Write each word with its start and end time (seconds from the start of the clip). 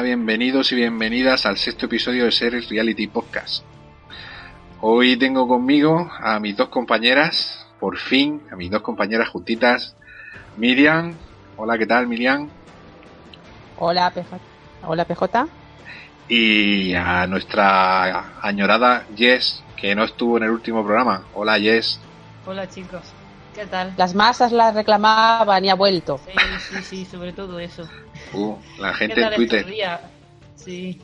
Hola, 0.00 0.06
bienvenidos 0.06 0.72
y 0.72 0.76
bienvenidas 0.76 1.44
al 1.44 1.58
sexto 1.58 1.84
episodio 1.84 2.24
de 2.24 2.32
Series 2.32 2.70
Reality 2.70 3.06
Podcast. 3.06 3.62
Hoy 4.80 5.18
tengo 5.18 5.46
conmigo 5.46 6.10
a 6.18 6.40
mis 6.40 6.56
dos 6.56 6.70
compañeras, 6.70 7.66
por 7.78 7.98
fin, 7.98 8.40
a 8.50 8.56
mis 8.56 8.70
dos 8.70 8.80
compañeras 8.80 9.28
juntitas, 9.28 9.94
Miriam. 10.56 11.16
Hola, 11.58 11.76
¿qué 11.76 11.84
tal, 11.84 12.06
Miriam? 12.06 12.48
Hola, 13.78 14.10
PJ. 14.10 14.38
Hola, 14.86 15.04
PJ. 15.04 15.46
Y 16.28 16.94
a 16.94 17.26
nuestra 17.26 18.40
añorada 18.40 19.04
Jess, 19.14 19.62
que 19.76 19.94
no 19.94 20.04
estuvo 20.04 20.38
en 20.38 20.44
el 20.44 20.50
último 20.50 20.82
programa. 20.82 21.24
Hola, 21.34 21.60
Jess. 21.60 22.00
Hola, 22.46 22.66
chicos. 22.66 23.02
¿Qué 23.54 23.66
tal? 23.66 23.94
Las 23.96 24.14
masas 24.14 24.52
la 24.52 24.72
reclamaban 24.72 25.64
y 25.64 25.70
ha 25.70 25.74
vuelto. 25.74 26.18
Sí, 26.18 26.32
sí, 26.58 26.82
sí, 26.82 27.04
sobre 27.04 27.32
todo 27.32 27.58
eso. 27.58 27.88
Uh, 28.32 28.56
la 28.78 28.92
¿Qué 28.92 29.08
gente 29.08 29.20
en 29.22 29.34
Twitter. 29.34 29.66
Sí. 30.54 31.00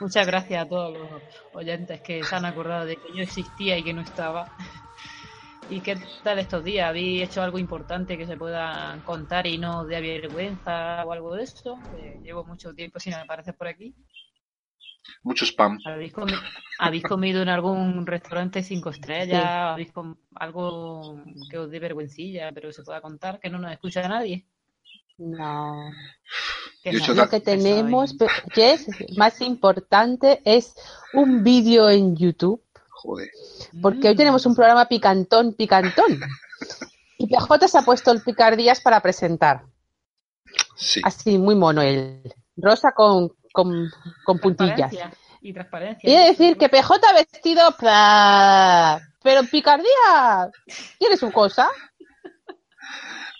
Muchas 0.00 0.26
gracias 0.26 0.64
a 0.64 0.68
todos 0.68 0.96
los 0.96 1.22
oyentes 1.52 2.00
que 2.00 2.22
se 2.22 2.34
han 2.34 2.44
acordado 2.44 2.86
de 2.86 2.96
que 2.96 3.12
yo 3.14 3.22
existía 3.22 3.76
y 3.76 3.82
que 3.82 3.92
no 3.92 4.00
estaba. 4.00 4.50
¿Y 5.68 5.80
qué 5.80 5.96
tal 6.24 6.38
estos 6.38 6.64
días? 6.64 6.88
¿Habéis 6.88 7.22
hecho 7.22 7.42
algo 7.42 7.58
importante 7.58 8.16
que 8.16 8.26
se 8.26 8.36
pueda 8.36 8.98
contar 9.04 9.46
y 9.46 9.58
no 9.58 9.84
de 9.84 10.00
vergüenza 10.00 11.04
o 11.04 11.12
algo 11.12 11.34
de 11.34 11.44
eso? 11.44 11.78
Eh, 11.98 12.18
llevo 12.24 12.44
mucho 12.44 12.72
tiempo 12.74 12.98
sin 12.98 13.14
aparecer 13.14 13.54
por 13.54 13.68
aquí. 13.68 13.94
Mucho 15.22 15.44
spam. 15.44 15.78
¿Habéis, 15.84 16.12
comi- 16.12 16.38
¿Habéis 16.78 17.02
comido 17.04 17.42
en 17.42 17.48
algún 17.48 18.06
restaurante 18.06 18.62
cinco 18.62 18.90
estrellas? 18.90 19.44
¿Habéis 19.44 19.92
com- 19.92 20.16
algo 20.34 21.20
que 21.50 21.58
os 21.58 21.70
dé 21.70 21.78
vergüencilla, 21.78 22.52
pero 22.52 22.72
se 22.72 22.82
pueda 22.82 23.00
contar, 23.00 23.38
que 23.40 23.50
no 23.50 23.58
nos 23.58 23.72
escucha 23.72 24.06
nadie? 24.08 24.46
No. 25.18 25.90
Que 26.82 26.92
no, 26.92 27.14
Lo 27.14 27.24
que 27.24 27.30
que 27.30 27.40
tenemos, 27.40 28.14
pe- 28.14 28.28
Jess, 28.54 28.86
más 29.16 29.40
importante, 29.42 30.40
es 30.44 30.74
un 31.12 31.42
vídeo 31.44 31.90
en 31.90 32.16
YouTube. 32.16 32.62
Joder. 32.90 33.28
Porque 33.82 34.08
hoy 34.08 34.14
Mm. 34.14 34.18
tenemos 34.18 34.46
un 34.46 34.54
programa 34.54 34.86
picantón, 34.86 35.54
picantón. 35.54 36.20
Y 37.18 37.26
PJ 37.26 37.68
se 37.68 37.78
ha 37.78 37.82
puesto 37.82 38.12
el 38.12 38.22
picardías 38.22 38.80
para 38.80 39.00
presentar. 39.00 39.64
Sí. 40.76 41.00
Así, 41.04 41.36
muy 41.38 41.54
mono 41.54 41.82
él. 41.82 42.22
Rosa 42.56 42.92
con, 42.92 43.30
con, 43.52 43.90
con 44.24 44.38
puntillas. 44.38 44.92
Y 45.42 45.52
transparencia. 45.52 46.10
Y 46.10 46.14
he 46.14 46.18
de 46.18 46.30
decir 46.30 46.58
que 46.58 46.68
PJ 46.68 47.08
ha 47.08 47.14
vestido. 47.14 47.74
Pero 49.22 49.42
picardía 49.50 50.50
tiene 50.98 51.16
su 51.16 51.32
cosa. 51.32 51.68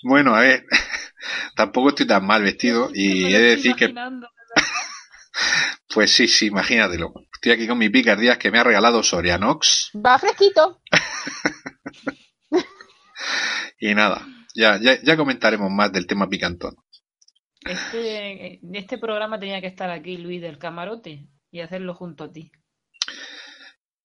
Bueno, 0.03 0.34
a 0.34 0.41
ver, 0.41 0.64
tampoco 1.56 1.91
estoy 1.91 2.06
tan 2.06 2.27
mal 2.27 2.42
vestido 2.42 2.91
y 2.92 3.34
he 3.34 3.38
de 3.38 3.56
decir 3.56 3.75
que, 3.75 3.94
pues 5.94 6.12
sí, 6.12 6.28
sí, 6.28 6.47
imagínatelo. 6.47 7.12
Estoy 7.33 7.53
aquí 7.53 7.66
con 7.66 7.78
mi 7.78 7.88
picardías 7.88 8.38
que 8.38 8.50
me 8.50 8.58
ha 8.58 8.64
regalado 8.64 9.03
Sorianox 9.03 9.91
Va 9.94 10.19
fresquito. 10.19 10.81
y 13.78 13.94
nada, 13.94 14.27
ya, 14.55 14.78
ya, 14.81 15.00
ya 15.03 15.16
comentaremos 15.16 15.70
más 15.70 15.92
del 15.92 16.06
tema 16.06 16.28
picantón. 16.28 16.77
Este, 17.64 18.54
en 18.65 18.75
este 18.75 18.98
programa 18.98 19.38
tenía 19.38 19.60
que 19.60 19.66
estar 19.66 19.91
aquí 19.91 20.16
Luis 20.16 20.41
del 20.41 20.59
camarote 20.59 21.28
y 21.50 21.60
hacerlo 21.60 21.94
junto 21.94 22.25
a 22.25 22.32
ti. 22.32 22.50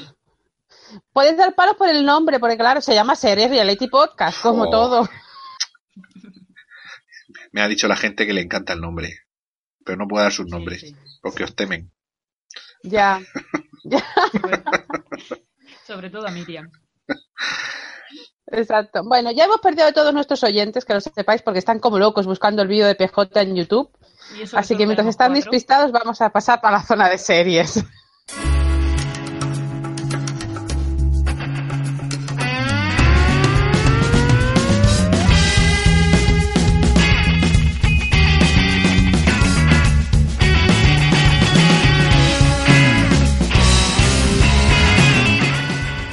Puedes 1.13 1.37
dar 1.37 1.55
palos 1.55 1.77
por 1.77 1.89
el 1.89 2.05
nombre, 2.05 2.39
porque 2.41 2.57
claro, 2.57 2.81
se 2.81 2.95
llama 2.95 3.17
Series 3.17 3.51
Reality 3.51 3.89
Podcast, 3.89 4.41
como 4.43 4.65
Oh. 4.65 4.71
todo. 4.71 5.09
Me 7.53 7.63
ha 7.63 7.69
dicho 7.69 7.87
la 7.89 7.97
gente 7.97 8.27
que 8.27 8.33
le 8.33 8.41
encanta 8.43 8.73
el 8.73 8.81
nombre, 8.81 9.21
pero 9.85 9.97
no 9.97 10.09
puedo 10.09 10.23
dar 10.25 10.33
sus 10.33 10.47
nombres, 10.47 10.81
Sí, 10.81 10.89
sí. 10.89 10.97
porque 11.23 11.45
os 11.45 11.55
temen. 11.55 11.93
Ya. 12.83 13.21
Sobre 15.87 16.11
todo 16.11 16.27
a 16.27 16.31
Miriam. 16.31 16.71
Exacto. 18.47 19.03
Bueno, 19.05 19.31
ya 19.33 19.45
hemos 19.45 19.61
perdido 19.61 19.87
a 19.87 19.93
todos 19.93 20.13
nuestros 20.13 20.43
oyentes, 20.45 20.85
que 20.85 20.95
lo 20.95 21.01
sepáis, 21.01 21.43
porque 21.43 21.59
están 21.59 21.79
como 21.79 21.99
locos 21.99 22.27
buscando 22.27 22.63
el 22.63 22.69
vídeo 22.69 22.87
de 22.87 22.95
PJ 22.95 23.41
en 23.41 23.57
YouTube. 23.57 23.91
Así 24.55 24.77
que 24.77 24.87
mientras 24.87 25.09
están 25.09 25.33
cuatro. 25.33 25.51
despistados, 25.51 25.93
vamos 25.93 26.21
a 26.21 26.31
pasar 26.31 26.61
para 26.61 26.79
la 26.79 26.83
zona 26.83 27.09
de 27.09 27.19
series. 27.19 27.85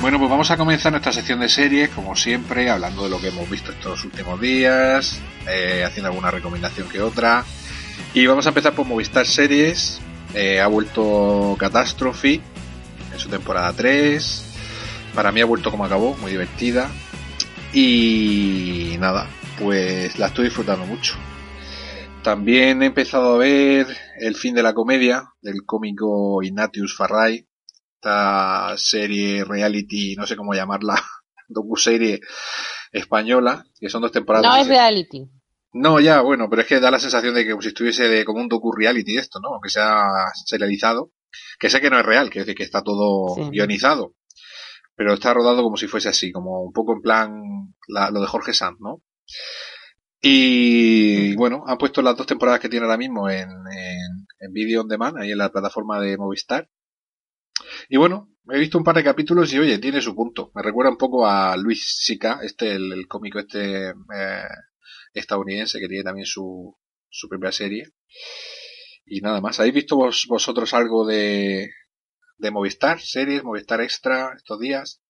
Bueno, 0.02 0.18
pues 0.18 0.32
vamos 0.32 0.52
a 0.52 0.58
comenzar 0.58 0.92
nuestra 0.92 1.14
sección 1.14 1.40
de 1.40 1.48
series, 1.48 1.90
como 1.90 2.16
siempre, 2.16 2.70
hablando 2.70 3.04
de 3.04 3.10
lo 3.12 3.22
que 3.22 3.28
hemos 3.28 3.48
visto 3.50 3.72
estos 3.72 4.04
últimos 4.04 4.42
días, 4.42 5.22
eh, 5.48 5.84
haciendo 5.86 6.10
alguna 6.10 6.32
recomendación 6.32 6.90
que 6.90 7.02
otra. 7.02 7.46
Y 8.14 8.26
vamos 8.28 8.46
a 8.46 8.50
empezar 8.50 8.74
por 8.74 8.86
Movistar 8.86 9.26
Series. 9.26 10.02
Eh, 10.34 10.60
ha 10.60 10.68
vuelto 10.68 11.56
Catastrophe 11.58 12.42
en 13.12 13.20
su 13.20 13.30
temporada 13.30 13.74
3. 13.74 14.46
Para 15.16 15.32
mí 15.32 15.42
ha 15.42 15.46
vuelto 15.46 15.72
como 15.72 15.86
acabó, 15.86 16.16
muy 16.18 16.32
divertida. 16.32 16.90
Y 17.74 18.96
nada, 19.00 19.28
pues 19.60 20.20
la 20.20 20.28
estoy 20.28 20.46
disfrutando 20.46 20.86
mucho. 20.86 21.16
También 22.24 22.84
he 22.84 22.88
empezado 22.88 23.36
a 23.36 23.38
ver 23.40 23.88
El 24.20 24.36
fin 24.36 24.54
de 24.54 24.62
la 24.62 24.74
comedia 24.74 25.34
del 25.42 25.66
cómico 25.66 26.44
Ignatius 26.44 26.96
Farray, 26.96 27.48
esta 27.96 28.74
serie 28.78 29.44
reality, 29.44 30.16
no 30.16 30.28
sé 30.28 30.36
cómo 30.36 30.54
llamarla, 30.54 31.02
docuserie 31.48 32.20
española, 32.92 33.64
que 33.80 33.90
son 33.90 34.02
dos 34.02 34.12
temporadas. 34.12 34.46
No 34.46 34.56
es 34.56 34.68
reality. 34.68 35.30
No, 35.74 36.00
ya, 36.00 36.22
bueno, 36.22 36.50
pero 36.50 36.62
es 36.64 36.68
que 36.68 36.80
da 36.80 36.92
la 36.92 37.00
sensación 37.00 37.34
de 37.34 37.44
que 37.46 37.52
como 37.52 37.62
si 37.62 37.70
estuviese 37.70 38.08
de, 38.08 38.26
como 38.26 38.42
un 38.42 38.50
docu-reality 38.50 39.18
esto, 39.18 39.40
¿no? 39.40 39.50
Aunque 39.54 39.70
sea 39.70 40.06
serializado. 40.46 41.12
Que 41.60 41.70
sé 41.70 41.80
que 41.80 41.90
no 41.90 41.98
es 42.00 42.06
real, 42.06 42.30
quiero 42.30 42.46
decir 42.46 42.58
que 42.58 42.64
está 42.64 42.82
todo 42.84 43.36
Sí. 43.36 43.50
guionizado. 43.52 44.16
Pero 44.96 45.14
está 45.14 45.34
rodado 45.34 45.64
como 45.64 45.78
si 45.78 45.88
fuese 45.88 46.10
así, 46.10 46.32
como 46.32 46.62
un 46.62 46.74
poco 46.74 46.94
en 46.94 47.02
plan 47.02 47.42
la- 47.88 48.12
lo 48.12 48.20
de 48.20 48.28
Jorge 48.28 48.54
Sanz, 48.54 48.78
¿no? 48.82 49.02
Y 50.22 51.36
bueno, 51.36 51.64
han 51.68 51.78
puesto 51.78 52.02
las 52.02 52.16
dos 52.16 52.28
temporadas 52.28 52.60
que 52.60 52.70
tiene 52.70 52.86
ahora 52.86 52.98
mismo 52.98 53.30
en, 53.30 53.50
en, 53.50 54.28
en 54.40 54.54
Video 54.54 54.82
On 54.82 54.88
Demand, 54.88 55.18
ahí 55.18 55.32
en 55.32 55.38
la 55.38 55.52
plataforma 55.52 56.00
de 56.00 56.18
Movistar. 56.18 56.70
Y 57.90 57.98
bueno, 57.98 58.30
he 58.52 58.60
visto 58.60 58.78
un 58.78 58.84
par 58.84 58.96
de 58.96 59.04
capítulos 59.04 59.52
y 59.54 59.60
oye, 59.60 59.80
tiene 59.80 60.02
su 60.02 60.14
punto. 60.16 60.52
Me 60.54 60.62
recuerda 60.62 60.92
un 60.92 60.98
poco 60.98 61.26
a 61.26 61.56
Luis 61.58 61.84
Sica, 62.04 62.40
este, 62.44 62.74
el, 62.74 63.08
cómico 63.08 63.40
este 63.40 63.90
eh, 63.90 64.44
estadounidense 65.14 65.80
que 65.80 65.88
tiene 65.88 66.04
también 66.04 66.26
su, 66.26 66.78
su 67.10 67.30
propia 67.30 67.52
serie. 67.52 67.92
Y 69.06 69.22
nada 69.22 69.42
más. 69.42 69.60
¿Habéis 69.60 69.76
visto 69.76 69.98
vosotros 69.98 70.74
algo 70.74 71.06
de, 71.06 71.70
de 72.38 72.52
Movistar? 72.52 73.00
¿Series? 73.00 73.44
¿Movistar 73.44 73.82
Extra 73.82 74.34
estos 74.36 74.60
días? 74.60 75.02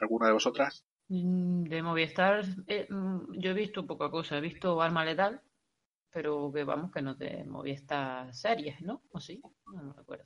¿Alguna 0.00 0.28
de 0.28 0.32
vosotras? 0.32 0.84
Mm, 1.08 1.64
de 1.64 1.82
Movistar, 1.82 2.44
eh, 2.66 2.86
mm, 2.88 3.38
yo 3.38 3.50
he 3.50 3.54
visto 3.54 3.86
poca 3.86 4.10
cosa. 4.10 4.38
He 4.38 4.40
visto 4.40 4.80
Arma 4.80 5.04
Letal, 5.04 5.42
pero 6.10 6.50
que 6.52 6.64
vamos, 6.64 6.92
que 6.92 7.02
no 7.02 7.14
de 7.14 7.44
Movistar 7.44 8.32
series, 8.34 8.80
¿no? 8.80 9.02
¿O 9.12 9.20
sí? 9.20 9.42
No 9.74 9.82
me 9.82 9.92
recuerdo. 9.92 10.24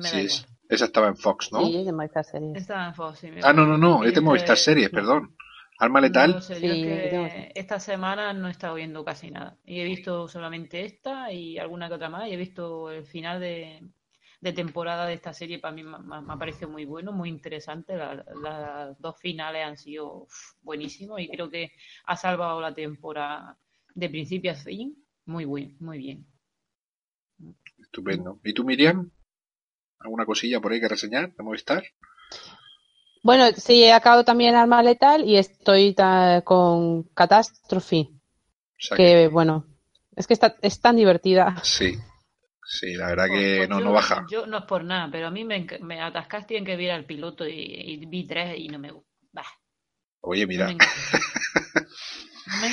sí, 0.00 0.26
esa 0.68 0.84
estaba 0.86 1.08
en 1.08 1.16
Fox, 1.16 1.52
¿no? 1.52 1.66
Sí, 1.66 1.84
de 1.84 1.92
Movistar 1.92 2.24
Series. 2.24 2.56
Estaba 2.56 2.86
en 2.88 2.94
Fox, 2.94 3.18
sí. 3.18 3.28
Ah, 3.42 3.52
no, 3.52 3.66
no, 3.66 3.76
no, 3.76 4.04
es 4.04 4.14
de 4.14 4.20
Movistar 4.20 4.56
Series, 4.56 4.90
perdón. 4.90 5.36
Arma 5.82 6.00
letal. 6.00 6.40
esta 7.56 7.80
semana 7.80 8.32
no 8.32 8.46
he 8.46 8.52
estado 8.52 8.76
viendo 8.76 9.04
casi 9.04 9.32
nada. 9.32 9.58
Y 9.64 9.80
he 9.80 9.84
visto 9.84 10.28
solamente 10.28 10.84
esta 10.84 11.32
y 11.32 11.58
alguna 11.58 11.88
que 11.88 11.94
otra 11.94 12.08
más. 12.08 12.28
Y 12.28 12.34
he 12.34 12.36
visto 12.36 12.88
el 12.88 13.04
final 13.04 13.40
de, 13.40 13.82
temporada 14.54 15.06
de 15.06 15.14
esta 15.14 15.32
serie. 15.32 15.58
Para 15.58 15.74
mí 15.74 15.82
me, 15.82 15.96
ha 15.96 16.38
parecido 16.38 16.68
muy 16.68 16.84
bueno, 16.84 17.10
muy 17.10 17.28
interesante. 17.28 17.96
las 17.96 18.96
dos 19.00 19.18
finales 19.18 19.66
han 19.66 19.76
sido 19.76 20.28
buenísimos 20.60 21.20
y 21.20 21.28
creo 21.28 21.50
que 21.50 21.72
ha 22.04 22.16
salvado 22.16 22.60
la 22.60 22.72
temporada 22.72 23.58
de 23.92 24.08
principio 24.08 24.52
a 24.52 24.54
fin. 24.54 25.04
Muy 25.24 25.46
bien, 25.46 25.76
muy 25.80 25.98
bien. 25.98 26.26
Estupendo. 27.78 28.38
¿Y 28.44 28.54
tú, 28.54 28.62
Miriam? 28.64 29.10
¿Alguna 29.98 30.26
cosilla 30.26 30.60
por 30.60 30.70
ahí 30.70 30.80
que 30.80 30.88
reseñar 30.88 31.34
de 31.34 31.42
Movistar? 31.42 31.82
Bueno, 33.22 33.46
sí, 33.56 33.84
he 33.84 33.92
acabado 33.92 34.24
también 34.24 34.56
Arma 34.56 34.82
Letal 34.82 35.24
y 35.24 35.36
estoy 35.36 35.94
con 36.44 37.04
Catastrophe. 37.14 38.08
que, 38.96 39.28
bueno, 39.28 39.64
es 40.16 40.26
que 40.26 40.34
está, 40.34 40.56
es 40.60 40.80
tan 40.80 40.96
divertida. 40.96 41.54
Sí, 41.62 41.96
sí, 42.64 42.94
la 42.94 43.06
verdad 43.06 43.26
que 43.26 43.58
pues 43.58 43.68
no, 43.68 43.80
no 43.80 43.92
baja. 43.92 44.26
Yo 44.28 44.46
no 44.46 44.58
es 44.58 44.64
por 44.64 44.82
nada, 44.82 45.08
pero 45.10 45.28
a 45.28 45.30
mí 45.30 45.44
me, 45.44 45.66
me 45.80 46.00
atascaste 46.00 46.56
en 46.56 46.64
que 46.64 46.76
viera 46.76 46.96
el 46.96 47.04
piloto 47.04 47.46
y, 47.46 48.04
vi 48.06 48.26
tres 48.26 48.58
y 48.58 48.68
no 48.68 48.80
me 48.80 48.90
gusta. 48.90 49.08
Oye, 50.20 50.46
mira. 50.46 50.74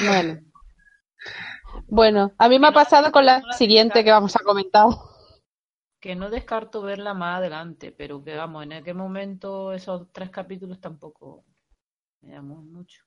bueno. 0.06 0.40
bueno, 1.88 2.34
a 2.38 2.50
mí 2.50 2.58
me 2.58 2.68
ha 2.68 2.72
pasado 2.72 3.12
con 3.12 3.26
la 3.26 3.44
siguiente 3.54 4.04
que 4.04 4.12
vamos 4.12 4.36
a 4.36 4.40
comentar 4.40 4.88
que 6.00 6.16
no 6.16 6.30
descarto 6.30 6.82
verla 6.82 7.14
más 7.14 7.40
adelante, 7.40 7.92
pero 7.92 8.24
que 8.24 8.36
vamos, 8.36 8.64
en 8.64 8.74
aquel 8.74 8.96
momento 8.96 9.74
esos 9.74 10.12
tres 10.12 10.30
capítulos 10.30 10.80
tampoco 10.80 11.44
me 12.22 12.32
llamó 12.32 12.62
mucho. 12.62 13.04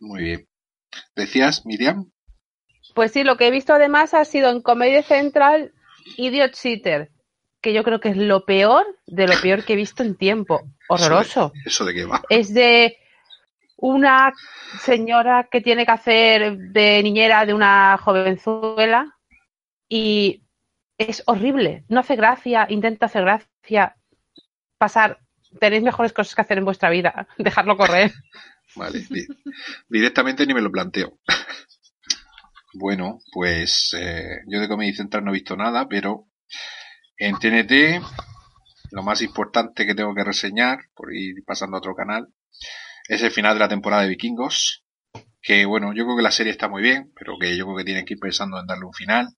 Muy 0.00 0.22
bien. 0.22 0.48
¿Decías, 1.16 1.64
Miriam? 1.64 2.10
Pues 2.94 3.12
sí, 3.12 3.24
lo 3.24 3.36
que 3.36 3.46
he 3.46 3.50
visto 3.50 3.72
además 3.72 4.14
ha 4.14 4.24
sido 4.24 4.50
en 4.50 4.60
Comedia 4.60 5.02
Central 5.02 5.72
Idiot 6.16 6.52
Cheater, 6.52 7.10
que 7.60 7.72
yo 7.72 7.82
creo 7.82 8.00
que 8.00 8.10
es 8.10 8.16
lo 8.16 8.44
peor 8.44 8.84
de 9.06 9.26
lo 9.26 9.34
peor 9.40 9.64
que 9.64 9.72
he 9.72 9.76
visto 9.76 10.02
en 10.02 10.16
tiempo. 10.16 10.60
Horroroso. 10.88 11.52
¿Eso 11.64 11.84
de, 11.84 11.94
qué 11.94 12.04
va? 12.04 12.22
Es 12.28 12.52
de 12.52 12.98
una 13.76 14.32
señora 14.80 15.48
que 15.50 15.60
tiene 15.60 15.86
que 15.86 15.92
hacer 15.92 16.56
de 16.58 17.02
niñera 17.02 17.46
de 17.46 17.54
una 17.54 17.98
jovenzuela 17.98 19.16
y 19.88 20.43
es 20.98 21.22
horrible, 21.26 21.84
no 21.88 22.00
hace 22.00 22.16
gracia, 22.16 22.66
intenta 22.68 23.06
hacer 23.06 23.22
gracia, 23.22 23.96
pasar, 24.78 25.20
tenéis 25.60 25.82
mejores 25.82 26.12
cosas 26.12 26.34
que 26.34 26.42
hacer 26.42 26.58
en 26.58 26.64
vuestra 26.64 26.90
vida, 26.90 27.28
dejarlo 27.38 27.76
correr. 27.76 28.12
Vale, 28.76 29.04
directamente 29.88 30.46
ni 30.46 30.54
me 30.54 30.62
lo 30.62 30.70
planteo. 30.70 31.18
Bueno, 32.76 33.20
pues 33.32 33.96
eh, 33.96 34.40
yo 34.48 34.58
de 34.58 34.66
Comedy 34.66 34.92
Central 34.92 35.24
no 35.24 35.30
he 35.30 35.34
visto 35.34 35.56
nada, 35.56 35.86
pero 35.86 36.26
en 37.16 37.38
TNT 37.38 38.02
lo 38.90 39.04
más 39.04 39.22
importante 39.22 39.86
que 39.86 39.94
tengo 39.94 40.12
que 40.12 40.24
reseñar, 40.24 40.80
por 40.92 41.14
ir 41.14 41.44
pasando 41.46 41.76
a 41.76 41.78
otro 41.78 41.94
canal, 41.94 42.26
es 43.08 43.22
el 43.22 43.30
final 43.30 43.54
de 43.54 43.60
la 43.60 43.68
temporada 43.68 44.02
de 44.02 44.08
Vikingos. 44.08 44.84
Que 45.40 45.66
bueno, 45.66 45.92
yo 45.94 46.02
creo 46.02 46.16
que 46.16 46.22
la 46.24 46.32
serie 46.32 46.50
está 46.50 46.68
muy 46.68 46.82
bien, 46.82 47.12
pero 47.16 47.38
que 47.38 47.56
yo 47.56 47.64
creo 47.64 47.76
que 47.76 47.84
tienen 47.84 48.04
que 48.04 48.14
ir 48.14 48.18
pensando 48.18 48.58
en 48.58 48.66
darle 48.66 48.86
un 48.86 48.92
final 48.92 49.28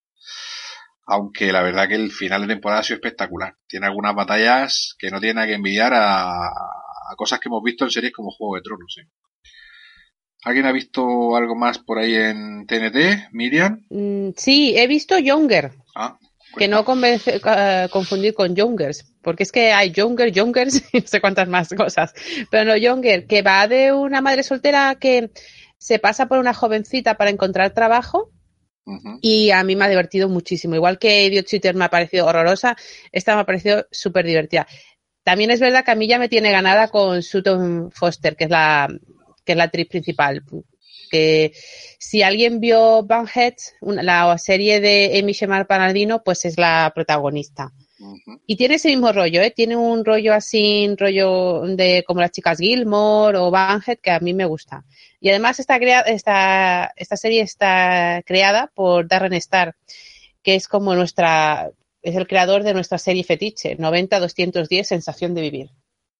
aunque 1.06 1.52
la 1.52 1.62
verdad 1.62 1.88
que 1.88 1.94
el 1.94 2.10
final 2.10 2.42
de 2.42 2.54
temporada 2.54 2.80
ha 2.80 2.84
sido 2.84 2.96
espectacular. 2.96 3.54
Tiene 3.68 3.86
algunas 3.86 4.14
batallas 4.14 4.94
que 4.98 5.10
no 5.10 5.20
tienen 5.20 5.46
que 5.46 5.54
envidiar 5.54 5.92
a, 5.94 6.50
cosas 7.16 7.38
que 7.38 7.48
hemos 7.48 7.62
visto 7.62 7.84
en 7.84 7.90
series 7.90 8.12
como 8.12 8.32
Juego 8.32 8.56
de 8.56 8.62
Tronos. 8.62 8.96
¿Alguien 10.44 10.66
ha 10.66 10.72
visto 10.72 11.36
algo 11.36 11.54
más 11.54 11.78
por 11.78 11.98
ahí 11.98 12.14
en 12.14 12.66
TNT? 12.66 13.30
Miriam. 13.32 13.84
Mm, 13.88 14.30
sí, 14.36 14.76
he 14.76 14.86
visto 14.86 15.18
Younger. 15.18 15.72
Ah, 15.94 16.18
que 16.56 16.68
no 16.68 16.84
convence, 16.84 17.36
uh, 17.36 17.88
confundir 17.90 18.32
con 18.32 18.54
Youngers, 18.54 19.12
porque 19.22 19.42
es 19.42 19.52
que 19.52 19.72
hay 19.72 19.90
Younger, 19.90 20.32
Youngers 20.32 20.82
y 20.92 21.00
no 21.00 21.06
sé 21.06 21.20
cuántas 21.20 21.48
más 21.48 21.68
cosas. 21.74 22.14
Pero 22.50 22.64
no, 22.64 22.76
Younger, 22.76 23.26
que 23.26 23.42
va 23.42 23.68
de 23.68 23.92
una 23.92 24.20
madre 24.20 24.42
soltera 24.42 24.96
que 24.96 25.30
se 25.78 25.98
pasa 25.98 26.26
por 26.26 26.38
una 26.38 26.54
jovencita 26.54 27.16
para 27.16 27.30
encontrar 27.30 27.74
trabajo 27.74 28.30
y 29.20 29.50
a 29.50 29.64
mí 29.64 29.74
me 29.74 29.84
ha 29.84 29.88
divertido 29.88 30.28
muchísimo. 30.28 30.74
Igual 30.74 30.98
que 30.98 31.24
Idiot 31.24 31.46
Cheater 31.46 31.74
me 31.74 31.86
ha 31.86 31.90
parecido 31.90 32.26
horrorosa, 32.26 32.76
esta 33.12 33.34
me 33.34 33.40
ha 33.40 33.46
parecido 33.46 33.86
súper 33.90 34.26
divertida. 34.26 34.66
También 35.24 35.50
es 35.50 35.60
verdad 35.60 35.84
que 35.84 35.90
a 35.90 35.96
mí 35.96 36.06
ya 36.06 36.18
me 36.18 36.28
tiene 36.28 36.52
ganada 36.52 36.88
con 36.88 37.22
Sutton 37.22 37.90
Foster, 37.90 38.36
que 38.36 38.44
es 38.44 38.50
la, 38.50 38.88
que 39.44 39.52
es 39.52 39.58
la 39.58 39.64
actriz 39.64 39.88
principal. 39.88 40.44
Que 41.10 41.52
si 41.98 42.22
alguien 42.22 42.60
vio 42.60 43.02
Van 43.02 43.26
la 43.80 44.38
serie 44.38 44.80
de 44.80 45.18
Amy 45.20 45.32
Shemar 45.32 45.66
Panardino, 45.66 46.22
pues 46.22 46.44
es 46.44 46.56
la 46.58 46.92
protagonista. 46.94 47.72
Y 48.46 48.56
tiene 48.56 48.74
ese 48.74 48.88
mismo 48.88 49.12
rollo, 49.12 49.40
¿eh? 49.40 49.50
Tiene 49.50 49.76
un 49.76 50.04
rollo 50.04 50.34
así, 50.34 50.86
un 50.86 50.96
rollo 50.96 51.62
de 51.62 52.04
como 52.06 52.20
las 52.20 52.30
chicas 52.30 52.58
Gilmore 52.58 53.38
o 53.38 53.50
Van 53.50 53.82
que 54.02 54.10
a 54.10 54.20
mí 54.20 54.34
me 54.34 54.44
gusta. 54.44 54.84
Y 55.20 55.30
además 55.30 55.58
esta, 55.60 55.76
esta, 55.76 56.92
esta 56.96 57.16
serie 57.16 57.42
está 57.42 58.22
creada 58.26 58.70
por 58.74 59.08
Darren 59.08 59.32
Star, 59.34 59.76
que 60.42 60.54
es 60.54 60.68
como 60.68 60.94
nuestra, 60.94 61.70
es 62.02 62.16
el 62.16 62.26
creador 62.26 62.62
de 62.62 62.74
nuestra 62.74 62.98
serie 62.98 63.24
fetiche, 63.24 63.76
90-210, 63.78 64.84
Sensación 64.84 65.34
de 65.34 65.40
Vivir. 65.40 65.70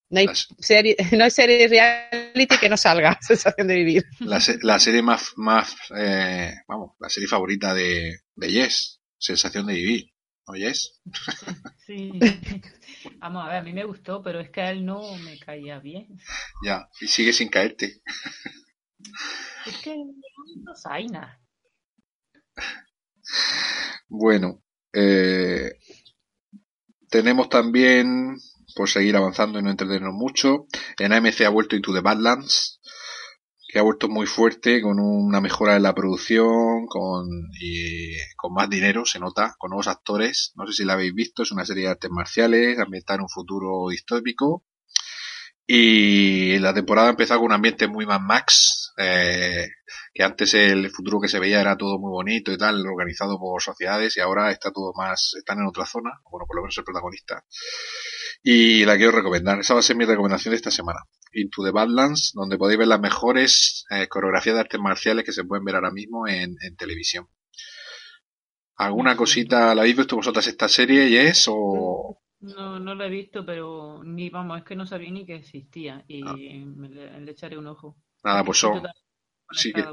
No 0.09 0.21
hay, 0.21 0.29
serie, 0.59 0.97
no 1.13 1.25
hay 1.25 1.31
serie 1.31 1.69
reality 1.69 2.59
que 2.59 2.69
no 2.69 2.77
salga, 2.77 3.19
Sensación 3.21 3.67
de 3.67 3.75
Vivir. 3.75 4.05
La, 4.21 4.41
la 4.63 4.79
serie 4.79 5.03
más, 5.03 5.33
más 5.37 5.77
eh, 5.97 6.55
vamos, 6.67 6.93
la 6.99 7.09
serie 7.09 7.29
favorita 7.29 7.75
de, 7.75 8.21
de 8.35 8.49
Yes, 8.49 9.01
Sensación 9.19 9.67
de 9.67 9.75
Vivir. 9.75 10.16
¿No 10.49 10.55
Yes? 10.55 11.01
Sí. 11.87 12.13
Vamos 13.19 13.45
a 13.45 13.49
ver, 13.49 13.57
a 13.59 13.63
mí 13.63 13.73
me 13.73 13.85
gustó, 13.85 14.23
pero 14.23 14.41
es 14.41 14.51
que 14.51 14.61
a 14.61 14.71
él 14.71 14.85
no 14.85 15.01
me 15.19 15.39
caía 15.39 15.79
bien. 15.79 16.19
Ya, 16.65 16.89
y 17.01 17.09
sigue 17.09 17.33
sin 17.33 17.49
caerte. 17.49 18.01
Es 19.67 19.79
que 19.79 19.97
no 19.97 20.73
nada. 21.11 21.41
Bueno, 24.09 24.63
eh, 24.93 25.79
tenemos 27.11 27.49
también, 27.49 28.37
por 28.75 28.89
seguir 28.89 29.17
avanzando 29.17 29.59
y 29.59 29.63
no 29.63 29.71
entretenernos 29.71 30.15
mucho, 30.15 30.67
en 30.99 31.13
AMC 31.13 31.43
ha 31.43 31.51
vuelto 31.51 31.77
Into 31.77 31.93
the 31.93 32.01
Badlands, 32.01 32.81
que 33.69 33.79
ha 33.79 33.83
vuelto 33.83 34.09
muy 34.09 34.27
fuerte, 34.27 34.81
con 34.81 35.01
una 35.01 35.41
mejora 35.41 35.77
en 35.77 35.83
la 35.83 35.95
producción, 35.95 36.87
con, 36.87 37.27
y, 37.61 38.17
con 38.37 38.53
más 38.55 38.71
dinero, 38.71 39.05
se 39.05 39.19
nota, 39.19 39.57
con 39.59 39.71
nuevos 39.71 39.89
actores. 39.89 40.53
No 40.57 40.67
sé 40.67 40.73
si 40.73 40.85
la 40.85 40.93
habéis 40.93 41.15
visto, 41.15 41.43
es 41.43 41.53
una 41.53 41.65
serie 41.65 41.85
de 41.85 41.91
artes 41.91 42.11
marciales, 42.11 42.79
ambientada 42.79 43.17
en 43.17 43.23
un 43.23 43.29
futuro 43.29 43.89
distópico. 43.91 44.65
Y 45.67 46.59
la 46.61 46.73
temporada 46.73 47.09
ha 47.09 47.11
empezado 47.11 47.41
con 47.41 47.47
un 47.47 47.55
ambiente 47.55 47.89
muy 47.89 48.07
más 48.07 48.21
Max, 48.21 48.86
eh, 48.97 49.69
que 50.15 50.23
antes 50.23 50.55
el 50.55 50.91
futuro 50.91 51.21
que 51.21 51.29
se 51.29 51.39
veía 51.39 51.61
era 51.61 51.77
todo 51.77 51.99
muy 51.99 52.11
bonito 52.11 52.53
y 52.53 52.57
tal, 52.57 52.83
organizado 52.87 53.39
por 53.39 53.63
sociedades, 53.63 54.17
y 54.17 54.21
ahora 54.21 54.51
está 54.51 54.71
todo 54.71 54.93
más, 54.95 55.35
están 55.39 55.59
en 55.59 55.67
otra 55.67 55.85
zona, 55.85 56.11
bueno, 56.31 56.47
por 56.47 56.57
lo 56.57 56.63
menos 56.63 56.79
el 56.79 56.85
protagonista. 56.85 57.45
Y 58.43 58.85
la 58.85 58.97
quiero 58.97 59.13
recomendar, 59.13 59.59
esa 59.61 59.75
va 59.75 59.81
a 59.81 59.83
ser 59.83 59.97
mi 59.97 60.05
recomendación 60.05 60.53
de 60.53 60.57
esta 60.57 60.71
semana. 60.71 61.01
Into 61.33 61.63
the 61.65 61.73
Badlands, 61.73 62.33
donde 62.35 62.57
podéis 62.57 62.79
ver 62.79 62.89
las 62.89 63.01
mejores 63.01 63.85
eh, 63.91 64.09
coreografías 64.09 64.55
de 64.55 64.61
artes 64.61 64.81
marciales 64.81 65.25
que 65.25 65.33
se 65.33 65.45
pueden 65.45 65.65
ver 65.65 65.75
ahora 65.75 65.91
mismo 65.91 66.27
en, 66.27 66.57
televisión. 66.79 67.27
¿Alguna 68.77 69.17
cosita, 69.17 69.75
la 69.75 69.83
habéis 69.83 69.97
visto 69.97 70.17
vosotras 70.17 70.47
esta 70.47 70.69
serie 70.69 71.09
y 71.09 71.17
es 71.17 71.47
o...? 71.49 72.21
No, 72.41 72.79
no 72.79 72.95
la 72.95 73.07
he 73.07 73.11
visto, 73.11 73.45
pero 73.45 74.03
ni 74.05 74.29
vamos, 74.29 74.59
es 74.59 74.65
que 74.65 74.77
no 74.77 74.87
sabía 74.87 75.11
ni 75.11 75.25
que 75.25 75.37
existía 75.37 76.05
y 76.07 76.23
ah. 76.23 76.35
me 76.35 76.89
le, 76.89 77.31
echaré 77.31 77.57
un 77.59 77.67
ojo. 77.67 77.97
Nada, 78.27 78.43
pues 78.45 78.59
son. 78.59 78.83
Sí 79.53 79.73
que, 79.73 79.85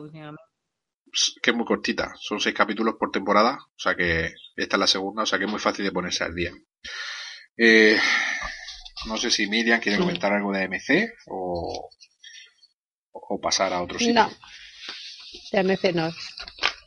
que 1.44 1.52
es 1.52 1.56
muy 1.56 1.66
cortita, 1.66 2.16
son 2.20 2.40
seis 2.40 2.56
capítulos 2.56 2.96
por 3.00 3.12
temporada, 3.12 3.60
o 3.62 3.78
sea 3.80 3.94
que 3.96 4.34
esta 4.56 4.76
es 4.76 4.80
la 4.80 4.88
segunda, 4.88 5.22
o 5.22 5.26
sea 5.28 5.38
que 5.38 5.46
es 5.46 5.52
muy 5.52 5.60
fácil 5.60 5.86
de 5.86 5.92
ponerse 5.92 6.24
al 6.24 6.34
día. 6.34 6.52
Eh, 7.56 7.96
No 9.06 9.18
sé 9.18 9.30
si 9.30 9.46
Miriam 9.48 9.80
quiere 9.80 9.98
Sí. 9.98 10.02
comentar 10.02 10.32
algo 10.34 10.52
de 10.52 10.64
AMC 10.64 11.14
o, 11.28 11.90
o 13.12 13.40
pasar 13.40 13.72
a 13.74 13.84
otro 13.84 14.00
sitio. 14.00 14.14
No. 14.16 14.32
TMC 15.52 15.94
no. 15.94 16.10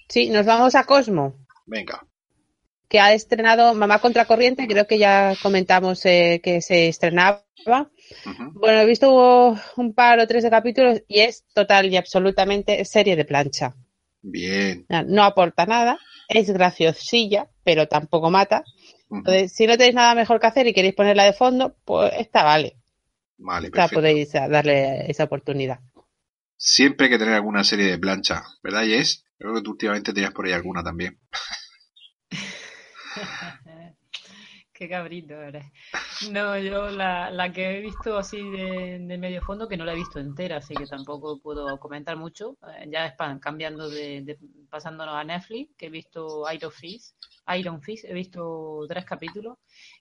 Sí, 0.09 0.29
nos 0.31 0.45
vamos 0.47 0.75
a 0.75 0.85
Cosmo, 0.85 1.47
Venga. 1.67 2.01
Que 2.89 3.01
ha 3.01 3.13
estrenado 3.13 3.75
Mamá 3.75 3.99
Contracorriente, 3.99 4.67
creo 4.67 4.87
que 4.87 4.99
ya 4.99 5.35
comentamos 5.43 6.05
eh, 6.07 6.41
que 6.43 6.61
se 6.61 6.89
estrenaba. 6.89 7.45
Bueno, 8.53 8.81
he 8.81 8.87
visto 8.87 9.57
un 9.77 9.95
par 9.95 10.21
o 10.21 10.27
tres 10.27 10.45
de 10.45 10.51
capítulos 10.51 11.03
y 11.09 11.21
es 11.21 11.45
total 11.53 11.93
y 11.93 11.97
absolutamente 11.97 12.85
serie 12.85 13.17
de 13.17 13.25
plancha. 13.25 13.75
Bien. 14.23 14.87
No, 14.89 15.03
no 15.05 15.25
aporta 15.25 15.67
nada, 15.67 15.99
es 16.29 16.51
graciosilla, 16.51 17.49
pero 17.65 17.89
tampoco 17.89 18.31
mata. 18.31 18.65
Entonces, 19.11 19.53
si 19.53 19.67
no 19.67 19.77
tenéis 19.77 19.95
nada 19.95 20.15
mejor 20.15 20.41
que 20.41 20.47
hacer 20.47 20.67
y 20.67 20.73
queréis 20.73 20.95
ponerla 20.95 21.25
de 21.25 21.33
fondo, 21.33 21.77
pues 21.85 22.13
esta 22.19 22.43
vale. 22.43 22.77
Vale, 23.39 23.67
Esta 23.67 23.89
perfecto. 23.89 23.97
podéis 23.97 24.35
eh, 24.35 24.49
darle 24.49 25.11
esa 25.11 25.25
oportunidad. 25.25 25.81
Siempre 26.57 27.07
hay 27.07 27.13
que 27.13 27.19
tener 27.19 27.35
alguna 27.35 27.65
serie 27.65 27.87
de 27.87 27.99
plancha, 27.99 28.43
¿verdad, 28.63 28.85
Jess? 28.85 29.25
Creo 29.39 29.55
que 29.55 29.63
tú 29.63 29.73
últimamente 29.73 30.13
tenías 30.13 30.33
por 30.33 30.47
ahí 30.47 30.53
alguna 30.53 30.83
también. 30.83 31.19
Qué 34.73 34.91
cabrito 34.91 35.41
eres. 35.41 35.65
No, 36.31 36.59
yo 36.59 36.91
la, 36.91 37.31
la 37.31 37.51
que 37.51 37.79
he 37.79 37.81
visto 37.81 38.19
así 38.19 38.43
de, 38.51 38.99
de 39.01 39.19
medio 39.19 39.41
fondo, 39.41 39.67
que 39.67 39.77
no 39.79 39.87
la 39.87 39.95
he 39.95 39.97
visto 39.97 40.19
entera, 40.19 40.59
así 40.59 40.75
que 40.75 40.85
tampoco 40.87 41.41
puedo 41.41 41.79
comentar 41.81 42.19
mucho. 42.19 42.59
Eh, 42.79 42.87
ya 42.91 43.17
cambiando 43.41 43.89
de, 43.89 44.39
pasándonos 44.69 45.15
a 45.15 45.25
Netflix, 45.25 45.75
que 45.79 45.87
he 45.87 45.91
visto 45.91 46.45
Iron 46.53 46.71
Fist, 46.71 47.17
Iron 47.57 47.81
Fist, 47.81 48.05
he 48.05 48.13
visto 48.13 48.85
tres 48.87 49.07
capítulos 49.07 49.57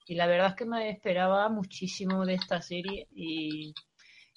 y 0.07 0.15
la 0.15 0.27
verdad 0.27 0.49
es 0.49 0.55
que 0.55 0.65
me 0.65 0.89
esperaba 0.89 1.47
muchísimo 1.47 2.25
de 2.25 2.33
esta 2.33 2.61
serie 2.61 3.07
y, 3.11 3.73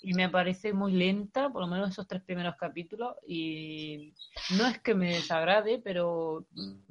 y 0.02 0.14
me 0.14 0.28
parece 0.28 0.72
muy 0.72 0.92
lenta, 0.92 1.50
por 1.50 1.62
lo 1.62 1.66
menos 1.66 1.90
esos 1.90 2.06
tres 2.06 2.22
primeros 2.22 2.54
capítulos 2.56 3.16
y 3.26 4.14
no 4.56 4.68
es 4.68 4.78
que 4.80 4.94
me 4.94 5.14
desagrade, 5.14 5.80
pero 5.82 6.46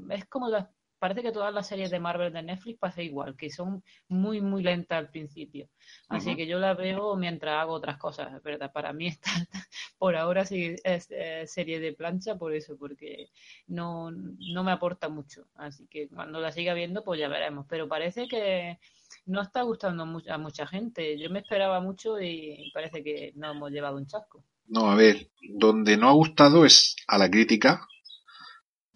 es 0.09 0.25
como 0.25 0.49
las 0.49 0.67
parece 0.99 1.21
que 1.21 1.31
todas 1.31 1.53
las 1.53 1.67
series 1.67 1.91
de 1.91 1.99
Marvel 1.99 2.33
de 2.33 2.43
Netflix 2.43 2.79
pasa 2.79 3.01
igual, 3.01 3.35
que 3.35 3.49
son 3.49 3.83
muy, 4.07 4.41
muy 4.41 4.63
lentas 4.63 4.97
al 4.97 5.09
principio. 5.09 5.69
Así 6.09 6.35
que 6.35 6.47
yo 6.47 6.59
las 6.59 6.77
veo 6.77 7.15
mientras 7.15 7.61
hago 7.61 7.73
otras 7.73 7.97
cosas, 7.97 8.41
verdad. 8.43 8.71
Para 8.71 8.93
mí 8.93 9.07
está, 9.07 9.31
por 9.97 10.15
ahora 10.15 10.45
sí 10.45 10.75
es 10.83 11.07
eh, 11.11 11.45
serie 11.47 11.79
de 11.79 11.93
plancha 11.93 12.35
por 12.35 12.53
eso, 12.53 12.77
porque 12.77 13.29
no, 13.67 14.11
no 14.11 14.63
me 14.63 14.71
aporta 14.71 15.09
mucho. 15.09 15.47
Así 15.55 15.87
que 15.87 16.07
cuando 16.09 16.39
la 16.39 16.51
siga 16.51 16.73
viendo, 16.73 17.03
pues 17.03 17.19
ya 17.19 17.27
veremos. 17.27 17.65
Pero 17.69 17.87
parece 17.87 18.27
que 18.27 18.79
no 19.25 19.41
está 19.41 19.61
gustando 19.61 20.03
a 20.03 20.37
mucha 20.37 20.67
gente. 20.67 21.17
Yo 21.19 21.29
me 21.29 21.39
esperaba 21.39 21.79
mucho 21.79 22.19
y 22.21 22.71
parece 22.73 23.03
que 23.03 23.33
no 23.35 23.51
hemos 23.51 23.71
llevado 23.71 23.97
un 23.97 24.07
chasco. 24.07 24.43
No, 24.67 24.91
a 24.91 24.95
ver, 24.95 25.29
donde 25.41 25.95
no 25.95 26.09
ha 26.09 26.13
gustado 26.13 26.65
es 26.65 26.95
a 27.07 27.17
la 27.17 27.29
crítica, 27.29 27.87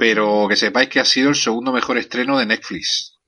pero 0.02 0.48
que 0.50 0.56
sepáis 0.56 0.90
que 0.90 1.00
ha 1.00 1.06
sido 1.06 1.30
el 1.30 1.36
segundo 1.36 1.72
mejor 1.72 1.96
estreno 2.00 2.40
de 2.40 2.48
Netflix. 2.48 3.20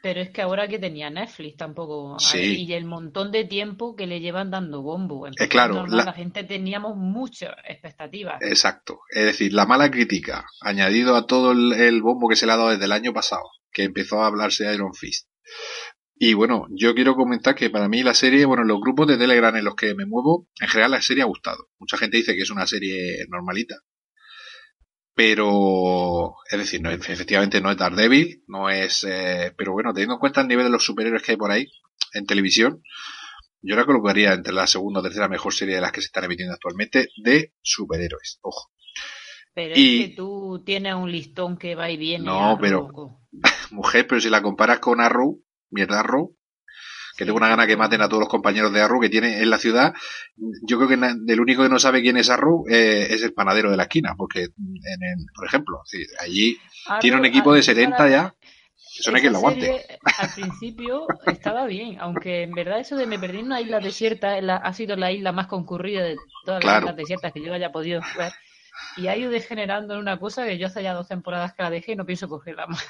Pero 0.00 0.20
es 0.20 0.30
que 0.30 0.40
ahora 0.40 0.68
que 0.68 0.78
tenía 0.78 1.10
Netflix 1.10 1.56
tampoco. 1.56 2.16
Sí. 2.20 2.64
Y 2.64 2.72
el 2.74 2.84
montón 2.84 3.32
de 3.32 3.44
tiempo 3.44 3.96
que 3.96 4.06
le 4.06 4.20
llevan 4.20 4.52
dando 4.52 4.82
bombo. 4.82 5.26
Entonces, 5.26 5.48
claro, 5.48 5.74
normal, 5.74 5.96
la- 5.96 6.04
la... 6.04 6.12
gente 6.12 6.44
teníamos 6.44 6.96
muchas 6.96 7.56
expectativas. 7.68 8.40
Exacto. 8.40 9.00
Es 9.10 9.24
decir, 9.24 9.52
la 9.52 9.66
mala 9.66 9.90
crítica, 9.90 10.44
añadido 10.60 11.16
a 11.16 11.26
todo 11.26 11.50
el, 11.50 11.72
el 11.72 12.02
bombo 12.02 12.28
que 12.28 12.36
se 12.36 12.46
le 12.46 12.52
ha 12.52 12.56
dado 12.56 12.70
desde 12.70 12.84
el 12.84 12.92
año 12.92 13.12
pasado, 13.12 13.42
que 13.72 13.82
empezó 13.82 14.22
a 14.22 14.28
hablarse 14.28 14.62
de 14.62 14.74
Iron 14.74 14.94
Fist. 14.94 15.26
Y 16.14 16.34
bueno, 16.34 16.66
yo 16.70 16.94
quiero 16.94 17.16
comentar 17.16 17.56
que 17.56 17.68
para 17.68 17.88
mí 17.88 18.04
la 18.04 18.14
serie, 18.14 18.44
bueno, 18.44 18.62
en 18.62 18.68
los 18.68 18.80
grupos 18.80 19.08
de 19.08 19.18
Telegram 19.18 19.56
en 19.56 19.64
los 19.64 19.74
que 19.74 19.92
me 19.96 20.06
muevo, 20.06 20.46
en 20.60 20.68
general 20.68 20.92
la 20.92 21.02
serie 21.02 21.24
ha 21.24 21.26
gustado. 21.26 21.66
Mucha 21.80 21.96
gente 21.96 22.16
dice 22.18 22.36
que 22.36 22.42
es 22.42 22.50
una 22.50 22.68
serie 22.68 23.24
normalita. 23.28 23.74
Pero, 25.24 26.34
es 26.50 26.58
decir, 26.58 26.82
no, 26.82 26.90
efectivamente 26.90 27.60
no 27.60 27.70
es 27.70 27.76
Daredevil, 27.76 28.42
no 28.48 28.68
es, 28.68 29.04
eh, 29.08 29.52
pero 29.56 29.70
bueno, 29.72 29.92
teniendo 29.92 30.14
en 30.14 30.18
cuenta 30.18 30.40
el 30.40 30.48
nivel 30.48 30.64
de 30.64 30.70
los 30.72 30.84
superhéroes 30.84 31.22
que 31.22 31.30
hay 31.30 31.36
por 31.38 31.52
ahí 31.52 31.66
en 32.12 32.26
televisión, 32.26 32.82
yo 33.60 33.76
la 33.76 33.84
colocaría 33.84 34.32
entre 34.32 34.52
la 34.52 34.66
segunda 34.66 34.98
o 34.98 35.02
tercera 35.04 35.28
mejor 35.28 35.54
serie 35.54 35.76
de 35.76 35.80
las 35.80 35.92
que 35.92 36.00
se 36.00 36.06
están 36.06 36.24
emitiendo 36.24 36.52
actualmente 36.54 37.06
de 37.22 37.52
superhéroes. 37.62 38.40
Ojo. 38.42 38.70
Pero 39.54 39.74
y- 39.78 40.02
es 40.02 40.08
que 40.10 40.16
tú 40.16 40.60
tienes 40.66 40.94
un 40.96 41.12
listón 41.12 41.56
que 41.56 41.76
va 41.76 41.88
y 41.88 41.96
viene. 41.96 42.24
No, 42.24 42.58
pero- 42.60 42.88
mujer, 43.70 44.08
pero 44.08 44.20
si 44.20 44.28
la 44.28 44.42
comparas 44.42 44.80
con 44.80 45.00
Arrow, 45.00 45.40
mierda 45.70 46.00
Arrow, 46.00 46.36
que 47.16 47.24
tengo 47.24 47.36
una 47.36 47.48
gana 47.48 47.66
que 47.66 47.76
maten 47.76 48.00
a 48.02 48.08
todos 48.08 48.20
los 48.20 48.28
compañeros 48.28 48.72
de 48.72 48.80
Arrow 48.80 49.00
que 49.00 49.08
tiene 49.10 49.42
en 49.42 49.50
la 49.50 49.58
ciudad, 49.58 49.92
yo 50.66 50.78
creo 50.78 50.88
que 50.88 50.94
el 51.32 51.40
único 51.40 51.62
que 51.62 51.68
no 51.68 51.78
sabe 51.78 52.00
quién 52.02 52.16
es 52.16 52.30
Arrow 52.30 52.64
eh, 52.70 53.08
es 53.10 53.22
el 53.22 53.32
panadero 53.34 53.70
de 53.70 53.76
la 53.76 53.84
esquina, 53.84 54.14
porque 54.16 54.42
en 54.44 55.02
el, 55.02 55.26
por 55.34 55.46
ejemplo, 55.46 55.80
allí 56.20 56.56
tiene 57.00 57.16
un 57.18 57.24
equipo 57.26 57.52
de 57.52 57.58
Arrow 57.58 57.62
70 57.64 57.96
para- 57.96 58.10
ya, 58.10 58.34
eso 58.98 59.10
no 59.10 59.16
hay 59.16 59.20
quien 59.22 59.32
lo 59.32 59.38
aguante. 59.38 59.86
al 60.18 60.34
principio 60.34 61.06
estaba 61.26 61.66
bien, 61.66 61.98
aunque 62.00 62.42
en 62.42 62.52
verdad 62.52 62.80
eso 62.80 62.96
de 62.96 63.06
me 63.06 63.18
perdí 63.18 63.38
en 63.40 63.46
una 63.46 63.60
isla 63.60 63.80
desierta 63.80 64.36
es 64.38 64.44
la- 64.44 64.56
ha 64.56 64.72
sido 64.74 64.96
la 64.96 65.12
isla 65.12 65.32
más 65.32 65.46
concurrida 65.46 66.02
de 66.02 66.16
todas 66.44 66.62
las 66.64 66.74
islas 66.80 66.96
desiertas 66.96 67.32
que 67.32 67.42
yo 67.44 67.54
haya 67.54 67.72
podido 67.72 68.00
ver. 68.18 68.32
Y 68.96 69.06
ha 69.08 69.16
ido 69.16 69.30
degenerando 69.30 69.94
en 69.94 70.00
una 70.00 70.18
cosa 70.18 70.44
que 70.44 70.58
yo 70.58 70.66
hace 70.66 70.82
ya 70.82 70.92
dos 70.92 71.08
temporadas 71.08 71.54
que 71.54 71.62
la 71.62 71.70
dejé 71.70 71.92
y 71.92 71.96
no 71.96 72.04
pienso 72.04 72.28
cogerla 72.28 72.66
más. 72.66 72.84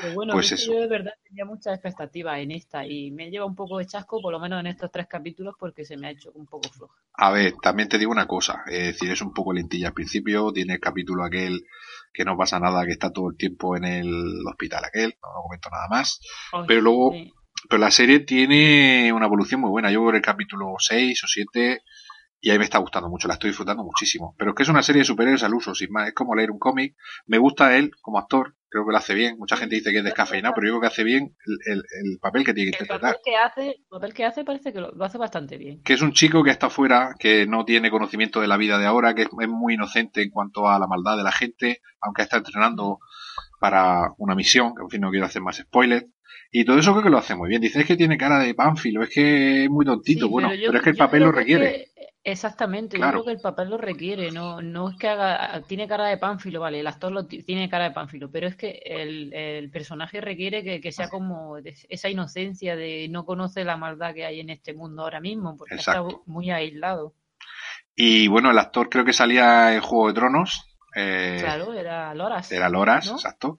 Pero 0.00 0.14
bueno, 0.14 0.32
Pues 0.32 0.52
es 0.52 0.58
que 0.58 0.62
eso. 0.64 0.72
yo 0.74 0.80
de 0.80 0.88
verdad 0.88 1.12
tenía 1.26 1.44
muchas 1.44 1.74
expectativas 1.74 2.38
en 2.38 2.50
esta 2.52 2.86
y 2.86 3.10
me 3.10 3.30
lleva 3.30 3.44
un 3.44 3.54
poco 3.54 3.78
de 3.78 3.86
chasco, 3.86 4.20
por 4.20 4.32
lo 4.32 4.40
menos 4.40 4.60
en 4.60 4.66
estos 4.68 4.90
tres 4.90 5.06
capítulos, 5.08 5.54
porque 5.58 5.84
se 5.84 5.96
me 5.96 6.06
ha 6.08 6.10
hecho 6.10 6.30
un 6.34 6.46
poco 6.46 6.68
floja. 6.70 6.94
A 7.14 7.30
ver, 7.30 7.54
también 7.62 7.88
te 7.88 7.98
digo 7.98 8.10
una 8.10 8.26
cosa, 8.26 8.62
es 8.66 8.84
decir, 8.86 9.10
es 9.10 9.20
un 9.20 9.32
poco 9.34 9.52
lentilla 9.52 9.88
al 9.88 9.94
principio, 9.94 10.52
tiene 10.52 10.74
el 10.74 10.80
capítulo 10.80 11.24
aquel 11.24 11.64
que 12.12 12.24
no 12.24 12.36
pasa 12.36 12.58
nada, 12.58 12.84
que 12.86 12.92
está 12.92 13.12
todo 13.12 13.28
el 13.30 13.36
tiempo 13.36 13.76
en 13.76 13.84
el 13.84 14.46
hospital 14.48 14.84
aquel, 14.84 15.14
no, 15.22 15.32
no 15.34 15.42
comento 15.42 15.68
nada 15.70 15.88
más, 15.88 16.20
Ay, 16.52 16.64
Pero 16.66 16.80
luego- 16.80 17.12
sí. 17.12 17.32
pero 17.68 17.80
la 17.80 17.90
serie 17.90 18.20
tiene 18.20 19.12
una 19.12 19.26
evolución 19.26 19.60
muy 19.60 19.70
buena, 19.70 19.90
yo 19.92 20.02
veo 20.02 20.14
el 20.16 20.22
capítulo 20.22 20.74
6 20.78 21.22
o 21.24 21.26
7 21.28 21.82
y 22.40 22.50
ahí 22.50 22.58
me 22.58 22.64
está 22.64 22.78
gustando 22.78 23.08
mucho, 23.08 23.28
la 23.28 23.34
estoy 23.34 23.50
disfrutando 23.50 23.84
muchísimo, 23.84 24.34
pero 24.38 24.50
es 24.50 24.56
que 24.56 24.62
es 24.62 24.68
una 24.68 24.82
serie 24.82 25.00
de 25.00 25.04
superhéroes 25.06 25.42
al 25.42 25.54
uso, 25.54 25.74
sin 25.74 25.90
más, 25.92 26.08
es 26.08 26.14
como 26.14 26.34
leer 26.34 26.50
un 26.50 26.58
cómic, 26.58 26.96
me 27.26 27.38
gusta 27.38 27.76
él 27.76 27.90
como 28.00 28.18
actor, 28.18 28.54
creo 28.68 28.86
que 28.86 28.92
lo 28.92 28.98
hace 28.98 29.14
bien, 29.14 29.36
mucha 29.38 29.56
gente 29.56 29.74
dice 29.74 29.90
que 29.90 29.98
es 29.98 30.04
descafeinado, 30.04 30.54
pero 30.54 30.68
yo 30.68 30.72
creo 30.74 30.80
que 30.82 30.86
hace 30.86 31.04
bien 31.04 31.36
el, 31.46 31.72
el- 31.74 31.84
el 32.04 32.18
papel 32.20 32.44
que 32.44 32.54
tiene 32.54 32.70
que 32.70 32.78
El 32.78 32.84
interpretar. 32.84 33.16
papel 33.16 33.22
que 33.24 33.36
hace, 33.36 33.68
el 33.70 33.86
papel 33.90 34.14
que 34.14 34.24
hace 34.24 34.44
parece 34.44 34.72
que 34.72 34.80
lo, 34.80 34.90
lo 34.92 35.04
hace 35.04 35.18
bastante 35.18 35.58
bien. 35.58 35.82
que 35.82 35.92
es 35.92 36.02
un 36.02 36.12
chico 36.12 36.42
que 36.44 36.50
está 36.50 36.66
afuera, 36.68 37.14
que 37.18 37.46
no 37.46 37.64
tiene 37.64 37.90
conocimiento 37.90 38.40
de 38.40 38.46
la 38.48 38.56
vida 38.56 38.78
de 38.78 38.86
ahora, 38.86 39.14
que 39.14 39.22
es, 39.22 39.28
es 39.40 39.48
muy 39.48 39.74
inocente 39.74 40.22
en 40.22 40.30
cuanto 40.30 40.68
a 40.68 40.78
la 40.78 40.86
maldad 40.86 41.16
de 41.16 41.24
la 41.24 41.32
gente, 41.32 41.80
aunque 42.00 42.22
está 42.22 42.36
entrenando 42.38 43.00
para 43.58 44.12
una 44.18 44.34
misión, 44.34 44.74
que 44.74 44.82
en 44.82 44.90
fin 44.90 45.00
no 45.00 45.10
quiero 45.10 45.26
hacer 45.26 45.42
más 45.42 45.56
spoilers. 45.56 46.06
Y 46.52 46.64
todo 46.64 46.78
eso 46.78 46.92
creo 46.92 47.04
que 47.04 47.10
lo 47.10 47.18
hace 47.18 47.34
muy 47.36 47.48
bien. 47.48 47.60
Dice, 47.60 47.80
es 47.80 47.86
que 47.86 47.96
tiene 47.96 48.16
cara 48.18 48.38
de 48.40 48.54
pánfilo, 48.54 49.02
es 49.02 49.10
que 49.10 49.64
es 49.64 49.70
muy 49.70 49.84
tontito. 49.84 50.26
Sí, 50.26 50.30
bueno, 50.32 50.48
pero 50.48 50.78
es 50.78 50.82
que 50.84 50.90
el 50.90 50.96
papel 50.96 51.22
lo 51.22 51.32
requiere. 51.32 51.72
que- 51.94 52.09
exactamente, 52.24 52.96
Claro. 52.96 53.18
yo 53.18 53.24
creo 53.24 53.24
que 53.24 53.36
el 53.38 53.40
papel 53.42 53.70
lo 53.70 53.78
requiere, 53.78 54.30
no, 54.30 54.60
no 54.62 54.90
es 54.90 54.96
que 54.98 55.08
haga, 55.08 55.62
tiene 55.66 55.88
cara 55.88 56.06
de 56.06 56.18
pánfilo, 56.18 56.60
vale, 56.60 56.80
el 56.80 56.86
actor 56.86 57.12
lo 57.12 57.26
ti- 57.26 57.42
tiene 57.42 57.68
cara 57.68 57.84
de 57.84 57.90
pánfilo, 57.92 58.30
pero 58.30 58.46
es 58.46 58.56
que 58.56 58.80
el, 58.84 59.32
el 59.32 59.70
personaje 59.70 60.20
requiere 60.20 60.62
que, 60.62 60.80
que 60.80 60.92
sea 60.92 61.08
como 61.08 61.56
esa 61.88 62.08
inocencia 62.10 62.76
de 62.76 63.08
no 63.10 63.24
conoce 63.24 63.64
la 63.64 63.76
maldad 63.76 64.14
que 64.14 64.26
hay 64.26 64.40
en 64.40 64.50
este 64.50 64.74
mundo 64.74 65.02
ahora 65.02 65.20
mismo, 65.20 65.56
porque 65.56 65.74
Exacto. 65.76 66.08
está 66.08 66.20
muy 66.26 66.50
aislado. 66.50 67.14
Y 67.96 68.28
bueno, 68.28 68.50
el 68.50 68.58
actor 68.58 68.88
creo 68.88 69.04
que 69.04 69.12
salía 69.12 69.74
en 69.74 69.80
Juego 69.80 70.08
de 70.08 70.14
Tronos. 70.14 70.66
eh, 70.96 71.38
Claro, 71.40 71.72
era 71.74 72.14
Loras. 72.14 72.50
Era 72.52 72.68
Loras, 72.68 73.06
¿no? 73.06 73.12
exacto. 73.12 73.58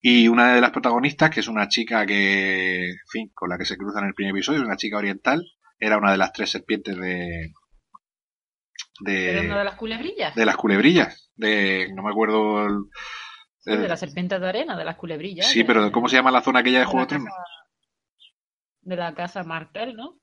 Y 0.00 0.28
una 0.28 0.54
de 0.54 0.60
las 0.60 0.70
protagonistas, 0.70 1.30
que 1.30 1.40
es 1.40 1.48
una 1.48 1.68
chica 1.68 2.06
que, 2.06 2.90
en 2.90 2.96
fin, 3.10 3.30
con 3.34 3.50
la 3.50 3.58
que 3.58 3.64
se 3.66 3.76
cruza 3.76 4.00
en 4.00 4.06
el 4.06 4.14
primer 4.14 4.32
episodio, 4.34 4.62
una 4.62 4.76
chica 4.76 4.96
oriental, 4.98 5.44
era 5.78 5.98
una 5.98 6.12
de 6.12 6.18
las 6.18 6.32
tres 6.32 6.50
serpientes 6.50 6.96
de, 6.96 7.52
Era 9.06 9.40
una 9.40 9.52
de 9.52 9.58
de, 9.58 9.64
las 9.64 9.74
culebrillas, 9.76 10.34
de 10.34 10.46
las 10.46 10.56
culebrillas, 10.56 11.30
de, 11.36 11.90
no 11.94 12.02
me 12.02 12.10
acuerdo, 12.10 12.66
el- 12.66 12.84
sí, 13.60 13.70
el- 13.72 13.82
de 13.82 13.88
las 13.88 14.00
serpientes 14.00 14.40
de 14.40 14.48
arena, 14.48 14.76
de 14.76 14.84
las 14.84 14.96
culebrillas. 14.96 15.46
sí, 15.46 15.60
de- 15.60 15.64
pero 15.64 15.90
¿cómo 15.92 16.08
se 16.08 16.16
llama 16.16 16.30
la 16.30 16.42
zona 16.42 16.60
aquella 16.60 16.78
de 16.80 16.84
de 16.84 16.90
Juego 16.90 17.06
de 17.06 17.08
Tronos? 17.08 17.32
De 18.82 18.96
la 18.96 19.14
casa 19.14 19.42
Martel, 19.44 19.94
¿no? 19.96 20.18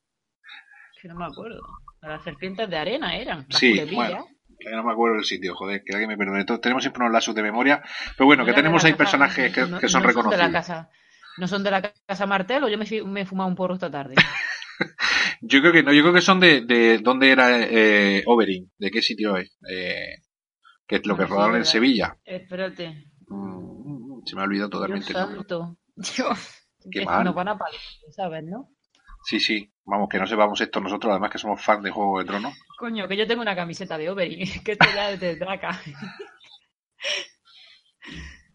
Que 1.01 1.07
no 1.07 1.15
me 1.15 1.25
acuerdo. 1.25 1.62
De 2.01 2.07
las 2.07 2.24
serpientes 2.24 2.69
de 2.69 2.77
arena 2.77 3.15
eran. 3.15 3.46
Las 3.50 3.60
Sí, 3.60 3.72
culebrillas. 3.72 4.10
bueno, 4.12 4.27
que 4.60 4.72
no 4.72 4.84
me 4.84 4.91
acuerdo 4.91 5.15
del 5.15 5.25
sitio, 5.25 5.55
joder, 5.55 5.84
que 5.84 5.93
alguien 5.93 6.10
me 6.10 6.17
perdone. 6.17 6.43
Tenemos 6.60 6.84
siempre 6.84 7.01
unos 7.03 7.13
lazos 7.13 7.36
de 7.36 7.43
memoria, 7.43 7.81
pero 8.17 8.25
bueno, 8.25 8.41
No 8.41 8.46
que 8.46 8.51
de 8.51 8.55
tenemos 8.55 8.84
ahí 8.84 8.91
casa- 8.93 8.98
personajes 8.98 9.53
que, 9.53 9.62
no- 9.67 9.79
que 9.79 9.88
son 9.89 10.01
no 10.03 10.29
de 10.29 10.38
la 10.38 10.51
casa, 10.51 10.89
no 11.38 11.48
son 11.48 11.63
de 11.63 11.72
la 11.72 11.81
casa 11.81 12.25
Martel 12.25 12.63
o 12.63 12.69
yo 12.69 12.77
me, 12.79 12.86
me 13.05 13.22
he 13.22 13.25
fumado 13.25 13.48
un 13.50 13.55
porro 13.55 13.75
esta 13.75 13.91
tarde. 13.91 14.15
Yo 15.41 15.60
creo 15.62 15.72
que 15.72 15.84
no, 15.84 15.93
yo 15.93 16.01
creo 16.01 16.13
que 16.13 16.22
son 16.22 16.39
de, 16.39 16.62
de 16.62 17.00
dónde 17.00 17.31
era 17.31 17.62
eh, 17.62 18.24
Oberyn, 18.25 18.72
de 18.77 18.91
qué 18.91 19.01
sitio 19.01 19.38
es, 19.38 19.55
eh, 19.69 20.24
que 20.88 20.98
es 20.98 21.05
lo 21.05 21.15
que 21.15 21.25
rodaron 21.25 21.55
en 21.55 21.62
verdad. 21.62 21.72
Sevilla. 21.72 22.17
Espérate. 22.24 23.05
Mm, 23.27 24.25
se 24.25 24.36
me 24.36 24.41
ha 24.41 24.46
olvidado 24.46 24.69
Dios 24.69 24.81
totalmente 24.81 25.13
nombre. 25.13 25.38
santo. 25.38 25.77
Dios. 25.96 26.69
Qué 26.91 27.05
mal. 27.05 27.24
Nos 27.24 27.36
van 27.36 27.50
a 27.50 27.57
pagar, 27.57 27.79
¿sabes, 28.10 28.43
no? 28.43 28.69
Sí, 29.24 29.39
sí. 29.39 29.72
Vamos, 29.86 30.10
que 30.10 30.19
no 30.19 30.27
sepamos 30.27 30.60
esto 30.62 30.79
nosotros, 30.79 31.12
además 31.12 31.31
que 31.31 31.38
somos 31.38 31.62
fans 31.62 31.84
de 31.84 31.91
Juego 31.91 32.19
de 32.19 32.25
Tronos. 32.25 32.53
Coño, 32.77 33.07
que 33.07 33.17
yo 33.17 33.27
tengo 33.27 33.41
una 33.41 33.55
camiseta 33.55 33.98
de 33.98 34.10
Oberyn, 34.10 34.48
que 34.63 34.74
esto 34.74 34.88
ya 34.93 35.12
es 35.12 35.19
de 35.19 35.36
Draca. 35.36 35.81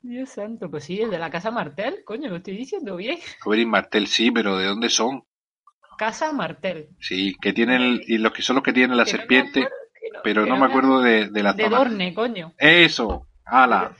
Dios 0.02 0.30
santo, 0.30 0.70
pues 0.70 0.84
sí, 0.84 1.00
el 1.00 1.10
de 1.10 1.18
la 1.18 1.30
casa 1.30 1.50
Martel, 1.50 2.02
coño, 2.04 2.28
lo 2.28 2.36
estoy 2.36 2.56
diciendo 2.56 2.96
bien. 2.96 3.18
Oberyn 3.44 3.70
Martel, 3.70 4.08
sí, 4.08 4.30
pero 4.30 4.56
¿de 4.56 4.66
dónde 4.66 4.88
son? 4.88 5.24
Casa 6.04 6.32
Martel. 6.32 6.88
Sí, 6.98 7.34
que 7.40 7.52
tienen, 7.52 8.00
y 8.06 8.18
los 8.18 8.32
que 8.32 8.42
son 8.42 8.56
los 8.56 8.64
que 8.64 8.72
tienen 8.72 8.96
la 8.96 9.04
Que 9.04 9.12
no 9.12 9.16
me 9.16 9.18
serpiente, 9.20 9.60
acuerdo, 9.60 9.76
que 10.00 10.10
no- 10.12 10.20
pero 10.24 10.44
que 10.44 10.50
no 10.50 10.56
me 10.56 10.66
acuerdo 10.66 11.00
de, 11.00 11.28
de 11.28 11.42
la 11.42 11.52
De 11.52 11.64
zona. 11.64 11.76
Dorne, 11.78 12.14
coño. 12.14 12.52
Eso, 12.58 13.28
ala. 13.44 13.94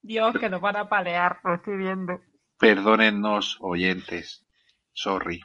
Dios, 0.00 0.34
que 0.38 0.48
nos 0.48 0.60
van 0.60 0.76
a 0.76 0.88
palear, 0.88 1.38
lo 1.44 1.54
estoy 1.56 1.76
viendo. 1.76 2.20
Perdónennos, 2.58 3.58
oyentes. 3.60 4.44
Sorry. 4.94 5.40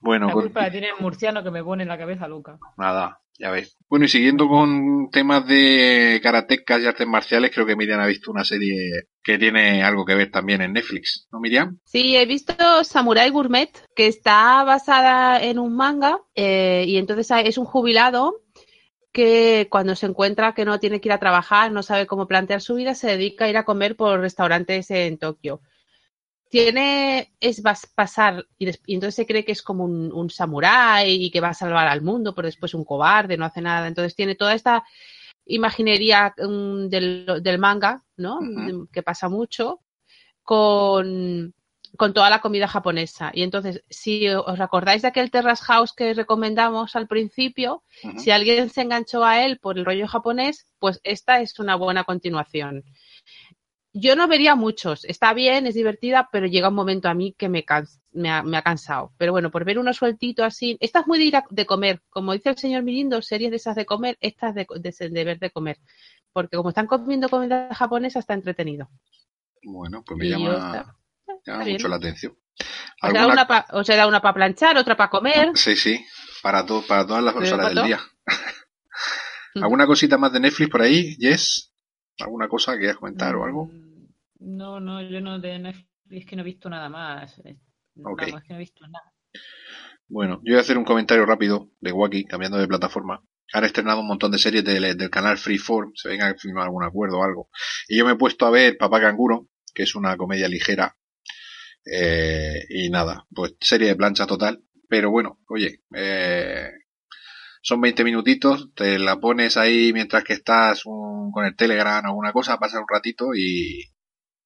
Bueno, 0.00 0.26
La 0.26 0.32
con- 0.32 0.42
culpa 0.42 0.62
la 0.62 0.70
tiene 0.70 0.88
el 0.88 1.00
murciano 1.00 1.42
que 1.42 1.50
me 1.50 1.62
pone 1.64 1.82
en 1.84 1.88
la 1.88 1.96
cabeza 1.98 2.28
loca. 2.28 2.58
nada, 2.76 3.20
ya 3.38 3.50
ves. 3.50 3.78
Bueno, 3.88 4.04
y 4.04 4.08
siguiendo 4.08 4.48
con 4.48 5.08
temas 5.10 5.46
de 5.46 6.20
karatecas 6.22 6.80
y 6.82 6.86
artes 6.86 7.06
marciales, 7.06 7.50
creo 7.54 7.64
que 7.66 7.76
Miriam 7.76 8.00
ha 8.00 8.06
visto 8.06 8.30
una 8.30 8.44
serie 8.44 9.04
que 9.24 9.38
tiene 9.38 9.82
algo 9.82 10.04
que 10.04 10.14
ver 10.14 10.30
también 10.30 10.62
en 10.62 10.72
Netflix, 10.74 11.28
¿no, 11.32 11.40
Miriam? 11.40 11.78
Sí, 11.84 12.16
he 12.16 12.26
visto 12.26 12.54
Samurai 12.84 13.30
Gourmet, 13.30 13.70
que 13.94 14.06
está 14.08 14.64
basada 14.64 15.42
en 15.42 15.58
un 15.58 15.76
manga, 15.76 16.20
eh, 16.34 16.84
y 16.88 16.96
entonces 16.96 17.30
es 17.44 17.58
un 17.58 17.66
jubilado 17.66 18.40
que 19.12 19.68
cuando 19.70 19.96
se 19.96 20.06
encuentra 20.06 20.54
que 20.54 20.64
no 20.64 20.80
tiene 20.80 21.00
que 21.00 21.08
ir 21.08 21.12
a 21.14 21.20
trabajar, 21.20 21.72
no 21.72 21.82
sabe 21.82 22.06
cómo 22.06 22.28
plantear 22.28 22.62
su 22.62 22.74
vida, 22.76 22.94
se 22.94 23.08
dedica 23.08 23.46
a 23.46 23.50
ir 23.50 23.56
a 23.58 23.64
comer 23.64 23.96
por 23.96 24.20
restaurantes 24.20 24.90
en 24.90 25.18
Tokio. 25.18 25.62
Tiene, 26.50 27.34
es 27.40 27.62
vas- 27.62 27.86
pasar, 27.94 28.46
y, 28.58 28.66
des- 28.66 28.80
y 28.86 28.94
entonces 28.94 29.16
se 29.16 29.26
cree 29.26 29.44
que 29.44 29.52
es 29.52 29.62
como 29.62 29.84
un, 29.84 30.12
un 30.12 30.30
samurái 30.30 31.12
y 31.26 31.30
que 31.30 31.40
va 31.40 31.48
a 31.50 31.54
salvar 31.54 31.88
al 31.88 32.02
mundo, 32.02 32.34
pero 32.34 32.46
después 32.46 32.74
un 32.74 32.84
cobarde, 32.84 33.36
no 33.36 33.44
hace 33.46 33.60
nada. 33.62 33.88
Entonces 33.88 34.14
tiene 34.16 34.36
toda 34.36 34.54
esta 34.54 34.84
imaginería 35.46 36.34
mm, 36.36 36.88
del, 36.88 37.40
del 37.42 37.58
manga, 37.58 38.02
¿no? 38.16 38.38
Ujú. 38.38 38.88
Que 38.92 39.02
pasa 39.02 39.28
mucho, 39.28 39.80
con, 40.42 41.54
con 41.96 42.12
toda 42.12 42.30
la 42.30 42.40
comida 42.40 42.68
japonesa. 42.68 43.30
Y 43.34 43.42
entonces, 43.42 43.82
si 43.88 44.28
os 44.28 44.60
acordáis 44.60 45.02
de 45.02 45.08
aquel 45.08 45.30
Terrace 45.30 45.64
House 45.64 45.92
que 45.92 46.14
recomendamos 46.14 46.96
al 46.96 47.06
principio, 47.06 47.82
si 48.18 48.30
alguien 48.30 48.70
se 48.70 48.82
enganchó 48.82 49.24
a 49.24 49.44
él 49.44 49.58
por 49.58 49.78
el 49.78 49.84
rollo 49.84 50.06
japonés, 50.06 50.66
pues 50.78 51.00
esta 51.04 51.40
es 51.40 51.58
una 51.58 51.76
buena 51.76 52.04
continuación. 52.04 52.84
Yo 53.96 54.16
no 54.16 54.26
vería 54.26 54.56
muchos, 54.56 55.04
está 55.04 55.32
bien, 55.34 55.68
es 55.68 55.74
divertida, 55.74 56.28
pero 56.32 56.46
llega 56.48 56.68
un 56.68 56.74
momento 56.74 57.08
a 57.08 57.14
mí 57.14 57.32
que 57.38 57.48
me, 57.48 57.64
cans- 57.64 58.00
me, 58.12 58.28
ha, 58.28 58.42
me 58.42 58.56
ha 58.56 58.62
cansado. 58.62 59.12
Pero 59.18 59.30
bueno, 59.30 59.52
por 59.52 59.64
ver 59.64 59.78
uno 59.78 59.92
sueltito 59.94 60.42
así, 60.44 60.76
esta 60.80 61.00
es 61.00 61.06
muy 61.06 61.18
de 61.20 61.24
ir 61.26 61.36
a- 61.36 61.44
de 61.48 61.64
comer, 61.64 62.02
como 62.10 62.32
dice 62.32 62.50
el 62.50 62.58
señor 62.58 62.82
Mirindo, 62.82 63.22
series 63.22 63.50
de 63.52 63.56
esas 63.56 63.76
de 63.76 63.86
comer, 63.86 64.18
estas 64.20 64.52
de, 64.54 64.66
de, 64.80 65.08
de 65.10 65.24
ver 65.24 65.38
de 65.38 65.50
comer. 65.50 65.78
Porque 66.32 66.56
como 66.56 66.70
están 66.70 66.88
comiendo 66.88 67.28
comida 67.28 67.72
japonesa, 67.72 68.18
está 68.18 68.34
entretenido. 68.34 68.88
Bueno, 69.62 70.02
pues 70.04 70.18
me 70.18 70.28
llama, 70.28 70.44
está- 70.54 70.72
llama 71.26 71.38
está 71.38 71.58
bien. 71.64 71.72
mucho 71.76 71.88
la 71.88 71.96
atención. 71.96 72.32
Os 73.00 73.12
da 73.12 73.20
¿Alguna- 73.20 73.32
una 73.32 73.46
pa- 73.46 73.66
os 73.72 73.86
da 73.86 74.06
una 74.08 74.20
para 74.20 74.34
planchar, 74.34 74.76
otra 74.76 74.96
para 74.96 75.10
comer. 75.10 75.52
Sí, 75.54 75.76
sí, 75.76 76.04
para, 76.42 76.66
to- 76.66 76.84
para 76.88 77.06
todas 77.06 77.22
las 77.22 77.36
horas 77.36 77.72
del 77.72 77.84
día. 77.84 78.00
¿Alguna 79.54 79.86
cosita 79.86 80.18
más 80.18 80.32
de 80.32 80.40
Netflix 80.40 80.68
por 80.70 80.82
ahí, 80.82 81.14
Jess? 81.20 81.70
¿Alguna 82.18 82.48
cosa 82.48 82.72
que 82.72 82.78
quieras 82.80 82.96
comentar 82.96 83.34
o 83.36 83.44
algo? 83.44 83.70
No, 84.40 84.80
no, 84.80 85.00
yo 85.02 85.20
no 85.20 85.38
de 85.38 85.58
Netflix 85.58 86.26
que 86.26 86.36
no 86.36 86.42
he 86.42 86.44
visto 86.44 86.68
nada 86.68 86.88
más. 86.88 87.38
eh, 87.44 87.58
Ok. 88.04 88.22
Vamos, 88.22 88.42
es 88.42 88.48
que 88.48 88.52
no 88.52 88.56
he 88.56 88.58
visto 88.60 88.86
nada. 88.86 89.12
Bueno, 90.08 90.40
yo 90.44 90.52
voy 90.52 90.58
a 90.58 90.60
hacer 90.60 90.78
un 90.78 90.84
comentario 90.84 91.24
rápido 91.26 91.70
de 91.80 91.92
Wacky, 91.92 92.24
cambiando 92.24 92.58
de 92.58 92.68
plataforma. 92.68 93.22
Han 93.52 93.64
estrenado 93.64 94.00
un 94.00 94.06
montón 94.08 94.30
de 94.32 94.38
series 94.38 94.64
del, 94.64 94.96
del 94.96 95.10
canal 95.10 95.38
Freeform, 95.38 95.92
se 95.94 96.08
venga 96.08 96.28
a 96.28 96.34
firmar 96.34 96.64
algún 96.64 96.84
acuerdo 96.84 97.18
o 97.18 97.24
algo. 97.24 97.48
Y 97.88 97.98
yo 97.98 98.04
me 98.06 98.12
he 98.12 98.16
puesto 98.16 98.46
a 98.46 98.50
ver 98.50 98.76
Papá 98.78 99.00
Canguro, 99.00 99.48
que 99.74 99.84
es 99.84 99.94
una 99.94 100.16
comedia 100.16 100.48
ligera. 100.48 100.96
Eh, 101.86 102.60
y 102.70 102.90
nada, 102.90 103.26
pues 103.34 103.54
serie 103.60 103.88
de 103.88 103.96
plancha 103.96 104.26
total. 104.26 104.62
Pero 104.88 105.10
bueno, 105.10 105.40
oye, 105.48 105.80
eh, 105.94 106.70
son 107.62 107.80
20 107.80 108.04
minutitos, 108.04 108.72
te 108.74 108.98
la 108.98 109.18
pones 109.20 109.56
ahí 109.56 109.92
mientras 109.92 110.24
que 110.24 110.34
estás 110.34 110.84
un- 110.86 111.30
con 111.32 111.44
el 111.46 111.56
Telegram 111.56 112.04
o 112.04 112.08
alguna 112.08 112.32
cosa, 112.32 112.58
pasa 112.58 112.80
un 112.80 112.86
ratito 112.88 113.34
y 113.34 113.84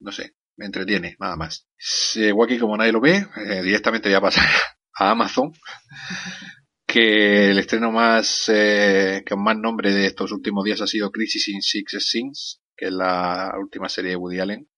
no 0.01 0.13
sé, 0.13 0.35
me 0.57 0.67
entretiene, 0.67 1.17
nada 1.19 1.37
más. 1.37 1.67
Si 1.77 2.31
Wacky, 2.31 2.59
como 2.59 2.77
nadie 2.77 2.93
lo 2.93 3.01
ve, 3.01 3.27
eh, 3.37 3.63
directamente 3.63 4.09
voy 4.09 4.17
a 4.17 4.21
pasar 4.21 4.45
a 4.99 5.11
Amazon, 5.11 5.53
que 6.87 7.51
el 7.51 7.59
estreno 7.59 7.93
más, 7.93 8.49
eh, 8.49 9.25
con 9.29 9.43
más 9.43 9.57
nombre 9.57 9.93
de 9.93 10.07
estos 10.07 10.33
últimos 10.33 10.65
días 10.65 10.81
ha 10.81 10.87
sido 10.87 11.11
Crisis 11.11 11.49
in 11.49 11.63
Six 11.63 11.97
Scenes, 12.01 12.61
que 12.77 12.87
es 12.87 12.93
la 12.93 13.53
última 13.59 13.89
serie 13.89 14.11
de 14.11 14.17
Woody 14.17 14.41
Allen. 14.41 14.69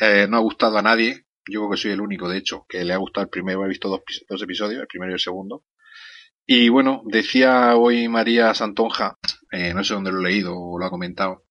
Eh, 0.00 0.26
no 0.28 0.36
ha 0.36 0.40
gustado 0.40 0.78
a 0.78 0.82
nadie, 0.82 1.26
yo 1.46 1.60
creo 1.60 1.70
que 1.70 1.76
soy 1.76 1.90
el 1.92 2.00
único, 2.00 2.28
de 2.28 2.38
hecho, 2.38 2.66
que 2.68 2.84
le 2.84 2.94
ha 2.94 2.98
gustado 2.98 3.24
el 3.24 3.30
primero, 3.30 3.64
he 3.64 3.68
visto 3.68 3.88
dos, 3.88 4.00
dos 4.28 4.42
episodios, 4.42 4.80
el 4.80 4.86
primero 4.86 5.12
y 5.12 5.14
el 5.14 5.20
segundo. 5.20 5.64
Y 6.46 6.68
bueno, 6.70 7.02
decía 7.04 7.76
hoy 7.76 8.08
María 8.08 8.54
Santonja, 8.54 9.18
eh, 9.52 9.74
no 9.74 9.84
sé 9.84 9.94
dónde 9.94 10.12
lo 10.12 10.20
he 10.20 10.30
leído 10.30 10.54
o 10.56 10.78
lo 10.78 10.86
ha 10.86 10.90
comentado, 10.90 11.44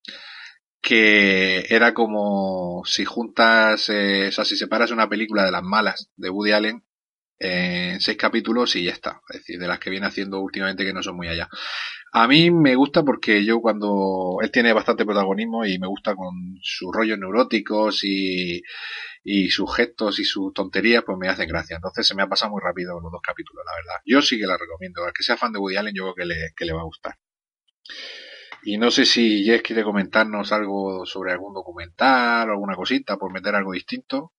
que 0.82 1.66
era 1.70 1.94
como 1.94 2.84
si 2.86 3.06
juntas, 3.06 3.90
eh, 3.90 4.28
o 4.30 4.32
sea, 4.32 4.46
si 4.46 4.56
separas 4.56 4.92
una 4.92 5.10
película 5.10 5.44
de 5.44 5.52
las 5.52 5.64
malas 5.64 6.10
de 6.16 6.30
Woody 6.30 6.52
Allen 6.52 6.84
en 7.40 8.00
seis 8.00 8.18
capítulos 8.18 8.76
y 8.76 8.84
ya 8.86 8.92
está. 8.92 9.22
Es 9.30 9.40
decir, 9.40 9.60
de 9.60 9.68
las 9.68 9.80
que 9.80 9.90
viene 9.90 10.08
haciendo 10.08 10.40
últimamente 10.40 10.86
que 10.86 10.94
no 10.94 11.04
son 11.04 11.16
muy 11.16 11.28
allá. 11.28 11.50
A 12.14 12.28
mí 12.28 12.52
me 12.52 12.76
gusta 12.76 13.04
porque 13.04 13.46
yo 13.46 13.60
cuando 13.60 14.38
él 14.42 14.50
tiene 14.52 14.74
bastante 14.74 15.06
protagonismo 15.06 15.66
y 15.66 15.78
me 15.78 15.88
gusta 15.88 16.16
con 16.16 16.34
sus 16.62 16.90
rollos 16.94 17.20
neuróticos 17.20 18.04
y, 18.04 18.62
y 19.24 19.50
sus 19.50 19.76
gestos 19.76 20.20
y 20.20 20.24
sus 20.24 20.54
tonterías, 20.54 21.04
pues 21.06 21.18
me 21.18 21.28
hacen 21.28 21.48
gracia. 21.48 21.76
Entonces 21.76 22.08
se 22.08 22.16
me 22.16 22.24
ha 22.24 22.28
pasado 22.28 22.52
muy 22.52 22.62
rápido 22.64 23.00
los 23.00 23.12
dos 23.12 23.22
capítulos, 23.22 23.64
la 23.66 23.76
verdad. 23.76 24.02
Yo 24.06 24.22
sí 24.22 24.40
que 24.40 24.48
la 24.48 24.58
recomiendo. 24.58 25.04
Al 25.04 25.14
que 25.14 25.24
sea 25.24 25.38
fan 25.38 25.52
de 25.52 25.60
Woody 25.60 25.76
Allen, 25.76 25.94
yo 25.94 26.04
creo 26.04 26.16
que 26.16 26.26
le, 26.26 26.54
que 26.56 26.66
le 26.66 26.74
va 26.74 26.82
a 26.82 26.86
gustar. 26.86 27.16
Y 28.70 28.78
no 28.78 28.92
sé 28.92 29.06
si 29.06 29.46
Jess 29.46 29.62
quiere 29.62 29.82
comentarnos 29.82 30.52
algo 30.52 31.06
sobre 31.06 31.32
algún 31.32 31.54
documental 31.54 32.50
o 32.50 32.52
alguna 32.52 32.76
cosita 32.76 33.16
por 33.16 33.32
meter 33.32 33.56
algo 33.56 33.72
distinto. 33.72 34.34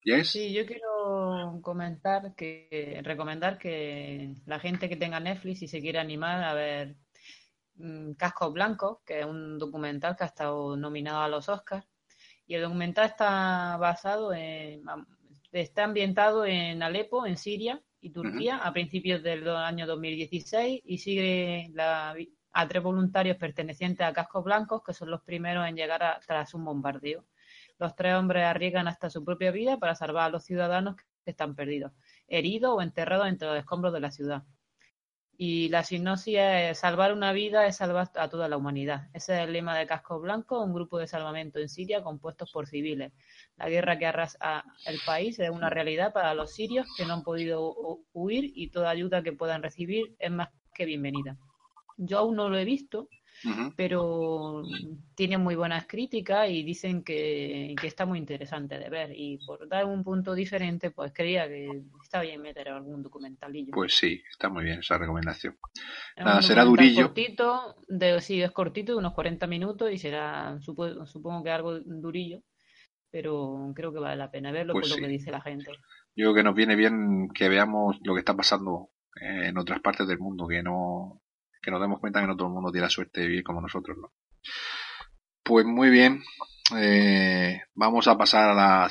Jess. 0.00 0.30
Sí, 0.30 0.52
yo 0.52 0.64
quiero 0.64 1.58
comentar 1.60 2.36
que, 2.36 3.00
recomendar 3.02 3.58
que 3.58 4.32
la 4.46 4.60
gente 4.60 4.88
que 4.88 4.94
tenga 4.94 5.18
Netflix 5.18 5.62
y 5.62 5.66
se 5.66 5.80
quiera 5.80 6.02
animar 6.02 6.44
a 6.44 6.54
ver 6.54 6.94
mm, 7.74 8.12
Cascos 8.12 8.52
Blancos, 8.52 8.98
que 9.04 9.18
es 9.18 9.26
un 9.26 9.58
documental 9.58 10.14
que 10.14 10.22
ha 10.22 10.28
estado 10.28 10.76
nominado 10.76 11.22
a 11.22 11.28
los 11.28 11.48
Oscars. 11.48 11.84
Y 12.46 12.54
el 12.54 12.62
documental 12.62 13.06
está 13.06 13.76
basado 13.76 14.32
en, 14.32 14.84
está 15.50 15.82
ambientado 15.82 16.46
en 16.46 16.80
Alepo, 16.80 17.26
en 17.26 17.36
Siria 17.36 17.82
y 18.00 18.10
Turquía, 18.10 18.58
a 18.58 18.72
principios 18.72 19.20
del 19.24 19.48
año 19.48 19.84
2016 19.88 20.80
y 20.84 20.98
sigue 20.98 21.70
la 21.74 22.14
a 22.54 22.68
tres 22.68 22.82
voluntarios 22.82 23.36
pertenecientes 23.36 24.06
a 24.06 24.12
Cascos 24.12 24.44
Blancos, 24.44 24.82
que 24.84 24.94
son 24.94 25.10
los 25.10 25.22
primeros 25.22 25.66
en 25.68 25.76
llegar 25.76 26.20
tras 26.26 26.54
un 26.54 26.64
bombardeo. 26.64 27.24
Los 27.78 27.94
tres 27.96 28.14
hombres 28.14 28.44
arriesgan 28.44 28.88
hasta 28.88 29.10
su 29.10 29.24
propia 29.24 29.50
vida 29.50 29.78
para 29.78 29.94
salvar 29.94 30.24
a 30.26 30.28
los 30.30 30.44
ciudadanos 30.44 30.96
que 30.96 31.30
están 31.30 31.54
perdidos, 31.54 31.92
heridos 32.28 32.72
o 32.74 32.82
enterrados 32.82 33.28
entre 33.28 33.48
los 33.48 33.58
escombros 33.58 33.92
de 33.92 34.00
la 34.00 34.10
ciudad. 34.10 34.44
Y 35.36 35.68
la 35.68 35.82
sinopsis 35.84 36.36
es 36.38 36.78
salvar 36.78 37.12
una 37.12 37.32
vida 37.32 37.66
es 37.66 37.76
salvar 37.76 38.10
a 38.16 38.28
toda 38.28 38.48
la 38.48 38.56
humanidad. 38.56 39.08
Ese 39.12 39.34
es 39.34 39.40
el 39.46 39.52
lema 39.52 39.76
de 39.78 39.86
Casco 39.86 40.20
Blanco, 40.20 40.60
un 40.62 40.72
grupo 40.72 40.98
de 40.98 41.06
salvamento 41.08 41.58
en 41.60 41.68
Siria 41.68 42.02
compuestos 42.02 42.50
por 42.52 42.66
civiles. 42.66 43.12
La 43.56 43.68
guerra 43.68 43.98
que 43.98 44.06
arrasa 44.06 44.64
el 44.84 45.00
país 45.02 45.38
es 45.40 45.50
una 45.50 45.70
realidad 45.70 46.12
para 46.12 46.34
los 46.34 46.52
sirios 46.54 46.86
que 46.96 47.04
no 47.06 47.14
han 47.14 47.22
podido 47.24 47.62
hu- 47.74 48.04
huir 48.12 48.52
y 48.54 48.70
toda 48.70 48.90
ayuda 48.90 49.22
que 49.22 49.32
puedan 49.32 49.62
recibir 49.62 50.14
es 50.18 50.30
más 50.30 50.48
que 50.72 50.84
bienvenida. 50.84 51.36
Yo 51.96 52.18
aún 52.18 52.36
no 52.36 52.48
lo 52.48 52.58
he 52.58 52.64
visto, 52.64 53.08
pero 53.76 54.62
tiene 55.14 55.38
muy 55.38 55.54
buenas 55.56 55.86
críticas 55.86 56.48
y 56.50 56.62
dicen 56.62 57.02
que, 57.04 57.74
que 57.80 57.86
está 57.86 58.06
muy 58.06 58.18
interesante 58.18 58.78
de 58.78 58.88
ver. 58.90 59.12
Y 59.14 59.38
por 59.46 59.68
dar 59.68 59.84
un 59.86 60.04
punto 60.04 60.34
diferente, 60.34 60.90
pues 60.90 61.12
creía 61.12 61.48
que 61.48 61.82
está 62.02 62.20
bien 62.22 62.42
meter 62.42 62.68
algún 62.68 63.02
documentalillo. 63.02 63.72
Pues 63.72 63.94
sí, 63.94 64.22
está 64.30 64.48
muy 64.48 64.64
bien 64.64 64.78
esa 64.80 64.96
recomendación. 64.98 65.56
Es 66.16 66.24
nada, 66.24 66.42
será 66.42 66.64
durillo. 66.64 67.06
Cortito, 67.06 67.76
de, 67.88 68.20
sí, 68.20 68.40
es 68.42 68.50
cortito, 68.52 68.92
de 68.92 68.98
unos 68.98 69.14
40 69.14 69.46
minutos 69.46 69.90
y 69.92 69.98
será, 69.98 70.58
supo- 70.60 71.06
supongo 71.06 71.42
que 71.44 71.50
algo 71.50 71.78
durillo, 71.80 72.40
pero 73.10 73.72
creo 73.74 73.92
que 73.92 74.00
vale 74.00 74.16
la 74.16 74.30
pena 74.30 74.52
verlo 74.52 74.74
Pues 74.74 74.86
por 74.86 74.90
sí. 74.90 75.00
lo 75.00 75.06
que 75.06 75.08
dice 75.08 75.30
la 75.32 75.40
gente. 75.40 75.70
Yo 76.16 76.26
creo 76.26 76.34
que 76.34 76.42
nos 76.44 76.54
viene 76.54 76.76
bien 76.76 77.28
que 77.34 77.48
veamos 77.48 77.96
lo 78.04 78.14
que 78.14 78.20
está 78.20 78.36
pasando 78.36 78.90
en 79.20 79.56
otras 79.58 79.80
partes 79.80 80.06
del 80.06 80.18
mundo, 80.18 80.46
que 80.46 80.62
no 80.62 81.22
que 81.64 81.70
nos 81.70 81.80
demos 81.80 82.00
cuenta 82.00 82.20
que 82.20 82.26
no 82.26 82.36
todo 82.36 82.48
el 82.48 82.54
mundo 82.54 82.70
tiene 82.70 82.86
la 82.86 82.90
suerte 82.90 83.20
de 83.22 83.28
vivir 83.28 83.44
como 83.44 83.60
nosotros, 83.60 83.96
¿no? 84.00 84.12
Pues 85.42 85.64
muy 85.66 85.90
bien, 85.90 86.22
eh, 86.76 87.60
vamos 87.74 88.08
a 88.08 88.16
pasar 88.16 88.50
a 88.50 88.54
la 88.54 88.88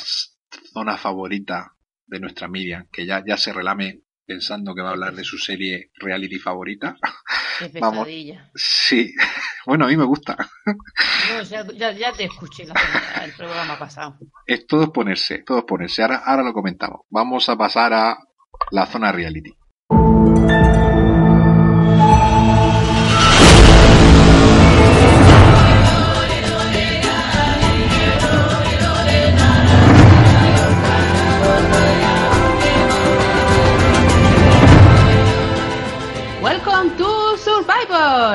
zona 0.73 0.97
favorita 0.97 1.73
de 2.05 2.19
nuestra 2.19 2.47
Miriam, 2.47 2.87
que 2.91 3.05
ya, 3.05 3.23
ya 3.25 3.37
se 3.37 3.53
relame 3.53 4.01
pensando 4.25 4.73
que 4.75 4.81
va 4.81 4.89
a 4.89 4.91
hablar 4.91 5.13
de 5.15 5.23
su 5.23 5.37
serie 5.37 5.91
reality 5.95 6.37
favorita. 6.39 6.95
Qué 7.59 7.71
Vamos. 7.81 8.07
Sí, 8.55 9.13
bueno, 9.65 9.85
a 9.85 9.87
mí 9.87 9.97
me 9.97 10.05
gusta. 10.05 10.37
No, 10.65 11.41
ya, 11.43 11.65
ya, 11.73 11.91
ya 11.91 12.13
te 12.13 12.25
escuché 12.25 12.65
la- 12.65 12.75
el 13.25 13.33
programa 13.33 13.77
pasado. 13.79 14.17
Es 14.45 14.67
todo 14.67 14.93
ponerse, 14.93 15.39
todo 15.39 15.65
ponerse. 15.65 16.03
Ahora, 16.03 16.17
ahora 16.25 16.43
lo 16.43 16.53
comentamos. 16.53 17.01
Vamos 17.09 17.49
a 17.49 17.57
pasar 17.57 17.93
a 17.93 18.17
la 18.71 18.85
zona 18.85 19.11
reality. 19.11 19.51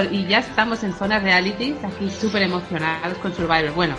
Survivor. 0.02 0.14
Y 0.14 0.26
ya 0.26 0.38
estamos 0.38 0.82
en 0.84 0.92
zona 0.94 1.18
reality, 1.18 1.74
aquí 1.84 2.10
súper 2.10 2.42
emocionados 2.42 3.18
con 3.18 3.34
Survivor. 3.34 3.72
Bueno, 3.74 3.94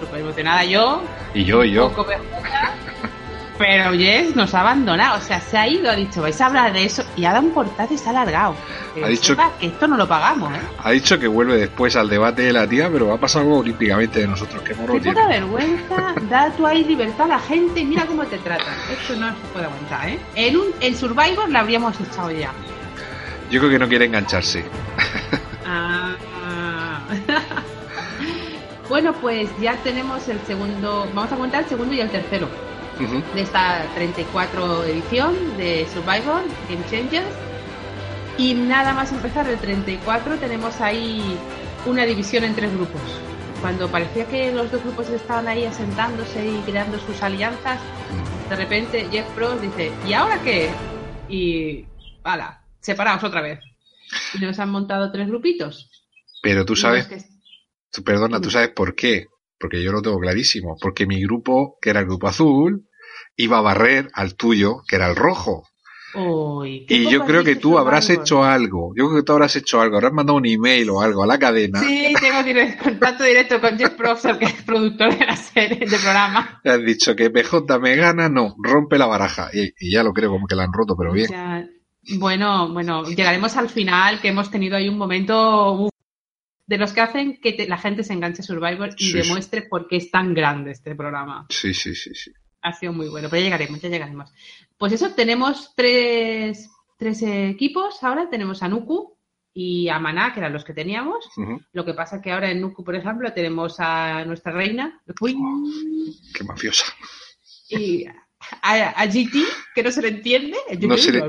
súper 0.00 0.20
emocionada 0.20 0.64
yo, 0.64 1.02
Y 1.34 1.44
yo, 1.44 1.64
y 1.64 1.72
yo. 1.72 1.88
poco 1.92 2.06
pero 3.58 3.92
Jess 3.92 4.34
nos 4.34 4.52
ha 4.54 4.60
abandonado. 4.62 5.18
O 5.18 5.20
sea, 5.20 5.40
se 5.40 5.56
ha 5.56 5.68
ido, 5.68 5.88
ha 5.90 5.94
dicho, 5.94 6.20
vais 6.22 6.40
a 6.40 6.46
hablar 6.46 6.72
de 6.72 6.84
eso 6.84 7.04
y 7.16 7.24
ha 7.24 7.32
dado 7.32 7.46
un 7.46 7.52
portazo 7.54 7.94
y 7.94 7.98
se 7.98 8.08
ha 8.08 8.10
alargado. 8.10 8.56
Que 8.94 9.04
Ha 9.04 9.08
dicho- 9.08 9.36
que 9.60 9.66
esto 9.66 9.86
no 9.86 9.96
lo 9.96 10.08
pagamos, 10.08 10.52
¿eh? 10.52 10.60
Ha 10.82 10.90
dicho 10.90 11.18
que 11.20 11.28
vuelve 11.28 11.56
después 11.56 11.94
al 11.94 12.08
debate 12.08 12.42
de 12.42 12.52
la 12.52 12.66
tía, 12.66 12.88
pero 12.92 13.06
va 13.08 13.14
a 13.14 13.18
pasar 13.18 13.42
algo 13.42 13.58
olímpicamente 13.58 14.18
de 14.20 14.26
nosotros. 14.26 14.60
Qué 14.62 14.74
morro 14.74 14.94
Qué 14.94 15.08
poca 15.08 15.28
vergüenza, 15.28 16.14
da 16.28 16.50
tú 16.56 16.66
ahí 16.66 16.84
libertad 16.84 17.26
a 17.26 17.28
la 17.28 17.38
gente 17.38 17.80
y 17.80 17.84
mira 17.84 18.06
cómo 18.06 18.24
te 18.24 18.38
tratan. 18.38 18.74
Esto 18.90 19.14
no 19.16 19.28
se 19.28 19.34
puede 19.52 19.66
aguantar, 19.66 20.08
¿eh? 20.08 20.18
En, 20.34 20.56
un, 20.56 20.66
en 20.80 20.96
Survivor 20.96 21.48
la 21.48 21.60
habríamos 21.60 21.94
echado 22.00 22.32
ya. 22.32 22.50
Yo 23.54 23.60
creo 23.60 23.70
que 23.70 23.78
no 23.78 23.88
quiere 23.88 24.06
engancharse. 24.06 24.64
Ah. 25.64 26.16
bueno, 28.88 29.12
pues 29.20 29.48
ya 29.60 29.76
tenemos 29.76 30.28
el 30.28 30.40
segundo, 30.40 31.08
vamos 31.14 31.30
a 31.30 31.36
contar 31.36 31.62
el 31.62 31.68
segundo 31.68 31.94
y 31.94 32.00
el 32.00 32.10
tercero 32.10 32.48
Ujú. 32.98 33.22
de 33.32 33.42
esta 33.42 33.86
34 33.94 34.84
edición 34.86 35.36
de 35.56 35.86
Survivor 35.94 36.42
Game 36.68 36.84
Changers. 36.90 37.28
Y 38.38 38.54
nada 38.54 38.92
más 38.92 39.12
empezar 39.12 39.48
el 39.48 39.58
34 39.58 40.34
tenemos 40.38 40.80
ahí 40.80 41.38
una 41.86 42.04
división 42.06 42.42
en 42.42 42.56
tres 42.56 42.74
grupos. 42.74 43.02
Cuando 43.60 43.88
parecía 43.88 44.26
que 44.26 44.50
los 44.50 44.72
dos 44.72 44.82
grupos 44.82 45.10
estaban 45.10 45.46
ahí 45.46 45.64
asentándose 45.64 46.44
y 46.44 46.60
creando 46.66 46.98
sus 46.98 47.22
alianzas, 47.22 47.78
de 48.50 48.56
repente 48.56 49.06
Jeff 49.12 49.28
Frost 49.36 49.62
dice, 49.62 49.92
¿y 50.08 50.12
ahora 50.12 50.40
qué? 50.42 50.70
Y, 51.28 51.84
¡hala! 52.24 52.63
Separaos 52.84 53.24
otra 53.24 53.40
vez. 53.40 53.60
Y 54.34 54.38
nos 54.38 54.58
han 54.58 54.70
montado 54.70 55.10
tres 55.10 55.26
grupitos. 55.28 55.90
Pero 56.42 56.64
tú 56.66 56.76
sabes, 56.76 57.08
Los 57.10 57.22
que- 57.22 57.28
tú- 57.90 58.04
perdona, 58.04 58.40
tú 58.40 58.50
sabes 58.50 58.68
por 58.68 58.94
qué. 58.94 59.26
Porque 59.58 59.82
yo 59.82 59.90
lo 59.92 60.02
tengo 60.02 60.18
clarísimo. 60.18 60.76
Porque 60.80 61.06
mi 61.06 61.22
grupo, 61.22 61.78
que 61.80 61.90
era 61.90 62.00
el 62.00 62.06
grupo 62.06 62.28
azul, 62.28 62.86
iba 63.36 63.58
a 63.58 63.62
barrer 63.62 64.10
al 64.12 64.34
tuyo, 64.36 64.82
que 64.86 64.96
era 64.96 65.08
el 65.08 65.16
rojo. 65.16 65.66
Uy, 66.16 66.86
Y 66.88 67.10
yo 67.10 67.24
creo 67.24 67.42
que 67.42 67.56
tú 67.56 67.76
habrás 67.78 68.08
hecho 68.10 68.44
algo. 68.44 68.92
Yo 68.96 69.08
creo 69.08 69.20
que 69.20 69.24
tú 69.26 69.32
habrás 69.32 69.56
hecho 69.56 69.80
algo. 69.80 69.96
Habrás 69.96 70.12
mandado 70.12 70.36
un 70.38 70.46
email 70.46 70.88
o 70.90 71.00
algo 71.00 71.24
a 71.24 71.26
la 71.26 71.38
cadena. 71.40 71.80
Sí, 71.80 72.12
tengo 72.20 72.38
dire- 72.42 72.76
contacto 72.82 73.24
directo 73.24 73.60
con 73.60 73.76
Jeff 73.76 73.94
Professor, 73.94 74.38
que 74.38 74.44
es 74.44 74.62
productor 74.62 75.16
de 75.18 75.26
la 75.26 75.34
serie, 75.36 75.78
del 75.78 75.88
programa. 76.00 76.60
Le 76.62 76.70
has 76.70 76.84
dicho 76.84 77.16
que 77.16 77.30
PJ 77.30 77.78
me 77.80 77.96
gana, 77.96 78.28
no, 78.28 78.54
rompe 78.62 78.96
la 78.98 79.06
baraja. 79.06 79.50
Y, 79.52 79.72
y 79.80 79.92
ya 79.92 80.04
lo 80.04 80.12
creo 80.12 80.30
como 80.30 80.46
que 80.46 80.54
la 80.54 80.64
han 80.64 80.72
roto, 80.72 80.94
pero 80.96 81.12
bien. 81.12 81.28
Ya, 81.30 81.66
bueno, 82.18 82.72
bueno, 82.72 83.04
llegaremos 83.04 83.56
al 83.56 83.70
final, 83.70 84.20
que 84.20 84.28
hemos 84.28 84.50
tenido 84.50 84.76
ahí 84.76 84.88
un 84.88 84.98
momento 84.98 85.88
de 86.66 86.78
los 86.78 86.92
que 86.92 87.00
hacen 87.00 87.40
que 87.40 87.52
te- 87.52 87.68
la 87.68 87.78
gente 87.78 88.02
se 88.04 88.12
enganche 88.14 88.40
a 88.42 88.44
Survivor 88.44 88.90
y 88.96 89.04
Sí, 89.04 89.12
sí. 89.12 89.18
demuestre 89.18 89.62
por 89.62 89.86
qué 89.86 89.96
es 89.96 90.10
tan 90.10 90.32
grande 90.34 90.70
este 90.70 90.94
programa. 90.94 91.46
Sí, 91.50 91.74
sí, 91.74 91.94
sí, 91.94 92.14
sí. 92.14 92.32
Ha 92.62 92.72
sido 92.72 92.92
muy 92.94 93.08
bueno, 93.08 93.28
pero 93.28 93.40
ya 93.40 93.44
llegaremos, 93.46 93.80
ya 93.80 93.88
llegaremos. 93.90 94.30
Pues 94.78 94.92
eso, 94.94 95.10
tenemos 95.14 95.72
tres, 95.76 96.70
tres 96.98 97.20
equipos 97.22 98.02
ahora. 98.02 98.30
Tenemos 98.30 98.62
a 98.62 98.68
Nuku 98.68 99.18
y 99.52 99.88
a 99.90 99.98
Maná, 99.98 100.32
que 100.32 100.40
eran 100.40 100.54
los 100.54 100.64
que 100.64 100.72
teníamos. 100.72 101.28
Lo 101.72 101.84
que 101.84 101.92
pasa 101.92 102.22
que 102.22 102.32
ahora 102.32 102.50
en 102.50 102.62
Nuku, 102.62 102.82
por 102.82 102.94
ejemplo, 102.96 103.30
tenemos 103.34 103.76
a 103.80 104.24
nuestra 104.24 104.52
reina, 104.52 105.02
Queen, 105.20 105.36
Qué 106.34 106.42
mafiosa. 106.44 106.86
y 107.68 108.06
a, 108.62 108.90
a 109.00 109.06
GT, 109.06 109.36
que 109.74 109.82
no 109.82 109.90
se 109.90 110.02
le 110.02 110.08
entiende. 110.08 110.56
No 110.88 110.96
se 110.98 111.12
le- 111.12 111.20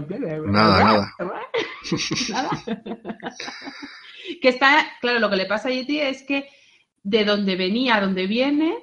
Nada, 0.51 0.83
nada. 0.83 1.13
Nada. 2.29 2.51
que 4.41 4.49
está, 4.49 4.85
claro, 5.01 5.19
lo 5.19 5.29
que 5.29 5.35
le 5.35 5.45
pasa 5.45 5.69
a 5.69 5.71
GT 5.71 6.09
es 6.09 6.23
que 6.23 6.47
de 7.03 7.23
donde 7.25 7.55
venía 7.55 7.95
a 7.95 8.01
donde 8.01 8.27
viene, 8.27 8.75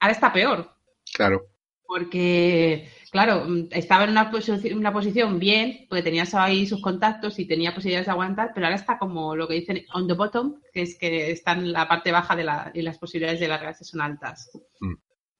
ahora 0.00 0.12
está 0.12 0.32
peor. 0.32 0.72
Claro. 1.14 1.46
Porque, 1.88 2.90
claro, 3.12 3.46
estaba 3.70 4.04
en 4.04 4.10
una, 4.10 4.32
posi- 4.32 4.74
una 4.74 4.92
posición 4.92 5.38
bien, 5.38 5.86
porque 5.88 6.02
tenía 6.02 6.24
ahí 6.34 6.66
sus 6.66 6.80
contactos 6.82 7.38
y 7.38 7.46
tenía 7.46 7.74
posibilidades 7.74 8.06
de 8.06 8.12
aguantar, 8.12 8.50
pero 8.54 8.66
ahora 8.66 8.76
está 8.76 8.98
como 8.98 9.36
lo 9.36 9.46
que 9.46 9.54
dicen 9.54 9.84
on 9.94 10.08
the 10.08 10.14
bottom, 10.14 10.56
que 10.72 10.82
es 10.82 10.98
que 10.98 11.30
está 11.30 11.52
en 11.52 11.72
la 11.72 11.86
parte 11.86 12.10
baja 12.10 12.34
de 12.34 12.42
la, 12.44 12.72
y 12.74 12.82
las 12.82 12.98
posibilidades 12.98 13.38
de 13.40 13.48
largarse 13.48 13.84
son 13.84 14.00
altas. 14.00 14.50
Mm. 14.80 14.94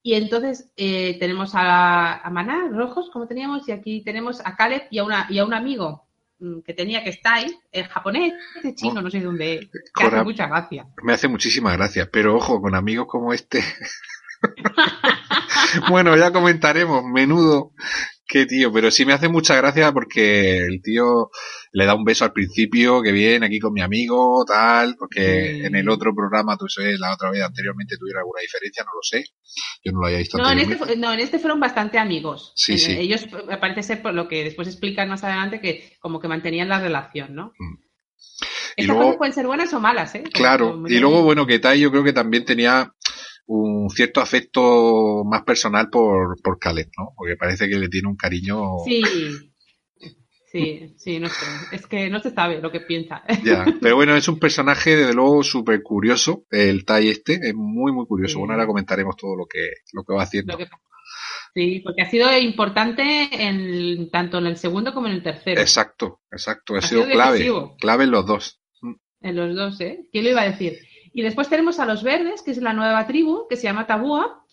Y 0.07 0.13
entonces 0.13 0.69
eh, 0.77 1.17
tenemos 1.19 1.51
a, 1.53 2.25
a 2.25 2.29
Maná, 2.29 2.69
rojos, 2.71 3.09
como 3.11 3.27
teníamos, 3.27 3.67
y 3.67 3.73
aquí 3.73 4.01
tenemos 4.05 4.39
a 4.39 4.55
Caleb 4.55 4.83
y 4.89 4.99
a, 4.99 5.03
una, 5.03 5.27
y 5.29 5.37
a 5.37 5.43
un 5.43 5.53
amigo 5.53 6.07
mm, 6.39 6.61
que 6.61 6.73
tenía 6.73 7.03
que 7.03 7.09
está 7.09 7.33
ahí, 7.33 7.53
el 7.73 7.89
japonés, 7.89 8.33
este 8.55 8.73
chino, 8.73 9.01
Oh. 9.01 9.01
no 9.01 9.11
sé 9.11 9.19
dónde, 9.19 9.69
que 9.93 10.05
hace 10.05 10.23
mucha 10.23 10.47
gracia. 10.47 10.87
Me 11.03 11.11
hace 11.11 11.27
muchísimas 11.27 11.75
gracias, 11.75 12.07
pero 12.09 12.37
ojo, 12.37 12.61
con 12.61 12.73
amigos 12.73 13.07
como 13.09 13.33
este. 13.33 13.61
bueno, 15.89 16.15
ya 16.15 16.31
comentaremos, 16.31 17.03
menudo. 17.03 17.73
Qué 18.29 18.45
tío, 18.45 18.73
pero 18.73 18.91
sí 18.91 19.05
me 19.05 19.13
hace 19.13 19.29
mucha 19.29 19.55
gracia 19.55 19.91
porque 19.93 20.57
el 20.57 20.81
tío 20.81 21.29
le 21.71 21.85
da 21.85 21.95
un 21.95 22.03
beso 22.03 22.25
al 22.25 22.33
principio, 22.33 23.01
que 23.01 23.13
viene 23.13 23.45
aquí 23.45 23.57
con 23.59 23.71
mi 23.71 23.79
amigo, 23.81 24.43
tal, 24.45 24.95
porque 24.99 25.53
Sí. 25.59 25.65
en 25.65 25.75
el 25.75 25.87
otro 25.87 26.13
programa, 26.13 26.57
tú 26.57 26.67
sabes, 26.67 26.99
la 26.99 27.13
otra 27.13 27.31
vez 27.31 27.41
anteriormente 27.41 27.95
tuviera 27.97 28.19
alguna 28.19 28.41
diferencia, 28.41 28.83
no 28.83 28.91
lo 28.93 29.01
sé. 29.01 29.23
Yo 29.83 29.93
no 29.93 30.01
lo 30.01 30.07
había 30.07 30.17
visto 30.19 30.37
No 30.37 30.51
en, 30.51 30.59
este, 30.59 30.97
no, 30.97 31.13
en 31.13 31.19
este 31.21 31.39
fueron 31.39 31.61
bastante 31.61 31.99
amigos. 31.99 32.51
Sí, 32.57 32.73
En- 32.73 32.79
sí. 32.79 32.91
Ellos 32.99 33.23
eh, 33.23 33.57
parece 33.61 33.81
ser 33.83 34.01
por 34.01 34.13
lo 34.13 34.27
que 34.27 34.43
después 34.43 34.67
explican 34.67 35.07
más 35.07 35.23
adelante 35.23 35.61
que 35.61 35.93
como 36.01 36.19
que 36.19 36.27
mantenían 36.27 36.67
la 36.67 36.81
relación, 36.81 37.33
¿no? 37.33 37.53
Mm. 37.57 37.75
Estas 38.75 38.87
luego- 38.87 39.01
cosas 39.05 39.17
pueden 39.17 39.33
ser 39.33 39.47
buenas 39.47 39.73
o 39.73 39.79
malas, 39.79 40.13
¿eh? 40.15 40.19
Como- 40.19 40.31
Claro, 40.33 40.83
y 40.87 40.99
luego, 40.99 41.23
bueno, 41.23 41.47
que 41.47 41.59
Tai 41.59 41.79
yo 41.79 41.89
creo 41.91 42.03
que 42.03 42.13
también 42.13 42.45
tenía 42.45 42.93
un 43.47 43.89
cierto 43.89 44.21
afecto 44.21 45.23
más 45.25 45.43
personal 45.43 45.89
por, 45.89 46.41
por 46.41 46.59
Caleb, 46.59 46.89
¿no? 46.97 47.13
Porque 47.15 47.35
parece 47.35 47.67
que 47.67 47.79
le 47.79 47.89
tiene 47.89 48.07
un 48.09 48.15
cariño. 48.15 48.77
Sí. 48.85 49.01
Sí, 50.49 50.93
sí, 50.97 51.19
no 51.19 51.27
sé. 51.27 51.45
Es 51.73 51.87
que 51.87 52.09
no 52.09 52.21
se 52.21 52.31
sabe 52.31 52.61
lo 52.61 52.71
que 52.71 52.79
piensa. 52.79 53.21
Ya, 53.43 53.65
pero 53.81 53.95
bueno, 53.97 54.15
es 54.15 54.27
un 54.29 54.39
personaje 54.39 54.95
desde 54.95 55.13
luego 55.13 55.43
súper 55.43 55.83
curioso, 55.83 56.45
el 56.51 56.85
Tai 56.85 57.09
este, 57.09 57.33
es 57.49 57.53
muy 57.53 57.91
muy 57.91 58.05
curioso. 58.05 58.33
Sí. 58.35 58.39
Bueno, 58.39 58.53
ahora 58.53 58.65
comentaremos 58.65 59.15
todo 59.17 59.35
lo 59.35 59.45
que, 59.45 59.59
lo 59.93 60.03
que 60.03 60.13
va 60.13 60.23
haciendo. 60.23 60.57
Que- 60.57 60.67
Sí, 61.53 61.79
porque 61.83 62.03
ha 62.03 62.09
sido 62.09 62.37
importante 62.37 63.01
en, 63.31 64.11
tanto 64.11 64.37
en 64.37 64.45
el 64.45 64.57
segundo 64.57 64.93
como 64.93 65.07
en 65.07 65.13
el 65.13 65.23
tercero. 65.23 65.59
Exacto, 65.59 66.21
exacto, 66.31 66.75
ha, 66.75 66.79
Ha 66.79 66.81
sido, 66.81 67.01
sido 67.03 67.13
clave, 67.13 67.31
decisivo. 67.33 67.75
clave 67.79 68.03
en 68.03 68.11
los 68.11 68.25
dos. 68.27 68.61
En 69.21 69.35
los 69.35 69.55
dos, 69.55 69.81
¿eh? 69.81 70.07
¿Quién 70.11 70.25
lo 70.25 70.29
iba 70.31 70.41
a 70.41 70.51
decir? 70.51 70.77
Y 71.17 71.23
después 71.23 71.49
tenemos 71.49 71.79
a 71.79 71.85
los 71.87 72.03
verdes, 72.03 72.43
que 72.43 72.51
es 72.51 72.59
la 72.59 72.73
nueva 72.73 73.07
tribu, 73.07 73.47
que 73.49 73.55
se 73.55 73.63
llama 73.63 73.87
Tabúa, 73.87 74.45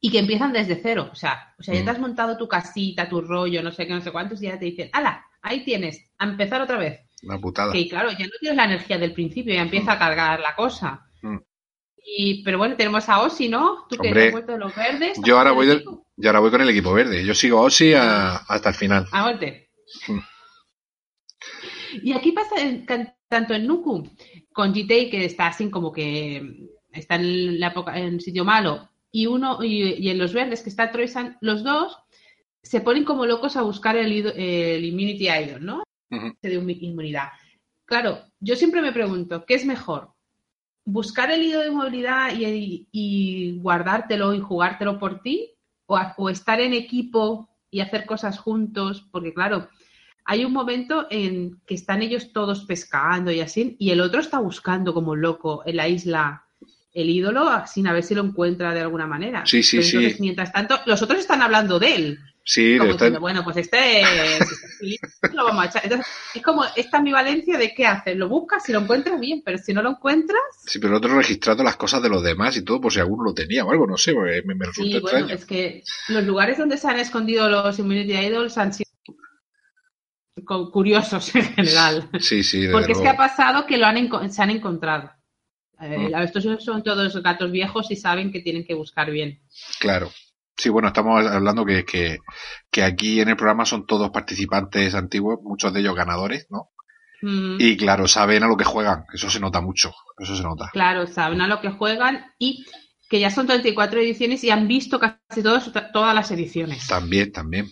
y 0.00 0.10
que 0.10 0.20
empiezan 0.20 0.50
desde 0.50 0.80
cero. 0.82 1.10
O 1.12 1.14
sea, 1.14 1.54
o 1.58 1.62
sea, 1.62 1.74
ya 1.74 1.82
Mm. 1.82 1.84
te 1.84 1.90
has 1.90 1.98
montado 1.98 2.38
tu 2.38 2.48
casita, 2.48 3.10
tu 3.10 3.20
rollo, 3.20 3.62
no 3.62 3.70
sé 3.72 3.86
qué, 3.86 3.92
no 3.92 4.00
sé 4.00 4.10
cuántos, 4.10 4.40
y 4.42 4.46
ya 4.46 4.58
te 4.58 4.64
dicen, 4.64 4.88
¡hala! 4.94 5.22
Ahí 5.42 5.64
tienes, 5.66 6.10
a 6.16 6.24
empezar 6.24 6.62
otra 6.62 6.78
vez. 6.78 7.00
Una 7.24 7.38
putada. 7.38 7.74
Que 7.74 7.86
claro, 7.90 8.10
ya 8.10 8.24
no 8.24 8.32
tienes 8.40 8.56
la 8.56 8.64
energía 8.64 8.96
del 8.96 9.12
principio, 9.12 9.52
ya 9.52 9.60
empieza 9.60 9.92
a 9.92 9.98
cargar 9.98 10.40
la 10.40 10.54
cosa. 10.56 11.04
Mm. 11.20 11.36
Y, 12.06 12.42
pero 12.42 12.56
bueno, 12.56 12.74
tenemos 12.74 13.06
a 13.10 13.20
Osi, 13.20 13.50
¿no? 13.50 13.84
Tú 13.90 13.96
que 13.98 14.08
Hombre, 14.08 14.20
te 14.22 14.26
has 14.28 14.32
vuelto 14.32 14.52
de 14.52 14.58
los 14.60 14.74
verdes. 14.74 15.18
Yo 15.22 15.36
ahora 15.36 15.50
¿estás 15.50 15.56
voy 15.56 15.66
del- 15.66 15.76
equipo? 15.76 16.06
Y 16.16 16.26
ahora 16.26 16.40
voy 16.40 16.50
con 16.50 16.60
el 16.62 16.70
equipo 16.70 16.92
verde. 16.94 17.22
Yo 17.22 17.34
sigo 17.34 17.58
a 17.58 17.62
Ossi 17.62 17.92
a- 17.92 18.36
hasta 18.36 18.70
el 18.70 18.74
final. 18.74 19.06
A 19.12 19.22
muerte. 19.24 19.68
Mm. 20.08 20.18
Y 22.02 22.12
aquí 22.12 22.32
pasa 22.32 22.56
en- 22.60 22.86
tanto 23.28 23.54
en 23.54 23.66
Nuku 23.66 24.04
con 24.52 24.72
GT, 24.74 25.10
que 25.10 25.24
está 25.24 25.48
así 25.48 25.70
como 25.70 25.92
que 25.92 26.68
está 26.92 27.16
en 27.16 27.58
la 27.60 27.68
época, 27.68 27.98
en 27.98 28.20
sitio 28.20 28.44
malo, 28.44 28.88
y 29.10 29.26
uno 29.26 29.62
y, 29.62 29.94
y 29.94 30.08
en 30.10 30.18
los 30.18 30.32
verdes 30.32 30.62
que 30.62 30.70
está 30.70 30.90
Troisan, 30.90 31.36
los 31.40 31.62
dos 31.64 31.98
se 32.62 32.80
ponen 32.80 33.04
como 33.04 33.26
locos 33.26 33.56
a 33.56 33.62
buscar 33.62 33.96
el, 33.96 34.12
el 34.36 34.84
Immunity 34.84 35.28
Idol, 35.28 35.64
¿no? 35.64 35.82
Ujú. 36.10 36.32
de 36.42 36.58
un- 36.58 36.70
inmunidad. 36.70 37.28
Claro, 37.86 38.20
yo 38.40 38.54
siempre 38.56 38.82
me 38.82 38.92
pregunto, 38.92 39.44
¿qué 39.46 39.54
es 39.54 39.64
mejor? 39.64 40.12
¿Buscar 40.84 41.30
el 41.30 41.42
hilo 41.42 41.60
de 41.60 41.70
movilidad 41.70 42.34
y, 42.36 42.88
y 42.90 43.58
guardártelo 43.60 44.34
y 44.34 44.40
jugártelo 44.40 44.98
por 44.98 45.22
ti? 45.22 45.54
¿O, 45.86 45.98
o 46.16 46.28
estar 46.30 46.60
en 46.60 46.72
equipo 46.74 47.48
y 47.70 47.80
hacer 47.80 48.04
cosas 48.06 48.38
juntos, 48.38 49.08
porque 49.12 49.32
claro, 49.32 49.68
hay 50.24 50.44
un 50.44 50.52
momento 50.52 51.06
en 51.10 51.60
que 51.66 51.74
están 51.74 52.02
ellos 52.02 52.32
todos 52.32 52.64
pescando 52.64 53.30
y 53.30 53.40
así, 53.40 53.76
y 53.78 53.90
el 53.90 54.00
otro 54.00 54.20
está 54.20 54.38
buscando 54.38 54.94
como 54.94 55.16
loco 55.16 55.62
en 55.66 55.76
la 55.76 55.88
isla 55.88 56.44
el 56.94 57.08
ídolo 57.08 57.48
sin 57.66 57.86
a 57.86 57.92
ver 57.92 58.02
si 58.02 58.14
lo 58.14 58.22
encuentra 58.22 58.74
de 58.74 58.80
alguna 58.80 59.06
manera. 59.06 59.44
Sí, 59.46 59.62
sí, 59.62 59.78
Pero 59.78 59.88
sí. 59.88 59.96
entonces, 59.96 60.20
mientras 60.20 60.52
tanto, 60.52 60.78
los 60.86 61.00
otros 61.02 61.20
están 61.20 61.40
hablando 61.42 61.78
de 61.78 61.94
él. 61.94 62.18
Sí, 62.44 62.76
Como 62.76 62.92
diciendo, 62.92 63.20
bueno, 63.20 63.44
pues 63.44 63.56
este, 63.56 64.02
aquí, 64.04 64.98
lo 65.32 65.44
vamos 65.44 65.64
a 65.64 65.68
echar. 65.68 65.84
Entonces, 65.84 66.06
es 66.34 66.42
como 66.42 66.64
esta 66.76 66.98
ambivalencia 66.98 67.56
de 67.56 67.72
qué 67.72 67.86
haces. 67.86 68.16
Lo 68.16 68.28
buscas, 68.28 68.64
si 68.64 68.72
lo 68.72 68.80
encuentras, 68.80 69.18
bien, 69.20 69.42
pero 69.44 69.58
si 69.58 69.72
no 69.72 69.80
lo 69.80 69.90
encuentras, 69.90 70.40
sí, 70.66 70.78
pero 70.80 70.90
el 70.92 70.96
otro 70.96 71.16
registrando 71.16 71.62
las 71.62 71.76
cosas 71.76 72.02
de 72.02 72.08
los 72.08 72.22
demás 72.22 72.56
y 72.56 72.64
todo, 72.64 72.80
por 72.80 72.92
si 72.92 72.98
alguno 73.00 73.22
lo 73.24 73.32
tenía 73.34 73.64
o 73.64 73.70
algo, 73.70 73.86
no 73.86 73.96
sé, 73.96 74.12
me, 74.12 74.42
me 74.54 74.66
resulta 74.66 74.96
sí, 74.96 75.00
bueno, 75.00 75.18
extraño. 75.28 75.34
es 75.34 75.46
que 75.46 75.84
los 76.08 76.24
lugares 76.24 76.58
donde 76.58 76.76
se 76.78 76.88
han 76.88 76.98
escondido 76.98 77.48
los 77.48 77.78
Immunity 77.78 78.12
Idols 78.14 78.58
han 78.58 78.72
sido 78.74 78.90
curiosos 80.72 81.34
en 81.34 81.44
general. 81.44 82.08
Sí, 82.20 82.42
sí, 82.42 82.68
Porque 82.70 82.92
es 82.92 82.98
que 82.98 83.08
ha 83.08 83.16
pasado 83.16 83.66
que 83.66 83.78
lo 83.78 83.86
han 83.86 84.30
se 84.30 84.42
han 84.42 84.50
encontrado. 84.50 85.10
Eh, 85.80 86.10
Mm. 86.10 86.14
Estos 86.22 86.46
son 86.64 86.82
todos 86.82 87.22
gatos 87.22 87.50
viejos 87.50 87.90
y 87.90 87.96
saben 87.96 88.30
que 88.30 88.40
tienen 88.40 88.64
que 88.64 88.74
buscar 88.74 89.10
bien. 89.10 89.40
Claro. 89.80 90.10
Sí, 90.56 90.68
bueno, 90.68 90.88
estamos 90.88 91.26
hablando 91.26 91.64
que, 91.64 91.84
que, 91.84 92.18
que 92.70 92.82
aquí 92.84 93.20
en 93.20 93.30
el 93.30 93.36
programa 93.36 93.64
son 93.64 93.86
todos 93.86 94.10
participantes 94.10 94.94
antiguos, 94.94 95.40
muchos 95.42 95.72
de 95.72 95.80
ellos 95.80 95.96
ganadores, 95.96 96.46
¿no? 96.50 96.70
Mm, 97.22 97.56
Y 97.58 97.76
claro, 97.76 98.06
saben 98.06 98.42
a 98.44 98.48
lo 98.48 98.56
que 98.56 98.64
juegan, 98.64 99.04
eso 99.12 99.28
se 99.30 99.40
nota 99.40 99.60
mucho, 99.60 99.92
eso 100.18 100.36
se 100.36 100.42
nota. 100.42 100.70
Claro, 100.72 101.06
saben 101.06 101.40
a 101.40 101.48
lo 101.48 101.60
que 101.60 101.70
juegan 101.70 102.26
y 102.38 102.64
que 103.08 103.18
ya 103.18 103.30
son 103.30 103.46
34 103.46 104.00
ediciones 104.00 104.44
y 104.44 104.50
han 104.50 104.68
visto 104.68 105.00
casi 105.00 105.42
todos, 105.42 105.72
todas 105.92 106.14
las 106.14 106.30
ediciones. 106.30 106.86
También, 106.86 107.32
también. 107.32 107.66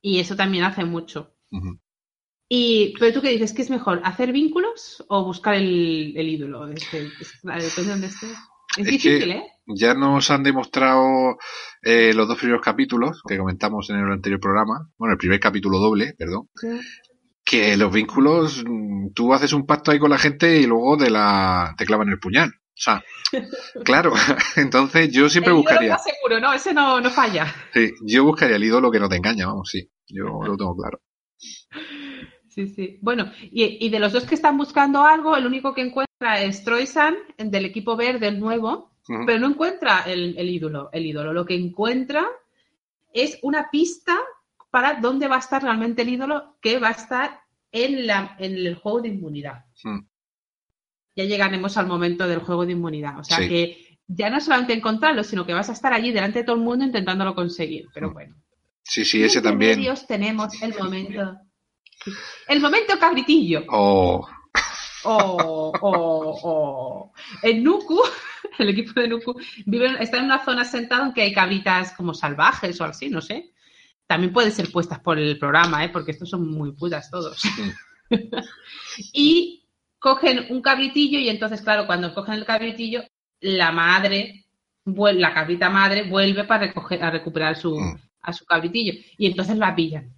Y 0.00 0.20
eso 0.20 0.36
también 0.36 0.64
hace 0.64 0.84
mucho. 0.84 1.34
Y, 2.54 2.92
pero 3.00 3.14
tú 3.14 3.22
qué 3.22 3.30
dices, 3.30 3.54
¿qué 3.54 3.62
es 3.62 3.70
mejor? 3.70 4.02
¿Hacer 4.04 4.30
vínculos 4.30 5.02
o 5.08 5.24
buscar 5.24 5.54
el, 5.54 6.12
el 6.14 6.28
ídolo? 6.28 6.68
Este, 6.68 7.06
es- 7.18 7.40
claro, 7.40 7.62
depende 7.62 7.84
de 7.88 7.90
dónde 7.92 8.06
esté. 8.08 8.26
Es, 8.26 8.36
Es 8.76 8.84
difícil, 8.86 9.30
¿eh? 9.30 9.42
Ya 9.66 9.94
nos 9.94 10.30
han 10.30 10.42
demostrado 10.42 11.38
eh, 11.82 12.12
los 12.14 12.28
dos 12.28 12.36
primeros 12.36 12.60
capítulos 12.62 13.22
que 13.26 13.38
comentamos 13.38 13.88
en 13.88 13.96
el 13.96 14.12
anterior 14.12 14.38
programa, 14.38 14.90
bueno, 14.98 15.12
el 15.12 15.18
primer 15.18 15.40
capítulo 15.40 15.78
doble, 15.78 16.14
perdón, 16.18 16.50
que 17.42 17.74
los 17.78 17.90
vínculos, 17.90 18.62
mm, 18.66 19.12
tú 19.14 19.32
haces 19.32 19.54
un 19.54 19.64
pacto 19.64 19.90
ahí 19.90 19.98
con 19.98 20.10
la 20.10 20.18
gente 20.18 20.58
y 20.60 20.66
luego 20.66 20.98
te, 20.98 21.08
la, 21.08 21.74
te 21.78 21.86
clavan 21.86 22.10
el 22.10 22.18
puñal. 22.18 22.50
O 22.50 22.74
sea, 22.74 23.02
claro, 23.84 24.12
entonces 24.56 25.10
yo 25.10 25.30
siempre 25.30 25.52
el 25.52 25.56
buscaría, 25.56 25.94
está 25.94 26.10
seguro, 26.10 26.38
¿no? 26.38 26.52
Ese 26.52 26.74
no, 26.74 27.00
no 27.00 27.08
falla. 27.10 27.46
sí, 27.72 27.92
yo 28.04 28.24
buscaría 28.24 28.56
el 28.56 28.64
ídolo 28.64 28.90
que 28.90 29.00
no 29.00 29.08
te 29.08 29.16
engaña, 29.16 29.46
vamos, 29.46 29.70
sí, 29.70 29.88
yo 30.06 30.24
lo 30.46 30.56
tengo 30.58 30.76
claro. 30.76 31.00
Sí, 32.54 32.68
sí. 32.68 32.98
Bueno, 33.00 33.30
y, 33.40 33.84
y 33.86 33.88
de 33.88 33.98
los 33.98 34.12
dos 34.12 34.24
que 34.24 34.34
están 34.34 34.58
buscando 34.58 35.02
algo, 35.04 35.36
el 35.36 35.46
único 35.46 35.72
que 35.74 35.80
encuentra 35.80 36.40
es 36.42 36.62
Troysan, 36.64 37.14
del 37.38 37.64
equipo 37.64 37.96
verde, 37.96 38.28
el 38.28 38.38
nuevo, 38.40 38.92
pero 39.26 39.38
no 39.38 39.48
encuentra 39.48 40.02
el, 40.06 40.34
el 40.36 40.48
ídolo, 40.50 40.90
el 40.92 41.06
ídolo. 41.06 41.32
Lo 41.32 41.44
que 41.46 41.54
encuentra 41.54 42.26
es 43.12 43.38
una 43.42 43.70
pista 43.70 44.18
para 44.70 45.00
dónde 45.00 45.28
va 45.28 45.36
a 45.36 45.40
estar 45.40 45.62
realmente 45.62 46.02
el 46.02 46.10
ídolo, 46.10 46.56
que 46.60 46.78
va 46.78 46.88
a 46.88 46.92
estar 46.92 47.40
en, 47.72 48.06
la, 48.06 48.36
en 48.38 48.52
el 48.54 48.74
juego 48.74 49.00
de 49.00 49.08
inmunidad. 49.08 49.64
Ya 51.16 51.24
llegaremos 51.24 51.76
al 51.76 51.86
momento 51.86 52.26
del 52.28 52.40
juego 52.40 52.64
de 52.66 52.72
inmunidad. 52.72 53.18
O 53.18 53.24
sea 53.24 53.38
Sí. 53.38 53.48
que 53.48 53.98
ya 54.06 54.30
no 54.30 54.40
solamente 54.40 54.72
encontrarlo, 54.74 55.24
sino 55.24 55.44
que 55.46 55.52
vas 55.54 55.68
a 55.68 55.72
estar 55.72 55.92
allí 55.92 56.10
delante 56.12 56.40
de 56.40 56.44
todo 56.44 56.56
el 56.56 56.62
mundo 56.62 56.84
intentándolo 56.84 57.34
conseguir. 57.34 57.86
Pero 57.94 58.12
bueno. 58.12 58.34
Sí, 58.82 59.04
sí, 59.04 59.22
ese 59.22 59.40
también. 59.42 59.78
medios 59.78 60.06
tenemos 60.06 60.60
el 60.62 60.74
momento. 60.78 61.36
El 62.48 62.60
momento 62.60 62.98
cabritillo. 62.98 63.64
Oh, 63.68 64.26
O, 65.04 65.72
o, 65.80 66.40
o. 66.42 67.12
En 67.42 67.62
Nuku, 67.64 68.00
el 68.58 68.68
equipo 68.70 69.00
de 69.00 69.08
Nuku, 69.08 69.34
vive, 69.66 69.96
está 70.00 70.18
en 70.18 70.24
una 70.26 70.44
zona 70.44 70.64
sentado 70.64 71.04
en 71.06 71.12
que 71.12 71.22
hay 71.22 71.32
cabritas 71.32 71.92
como 71.96 72.14
salvajes 72.14 72.80
o 72.80 72.84
así, 72.84 73.08
no 73.08 73.20
sé. 73.20 73.52
También 74.06 74.32
pueden 74.32 74.52
ser 74.52 74.70
puestas 74.70 75.00
por 75.00 75.18
el 75.18 75.38
programa, 75.38 75.84
¿eh? 75.84 75.88
porque 75.88 76.10
estos 76.12 76.28
son 76.30 76.50
muy 76.50 76.72
putas 76.72 77.10
todos. 77.10 77.40
y 79.12 79.66
cogen 79.98 80.46
un 80.50 80.60
cabritillo 80.60 81.18
y 81.18 81.28
entonces, 81.28 81.62
claro, 81.62 81.86
cuando 81.86 82.12
cogen 82.14 82.34
el 82.34 82.44
cabritillo, 82.44 83.02
la 83.40 83.72
madre, 83.72 84.44
la 84.84 85.32
cabrita 85.34 85.70
madre, 85.70 86.02
vuelve 86.04 86.44
para 86.44 86.66
recoger, 86.66 87.02
a 87.02 87.10
recuperar 87.10 87.56
su, 87.56 87.78
Mm. 87.78 87.98
a 88.22 88.32
su 88.32 88.44
cabritillo. 88.44 88.92
Y 89.16 89.26
entonces 89.26 89.56
la 89.56 89.74
pillan. 89.74 90.12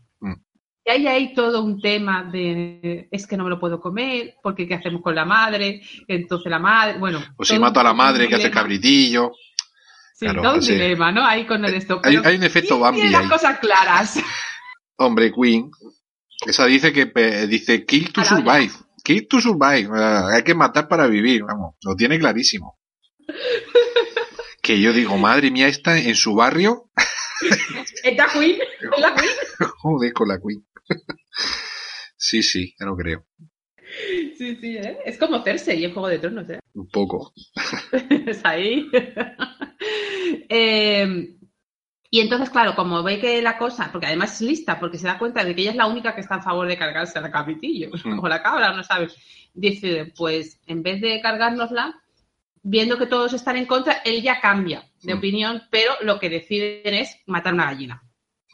Y 0.87 0.90
ahí 0.90 1.07
hay 1.07 1.35
todo 1.35 1.62
un 1.62 1.81
tema 1.81 2.25
de 2.25 3.09
es 3.11 3.27
que 3.27 3.37
no 3.38 3.44
me 3.44 3.51
lo 3.51 3.59
puedo 3.59 3.81
comer, 3.81 4.35
porque 4.42 4.68
qué 4.68 4.75
hacemos 4.75 5.01
con 5.01 5.14
la 5.14 5.25
madre, 5.25 5.81
entonces 6.07 6.51
la 6.51 6.59
madre, 6.59 6.99
bueno. 6.99 7.23
o 7.37 7.44
si 7.44 7.59
mato 7.59 7.81
a 7.81 7.85
la 7.85 7.94
madre 7.94 8.29
que 8.29 8.35
hace 8.35 8.51
cabritillo. 8.51 9.33
Sí, 10.14 10.27
claro, 10.27 10.42
todo 10.42 10.55
un 10.55 10.61
dilema, 10.61 11.11
¿no? 11.11 11.27
Ahí 11.27 11.47
con 11.47 11.64
el 11.64 11.75
esto. 11.75 12.01
Hay, 12.05 12.16
un 12.16 12.44
efecto 12.44 12.75
¿quién 12.75 12.81
Bambi 12.81 13.01
tiene 13.01 13.18
las 13.18 13.31
cosas 13.31 13.59
claras. 13.59 14.20
Hombre, 14.97 15.33
Queen. 15.33 15.70
Esa 16.47 16.66
dice 16.66 16.92
que 16.92 17.07
dice 17.47 17.85
kill 17.87 18.12
to 18.12 18.23
survive. 18.23 18.73
Kill 19.03 19.27
to 19.27 19.40
survive. 19.40 19.88
Hay 20.33 20.42
que 20.44 20.55
matar 20.55 20.87
para 20.87 21.07
vivir, 21.07 21.42
vamos. 21.44 21.77
Lo 21.83 21.97
tiene 21.97 22.18
clarísimo. 22.18 22.79
Que 24.62 24.81
yo 24.81 24.92
digo, 24.92 25.16
madre 25.16 25.51
mía, 25.51 25.68
esta 25.68 25.99
en 25.99 26.14
su 26.14 26.35
barrio. 26.35 26.90
¿Es 28.05 28.16
la 28.16 28.27
Queen? 28.27 28.59
¿Es 28.61 29.01
la 29.01 29.14
Queen? 29.14 29.33
Joder, 29.79 30.12
con 30.12 30.29
la 30.29 30.38
Queen. 30.38 30.64
Sí, 32.16 32.42
sí, 32.42 32.75
ya 32.79 32.87
lo 32.87 32.97
creo. 32.97 33.27
Sí, 34.37 34.57
sí, 34.57 34.77
¿eh? 34.79 34.99
Es 35.05 35.18
como 35.18 35.42
Cersei 35.42 35.85
en 35.85 35.92
Juego 35.92 36.09
de 36.09 36.18
Tronos, 36.18 36.49
¿eh? 36.51 36.59
Un 36.75 36.88
poco. 36.88 37.33
es 38.27 38.40
ahí. 38.44 38.88
Eh, 40.49 41.37
y 42.11 42.20
entonces, 42.20 42.51
claro, 42.51 42.75
como 42.77 43.03
ve 43.03 43.18
que 43.20 43.42
la 43.42 43.59
cosa, 43.59 43.90
porque 43.90 44.07
además 44.07 44.35
es 44.35 44.40
lista, 44.47 44.79
porque 44.79 44.99
se 44.99 45.07
da 45.07 45.18
cuenta 45.18 45.44
de 45.44 45.55
que 45.55 45.62
ella 45.62 45.70
es 45.73 45.77
la 45.77 45.87
única 45.87 46.14
que 46.14 46.20
está 46.20 46.37
a 46.37 46.42
favor 46.42 46.66
de 46.68 46.79
cargarse 46.79 47.18
a 47.18 47.23
la 47.23 47.31
capitillo, 47.31 47.90
Mm. 48.05 48.20
o 48.20 48.29
la 48.29 48.42
cabra, 48.42 48.73
no 48.73 48.83
sabes. 48.83 49.14
Dice, 49.53 50.12
pues 50.16 50.61
en 50.66 50.83
vez 50.83 51.01
de 51.01 51.20
cargárnosla, 51.20 52.01
viendo 52.62 52.97
que 52.99 53.07
todos 53.07 53.33
están 53.35 53.57
en 53.57 53.66
contra, 53.66 53.94
él 54.05 54.23
ya 54.23 54.40
cambia 54.40 54.85
de 55.03 55.14
Mm. 55.14 55.18
opinión, 55.18 55.62
pero 55.70 55.92
lo 56.03 56.18
que 56.18 56.31
deciden 56.31 56.94
es 56.94 57.16
matar 57.27 57.55
una 57.55 57.66
gallina 57.66 58.03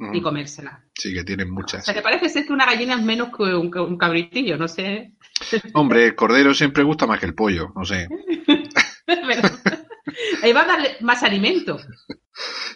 Mm, 0.01 0.15
y 0.15 0.23
comérsela. 0.23 0.83
Sí, 0.95 1.13
que 1.13 1.25
tienen 1.25 1.51
O 1.51 1.55
muchas. 1.55 1.85
sea, 1.85 1.93
que 1.93 2.01
parece 2.01 2.29
ser 2.31 2.47
que 2.47 2.53
una 2.55 2.65
gallina 2.65 2.95
es 2.95 3.03
menos 3.03 3.29
que 3.37 3.43
un, 3.55 3.71
un 3.77 3.99
cabritillo, 3.99 4.57
no 4.57 4.67
sé. 4.67 5.13
Hombre, 5.75 6.07
el 6.07 6.15
cordero 6.15 6.55
siempre 6.55 6.83
gusta 6.83 7.07
más 7.07 7.21
que 7.21 7.27
el 7.27 7.35
pollo, 7.35 7.73
no 7.77 7.85
sé. 7.85 8.09
Pero 9.07 9.49
ahí 10.43 10.53
va 10.53 10.63
a 10.63 10.67
darle 10.67 10.97
más 11.01 11.23
alimento. 11.23 11.79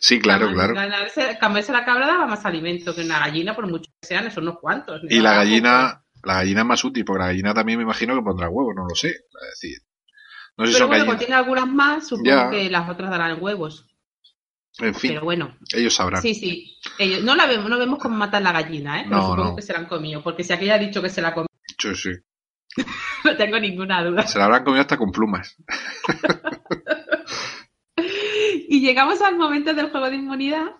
Sí, 0.01 0.19
claro, 0.21 0.53
claro. 0.53 0.75
Ganarse, 0.75 1.39
comerse 1.41 1.73
la 1.73 1.85
cabra 1.85 2.07
daba 2.07 2.27
más 2.27 2.45
alimento 2.45 2.95
que 2.95 3.03
una 3.03 3.21
gallina, 3.21 3.55
por 3.57 3.67
mucho 3.69 3.91
que 4.01 4.07
sean, 4.07 4.31
son 4.31 4.45
unos 4.45 4.59
cuantos. 4.61 5.01
Y 5.09 5.21
la 5.21 5.35
gallina, 5.35 6.05
la 6.23 6.35
gallina 6.35 6.61
es 6.61 6.67
más 6.67 6.85
útil, 6.85 7.05
porque 7.05 7.21
la 7.21 7.27
gallina 7.29 7.55
también 7.55 7.79
me 7.79 7.85
imagino 7.85 8.15
que 8.15 8.23
pondrá 8.23 8.49
huevos, 8.51 8.75
no 8.77 8.85
lo 8.87 8.95
sé. 8.95 9.09
Es 9.09 9.61
decir, 9.63 9.79
no 10.59 10.67
sé 10.67 10.73
si 10.73 10.75
Pero 10.75 10.79
son 10.85 10.89
bueno, 10.89 11.05
gallinas. 11.05 11.19
tiene 11.21 11.35
algunas 11.35 11.67
más, 11.69 12.07
supongo 12.09 12.29
Ya. 12.29 12.51
que 12.51 12.69
las 12.69 12.89
otras 12.91 13.11
darán 13.11 13.39
huevos. 13.43 13.87
En 14.79 14.95
fin, 14.95 15.13
Pero 15.13 15.23
bueno, 15.25 15.57
ellos 15.73 15.95
sabrán. 15.95 16.21
sí, 16.21 16.35
sí. 16.35 16.77
Ellos, 16.99 17.23
no 17.23 17.35
la 17.37 17.47
vemos, 17.47 17.71
no 17.71 17.79
vemos 17.79 17.99
cómo 18.01 18.17
matan 18.17 18.43
la 18.43 18.53
gallina, 18.53 19.01
¿eh? 19.01 19.05
Pero 19.09 19.17
No, 19.21 19.23
supongo 19.29 19.51
no. 19.51 19.57
que 19.57 19.63
se 19.63 19.73
la 19.73 19.79
han 19.81 19.87
comido, 19.87 20.23
porque 20.23 20.43
si 20.45 20.53
aquella 20.53 20.75
ha 20.75 20.79
dicho 20.79 21.01
que 21.01 21.11
se 21.11 21.23
la 21.23 21.33
comió, 21.33 21.49
Sí, 21.79 21.95
sí. 21.95 22.11
no 23.25 23.37
tengo 23.37 23.59
ninguna 23.61 24.03
duda. 24.05 24.27
Se 24.27 24.39
la 24.39 24.47
habrán 24.47 24.65
comido 24.65 24.81
hasta 24.81 24.97
con 24.97 25.13
plumas. 25.13 25.57
Y 28.69 28.81
llegamos 28.81 29.21
al 29.23 29.37
momento 29.37 29.73
del 29.75 29.91
juego 29.91 30.11
de 30.11 30.17
inmunidad 30.17 30.73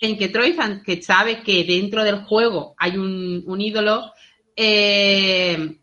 en 0.00 0.16
que 0.16 0.28
Troyzan, 0.28 0.82
que 0.82 1.02
sabe 1.02 1.42
que 1.42 1.64
dentro 1.64 2.02
del 2.04 2.24
juego 2.24 2.74
hay 2.78 2.96
un, 2.96 3.42
un 3.46 3.60
ídolo, 3.60 4.12
eh, 4.56 5.76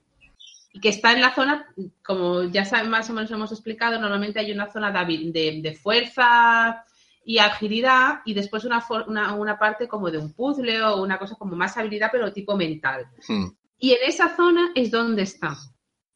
que 0.82 0.90
está 0.90 1.12
en 1.14 1.22
la 1.22 1.36
zona, 1.36 1.68
como 2.04 2.44
ya 2.46 2.66
saben, 2.66 2.90
más 2.90 3.10
o 3.10 3.14
menos 3.14 3.30
hemos 3.30 3.52
explicado, 3.52 4.00
normalmente 4.00 4.40
hay 4.40 4.52
una 4.52 4.72
zona 4.72 4.92
de- 5.06 5.60
de 5.62 5.76
fuerza 5.76 6.84
y 7.30 7.40
agilidad 7.40 8.22
y 8.26 8.34
después 8.34 8.64
una, 8.64 8.82
una, 9.08 9.34
una 9.34 9.60
parte 9.60 9.86
como 9.88 10.10
de 10.10 10.18
un 10.18 10.32
puzzle 10.34 10.82
o 10.84 11.02
una 11.04 11.20
cosa 11.20 11.36
como 11.36 11.58
más 11.58 11.76
habilidad, 11.78 12.10
pero 12.10 12.32
tipo 12.32 12.56
mental. 12.56 13.06
Mm, 13.28 13.48
Y 13.80 13.92
en 13.92 13.98
esa 14.08 14.34
zona 14.36 14.72
es 14.74 14.90
donde 14.92 15.24
está 15.24 15.58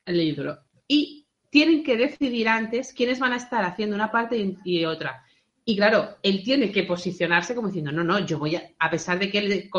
el 0.06 0.22
ídolo. 0.22 0.58
Y 0.88 1.28
tienen 1.50 1.84
que 1.84 1.98
decidir 1.98 2.48
antes 2.48 2.94
quiénes 2.94 3.20
van 3.20 3.34
a 3.34 3.42
estar 3.44 3.64
haciendo 3.66 3.94
una 3.94 4.10
parte 4.10 4.38
y, 4.38 4.58
y 4.64 4.86
otra. 4.86 5.22
Y 5.66 5.76
claro, 5.76 6.18
él 6.24 6.44
tiene 6.44 6.72
que 6.72 6.84
posicionarse 6.84 7.54
como 7.56 7.68
diciendo, 7.68 7.92
no, 7.92 8.04
no, 8.06 8.20
yo 8.26 8.40
voy 8.40 8.56
a, 8.56 8.64
a 8.80 8.90
pesar 8.90 9.20
de 9.20 9.30
que 9.30 9.40
él 9.40 9.70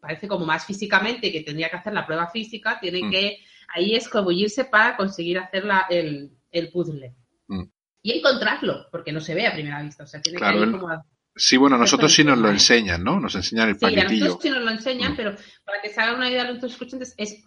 parece 0.00 0.26
como 0.26 0.44
más 0.44 0.66
físicamente 0.66 1.30
que 1.32 1.42
tendría 1.42 1.70
que 1.70 1.76
hacer 1.76 1.92
la 1.94 2.04
prueba 2.04 2.26
física, 2.30 2.78
tiene 2.80 3.04
Mm. 3.04 3.10
que 3.12 3.38
ahí 3.74 3.94
escabullirse 3.94 4.64
para 4.64 4.96
conseguir 4.96 5.38
hacer 5.38 5.64
la- 5.64 5.86
el, 5.88 6.30
el 6.50 6.70
puzzle. 6.72 7.14
Mm. 7.46 7.62
Y 8.04 8.18
encontrarlo, 8.18 8.86
porque 8.92 9.12
no 9.12 9.20
se 9.20 9.34
ve 9.34 9.46
a 9.46 9.54
primera 9.54 9.82
vista. 9.82 10.04
O 10.04 10.06
sea, 10.06 10.20
tiene 10.20 10.38
Claro, 10.38 10.58
que 10.60 10.64
ir 10.66 10.70
como 10.72 10.88
a- 10.90 11.04
Sí, 11.34 11.56
bueno, 11.56 11.76
nosotros 11.78 12.12
sí 12.12 12.22
nos 12.22 12.38
lo 12.38 12.48
enseñan, 12.50 13.02
¿no? 13.02 13.18
Nos 13.18 13.34
enseñan 13.34 13.70
el 13.70 13.74
Sí, 13.76 13.80
paquetillo. 13.80 14.26
nosotros 14.26 14.42
sí 14.42 14.50
nos 14.50 14.62
lo 14.62 14.70
enseñan, 14.70 15.12
Mm. 15.12 15.16
pero 15.16 15.34
para 15.64 15.80
que 15.82 15.88
se 15.88 16.00
hagan 16.00 16.16
una 16.16 16.30
idea 16.30 16.42
a 16.42 16.46
nuestros 16.46 16.72
escuchantes, 16.72 17.14
es 17.16 17.42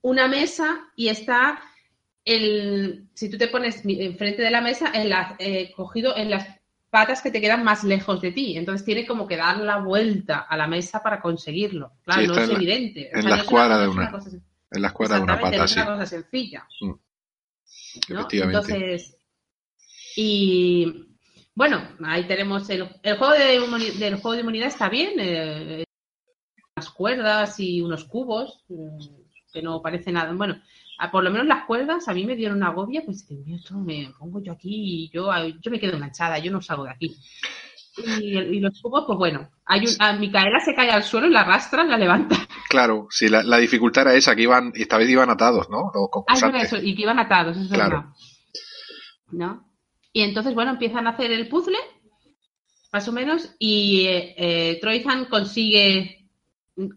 una 0.00 0.26
mesa 0.26 0.80
y 0.96 1.08
está 1.08 1.60
el. 2.24 3.08
Si 3.14 3.28
tú 3.30 3.36
te 3.38 3.48
pones 3.48 3.82
enfrente 3.84 4.42
de 4.42 4.50
la 4.50 4.60
mesa, 4.62 4.90
en 4.94 5.10
la- 5.10 5.36
eh, 5.38 5.70
cogido 5.76 6.16
en 6.16 6.30
las 6.30 6.48
patas 6.88 7.22
que 7.22 7.30
te 7.30 7.40
quedan 7.40 7.62
más 7.62 7.84
lejos 7.84 8.20
de 8.20 8.32
ti. 8.32 8.56
Entonces 8.56 8.84
tiene 8.84 9.06
como 9.06 9.28
que 9.28 9.36
dar 9.36 9.58
la 9.58 9.76
vuelta 9.78 10.40
a 10.40 10.56
la 10.56 10.66
mesa 10.66 11.00
para 11.02 11.20
conseguirlo. 11.20 11.92
Claro, 12.04 12.22
Sí, 12.22 12.26
no 12.26 12.34
es 12.34 12.48
en 12.48 12.56
evidente. 12.56 13.10
O 13.12 13.16
en 13.16 13.22
sea, 13.22 13.30
la 13.30 13.36
no 13.36 13.42
escuadra 13.42 13.78
de 13.78 13.88
una- 13.88 14.12
En 14.72 14.82
la 14.82 14.88
escuadra 14.88 15.16
de 15.18 15.22
una 15.22 15.38
pata, 15.40 15.64
es 15.64 15.76
una 15.76 15.86
cosa 15.86 16.06
sencilla. 16.06 16.66
¿no? 16.80 17.00
Efectivamente. 18.02 18.72
Entonces, 18.72 19.16
y 20.16 21.06
bueno, 21.54 21.82
ahí 22.04 22.24
tenemos 22.26 22.68
el, 22.70 22.88
el 23.02 23.16
juego 23.18 23.32
de 23.34 23.94
del 23.98 24.14
juego 24.16 24.32
de 24.32 24.40
inmunidad 24.40 24.68
está 24.68 24.88
bien, 24.88 25.14
eh, 25.18 25.84
unas 26.76 26.90
cuerdas 26.90 27.58
y 27.60 27.80
unos 27.82 28.04
cubos, 28.04 28.64
eh, 28.70 28.74
que 29.52 29.62
no 29.62 29.82
parece 29.82 30.12
nada. 30.12 30.32
Bueno, 30.32 30.60
a- 30.98 31.10
por 31.10 31.22
lo 31.24 31.30
menos 31.30 31.46
las 31.46 31.64
cuerdas 31.66 32.06
a 32.08 32.14
mí 32.14 32.24
me 32.24 32.36
dieron 32.36 32.58
una 32.58 32.68
agobia, 32.68 33.02
pues 33.04 33.26
esto 33.48 33.74
me 33.78 34.12
pongo 34.18 34.42
yo 34.42 34.52
aquí 34.52 35.04
y 35.04 35.10
yo, 35.10 35.30
yo 35.60 35.70
me 35.70 35.80
quedo 35.80 35.96
enganchada, 35.96 36.38
yo 36.38 36.50
no 36.52 36.62
salgo 36.62 36.84
de 36.84 36.90
aquí. 36.90 37.16
Y, 37.98 38.38
y 38.38 38.60
los 38.60 38.80
cubos, 38.80 39.04
pues 39.06 39.18
bueno, 39.18 39.50
hay 39.66 39.80
un, 39.80 39.94
a 39.98 40.12
Micaela 40.14 40.60
se 40.60 40.74
cae 40.74 40.90
al 40.90 41.02
suelo 41.02 41.26
y 41.26 41.30
la 41.30 41.40
arrastra, 41.40 41.84
la 41.84 41.98
levanta. 41.98 42.36
Claro, 42.68 43.08
sí, 43.10 43.28
la, 43.28 43.42
la 43.42 43.58
dificultad 43.58 44.02
era 44.06 44.14
esa, 44.14 44.34
que 44.36 44.42
iban, 44.42 44.72
y 44.74 44.82
esta 44.82 44.96
vez 44.96 45.08
iban 45.10 45.28
atados, 45.28 45.68
¿no? 45.68 45.90
Los 45.92 46.08
Ah, 46.28 46.34
es 46.56 46.72
eso, 46.72 46.76
y 46.82 46.94
que 46.94 47.02
iban 47.02 47.18
atados, 47.18 47.56
es 47.56 47.68
Claro. 47.68 47.96
verdad. 47.96 48.10
¿No? 49.32 49.69
Y 50.12 50.22
entonces, 50.22 50.54
bueno, 50.54 50.72
empiezan 50.72 51.06
a 51.06 51.10
hacer 51.10 51.30
el 51.30 51.48
puzzle, 51.48 51.78
más 52.92 53.06
o 53.06 53.12
menos, 53.12 53.54
y 53.60 54.06
eh, 54.06 54.34
eh, 54.36 54.78
Troyzan 54.80 55.26
consigue, 55.26 56.28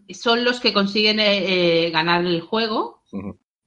son 0.08 0.44
los 0.44 0.58
que 0.58 0.72
consiguen 0.72 1.20
eh, 1.20 1.86
eh, 1.86 1.90
ganar 1.90 2.24
el 2.24 2.40
juego, 2.40 3.02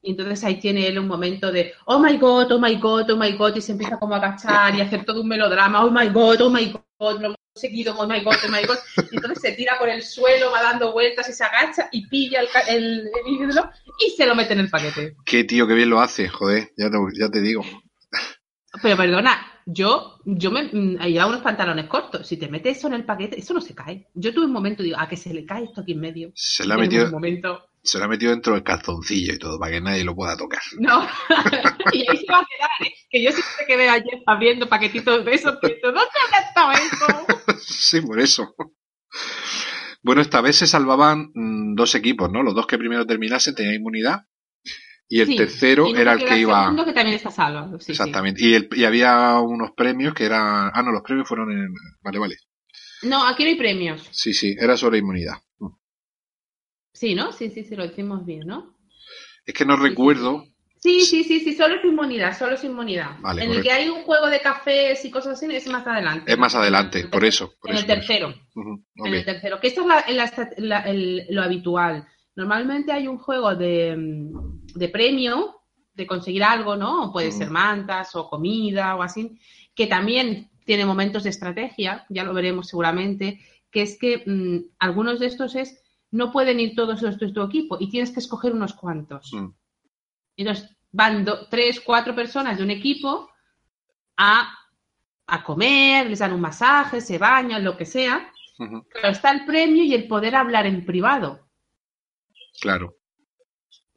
y 0.01 0.11
entonces 0.11 0.43
ahí 0.43 0.59
tiene 0.59 0.87
él 0.87 0.99
un 0.99 1.07
momento 1.07 1.51
de, 1.51 1.71
oh 1.85 1.99
my 1.99 2.17
god, 2.17 2.51
oh 2.51 2.59
my 2.59 2.75
god, 2.75 3.09
oh 3.11 3.15
my 3.15 3.31
god, 3.37 3.55
y 3.55 3.61
se 3.61 3.71
empieza 3.71 3.97
como 3.97 4.15
a 4.15 4.17
agachar 4.17 4.75
y 4.75 4.81
a 4.81 4.83
hacer 4.83 5.05
todo 5.05 5.21
un 5.21 5.29
melodrama, 5.29 5.85
oh 5.85 5.91
my 5.91 6.09
god, 6.09 6.41
oh 6.41 6.49
my 6.49 6.73
god, 6.99 7.21
lo 7.21 7.25
hemos 7.27 7.37
conseguido, 7.53 7.95
oh 7.97 8.05
my 8.05 8.19
god, 8.19 8.35
oh 8.45 8.51
my 8.51 8.67
god. 8.67 8.77
Y 9.09 9.15
entonces 9.15 9.39
se 9.41 9.53
tira 9.53 9.79
por 9.79 9.87
el 9.87 10.03
suelo, 10.03 10.51
va 10.51 10.61
dando 10.63 10.91
vueltas 10.91 11.29
y 11.29 11.33
se 11.33 11.45
agacha 11.45 11.87
y 11.93 12.05
pilla 12.07 12.41
el, 12.41 12.47
el, 12.67 12.99
el 13.07 13.33
ídolo 13.33 13.69
y 14.05 14.11
se 14.11 14.25
lo 14.25 14.35
mete 14.35 14.51
en 14.51 14.59
el 14.59 14.69
paquete. 14.69 15.15
Qué 15.25 15.45
tío, 15.45 15.65
qué 15.65 15.73
bien 15.73 15.89
lo 15.89 16.01
hace, 16.01 16.27
joder, 16.27 16.71
ya 16.77 16.89
te, 16.89 16.97
ya 17.17 17.29
te 17.29 17.39
digo. 17.39 17.63
Pero 18.81 18.97
perdona, 18.97 19.61
yo, 19.65 20.19
yo 20.25 20.49
me 20.51 20.63
mm, 20.63 20.97
llevaba 21.05 21.31
unos 21.31 21.41
pantalones 21.41 21.87
cortos. 21.87 22.27
Si 22.27 22.37
te 22.37 22.47
metes 22.47 22.77
eso 22.77 22.87
en 22.87 22.93
el 22.93 23.05
paquete, 23.05 23.39
eso 23.39 23.53
no 23.53 23.61
se 23.61 23.75
cae. 23.75 24.07
Yo 24.13 24.33
tuve 24.33 24.45
un 24.45 24.53
momento, 24.53 24.83
digo, 24.83 24.97
a 24.99 25.07
que 25.07 25.17
se 25.17 25.33
le 25.33 25.45
cae 25.45 25.65
esto 25.65 25.81
aquí 25.81 25.91
en 25.91 25.99
medio. 25.99 26.31
Se 26.35 26.65
le 26.65 26.73
ha 26.73 26.77
metido, 26.77 27.05
un 27.05 27.11
momento. 27.11 27.69
se 27.83 27.97
le 27.97 28.05
ha 28.05 28.07
metido 28.07 28.31
dentro 28.31 28.53
del 28.53 28.63
calzoncillo 28.63 29.33
y 29.33 29.39
todo, 29.39 29.59
para 29.59 29.73
que 29.73 29.81
nadie 29.81 30.03
lo 30.03 30.15
pueda 30.15 30.37
tocar. 30.37 30.61
No. 30.79 31.01
y 31.93 32.09
ahí 32.09 32.17
se 32.17 32.31
va 32.31 32.39
a 32.39 32.45
quedar, 32.45 32.87
¿eh? 32.87 32.93
Que 33.09 33.23
yo 33.23 33.31
siempre 33.31 33.65
que 33.67 33.77
veo 33.77 33.91
ayer 33.91 34.23
abriendo 34.25 34.69
paquetitos 34.69 35.25
de 35.25 35.33
eso, 35.33 35.59
pienso, 35.59 35.87
¿dónde 35.87 36.01
habrá 36.25 36.47
estado 36.47 36.71
eso? 36.71 37.57
sí, 37.59 38.01
por 38.01 38.19
eso. 38.19 38.55
Bueno, 40.01 40.21
esta 40.21 40.41
vez 40.41 40.55
se 40.55 40.67
salvaban 40.67 41.31
mm, 41.33 41.75
dos 41.75 41.93
equipos, 41.95 42.31
¿no? 42.31 42.41
Los 42.41 42.55
dos 42.55 42.67
que 42.67 42.77
primero 42.77 43.05
terminasen 43.05 43.55
tenían 43.55 43.75
inmunidad 43.75 44.21
y 45.09 45.21
el 45.21 45.27
Sí, 45.27 45.35
tercero 45.37 45.87
y 45.87 45.93
no 45.93 45.99
era 45.99 46.13
el 46.13 46.25
que 46.25 46.37
iba... 46.39 46.61
segundo 46.63 46.85
que 46.85 46.93
también 46.93 47.15
está 47.15 47.31
salvo. 47.31 47.77
Sí, 47.79 47.85
sí. 47.85 47.91
Exactamente. 47.93 48.43
Y, 48.43 48.53
el- 48.55 48.69
y 48.75 48.83
había 48.85 49.39
unos 49.39 49.71
premios 49.71 50.13
que 50.13 50.25
eran... 50.25 50.69
Ah, 50.73 50.81
no, 50.83 50.91
los 50.91 51.01
premios 51.01 51.27
fueron 51.27 51.51
en... 51.51 51.73
Vale, 52.01 52.19
vale. 52.19 52.35
No, 53.03 53.25
aquí 53.27 53.43
no 53.43 53.49
hay 53.49 53.55
premios. 53.55 54.07
Sí, 54.11 54.33
sí, 54.33 54.55
era 54.59 54.75
sobre 54.75 54.97
inmunidad. 54.99 55.35
Mm. 55.59 55.67
Sí, 56.93 57.15
¿no? 57.15 57.31
Sí, 57.31 57.49
sí, 57.51 57.63
sí, 57.63 57.75
lo 57.75 57.87
decimos 57.87 58.25
bien, 58.25 58.47
¿no? 58.47 58.75
Es 59.45 59.53
que 59.53 59.65
no 59.65 59.75
recuerdo... 59.77 60.43
Sí, 60.79 61.01
sí, 61.01 61.23
sí, 61.23 61.39
sí, 61.39 61.55
solo 61.55 61.75
es 61.75 61.83
inmunidad, 61.85 62.37
solo 62.37 62.53
es 62.53 62.63
inmunidad. 62.63 63.17
Vale, 63.19 63.43
en 63.43 63.51
el 63.51 63.63
que 63.63 63.71
hay 63.71 63.89
un 63.89 64.03
juego 64.03 64.27
de 64.27 64.39
cafés 64.39 65.03
y 65.05 65.09
cosas 65.09 65.33
así 65.33 65.47
es 65.53 65.67
más 65.67 65.85
adelante. 65.87 66.31
Es 66.31 66.37
más 66.37 66.53
adelante, 66.53 67.07
por 67.07 67.25
eso. 67.25 67.51
Por 67.59 67.71
en 67.71 67.77
eso, 67.77 67.85
el 67.85 67.87
tercero. 67.95 68.33
En 68.95 69.13
el 69.13 69.25
tercero. 69.25 69.59
Que 69.59 69.67
esto 69.69 69.81
es 69.81 69.87
la- 69.87 70.05
la 70.13 70.23
esta- 70.25 70.49
la- 70.57 70.81
el- 70.81 71.25
lo 71.31 71.41
habitual. 71.41 72.07
Normalmente 72.35 72.91
hay 72.91 73.07
un 73.07 73.17
juego 73.17 73.55
de, 73.55 73.95
mm, 73.97 74.56
de 74.77 74.89
premio, 74.89 75.61
de 75.93 76.05
conseguir 76.07 76.43
algo, 76.43 76.75
¿no? 76.75 77.05
O 77.05 77.11
puede 77.11 77.31
ser 77.31 77.49
mantas 77.49 78.15
o 78.15 78.29
comida 78.29 78.95
o 78.95 79.01
así, 79.03 79.39
que 79.75 79.87
también 79.87 80.49
tiene 80.65 80.85
momentos 80.85 81.23
de 81.23 81.29
estrategia, 81.31 82.05
ya 82.09 82.23
lo 82.23 82.33
veremos 82.33 82.67
seguramente, 82.67 83.39
que 83.71 83.81
es 83.81 83.97
que 83.97 84.23
mm, 84.25 84.75
algunos 84.79 85.19
de 85.19 85.27
estos 85.27 85.55
es, 85.55 85.81
no 86.11 86.31
pueden 86.31 86.59
ir 86.59 86.75
todos 86.75 87.01
los 87.01 87.17
de 87.17 87.31
tu 87.31 87.41
equipo 87.43 87.77
y 87.79 87.89
tienes 87.89 88.11
que 88.11 88.19
escoger 88.19 88.53
unos 88.53 88.73
cuantos. 88.73 89.33
Mm. 89.33 89.47
Entonces 90.37 90.77
van 90.91 91.25
do- 91.25 91.47
tres, 91.49 91.79
cuatro 91.81 92.13
personas 92.15 92.57
de 92.57 92.63
un 92.63 92.71
equipo 92.71 93.29
a, 94.17 94.53
a 95.27 95.43
comer, 95.43 96.07
les 96.09 96.19
dan 96.19 96.33
un 96.33 96.41
masaje, 96.41 97.01
se 97.01 97.17
bañan, 97.17 97.63
lo 97.63 97.75
que 97.77 97.85
sea. 97.85 98.31
Pero 98.93 99.09
está 99.09 99.31
el 99.31 99.45
premio 99.45 99.83
y 99.83 99.93
el 99.93 100.07
poder 100.07 100.35
hablar 100.35 100.65
en 100.65 100.83
privado, 100.85 101.47
Claro. 102.59 102.95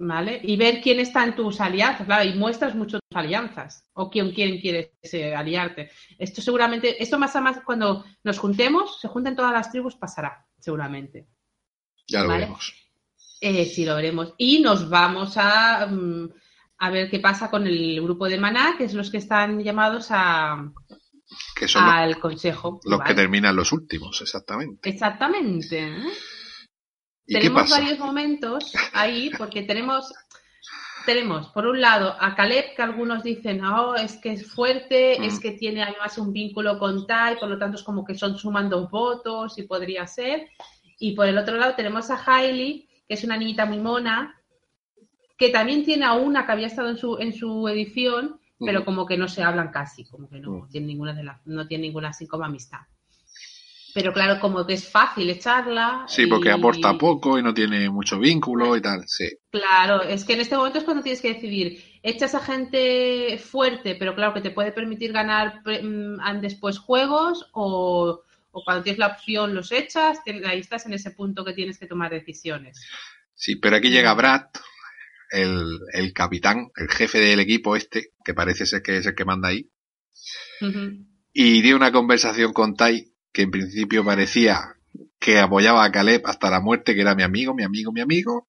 ¿Vale? 0.01 0.41
Y 0.43 0.57
ver 0.57 0.81
quién 0.81 0.99
está 0.99 1.25
en 1.25 1.37
tus 1.37 1.61
alianzas, 1.61 2.07
claro, 2.07 2.29
y 2.29 2.35
muestras 2.35 2.75
mucho 2.75 2.99
tus 2.99 3.17
alianzas, 3.17 3.85
o 3.93 4.11
quién, 4.11 4.33
quién 4.33 4.59
quieres 4.61 4.91
eh, 5.13 5.35
aliarte. 5.35 5.91
Esto 6.19 6.41
seguramente, 6.41 7.03
esto 7.03 7.19
más 7.19 7.37
a 7.37 7.41
más 7.41 7.61
cuando 7.65 8.05
nos 8.25 8.39
juntemos, 8.39 8.99
se 9.01 9.09
junten 9.09 9.37
todas 9.37 9.53
las 9.53 9.71
tribus, 9.71 9.97
pasará, 9.97 10.47
seguramente. 10.59 11.29
Ya 12.09 12.23
lo 12.23 12.29
Vale. 12.29 12.41
veremos. 12.41 12.75
Eh, 13.43 13.65
sí, 13.67 13.85
lo 13.85 13.95
veremos. 13.97 14.35
Y 14.39 14.61
nos 14.61 14.89
vamos 14.89 15.35
a, 15.37 15.87
mm, 15.87 16.31
a 16.79 16.91
ver 16.91 17.11
qué 17.11 17.21
pasa 17.21 17.51
con 17.51 17.67
el 17.67 18.01
grupo 18.03 18.27
de 18.27 18.39
Maná, 18.39 18.75
que 18.79 18.85
es 18.85 18.95
los 18.95 19.11
que 19.11 19.19
están 19.19 19.63
llamados 19.63 20.09
a, 20.11 20.73
Que 21.55 21.69
son 21.69 21.85
los, 21.85 21.95
al 21.95 22.19
consejo. 22.19 22.81
los 22.85 23.01
que 23.03 23.15
terminan 23.15 23.55
los 23.55 23.71
últimos, 23.73 24.21
exactamente. 24.23 24.89
Exactamente. 24.89 25.95
¿Eh? 27.31 27.39
¿Y 27.39 27.41
qué 27.41 27.41
tenemos 27.41 27.71
varios 27.71 27.99
momentos 27.99 28.73
ahí 28.93 29.31
porque 29.39 29.63
tenemos 29.63 30.13
tenemos 31.07 31.49
por 31.49 31.67
un 31.67 31.81
lado 31.81 32.15
a 32.21 32.35
Caleb 32.35 32.75
que 32.77 32.83
algunos 32.83 33.23
dicen 33.23 33.65
oh 33.65 33.95
es 33.95 34.17
que 34.19 34.33
es 34.33 34.47
fuerte 34.53 35.17
Mm. 35.19 35.25
es 35.25 35.41
que 35.41 35.53
tiene 35.53 35.83
además 35.83 36.19
un 36.19 36.33
vínculo 36.33 36.79
con 36.79 37.07
Tai 37.07 37.39
por 37.39 37.49
lo 37.49 37.59
tanto 37.59 37.77
es 37.77 37.83
como 37.83 38.05
que 38.05 38.15
son 38.15 38.37
suman 38.37 38.69
dos 38.69 38.91
votos 38.91 39.57
y 39.59 39.63
podría 39.63 40.07
ser 40.07 40.49
y 40.99 41.13
por 41.15 41.27
el 41.27 41.39
otro 41.39 41.57
lado 41.57 41.75
tenemos 41.75 42.11
a 42.11 42.23
Hailey 42.27 42.87
que 43.09 43.15
es 43.15 43.25
una 43.25 43.37
niñita 43.37 43.65
muy 43.65 43.79
mona 43.79 44.35
que 45.39 45.49
también 45.49 45.85
tiene 45.85 46.05
a 46.05 46.13
una 46.13 46.45
que 46.45 46.53
había 46.53 46.67
estado 46.67 46.91
en 46.91 46.99
su 46.99 47.17
en 47.19 47.33
su 47.33 47.67
edición 47.69 48.39
pero 48.63 48.85
como 48.85 49.07
que 49.07 49.17
no 49.17 49.27
se 49.27 49.43
hablan 49.43 49.71
casi 49.71 50.05
como 50.05 50.29
que 50.29 50.39
no 50.39 50.51
Mm. 50.51 50.69
tiene 50.69 50.87
ninguna 50.89 51.15
de 51.15 51.25
las 51.25 51.47
no 51.47 51.67
tiene 51.67 51.87
ninguna 51.87 52.11
así 52.11 52.27
como 52.27 52.45
amistad 52.45 52.81
pero 53.95 54.13
claro 54.13 54.41
como 54.41 54.67
que 54.67 54.75
es 54.75 54.89
fácil 54.89 55.29
echarla 55.31 56.05
Sí, 56.07 56.27
porque 56.27 56.51
aporta 56.51 56.97
poco 56.97 57.39
y 57.39 57.43
no 57.43 57.55
tiene 57.55 57.91
mucho 57.91 58.19
vínculo 58.19 58.77
y 58.77 58.81
tal, 58.81 59.05
sí. 59.07 59.29
Claro, 59.51 60.03
es 60.03 60.25
que 60.25 60.35
en 60.35 60.41
este 60.41 60.57
momento 60.57 60.79
es 60.79 60.85
cuando 60.85 61.03
tienes 61.03 61.21
que 61.21 61.35
decidir, 61.35 61.83
echas 62.03 62.35
a 62.35 62.41
gente 62.41 63.39
fuerte, 63.39 63.95
pero 63.95 64.15
claro 64.15 64.35
que 64.35 64.41
te 64.41 64.51
puede 64.51 64.73
permitir 64.73 65.13
ganar 65.13 65.63
mm, 65.65 66.41
después 66.41 66.79
juegos 66.79 67.49
o, 67.53 68.23
o 68.51 68.65
cuando 68.65 68.83
tienes 68.83 68.99
la 68.99 69.09
opción 69.09 69.55
los 69.55 69.73
echas, 69.73 70.19
ahí 70.47 70.61
estás 70.61 70.87
en 70.87 70.95
ese 70.95 71.11
punto 71.11 71.45
que 71.45 71.53
tienes 71.53 71.79
que 71.79 71.87
tomar 71.87 72.11
decisiones. 72.11 72.81
Sí, 73.35 73.57
pero 73.57 73.77
aquí 73.77 73.91
llega 73.91 74.15
Brad, 74.15 74.47
el, 75.31 75.79
el 75.93 76.13
capitán, 76.13 76.71
el 76.77 76.89
jefe 76.89 77.19
del 77.19 77.41
equipo 77.41 77.77
este, 77.77 78.13
que 78.25 78.35
parece 78.35 78.67
ser 78.67 78.83
que 78.83 78.99
es 78.99 79.07
el 79.07 79.15
que 79.15 79.25
manda 79.25 79.49
ahí, 79.49 79.71
y 81.33 81.63
dio 81.63 81.77
una 81.77 81.93
conversación 81.93 82.53
con 82.53 82.75
Tai 82.75 83.11
que 83.33 83.43
en 83.43 83.51
principio 83.51 84.05
parecía 84.05 84.77
que 85.19 85.39
apoyaba 85.39 85.85
a 85.85 85.93
Caleb 85.93 86.23
hasta 86.25 86.51
la 86.51 86.61
muerte, 86.61 86.95
que 86.95 87.03
era 87.03 87.15
mi 87.15 87.23
amigo, 87.23 87.55
mi 87.55 87.63
amigo, 87.63 87.93
mi 87.93 88.01
amigo. 88.01 88.49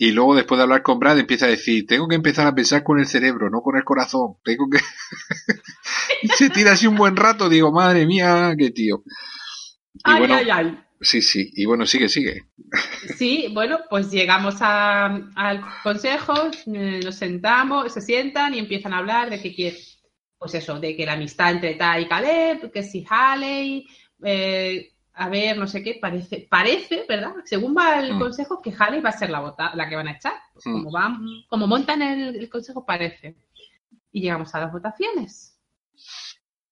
Y 0.00 0.12
luego, 0.12 0.36
después 0.36 0.58
de 0.58 0.62
hablar 0.62 0.82
con 0.82 1.00
Brad, 1.00 1.18
empieza 1.18 1.46
a 1.46 1.48
decir, 1.48 1.84
tengo 1.86 2.06
que 2.06 2.14
empezar 2.14 2.46
a 2.46 2.54
pensar 2.54 2.84
con 2.84 3.00
el 3.00 3.06
cerebro, 3.06 3.50
no 3.50 3.60
con 3.62 3.76
el 3.76 3.82
corazón. 3.82 4.34
Tengo 4.44 4.68
que... 4.70 4.78
y 6.22 6.28
se 6.28 6.50
tira 6.50 6.72
así 6.72 6.86
un 6.86 6.94
buen 6.96 7.16
rato, 7.16 7.48
digo, 7.48 7.72
madre 7.72 8.06
mía, 8.06 8.54
qué 8.56 8.70
tío. 8.70 9.02
Y 9.94 10.00
Ay, 10.04 10.18
bueno, 10.20 10.34
ay, 10.36 10.48
ay. 10.50 10.78
sí, 11.00 11.20
sí. 11.20 11.50
Y 11.54 11.64
bueno, 11.64 11.84
sigue, 11.84 12.08
sigue. 12.08 12.44
Sí, 13.16 13.48
bueno, 13.52 13.80
pues 13.90 14.08
llegamos 14.12 14.56
a- 14.60 15.06
al 15.34 15.64
consejo, 15.82 16.48
eh, 16.72 17.00
nos 17.04 17.16
sentamos, 17.16 17.92
se 17.92 18.00
sientan 18.00 18.54
y 18.54 18.60
empiezan 18.60 18.92
a 18.92 18.98
hablar 18.98 19.30
de 19.30 19.42
que 19.42 19.52
quiere, 19.52 19.78
pues 20.38 20.54
eso, 20.54 20.78
de 20.78 20.96
que 20.96 21.04
la 21.06 21.14
amistad 21.14 21.52
entre 21.52 21.74
Tai 21.74 22.02
y 22.02 22.08
Caleb, 22.08 22.70
que 22.70 22.82
si 22.82 23.04
Haley, 23.08 23.86
eh, 24.22 24.92
a 25.14 25.28
ver, 25.28 25.56
no 25.58 25.66
sé 25.66 25.82
qué, 25.82 25.98
parece, 26.00 26.46
parece, 26.48 27.04
¿verdad? 27.08 27.32
Según 27.44 27.76
va 27.76 27.98
el 28.00 28.14
Mm. 28.14 28.18
consejo, 28.20 28.62
que 28.62 28.72
Haley 28.78 29.00
va 29.00 29.10
a 29.10 29.18
ser 29.18 29.30
la, 29.30 29.40
vota, 29.40 29.74
la 29.74 29.88
que 29.88 29.96
van 29.96 30.08
a 30.08 30.12
echar. 30.12 30.34
Pues 30.54 30.66
Mm. 30.66 30.72
como, 30.72 30.90
van, 30.92 31.18
como 31.48 31.66
montan 31.66 32.02
el, 32.02 32.36
el 32.36 32.48
consejo, 32.48 32.86
parece. 32.86 33.36
Y 34.12 34.20
llegamos 34.22 34.54
a 34.54 34.60
las 34.60 34.72
votaciones. 34.72 35.58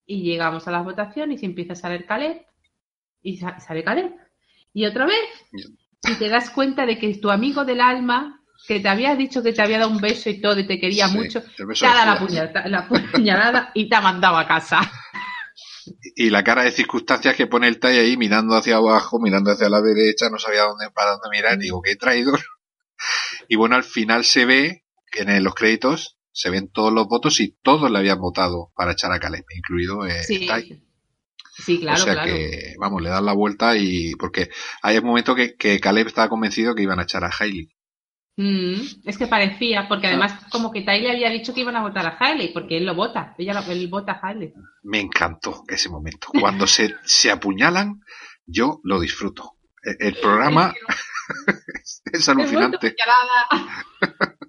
Y 0.06 0.22
llegamos 0.22 0.68
a 0.68 0.70
las 0.70 0.84
votaciones 0.84 1.42
y 1.42 1.46
empieza 1.46 1.72
a 1.72 1.76
salir 1.76 2.06
Caleb. 2.06 2.46
y 3.22 3.38
sale 3.38 3.82
Caleb. 3.82 4.14
Y 4.72 4.84
otra 4.86 5.04
vez, 5.06 5.16
y 6.08 6.14
te 6.14 6.28
das 6.28 6.50
cuenta 6.50 6.86
de 6.86 6.96
que 6.98 7.12
tu 7.14 7.30
amigo 7.30 7.64
del 7.64 7.80
alma, 7.80 8.40
que 8.66 8.80
te 8.80 8.88
había 8.88 9.14
dicho 9.14 9.42
que 9.42 9.52
te 9.52 9.62
había 9.62 9.78
dado 9.78 9.90
un 9.90 10.00
beso 10.00 10.30
y 10.30 10.40
todo 10.40 10.58
y 10.58 10.66
te 10.66 10.78
quería 10.78 11.08
mucho, 11.08 11.42
te 11.42 11.86
ha 11.86 11.94
dado 11.94 12.14
la, 12.14 12.18
puñalada, 12.18 12.68
la 12.68 12.88
puñalada 12.88 13.70
y 13.74 13.88
te 13.88 13.96
ha 13.96 14.00
mandado 14.00 14.36
a 14.36 14.46
casa. 14.46 14.80
Y 16.16 16.30
la 16.30 16.42
cara 16.42 16.64
de 16.64 16.72
circunstancias 16.72 17.36
que 17.36 17.46
pone 17.46 17.68
el 17.68 17.78
Tai 17.78 17.96
ahí 17.96 18.16
mirando 18.16 18.56
hacia 18.56 18.76
abajo, 18.76 19.20
mirando 19.20 19.52
hacia 19.52 19.68
la 19.68 19.80
derecha, 19.80 20.30
no 20.30 20.38
sabía 20.38 20.62
dónde, 20.62 20.90
para 20.90 21.12
dónde 21.12 21.28
mirar, 21.30 21.58
digo, 21.58 21.80
qué 21.82 21.96
traidor. 21.96 22.40
Y 23.48 23.56
bueno, 23.56 23.76
al 23.76 23.84
final 23.84 24.24
se 24.24 24.46
ve 24.46 24.84
que 25.12 25.22
en 25.22 25.44
los 25.44 25.54
créditos 25.54 26.16
se 26.32 26.48
ven 26.48 26.68
todos 26.68 26.92
los 26.92 27.06
votos 27.06 27.40
y 27.40 27.54
todos 27.62 27.90
le 27.90 27.98
habían 27.98 28.18
votado 28.18 28.72
para 28.74 28.92
echar 28.92 29.12
a 29.12 29.20
Caleb, 29.20 29.44
incluido 29.54 30.06
el 30.06 30.24
sí. 30.24 30.48
Sí, 31.58 31.80
claro, 31.80 32.02
o 32.02 32.04
sea 32.04 32.24
que, 32.24 32.74
vamos, 32.78 33.02
le 33.02 33.08
dan 33.08 33.24
la 33.24 33.32
vuelta 33.32 33.76
y 33.76 34.14
porque 34.16 34.50
hay 34.82 34.98
un 34.98 35.06
momento 35.06 35.34
que, 35.34 35.56
que 35.56 35.80
Caleb 35.80 36.08
estaba 36.08 36.28
convencido 36.28 36.74
que 36.74 36.82
iban 36.82 36.98
a 36.98 37.04
echar 37.04 37.24
a 37.24 37.30
Hailey. 37.30 37.75
Mm, 38.36 38.74
es 39.06 39.16
que 39.16 39.26
parecía, 39.26 39.88
porque 39.88 40.08
además 40.08 40.34
como 40.50 40.70
que 40.70 40.82
Tai 40.82 41.00
le 41.00 41.10
había 41.10 41.30
dicho 41.30 41.54
que 41.54 41.62
iban 41.62 41.76
a 41.76 41.82
votar 41.82 42.06
a 42.06 42.16
Hailey, 42.20 42.52
porque 42.52 42.76
él 42.76 42.84
lo 42.84 42.94
vota, 42.94 43.34
ella 43.38 43.64
él 43.68 43.88
vota 43.88 44.12
a 44.12 44.28
Hailey. 44.28 44.52
Me 44.82 45.00
encantó 45.00 45.64
ese 45.68 45.88
momento. 45.88 46.28
Cuando 46.38 46.66
se, 46.66 46.94
se 47.04 47.30
apuñalan, 47.30 48.02
yo 48.44 48.80
lo 48.84 49.00
disfruto. 49.00 49.56
El, 49.82 49.96
el 50.00 50.20
programa 50.20 50.74
es 52.12 52.28
alucinante. 52.28 52.94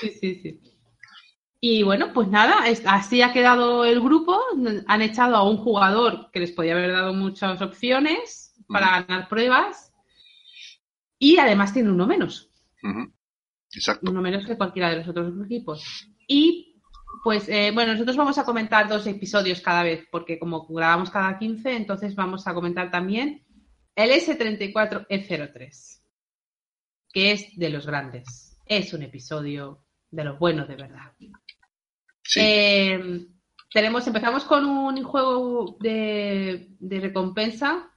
sí, 0.00 0.10
sí, 0.20 0.40
sí. 0.42 0.60
Y 1.66 1.82
bueno, 1.82 2.12
pues 2.12 2.28
nada, 2.28 2.62
así 2.84 3.22
ha 3.22 3.32
quedado 3.32 3.86
el 3.86 4.02
grupo. 4.02 4.38
Han 4.86 5.00
echado 5.00 5.34
a 5.34 5.48
un 5.48 5.56
jugador 5.56 6.30
que 6.30 6.40
les 6.40 6.52
podía 6.52 6.74
haber 6.74 6.92
dado 6.92 7.14
muchas 7.14 7.62
opciones 7.62 8.54
para 8.68 9.00
ganar 9.00 9.28
pruebas. 9.28 9.93
Y 11.18 11.38
además 11.38 11.72
tiene 11.72 11.90
uno 11.90 12.06
menos. 12.06 12.50
Exacto. 13.72 14.10
Uno 14.10 14.20
menos 14.20 14.46
que 14.46 14.56
cualquiera 14.56 14.90
de 14.90 14.96
los 14.96 15.08
otros 15.08 15.32
equipos. 15.44 16.08
Y 16.26 16.74
pues 17.22 17.48
eh, 17.48 17.70
bueno, 17.72 17.92
nosotros 17.92 18.16
vamos 18.16 18.38
a 18.38 18.44
comentar 18.44 18.88
dos 18.88 19.06
episodios 19.06 19.60
cada 19.60 19.82
vez, 19.82 20.06
porque 20.10 20.38
como 20.38 20.66
grabamos 20.66 21.10
cada 21.10 21.38
15, 21.38 21.76
entonces 21.76 22.14
vamos 22.14 22.46
a 22.46 22.54
comentar 22.54 22.90
también 22.90 23.44
el 23.94 24.10
S34E03, 24.10 26.00
que 27.12 27.32
es 27.32 27.56
de 27.56 27.70
los 27.70 27.86
grandes. 27.86 28.58
Es 28.66 28.92
un 28.92 29.02
episodio 29.02 29.84
de 30.10 30.24
los 30.24 30.38
buenos 30.38 30.68
de 30.68 30.76
verdad. 30.76 31.12
Eh, 32.36 33.26
tenemos, 33.72 34.06
empezamos 34.06 34.44
con 34.44 34.64
un 34.64 35.02
juego 35.02 35.76
de, 35.80 36.68
de, 36.78 37.00
recompensa. 37.00 37.90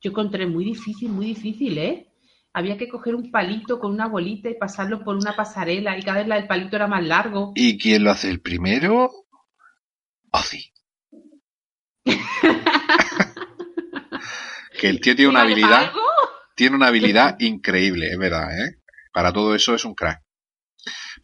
Yo 0.00 0.10
encontré 0.10 0.46
muy 0.46 0.64
difícil, 0.64 1.10
muy 1.10 1.26
difícil, 1.26 1.78
¿eh? 1.78 2.13
Había 2.56 2.78
que 2.78 2.88
coger 2.88 3.16
un 3.16 3.32
palito 3.32 3.80
con 3.80 3.90
una 3.90 4.06
bolita 4.06 4.48
y 4.48 4.54
pasarlo 4.54 5.02
por 5.02 5.16
una 5.16 5.34
pasarela 5.34 5.98
y 5.98 6.02
cada 6.02 6.22
vez 6.22 6.30
el 6.30 6.46
palito 6.46 6.76
era 6.76 6.86
más 6.86 7.04
largo. 7.04 7.50
¿Y 7.56 7.76
quién 7.76 8.04
lo 8.04 8.12
hace 8.12 8.30
el 8.30 8.40
primero? 8.40 9.10
Ozzy. 10.30 10.72
que 14.80 14.88
el 14.88 15.00
tío 15.00 15.16
tiene 15.16 15.30
una 15.30 15.42
habilidad, 15.42 15.90
tiene 16.54 16.76
una 16.76 16.86
habilidad 16.86 17.40
increíble, 17.40 18.12
es 18.12 18.18
verdad, 18.18 18.56
¿eh? 18.56 18.76
Para 19.12 19.32
todo 19.32 19.56
eso 19.56 19.74
es 19.74 19.84
un 19.84 19.96
crack. 19.96 20.22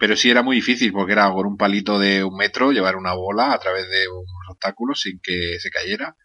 Pero 0.01 0.17
sí 0.17 0.31
era 0.31 0.43
muy 0.43 0.57
difícil 0.57 0.91
porque 0.91 1.13
era 1.13 1.31
con 1.31 1.47
un 1.47 1.57
palito 1.57 2.01
de 2.01 2.25
un 2.25 2.37
metro 2.37 2.73
llevar 2.73 2.97
una 2.97 3.13
bola 3.13 3.53
a 3.53 3.59
través 3.61 3.89
de 3.89 4.09
unos 4.09 4.49
obstáculos 4.49 5.03
sin 5.03 5.21
que 5.23 5.61
se 5.61 5.71
cayera. 5.71 6.17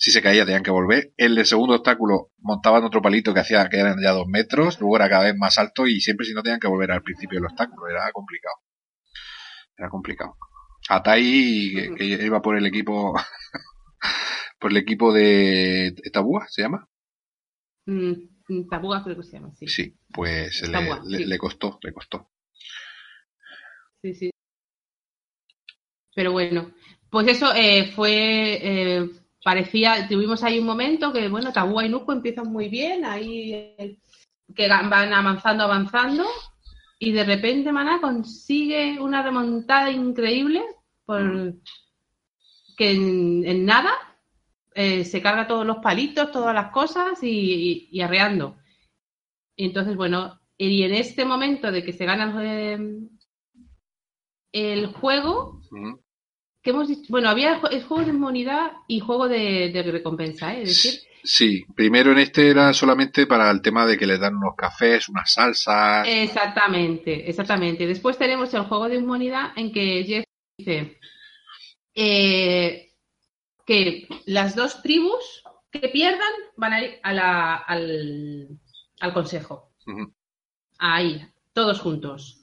Si 0.00 0.10
se 0.10 0.22
caía 0.22 0.46
tenían 0.46 0.62
que 0.62 0.70
volver. 0.70 1.12
El 1.18 1.34
del 1.34 1.44
segundo 1.44 1.74
obstáculo 1.74 2.30
montaban 2.38 2.84
otro 2.84 3.02
palito 3.02 3.34
que 3.34 3.40
hacía 3.40 3.68
que 3.68 3.78
eran 3.78 4.00
ya 4.02 4.12
dos 4.12 4.26
metros, 4.26 4.80
luego 4.80 4.96
era 4.96 5.10
cada 5.10 5.24
vez 5.24 5.36
más 5.36 5.58
alto 5.58 5.86
y 5.86 6.00
siempre 6.00 6.24
si 6.24 6.32
no 6.32 6.42
tenían 6.42 6.58
que 6.58 6.68
volver 6.68 6.90
al 6.90 7.02
principio 7.02 7.36
del 7.36 7.44
obstáculo. 7.44 7.86
Era 7.86 8.10
complicado. 8.10 8.54
Era 9.76 9.90
complicado. 9.90 10.36
Atai, 10.88 11.70
que, 11.74 11.94
que 11.96 12.04
iba 12.04 12.40
por 12.40 12.56
el 12.56 12.64
equipo, 12.64 13.14
por 14.58 14.70
el 14.70 14.78
equipo 14.78 15.12
de 15.12 15.94
Tabúa, 16.10 16.46
¿se 16.48 16.62
llama? 16.62 16.88
Mm, 17.84 18.68
Tabúa 18.70 19.04
creo 19.04 19.16
que 19.16 19.22
se 19.22 19.32
llama, 19.32 19.52
sí. 19.54 19.68
Sí, 19.68 19.94
pues 20.14 20.62
le, 20.62 20.72
Tabúa, 20.72 21.02
le, 21.04 21.18
sí. 21.18 21.24
le 21.26 21.36
costó, 21.36 21.78
le 21.82 21.92
costó. 21.92 22.30
Sí, 24.00 24.14
sí. 24.14 24.30
Pero 26.14 26.32
bueno, 26.32 26.72
pues 27.10 27.28
eso 27.28 27.52
eh, 27.54 27.92
fue, 27.94 28.14
eh, 28.62 29.10
parecía, 29.42 30.06
tuvimos 30.08 30.42
ahí 30.42 30.58
un 30.58 30.66
momento 30.66 31.12
que, 31.12 31.28
bueno, 31.28 31.52
Tabúa 31.52 31.84
y 31.84 31.88
Nuco 31.88 32.12
empiezan 32.12 32.50
muy 32.52 32.68
bien, 32.68 33.04
ahí 33.04 33.98
que 34.54 34.68
van 34.68 35.12
avanzando, 35.12 35.64
avanzando, 35.64 36.24
y 36.98 37.12
de 37.12 37.24
repente 37.24 37.72
Maná 37.72 38.00
consigue 38.00 38.98
una 39.00 39.22
remontada 39.22 39.90
increíble, 39.90 40.62
por 41.04 41.54
que 42.76 42.92
en, 42.92 43.66
nada 43.66 43.92
eh, 44.74 45.04
se 45.04 45.20
carga 45.20 45.46
todos 45.46 45.66
los 45.66 45.78
palitos, 45.78 46.32
todas 46.32 46.54
las 46.54 46.70
cosas 46.70 47.18
y, 47.22 48.00
arreando. 48.00 48.56
Entonces, 49.56 49.96
bueno, 49.96 50.40
y 50.56 50.82
en 50.82 50.94
este 50.94 51.26
momento 51.26 51.70
de 51.70 51.84
que 51.84 51.92
se 51.92 52.06
gana 52.06 52.34
eh, 52.42 52.78
el 54.52 54.86
juego. 54.86 55.60
Que 56.62 56.70
hemos 56.70 56.88
dicho, 56.88 57.06
bueno, 57.08 57.28
había 57.28 57.60
el 57.70 57.84
juego 57.84 58.04
de 58.04 58.10
inmunidad 58.10 58.72
y 58.88 59.00
juego 59.00 59.28
de, 59.28 59.70
de 59.72 59.82
recompensa, 59.82 60.54
¿eh? 60.54 60.62
es 60.62 60.68
decir, 60.70 61.00
Sí, 61.22 61.64
primero 61.74 62.12
en 62.12 62.18
este 62.18 62.48
era 62.50 62.72
solamente 62.72 63.26
para 63.26 63.50
el 63.50 63.60
tema 63.62 63.86
de 63.86 63.98
que 63.98 64.06
le 64.06 64.18
dan 64.18 64.36
unos 64.36 64.54
cafés, 64.56 65.08
unas 65.08 65.32
salsas. 65.32 66.06
exactamente, 66.06 67.28
exactamente. 67.28 67.86
Después 67.86 68.16
tenemos 68.18 68.52
el 68.54 68.62
juego 68.64 68.88
de 68.88 68.96
inmunidad 68.96 69.52
en 69.56 69.72
que 69.72 70.04
Jeff 70.04 70.24
dice 70.58 70.98
eh, 71.94 72.92
que 73.66 74.08
las 74.26 74.54
dos 74.56 74.82
tribus 74.82 75.42
que 75.70 75.88
pierdan 75.88 76.32
van 76.56 76.72
a 76.72 76.84
ir 76.84 77.00
a 77.02 77.12
la, 77.12 77.56
al, 77.56 78.48
al 79.00 79.12
consejo. 79.12 79.72
Uh 79.86 79.92
-huh. 79.92 80.12
Ahí, 80.78 81.24
todos 81.52 81.80
juntos. 81.80 82.39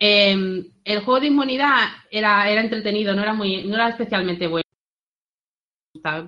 Eh, 0.00 0.64
el 0.84 1.00
juego 1.00 1.20
de 1.20 1.26
inmunidad 1.26 1.88
era, 2.10 2.48
era 2.50 2.60
entretenido, 2.60 3.14
no 3.14 3.22
era 3.22 3.34
muy, 3.34 3.64
no 3.64 3.74
era 3.74 3.88
especialmente 3.88 4.46
bueno. 4.46 4.64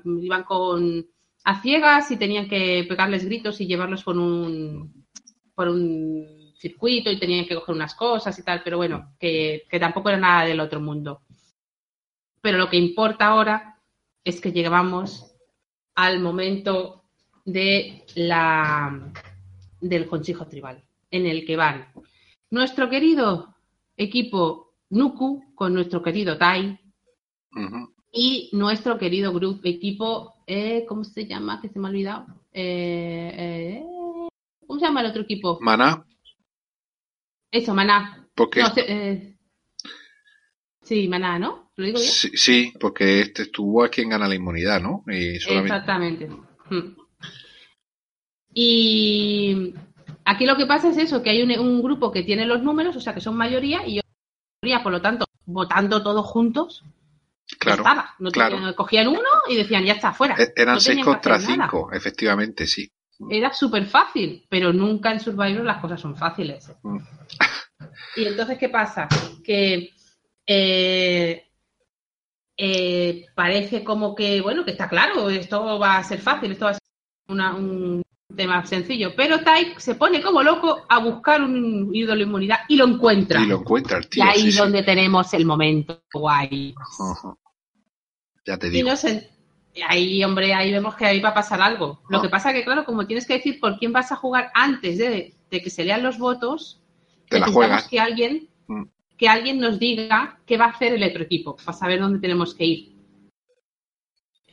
Iban 0.04 0.44
con 0.44 1.06
a 1.44 1.62
ciegas 1.62 2.10
y 2.10 2.16
tenían 2.16 2.48
que 2.48 2.84
pegarles 2.88 3.24
gritos 3.24 3.60
y 3.60 3.66
llevarlos 3.66 4.02
por 4.04 4.18
un 4.18 5.06
por 5.54 5.68
un 5.68 6.52
circuito 6.56 7.10
y 7.10 7.18
tenían 7.18 7.46
que 7.46 7.54
coger 7.54 7.74
unas 7.74 7.94
cosas 7.94 8.38
y 8.38 8.42
tal, 8.42 8.62
pero 8.62 8.76
bueno, 8.76 9.14
que, 9.18 9.66
que 9.68 9.80
tampoco 9.80 10.08
era 10.08 10.18
nada 10.18 10.44
del 10.44 10.60
otro 10.60 10.80
mundo. 10.80 11.22
Pero 12.42 12.58
lo 12.58 12.68
que 12.68 12.76
importa 12.76 13.26
ahora 13.26 13.78
es 14.24 14.40
que 14.40 14.52
llegamos 14.52 15.32
al 15.94 16.20
momento 16.20 17.04
de 17.44 18.04
la 18.14 19.12
del 19.80 20.06
consejo 20.06 20.46
tribal, 20.46 20.82
en 21.10 21.26
el 21.26 21.46
que 21.46 21.56
van 21.56 21.86
nuestro 22.50 22.90
querido 22.90 23.49
equipo 24.00 24.74
Nuku 24.90 25.54
con 25.54 25.74
nuestro 25.74 26.02
querido 26.02 26.36
Tai 26.38 26.78
Uh 27.52 27.58
-huh. 27.62 27.94
y 28.12 28.48
nuestro 28.52 28.96
querido 28.96 29.32
grupo, 29.32 29.62
equipo, 29.64 30.34
eh, 30.46 30.84
¿cómo 30.88 31.02
se 31.02 31.26
llama? 31.26 31.60
Que 31.60 31.68
se 31.68 31.80
me 31.80 31.88
ha 31.88 31.90
olvidado. 31.90 32.26
Eh, 32.52 33.32
eh, 33.36 33.82
¿Cómo 34.66 34.78
se 34.78 34.86
llama 34.86 35.00
el 35.00 35.06
otro 35.10 35.22
equipo? 35.22 35.58
Maná. 35.60 36.04
Eso, 37.50 37.74
Maná. 37.74 38.28
¿Por 38.36 38.50
qué? 38.50 38.60
No, 38.62 38.68
eh, 38.76 39.36
sí, 40.82 41.08
Maná, 41.08 41.40
¿no? 41.40 41.72
¿Lo 41.74 41.86
digo 41.86 41.98
bien? 41.98 42.10
Sí, 42.10 42.30
sí, 42.36 42.72
porque 42.78 43.20
este 43.22 43.42
estuvo 43.42 43.82
a 43.82 43.88
quien 43.88 44.10
gana 44.10 44.28
la 44.28 44.36
inmunidad, 44.36 44.80
¿no? 44.80 45.02
Y 45.08 45.40
solamente... 45.40 45.74
Exactamente. 45.74 46.28
Hmm. 46.70 46.94
Y 48.54 49.74
aquí 50.30 50.46
lo 50.46 50.56
que 50.56 50.66
pasa 50.66 50.88
es 50.88 50.96
eso, 50.96 51.22
que 51.22 51.30
hay 51.30 51.42
un, 51.42 51.50
un, 51.58 51.82
grupo 51.82 52.10
que 52.12 52.22
tiene 52.22 52.46
los 52.46 52.62
números, 52.62 52.96
o 52.96 53.00
sea, 53.00 53.14
que 53.14 53.20
son 53.20 53.36
mayoría, 53.36 53.86
y 53.86 53.96
yo 53.96 54.02
mayoría, 54.62 54.82
por 54.82 54.92
lo 54.92 55.02
tanto, 55.02 55.26
votando 55.44 56.02
todos 56.02 56.26
juntos, 56.26 56.84
claro, 57.58 57.82
estaba. 57.82 58.14
No 58.18 58.30
claro. 58.30 58.56
Tenían, 58.56 58.74
cogían 58.74 59.08
uno 59.08 59.28
y 59.48 59.56
decían, 59.56 59.84
ya 59.84 59.94
está, 59.94 60.12
fuera. 60.12 60.36
E-, 60.38 60.52
Eran 60.56 60.74
no 60.74 60.80
seis 60.80 61.04
contra 61.04 61.38
cinco, 61.38 61.90
efectivamente, 61.92 62.66
sí. 62.66 62.90
Era 63.28 63.52
súper 63.52 63.84
fácil, 63.86 64.46
pero 64.48 64.72
nunca 64.72 65.12
en 65.12 65.20
Survivor 65.20 65.64
las 65.64 65.80
cosas 65.80 66.00
son 66.00 66.16
fáciles. 66.16 66.72
Mm. 66.82 66.98
y 68.16 68.26
entonces, 68.26 68.56
¿qué 68.56 68.68
pasa? 68.68 69.08
Que 69.44 69.90
eh, 70.46 71.44
eh, 72.56 73.26
parece 73.34 73.84
como 73.84 74.14
que, 74.14 74.40
bueno, 74.40 74.64
que 74.64 74.70
está 74.70 74.88
claro, 74.88 75.28
esto 75.28 75.78
va 75.78 75.98
a 75.98 76.04
ser 76.04 76.20
fácil, 76.20 76.52
esto 76.52 76.64
va 76.66 76.70
a 76.70 76.74
ser 76.74 76.82
una, 77.28 77.54
un 77.54 78.02
tema 78.36 78.64
sencillo, 78.66 79.12
pero 79.16 79.40
Tai 79.40 79.74
se 79.78 79.94
pone 79.94 80.20
como 80.22 80.42
loco 80.42 80.84
a 80.88 80.98
buscar 80.98 81.42
un 81.42 81.90
ídolo 81.94 82.16
de 82.18 82.22
inmunidad 82.24 82.58
y 82.68 82.76
lo 82.76 82.86
encuentra. 82.86 83.40
Y 83.42 83.46
lo 83.46 83.58
encuentra 83.60 83.98
el 83.98 84.08
tío. 84.08 84.24
Y 84.24 84.28
ahí 84.28 84.52
sí, 84.52 84.58
donde 84.58 84.80
sí. 84.80 84.84
tenemos 84.86 85.32
el 85.34 85.44
momento 85.44 86.02
guay. 86.12 86.74
Ya 88.46 88.56
te 88.58 88.68
Y 88.68 88.70
digo. 88.70 88.90
en, 89.04 89.26
ahí, 89.86 90.24
hombre, 90.24 90.52
ahí 90.54 90.72
vemos 90.72 90.94
que 90.96 91.06
ahí 91.06 91.20
va 91.20 91.30
a 91.30 91.34
pasar 91.34 91.60
algo. 91.60 92.00
Lo 92.08 92.18
Ah. 92.18 92.22
que 92.22 92.28
pasa 92.28 92.52
que, 92.52 92.64
claro, 92.64 92.84
como 92.84 93.06
tienes 93.06 93.26
que 93.26 93.34
decir 93.34 93.60
por 93.60 93.78
quién 93.78 93.92
vas 93.92 94.10
a 94.12 94.16
jugar 94.16 94.50
antes 94.54 94.98
de, 94.98 95.34
de 95.50 95.62
que 95.62 95.70
se 95.70 95.84
lean 95.84 96.02
los 96.02 96.18
votos, 96.18 96.80
Te 97.28 97.38
necesitamos 97.40 97.88
que 97.88 98.00
alguien 98.00 98.48
Mm. 98.66 98.84
que 99.18 99.28
alguien 99.28 99.58
nos 99.58 99.78
diga 99.78 100.38
qué 100.46 100.56
va 100.56 100.66
a 100.66 100.70
hacer 100.70 100.94
el 100.94 101.02
otro 101.02 101.22
equipo 101.24 101.56
para 101.56 101.76
saber 101.76 102.00
dónde 102.00 102.20
tenemos 102.20 102.54
que 102.54 102.64
ir. 102.64 102.92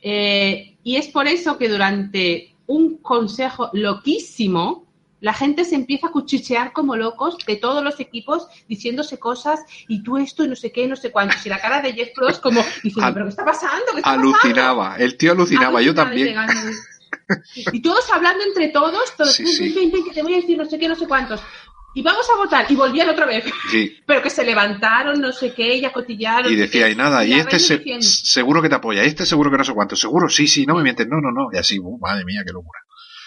Eh, 0.02 0.76
y 0.82 0.96
es 0.96 1.08
por 1.08 1.26
eso 1.26 1.56
que 1.58 1.68
durante 1.68 2.54
un 2.68 2.98
consejo 2.98 3.70
loquísimo, 3.72 4.86
la 5.20 5.34
gente 5.34 5.64
se 5.64 5.74
empieza 5.74 6.06
a 6.06 6.12
cuchichear 6.12 6.72
como 6.72 6.94
locos 6.94 7.36
de 7.44 7.56
todos 7.56 7.82
los 7.82 7.98
equipos 7.98 8.46
diciéndose 8.68 9.18
cosas 9.18 9.58
y 9.88 10.04
tú 10.04 10.16
esto 10.16 10.44
y 10.44 10.48
no 10.48 10.54
sé 10.54 10.70
qué, 10.70 10.86
no 10.86 10.94
sé 10.94 11.10
cuántos. 11.10 11.44
Y 11.44 11.48
la 11.48 11.60
cara 11.60 11.80
de 11.82 11.92
Jeff 11.92 12.10
Frost 12.14 12.40
como 12.40 12.62
diciendo, 12.84 13.10
¿pero 13.12 13.24
qué 13.26 13.30
está 13.30 13.44
pasando? 13.44 13.84
¿Qué 13.92 13.98
está 13.98 14.10
pasando?". 14.14 14.28
Alucinaba, 14.28 14.96
el 14.96 15.16
tío 15.16 15.32
alucinaba, 15.32 15.82
yo 15.82 15.92
también. 15.94 16.36
y. 16.36 17.76
Y 17.76 17.80
todos 17.82 18.10
hablando 18.12 18.44
entre 18.44 18.68
todos, 18.68 19.16
todos, 19.16 19.34
Sí, 19.34 19.44
"Ven, 19.44 19.52
sí. 19.52 19.62
ven, 19.62 19.74
ven, 19.74 19.90
ven, 19.92 20.04
que 20.04 20.10
te 20.12 20.22
voy 20.22 20.34
a 20.34 20.36
decir 20.36 20.56
no 20.56 20.64
sé 20.66 20.78
qué, 20.78 20.88
no 20.88 20.94
sé 20.94 21.06
cuántos. 21.08 21.40
Y 21.98 22.02
vamos 22.02 22.30
a 22.30 22.36
votar. 22.36 22.66
Y 22.70 22.76
volvían 22.76 23.08
otra 23.08 23.26
vez. 23.26 23.44
Sí, 23.72 23.96
Pero 24.06 24.22
que 24.22 24.30
se 24.30 24.44
levantaron, 24.44 25.20
no 25.20 25.32
sé 25.32 25.52
qué, 25.52 25.78
y 25.78 25.84
acotillaron. 25.84 26.52
y 26.52 26.54
decía, 26.54 26.88
y 26.88 26.94
nada, 26.94 27.24
y 27.24 27.32
este 27.32 27.58
se- 27.58 27.82
seguro 28.00 28.62
que 28.62 28.68
te 28.68 28.76
apoya, 28.76 29.02
este 29.02 29.26
seguro 29.26 29.50
que 29.50 29.56
no 29.58 29.64
sé 29.64 29.74
cuánto, 29.74 29.96
seguro, 29.96 30.28
sí, 30.28 30.46
sí, 30.46 30.64
no 30.64 30.76
me 30.76 30.84
mientes, 30.84 31.08
no, 31.08 31.16
no, 31.20 31.32
no, 31.32 31.48
y 31.52 31.58
así, 31.58 31.80
uh, 31.80 31.98
madre 31.98 32.24
mía, 32.24 32.42
qué 32.46 32.52
locura. 32.52 32.78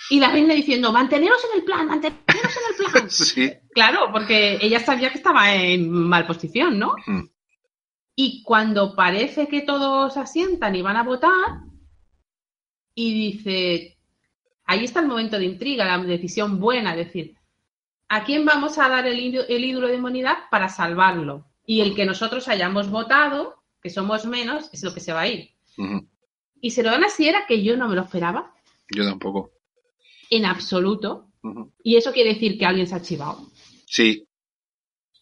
Y 0.09 0.21
la 0.21 0.31
reina 0.31 0.53
diciendo, 0.53 0.93
manteneros 0.93 1.41
en 1.51 1.59
el 1.59 1.65
plan, 1.65 1.85
manteneros 1.85 2.21
en 2.29 2.85
el 2.85 2.91
plan. 2.91 3.09
Sí, 3.09 3.51
claro, 3.73 4.07
porque 4.13 4.57
ella 4.61 4.79
sabía 4.79 5.09
que 5.11 5.17
estaba 5.17 5.53
en 5.53 5.89
mal 5.91 6.25
posición, 6.25 6.79
¿no? 6.79 6.93
Mm. 7.07 7.23
Y 8.15 8.41
cuando 8.43 8.95
parece 8.95 9.49
que 9.49 9.63
todos 9.63 10.15
asientan 10.15 10.75
y 10.75 10.81
van 10.81 10.95
a 10.95 11.03
votar, 11.03 11.31
y 12.95 13.13
dice, 13.33 13.97
ahí 14.63 14.85
está 14.85 15.01
el 15.01 15.07
momento 15.07 15.37
de 15.37 15.43
intriga, 15.45 15.83
la 15.83 15.97
decisión 16.01 16.57
buena, 16.57 16.95
decir, 16.95 17.35
¿a 18.13 18.23
quién 18.23 18.45
vamos 18.45 18.77
a 18.77 18.89
dar 18.89 19.07
el, 19.07 19.19
ídolo- 19.19 19.45
el 19.49 19.63
ídolo 19.65 19.87
de 19.87 19.95
inmunidad 19.95 20.37
para 20.51 20.69
salvarlo? 20.69 21.45
Y 21.65 21.81
el 21.81 21.95
que 21.95 22.05
nosotros 22.05 22.47
hayamos 22.47 22.89
votado, 22.89 23.63
que 23.81 23.89
somos 23.89 24.25
menos, 24.25 24.69
es 24.73 24.83
lo 24.83 24.93
que 24.93 24.99
se 24.99 25.13
va 25.13 25.21
a 25.21 25.27
ir. 25.27 25.51
Y 26.61 26.71
se 26.71 26.83
lo 26.83 26.91
dan 26.91 27.03
así, 27.03 27.27
era 27.27 27.45
que 27.47 27.63
yo 27.63 27.77
no 27.77 27.87
me 27.87 27.95
lo 27.95 28.01
esperaba, 28.03 28.53
yo 28.93 29.03
tampoco. 29.05 29.51
en 30.29 30.45
absoluto. 30.45 31.27
Y 31.83 31.95
eso 31.95 32.11
quiere 32.11 32.33
decir 32.33 32.57
que 32.59 32.65
alguien 32.65 32.85
se 32.87 32.95
ha 32.95 33.01
chivado. 33.01 33.47
Sí, 33.87 34.27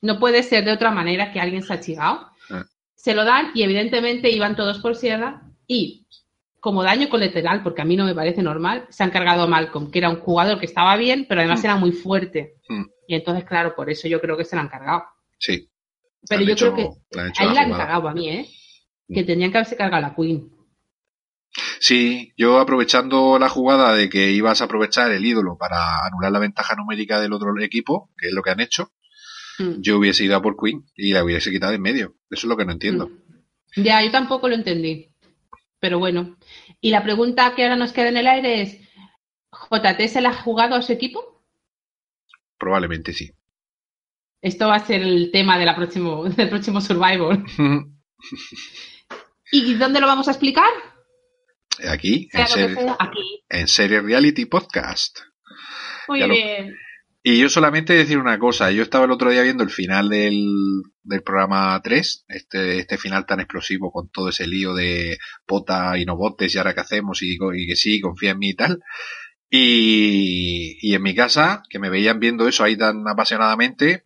No 0.01 0.19
puede 0.19 0.43
ser 0.43 0.65
de 0.65 0.71
otra 0.73 0.91
manera 0.91 1.31
que 1.31 1.39
alguien 1.39 1.61
se 1.63 1.73
ha 1.73 1.79
chivado. 1.79 2.27
Ah. 2.49 2.65
Se 2.95 3.13
lo 3.13 3.23
dan 3.23 3.51
y 3.53 3.63
evidentemente 3.63 4.29
iban 4.29 4.55
todos 4.55 4.79
por 4.79 4.95
sierra 4.95 5.41
y 5.67 6.07
como 6.60 6.84
daño 6.84 7.10
colateral, 7.10 7.64
porque 7.64 7.82
a 7.82 7.86
mí 7.86 7.95
no 7.95 8.05
me 8.05 8.14
parece 8.16 8.41
normal, 8.43 8.86
se 8.89 9.03
han 9.03 9.12
cargado 9.12 9.43
a 9.43 9.47
Malcolm, 9.47 9.89
que 9.91 9.99
era 9.99 10.10
un 10.10 10.18
jugador 10.20 10.60
que 10.60 10.66
estaba 10.66 10.95
bien, 10.97 11.26
pero 11.28 11.41
además 11.41 11.62
Mm. 11.62 11.66
era 11.66 11.76
muy 11.78 11.91
fuerte. 11.91 12.55
Mm. 12.68 12.84
Y 13.07 13.16
entonces, 13.16 13.43
claro, 13.45 13.76
por 13.76 13.89
eso 13.89 14.07
yo 14.07 14.20
creo 14.22 14.36
que 14.38 14.45
se 14.45 14.55
lo 14.55 14.62
han 14.62 14.70
cargado. 14.70 15.03
sí. 15.38 15.68
Pero 16.28 16.41
yo 16.43 16.51
hecho- 16.51 16.74
creo 16.74 16.97
que 17.12 17.20
ahí 17.39 17.47
la 17.47 17.53
la 17.53 17.62
han 17.62 17.72
cagado 17.72 18.10
a 18.10 18.14
mí, 18.14 18.28
¿eh? 18.30 18.45
Mm. 19.07 19.14
Que 19.14 19.24
tenían 19.24 19.51
que 19.51 19.57
haberse 19.60 19.78
cargado 19.78 20.05
a 20.05 20.10
la 20.10 20.16
Queen. 20.16 20.49
Sí, 21.80 22.34
yo 22.38 22.60
aprovechando 22.60 23.39
la 23.39 23.49
jugada 23.49 23.93
de 23.95 24.10
que 24.10 24.32
ibas 24.32 24.62
a 24.62 24.66
aprovechar 24.66 25.12
el 25.12 25.26
ídolo 25.26 25.57
para 25.57 26.05
anular 26.05 26.32
la 26.32 26.39
ventaja 26.39 26.76
numérica 26.76 27.20
del 27.22 27.32
otro 27.34 27.57
equipo, 27.62 28.12
que 28.18 28.28
es 28.28 28.34
lo 28.34 28.41
que 28.43 28.49
han 28.51 28.60
hecho, 28.60 28.91
yo 29.80 29.97
hubiese 29.97 30.24
ido 30.26 30.36
a 30.36 30.41
por 30.41 30.55
Queen 30.62 30.84
y 30.95 31.14
la 31.14 31.24
hubiese 31.24 31.51
quitado 31.51 31.74
en 31.74 31.82
medio. 31.82 32.16
Eso 32.30 32.45
es 32.47 32.49
lo 32.49 32.57
que 32.57 32.66
no 32.66 32.72
entiendo. 32.74 33.10
Ya, 33.76 34.03
yo 34.03 34.12
tampoco 34.12 34.47
lo 34.47 34.55
entendí. 34.55 35.10
Pero 35.80 35.99
bueno. 35.99 36.36
Y 36.82 36.91
la 36.91 37.03
pregunta 37.03 37.53
que 37.55 37.63
ahora 37.63 37.75
nos 37.75 37.91
queda 37.93 38.09
en 38.09 38.17
el 38.17 38.27
aire 38.27 38.61
es, 38.61 38.77
¿JT 39.51 40.07
se 40.07 40.21
la 40.21 40.30
ha 40.30 40.34
jugado 40.34 40.75
a 40.75 40.82
su 40.82 40.93
equipo? 40.93 41.43
Probablemente 42.57 43.13
sí. 43.13 43.32
Esto 44.41 44.67
va 44.67 44.75
a 44.75 44.86
ser 44.86 45.01
el 45.01 45.32
tema 45.32 45.57
de 45.57 45.65
la 45.65 45.75
próximo, 45.75 46.23
del 46.30 46.49
próximo 46.49 46.80
Survivor. 46.82 47.43
¿Y 49.51 49.73
dónde 49.75 49.99
lo 49.99 50.07
vamos 50.07 50.27
a 50.27 50.32
explicar? 50.32 50.69
Aquí, 51.89 52.30
en, 52.34 52.47
sea, 52.47 52.95
aquí. 52.99 53.43
en 53.49 53.67
Serie 53.67 54.01
Reality 54.01 54.45
Podcast. 54.45 55.19
Muy 56.07 56.19
Ya 56.19 56.27
lo- 56.27 56.34
bien. 56.34 56.75
Y 57.22 57.38
yo 57.39 57.49
solamente 57.49 57.93
decir 57.93 58.17
una 58.17 58.39
cosa, 58.39 58.72
yo 58.72 58.82
estaba 58.82 59.03
el 59.05 59.11
otro 59.11 59.30
día 59.30 59.41
viendo 59.43 59.63
el 59.63 59.70
final 59.70 60.07
del, 60.09 60.41
del 61.03 61.22
programa 61.22 61.80
3, 61.84 62.24
este, 62.30 62.80
este 62.80 62.97
final 62.97 63.26
tan 63.26 63.41
explosivo 63.41 63.91
con 63.91 64.09
todo 64.09 64.30
ese 64.30 64.47
lío 64.47 64.74
de 64.74 65.17
pota 65.45 65.97
y 65.97 66.05
no 66.05 66.15
votes 66.15 66.55
y 66.55 66.57
ahora 66.57 66.74
qué 66.74 66.80
hacemos 66.82 67.22
y, 67.22 67.38
y 67.55 67.67
que 67.67 67.76
sí, 67.76 67.99
confía 67.99 68.32
en 68.32 68.39
mí 68.39 68.49
y 68.51 68.55
tal. 68.55 68.80
Y, 69.49 70.78
y 70.82 70.95
en 70.95 71.03
mi 71.03 71.15
casa, 71.15 71.63
que 71.70 71.80
me 71.80 71.89
veían 71.89 72.20
viendo 72.20 72.47
eso 72.47 72.63
ahí 72.63 72.78
tan 72.78 73.07
apasionadamente, 73.07 74.05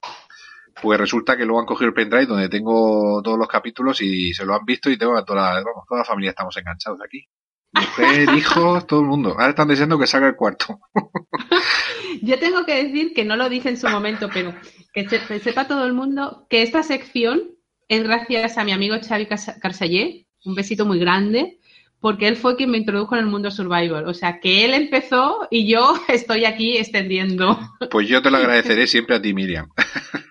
pues 0.81 0.99
resulta 0.99 1.37
que 1.37 1.45
luego 1.45 1.61
han 1.61 1.67
cogido 1.67 1.89
el 1.89 1.95
pendrive 1.95 2.27
donde 2.27 2.49
tengo 2.49 3.21
todos 3.23 3.39
los 3.39 3.47
capítulos 3.49 4.01
y 4.01 4.33
se 4.33 4.45
lo 4.45 4.55
han 4.55 4.65
visto 4.65 4.89
y 4.91 4.97
tengo 4.97 5.17
a 5.17 5.25
toda, 5.25 5.55
la- 5.55 5.63
vamos, 5.63 5.85
toda 5.87 6.01
la 6.01 6.05
familia 6.05 6.31
estamos 6.31 6.57
enganchados 6.57 6.99
aquí. 7.05 7.27
Mujer, 7.73 8.29
hijos, 8.37 8.85
todo 8.87 9.01
el 9.01 9.07
mundo. 9.07 9.31
Ahora 9.31 9.49
están 9.49 9.67
deseando 9.67 9.97
que 9.99 10.07
salga 10.07 10.27
el 10.27 10.35
cuarto. 10.35 10.79
Yo 12.21 12.37
tengo 12.39 12.65
que 12.65 12.83
decir 12.83 13.13
que 13.13 13.25
no 13.25 13.35
lo 13.35 13.49
dije 13.49 13.69
en 13.69 13.77
su 13.77 13.87
momento, 13.89 14.29
pero 14.33 14.53
que, 14.93 15.07
se- 15.09 15.19
que 15.21 15.39
sepa 15.39 15.67
todo 15.67 15.85
el 15.85 15.93
mundo 15.93 16.45
que 16.49 16.61
esta 16.61 16.83
sección 16.83 17.41
es 17.87 18.03
gracias 18.03 18.57
a 18.57 18.63
mi 18.63 18.71
amigo 18.71 18.95
Xavi 19.05 19.25
Carsallé, 19.25 20.27
un 20.45 20.55
besito 20.55 20.85
muy 20.85 20.99
grande, 20.99 21.59
porque 21.99 22.27
él 22.27 22.35
fue 22.37 22.55
quien 22.55 22.69
me 22.69 22.77
introdujo 22.77 23.15
en 23.15 23.21
el 23.21 23.27
mundo 23.27 23.49
Survivor. 23.49 24.03
O 24.05 24.13
sea, 24.13 24.39
que 24.39 24.65
él 24.65 24.73
empezó 24.73 25.47
y 25.49 25.67
yo 25.67 25.95
estoy 26.07 26.45
aquí 26.45 26.77
extendiendo. 26.77 27.57
Pues 27.89 28.07
yo 28.07 28.21
te 28.21 28.29
lo 28.29 28.37
agradeceré 28.37 28.87
siempre 28.87 29.15
a 29.15 29.21
ti, 29.21 29.33
Miriam. 29.33 29.69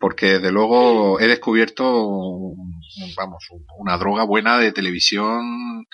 Porque 0.00 0.26
desde 0.38 0.50
luego 0.50 1.20
he 1.20 1.26
descubierto, 1.28 1.84
vamos, 3.16 3.44
una 3.78 3.98
droga 3.98 4.24
buena 4.24 4.58
de 4.58 4.72
televisión, 4.72 5.84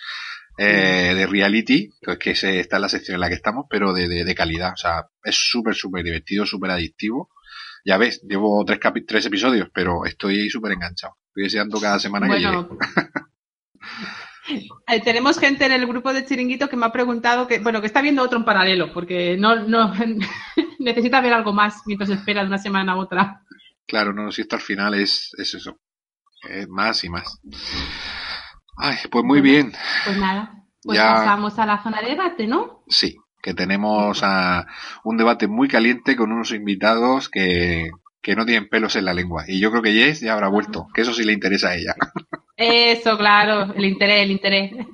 eh, 0.58 1.12
de 1.14 1.26
reality, 1.26 1.90
que 2.00 2.12
es 2.12 2.18
que 2.18 2.34
se- 2.36 2.60
está 2.60 2.76
en 2.76 2.82
la 2.82 2.88
sección 2.88 3.16
en 3.16 3.20
la 3.22 3.28
que 3.28 3.34
estamos, 3.34 3.66
pero 3.68 3.92
de, 3.92 4.06
de- 4.08 4.24
de 4.24 4.34
calidad. 4.34 4.72
O 4.74 4.76
sea, 4.76 5.06
es 5.24 5.34
súper, 5.36 5.74
súper 5.74 6.04
divertido, 6.04 6.46
súper 6.46 6.70
adictivo. 6.70 7.30
Ya 7.84 7.98
ves, 7.98 8.22
llevo 8.22 8.64
tres, 8.64 8.78
capi- 8.78 9.04
tres 9.06 9.26
episodios, 9.26 9.68
pero 9.74 10.04
estoy 10.06 10.48
súper 10.50 10.72
enganchado. 10.72 11.16
Estoy 11.28 11.42
deseando 11.44 11.80
cada 11.80 11.98
semana 11.98 12.26
que 12.28 12.40
llegue. 12.40 12.52
Bueno, 12.62 12.78
eh, 14.88 15.00
tenemos 15.02 15.38
gente 15.38 15.66
en 15.66 15.72
el 15.72 15.86
grupo 15.86 16.12
de 16.12 16.24
Chiringuito 16.24 16.68
que 16.68 16.76
me 16.76 16.86
ha 16.86 16.92
preguntado 16.92 17.46
que, 17.48 17.58
bueno, 17.58 17.80
que 17.80 17.88
está 17.88 18.00
viendo 18.02 18.22
otro 18.22 18.38
en 18.38 18.44
paralelo, 18.44 18.92
porque 18.92 19.36
no, 19.36 19.56
no 19.66 19.92
necesita 20.78 21.20
ver 21.20 21.32
algo 21.32 21.52
más 21.52 21.82
mientras 21.86 22.10
espera 22.10 22.42
de 22.42 22.46
una 22.48 22.58
semana 22.58 22.92
a 22.92 22.96
otra. 22.96 23.42
Claro, 23.86 24.12
no, 24.12 24.32
si 24.32 24.42
esto 24.42 24.56
al 24.56 24.62
final 24.62 24.94
es, 24.94 25.30
es 25.38 25.54
eso. 25.54 25.78
Es 26.48 26.68
más 26.68 27.02
y 27.04 27.08
más. 27.10 27.40
Ay, 28.78 28.96
pues 29.10 29.24
muy 29.24 29.40
Bueno. 29.40 29.52
bien. 29.52 29.72
Pues 30.04 30.16
nada, 30.18 30.52
pues 30.82 30.98
Ya. 30.98 31.14
pasamos 31.14 31.58
a 31.58 31.66
la 31.66 31.82
zona 31.82 32.00
de 32.02 32.08
debate, 32.08 32.46
¿no? 32.46 32.82
Sí, 32.88 33.16
que 33.42 33.54
tenemos 33.54 34.20
a 34.22 34.66
un 35.04 35.16
debate 35.16 35.46
muy 35.48 35.68
caliente 35.68 36.16
con 36.16 36.32
unos 36.32 36.52
invitados 36.52 37.28
que, 37.28 37.90
que 38.22 38.36
no 38.36 38.44
tienen 38.44 38.68
pelos 38.68 38.96
en 38.96 39.04
la 39.06 39.14
lengua. 39.14 39.44
Y 39.48 39.60
yo 39.60 39.70
creo 39.70 39.82
que 39.82 39.92
Jess 39.92 40.20
ya 40.20 40.34
habrá 40.34 40.48
vuelto, 40.48 40.86
que 40.94 41.02
eso 41.02 41.14
sí 41.14 41.24
le 41.24 41.32
interesa 41.32 41.68
a 41.70 41.74
ella. 41.76 41.94
Eso, 42.56 43.16
claro, 43.16 43.72
el 43.74 43.84
interés, 43.84 44.22
el 44.24 44.30
interés. 44.32 44.72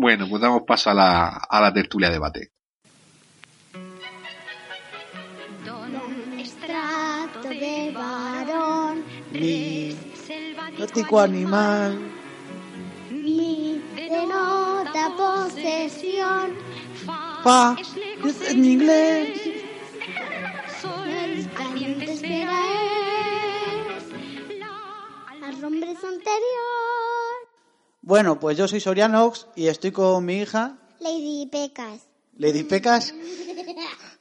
Bueno, 0.00 0.28
pues 0.28 0.40
damos 0.40 0.62
paso 0.64 0.90
a 0.90 0.94
la, 0.94 1.26
a 1.28 1.60
la 1.60 1.72
tertulia 1.72 2.08
debate. 2.08 2.52
De 7.58 7.90
varón, 7.92 9.04
Mi 9.32 9.96
selvático 10.26 10.78
Gótico 10.78 11.20
animal. 11.20 11.98
mi 13.10 13.80
denota 13.96 15.14
posesión, 15.16 16.52
Fa, 17.42 17.76
es 18.26 18.50
en 18.50 18.64
inglés. 18.64 19.40
sol 20.80 21.50
caliente 21.56 22.12
espera 22.12 22.60
es 23.96 24.04
Al 25.42 25.64
hombre 25.64 25.88
anterior. 25.90 26.28
Bueno, 28.02 28.40
pues 28.40 28.56
yo 28.56 28.66
soy 28.68 28.80
Sorianox 28.80 29.46
y 29.54 29.66
estoy 29.68 29.92
con 29.92 30.24
mi 30.24 30.38
hija, 30.38 30.78
Lady 31.00 31.46
Pecas. 31.50 32.08
Lady 32.36 32.64
Pecas. 32.64 33.14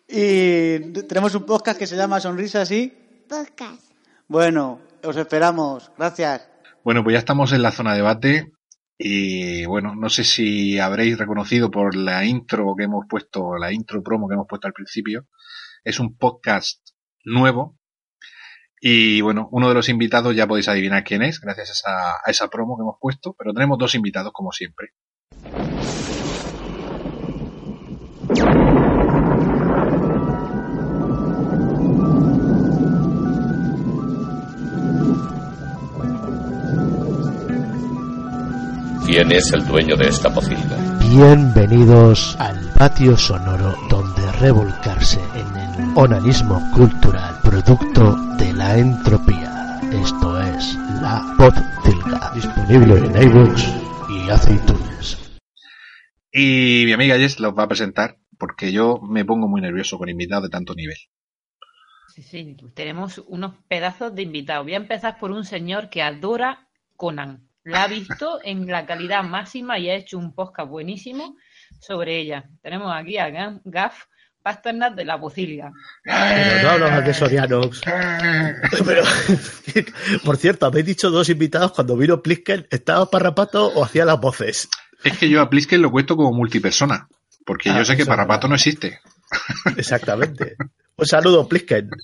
Y 0.09 0.79
tenemos 1.03 1.35
un 1.35 1.43
podcast 1.45 1.77
que 1.77 1.85
se 1.85 1.97
llama 1.97 2.21
Sonrisas 2.21 2.71
y. 2.71 2.93
Podcast. 3.27 3.91
Bueno, 4.27 4.79
os 5.03 5.17
esperamos. 5.17 5.91
Gracias. 5.97 6.49
Bueno, 6.83 7.03
pues 7.03 7.13
ya 7.13 7.19
estamos 7.19 7.51
en 7.51 7.61
la 7.61 7.71
zona 7.71 7.93
debate. 7.93 8.51
Y 8.97 9.65
bueno, 9.65 9.95
no 9.95 10.09
sé 10.09 10.23
si 10.23 10.79
habréis 10.79 11.17
reconocido 11.17 11.69
por 11.69 11.95
la 11.95 12.25
intro 12.25 12.73
que 12.75 12.85
hemos 12.85 13.05
puesto, 13.07 13.57
la 13.57 13.71
intro 13.71 14.01
promo 14.01 14.27
que 14.27 14.35
hemos 14.35 14.47
puesto 14.47 14.67
al 14.67 14.73
principio. 14.73 15.27
Es 15.83 15.99
un 15.99 16.17
podcast 16.17 16.79
nuevo 17.23 17.77
Y 18.79 19.21
bueno, 19.21 19.49
uno 19.51 19.69
de 19.69 19.75
los 19.75 19.89
invitados 19.89 20.35
ya 20.35 20.47
podéis 20.47 20.67
adivinar 20.69 21.03
quién 21.03 21.21
es, 21.23 21.39
gracias 21.39 21.69
a 21.69 21.73
esa, 21.73 22.11
a 22.25 22.31
esa 22.31 22.47
promo 22.49 22.77
que 22.77 22.83
hemos 22.83 22.97
puesto, 22.99 23.35
pero 23.37 23.53
tenemos 23.53 23.77
dos 23.77 23.95
invitados 23.95 24.31
como 24.33 24.51
siempre. 24.51 24.93
¿Quién 39.17 39.31
es 39.31 39.51
el 39.51 39.65
dueño 39.65 39.95
de 39.95 40.09
esta 40.09 40.31
pocilga? 40.31 40.77
Bienvenidos 41.09 42.35
al 42.39 42.71
patio 42.73 43.17
sonoro 43.17 43.73
donde 43.89 44.31
revolcarse 44.33 45.19
en 45.33 45.57
el 45.57 45.97
onanismo 45.97 46.61
cultural 46.75 47.39
producto 47.41 48.15
de 48.37 48.53
la 48.53 48.77
entropía. 48.77 49.79
Esto 49.91 50.39
es 50.39 50.75
la 51.01 51.33
Podcilga, 51.35 52.31
disponible 52.35 52.97
en 53.07 53.23
iVoox 53.23 53.63
y 54.07 54.29
aceitunes. 54.29 55.39
Y 56.31 56.83
mi 56.85 56.93
amiga 56.93 57.17
Jess 57.17 57.39
los 57.39 57.57
va 57.57 57.63
a 57.63 57.67
presentar 57.67 58.19
porque 58.37 58.71
yo 58.71 58.99
me 59.01 59.25
pongo 59.25 59.47
muy 59.47 59.61
nervioso 59.61 59.97
con 59.97 60.09
invitados 60.09 60.43
de 60.43 60.49
tanto 60.49 60.75
nivel. 60.75 60.97
Sí, 62.09 62.21
sí, 62.21 62.55
tenemos 62.75 63.17
unos 63.25 63.55
pedazos 63.67 64.13
de 64.13 64.21
invitados. 64.21 64.63
Voy 64.63 64.75
a 64.75 64.77
empezar 64.77 65.17
por 65.17 65.31
un 65.31 65.43
señor 65.43 65.89
que 65.89 66.03
adora 66.03 66.69
Conan. 66.95 67.46
La 67.67 67.83
ha 67.83 67.87
visto 67.87 68.39
en 68.43 68.65
la 68.67 68.85
calidad 68.85 69.23
máxima 69.23 69.77
y 69.77 69.89
ha 69.89 69.95
hecho 69.95 70.17
un 70.17 70.33
podcast 70.33 70.69
buenísimo 70.69 71.35
sobre 71.79 72.19
ella. 72.19 72.45
Tenemos 72.61 72.91
aquí 72.95 73.17
a 73.17 73.29
Gaf- 73.29 73.61
Gaf 73.65 74.05
Pasternak 74.41 74.95
de 74.95 75.03
la 75.03 75.19
Pocilga. 75.19 75.71
Pero 76.03 76.63
no 76.63 76.69
hablabas 76.69 77.05
de 77.05 77.13
Sorianox. 77.13 77.81
Pero, 78.85 79.03
por 80.23 80.37
cierto, 80.37 80.65
habéis 80.65 80.85
dicho 80.85 81.09
dos 81.11 81.27
invitados 81.29 81.73
cuando 81.73 81.97
vino 81.97 82.21
Plisken, 82.21 82.65
¿estaba 82.71 83.09
Parrapato 83.09 83.67
o 83.67 83.83
hacía 83.83 84.05
las 84.05 84.19
voces? 84.21 84.69
Es 85.03 85.17
que 85.17 85.29
yo 85.29 85.41
a 85.41 85.49
Plisken 85.49 85.81
lo 85.81 85.91
cuento 85.91 86.15
como 86.15 86.31
multipersona, 86.31 87.09
porque 87.45 87.69
Ah, 87.69 87.77
yo 87.79 87.85
sé 87.85 87.97
que 87.97 88.05
Parrapato 88.05 88.47
no 88.47 88.55
existe. 88.55 88.99
Exactamente. 89.75 90.55
Un 90.95 91.05
saludo, 91.05 91.47
Plisken. 91.49 91.89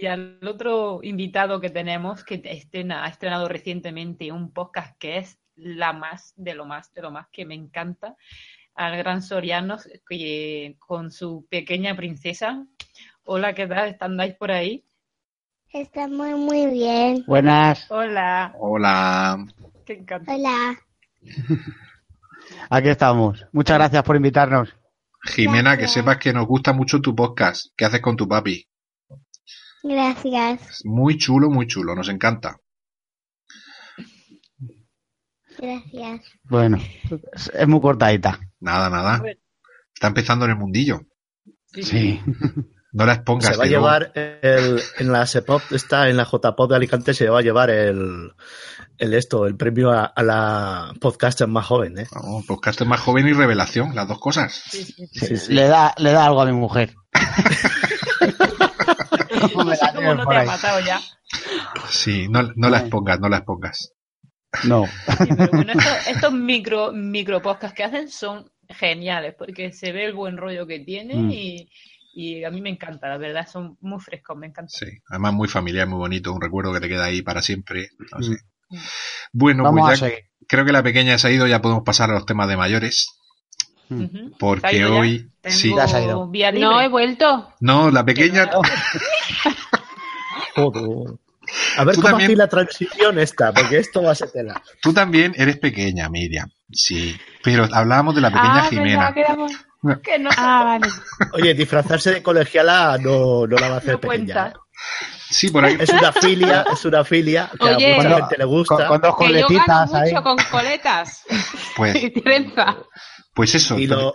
Y 0.00 0.06
al 0.06 0.38
otro 0.46 1.00
invitado 1.02 1.60
que 1.60 1.70
tenemos, 1.70 2.22
que 2.24 2.40
estrena- 2.44 3.04
ha 3.04 3.08
estrenado 3.08 3.48
recientemente 3.48 4.30
un 4.30 4.52
podcast 4.52 4.96
que 4.98 5.18
es 5.18 5.38
la 5.56 5.92
más 5.92 6.34
de 6.36 6.54
lo 6.54 6.66
más 6.66 6.92
de 6.94 7.02
lo 7.02 7.10
más 7.10 7.26
que 7.32 7.44
me 7.44 7.54
encanta, 7.54 8.16
al 8.74 8.96
gran 8.96 9.22
Soriano 9.22 9.76
que, 10.08 10.76
con 10.78 11.10
su 11.10 11.46
pequeña 11.50 11.96
princesa. 11.96 12.64
Hola, 13.24 13.54
¿qué 13.54 13.66
tal? 13.66 13.88
¿Estáis 13.88 14.34
por 14.34 14.52
ahí? 14.52 14.84
Está 15.72 16.06
muy, 16.06 16.34
muy 16.34 16.66
bien. 16.68 17.24
Buenas, 17.26 17.90
Hola, 17.90 18.54
Hola. 18.58 19.44
qué 19.84 19.94
encanta. 19.94 20.34
Hola. 20.34 20.78
aquí 22.70 22.88
estamos. 22.88 23.44
Muchas 23.52 23.76
gracias 23.78 24.02
por 24.04 24.16
invitarnos. 24.16 24.74
Jimena, 25.24 25.76
que 25.76 25.88
sepas 25.88 26.18
que 26.18 26.32
nos 26.32 26.46
gusta 26.46 26.72
mucho 26.72 27.00
tu 27.00 27.14
podcast. 27.16 27.72
¿Qué 27.76 27.84
haces 27.84 28.00
con 28.00 28.16
tu 28.16 28.28
papi? 28.28 28.66
Gracias. 29.82 30.70
Es 30.70 30.84
muy 30.84 31.18
chulo, 31.18 31.50
muy 31.50 31.66
chulo, 31.66 31.94
nos 31.94 32.08
encanta. 32.08 32.56
Gracias. 35.58 36.20
Bueno, 36.44 36.78
es 37.54 37.68
muy 37.68 37.80
cortadita. 37.80 38.38
Nada, 38.60 38.88
nada. 38.90 39.22
Está 39.94 40.08
empezando 40.08 40.44
en 40.44 40.52
el 40.52 40.56
mundillo. 40.56 41.00
Sí, 41.72 41.82
Sí. 41.82 42.20
No 42.90 43.04
la 43.04 43.12
expongas. 43.14 43.50
Se 43.50 43.56
va 43.58 43.64
a 43.64 43.66
llevar 43.66 44.12
el, 44.14 44.80
en 44.98 45.12
la 45.12 45.26
SEPOP, 45.26 45.60
está 45.72 46.08
en 46.08 46.16
la 46.16 46.24
JPOP 46.24 46.70
de 46.70 46.76
Alicante, 46.76 47.12
se 47.12 47.28
va 47.28 47.40
a 47.40 47.42
llevar 47.42 47.68
el, 47.68 48.32
el 48.96 49.14
esto, 49.14 49.46
el 49.46 49.56
premio 49.56 49.90
a, 49.90 50.06
a 50.06 50.22
la 50.22 50.94
podcaster 50.98 51.46
más 51.48 51.66
joven, 51.66 51.98
¿eh? 51.98 52.06
Más 52.86 53.00
joven 53.00 53.28
y 53.28 53.34
revelación, 53.34 53.94
las 53.94 54.08
dos 54.08 54.18
cosas. 54.18 54.54
sí, 54.70 54.84
sí, 54.84 55.06
sí. 55.12 55.26
Sí, 55.26 55.36
sí. 55.36 55.52
Le, 55.52 55.68
da, 55.68 55.94
le 55.98 56.12
da 56.12 56.24
algo 56.24 56.40
a 56.40 56.46
mi 56.46 56.52
mujer. 56.52 56.94
Como 59.52 59.64
me 59.64 59.70
No 59.72 59.76
sé 59.76 59.84
la 59.84 59.92
cómo 60.12 60.24
no 60.24 60.30
te 60.30 60.36
ha 60.36 60.44
matado 60.44 60.80
ya. 60.80 61.00
Sí, 61.90 62.28
no, 62.28 62.42
no 62.56 62.70
la 62.70 62.78
expongas, 62.80 63.20
no 63.20 63.28
la 63.28 63.38
expongas. 63.38 63.92
No. 64.64 64.86
Sí, 64.86 65.28
pero 65.36 65.50
bueno, 65.52 65.72
estos, 65.72 66.06
estos 66.06 66.32
micro, 66.32 66.92
micro 66.92 67.42
podcasts 67.42 67.76
que 67.76 67.84
hacen 67.84 68.08
son 68.08 68.50
geniales 68.68 69.34
porque 69.38 69.72
se 69.72 69.92
ve 69.92 70.06
el 70.06 70.14
buen 70.14 70.36
rollo 70.36 70.66
que 70.66 70.78
tienen 70.80 71.26
Mm. 71.28 71.30
y, 71.32 71.70
y 72.14 72.44
a 72.44 72.50
mí 72.50 72.60
me 72.62 72.70
encanta, 72.70 73.08
la 73.08 73.18
verdad, 73.18 73.46
son 73.46 73.76
muy 73.80 74.00
frescos, 74.00 74.36
me 74.38 74.46
encanta. 74.46 74.70
Sí, 74.74 74.86
además 75.10 75.34
muy 75.34 75.48
familiar, 75.48 75.86
muy 75.86 75.98
bonito, 75.98 76.32
un 76.32 76.40
recuerdo 76.40 76.72
que 76.72 76.80
te 76.80 76.88
queda 76.88 77.04
ahí 77.04 77.22
para 77.22 77.42
siempre. 77.42 77.90
No 78.16 78.22
sé. 78.22 78.38
Mm. 78.70 78.76
Bueno, 79.32 79.62
Vamos 79.64 79.80
pues 79.82 80.02
a 80.02 80.06
ya 80.06 80.10
seguir. 80.12 80.24
creo 80.48 80.64
que 80.64 80.72
la 80.72 80.82
pequeña 80.82 81.18
se 81.18 81.28
ha 81.28 81.30
ido, 81.30 81.46
ya 81.46 81.60
podemos 81.62 81.84
pasar 81.84 82.10
a 82.10 82.14
los 82.14 82.26
temas 82.26 82.48
de 82.48 82.56
mayores. 82.56 83.08
Mm. 83.90 84.02
Ujú. 84.04 84.16
¿Se 84.18 84.34
ha 84.34 84.38
Porque 84.38 84.84
hoy- 84.86 85.30
sí. 85.44 85.74
No, 86.54 86.80
he 86.80 86.88
vuelto. 86.88 87.54
No, 87.60 87.90
la 87.90 88.04
pequeña, 88.04 88.50
Joder. 90.54 91.14
A 91.78 91.84
ver 91.84 91.94
Tú 91.94 92.02
cómo 92.02 92.10
también. 92.10 92.30
hace 92.30 92.36
la 92.36 92.48
transición 92.48 93.18
esta, 93.18 93.52
porque 93.52 93.78
esto 93.78 94.02
va 94.02 94.10
a 94.12 94.14
ser 94.14 94.30
tela. 94.30 94.60
tú 94.82 94.92
también 94.92 95.32
eres 95.36 95.56
pequeña, 95.58 96.08
Miriam. 96.10 96.50
Sí, 96.70 97.18
pero 97.42 97.66
hablábamos 97.72 98.14
de 98.14 98.20
la 98.20 98.28
pequeña 98.30 98.58
ah, 98.58 98.66
Jimena. 98.68 99.14
que 99.14 99.20
éramos- 99.20 99.52
Que 100.02 100.18
no, 100.18 100.28
Ah, 100.36 100.64
vale. 100.78 100.92
Oye, 101.32 101.54
disfrazarse 101.54 102.10
de 102.12 102.22
colegiala 102.22 102.98
no, 103.00 103.46
no 103.46 103.56
la 103.56 103.68
va 103.68 103.74
a 103.76 103.78
hacer 103.78 103.92
no 103.94 104.00
pequeña. 104.00 104.48
¿eh? 104.48 104.52
Sí, 105.30 105.48
por 105.50 105.64
ahí. 105.64 105.76
Es 105.80 105.88
una 105.90 106.12
filia, 106.12 106.64
es 106.70 106.84
una 106.84 107.04
filia 107.04 107.50
que 107.58 107.64
Oye. 107.64 107.92
a 107.92 107.96
mucha 107.96 108.08
Cuando- 108.08 108.16
gente 108.26 108.38
le 108.38 108.44
gusta. 108.44 108.86
con 108.88 109.00
dos 109.00 109.16
Que 109.16 109.24
yo 109.26 109.32
gano 109.32 109.46
coletitas 109.46 109.94
ahí. 109.94 110.10
mucho 110.12 110.22
con 110.24 110.36
coletas 110.50 111.22
Pues, 111.76 111.94
y 112.02 112.10
trenza. 112.10 112.76
pues 113.34 113.54
eso. 113.54 113.78
y, 113.78 113.86
lo, 113.86 114.14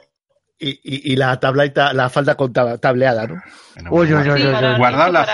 y, 0.59 0.69
y, 0.69 1.13
y 1.13 1.15
la 1.15 1.39
tableta, 1.39 1.93
la 1.93 2.09
falda 2.09 2.35
con 2.35 2.53
tab- 2.53 2.79
tableada, 2.79 3.25
¿no? 3.25 3.41
Bueno, 3.75 3.89
Uy, 3.91 4.07
bueno, 4.13 4.21
uy, 4.21 4.29
uy, 4.33 4.41
Sí, 4.41 4.47
uy, 4.47 4.53
para- 4.53 4.71
uy. 4.73 4.77
Guardad 4.77 5.07
esto 5.07 5.11
las 5.13 5.29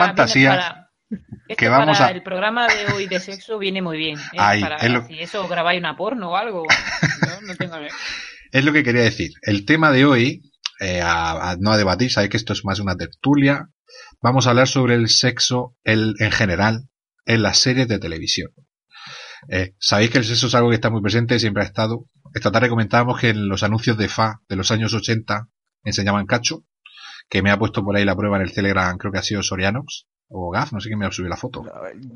esto 1.09 1.55
que 1.57 1.69
vamos 1.69 1.97
para 1.97 2.09
a- 2.09 2.11
El 2.15 2.23
programa 2.23 2.67
de 2.67 2.93
hoy 2.93 3.07
de 3.07 3.19
sexo 3.19 3.57
viene 3.57 3.81
muy 3.81 3.97
bien. 3.97 4.17
¿eh? 4.19 4.37
Ahí, 4.37 4.61
para, 4.61 4.75
es 4.77 4.91
lo- 4.91 5.05
Si 5.07 5.19
eso 5.19 5.47
grabáis 5.47 5.79
una 5.79 5.95
porno 5.97 6.31
o 6.31 6.35
algo. 6.35 6.65
No, 7.27 7.47
no 7.47 7.55
tengo... 7.55 7.75
Es 8.51 8.65
lo 8.65 8.73
que 8.73 8.83
quería 8.83 9.03
decir. 9.03 9.31
El 9.43 9.63
tema 9.65 9.91
de 9.91 10.05
hoy, 10.05 10.41
eh, 10.79 11.01
a- 11.01 11.51
a- 11.51 11.57
no 11.59 11.71
a 11.71 11.77
debatir, 11.77 12.11
sabéis 12.11 12.31
que 12.31 12.37
esto 12.37 12.53
es 12.53 12.65
más 12.65 12.79
una 12.79 12.95
tertulia. 12.95 13.69
Vamos 14.21 14.47
a 14.47 14.49
hablar 14.51 14.67
sobre 14.67 14.95
el 14.95 15.07
sexo 15.09 15.75
el, 15.83 16.15
en 16.19 16.31
general 16.31 16.85
en 17.25 17.43
las 17.43 17.59
series 17.59 17.87
de 17.87 17.99
televisión. 17.99 18.49
Eh, 19.49 19.75
sabéis 19.79 20.09
que 20.09 20.17
el 20.17 20.25
sexo 20.25 20.47
es 20.47 20.55
algo 20.55 20.69
que 20.69 20.75
está 20.75 20.89
muy 20.89 21.01
presente, 21.01 21.39
siempre 21.39 21.61
ha 21.63 21.65
estado. 21.67 22.05
Esta 22.33 22.51
tarde 22.51 22.69
comentábamos 22.69 23.19
que 23.19 23.29
en 23.29 23.47
los 23.47 23.61
anuncios 23.63 23.97
de 23.97 24.09
FA 24.09 24.41
de 24.49 24.55
los 24.55 24.71
años 24.71 24.93
80 24.95 25.47
enseñaban 25.83 26.25
cacho, 26.25 26.63
que 27.29 27.41
me 27.43 27.51
ha 27.51 27.57
puesto 27.59 27.83
por 27.83 27.95
ahí 27.95 28.03
la 28.03 28.15
prueba 28.15 28.37
en 28.37 28.43
el 28.43 28.51
Telegram, 28.53 28.97
creo 28.97 29.11
que 29.11 29.19
ha 29.19 29.23
sido 29.23 29.43
Sorianox 29.43 30.07
o 30.31 30.51
Gaf, 30.51 30.71
no 30.73 30.79
sé 30.79 30.89
quién 30.89 30.99
me 30.99 31.07
ha 31.07 31.11
subido 31.11 31.29
la 31.29 31.37
foto. 31.37 31.63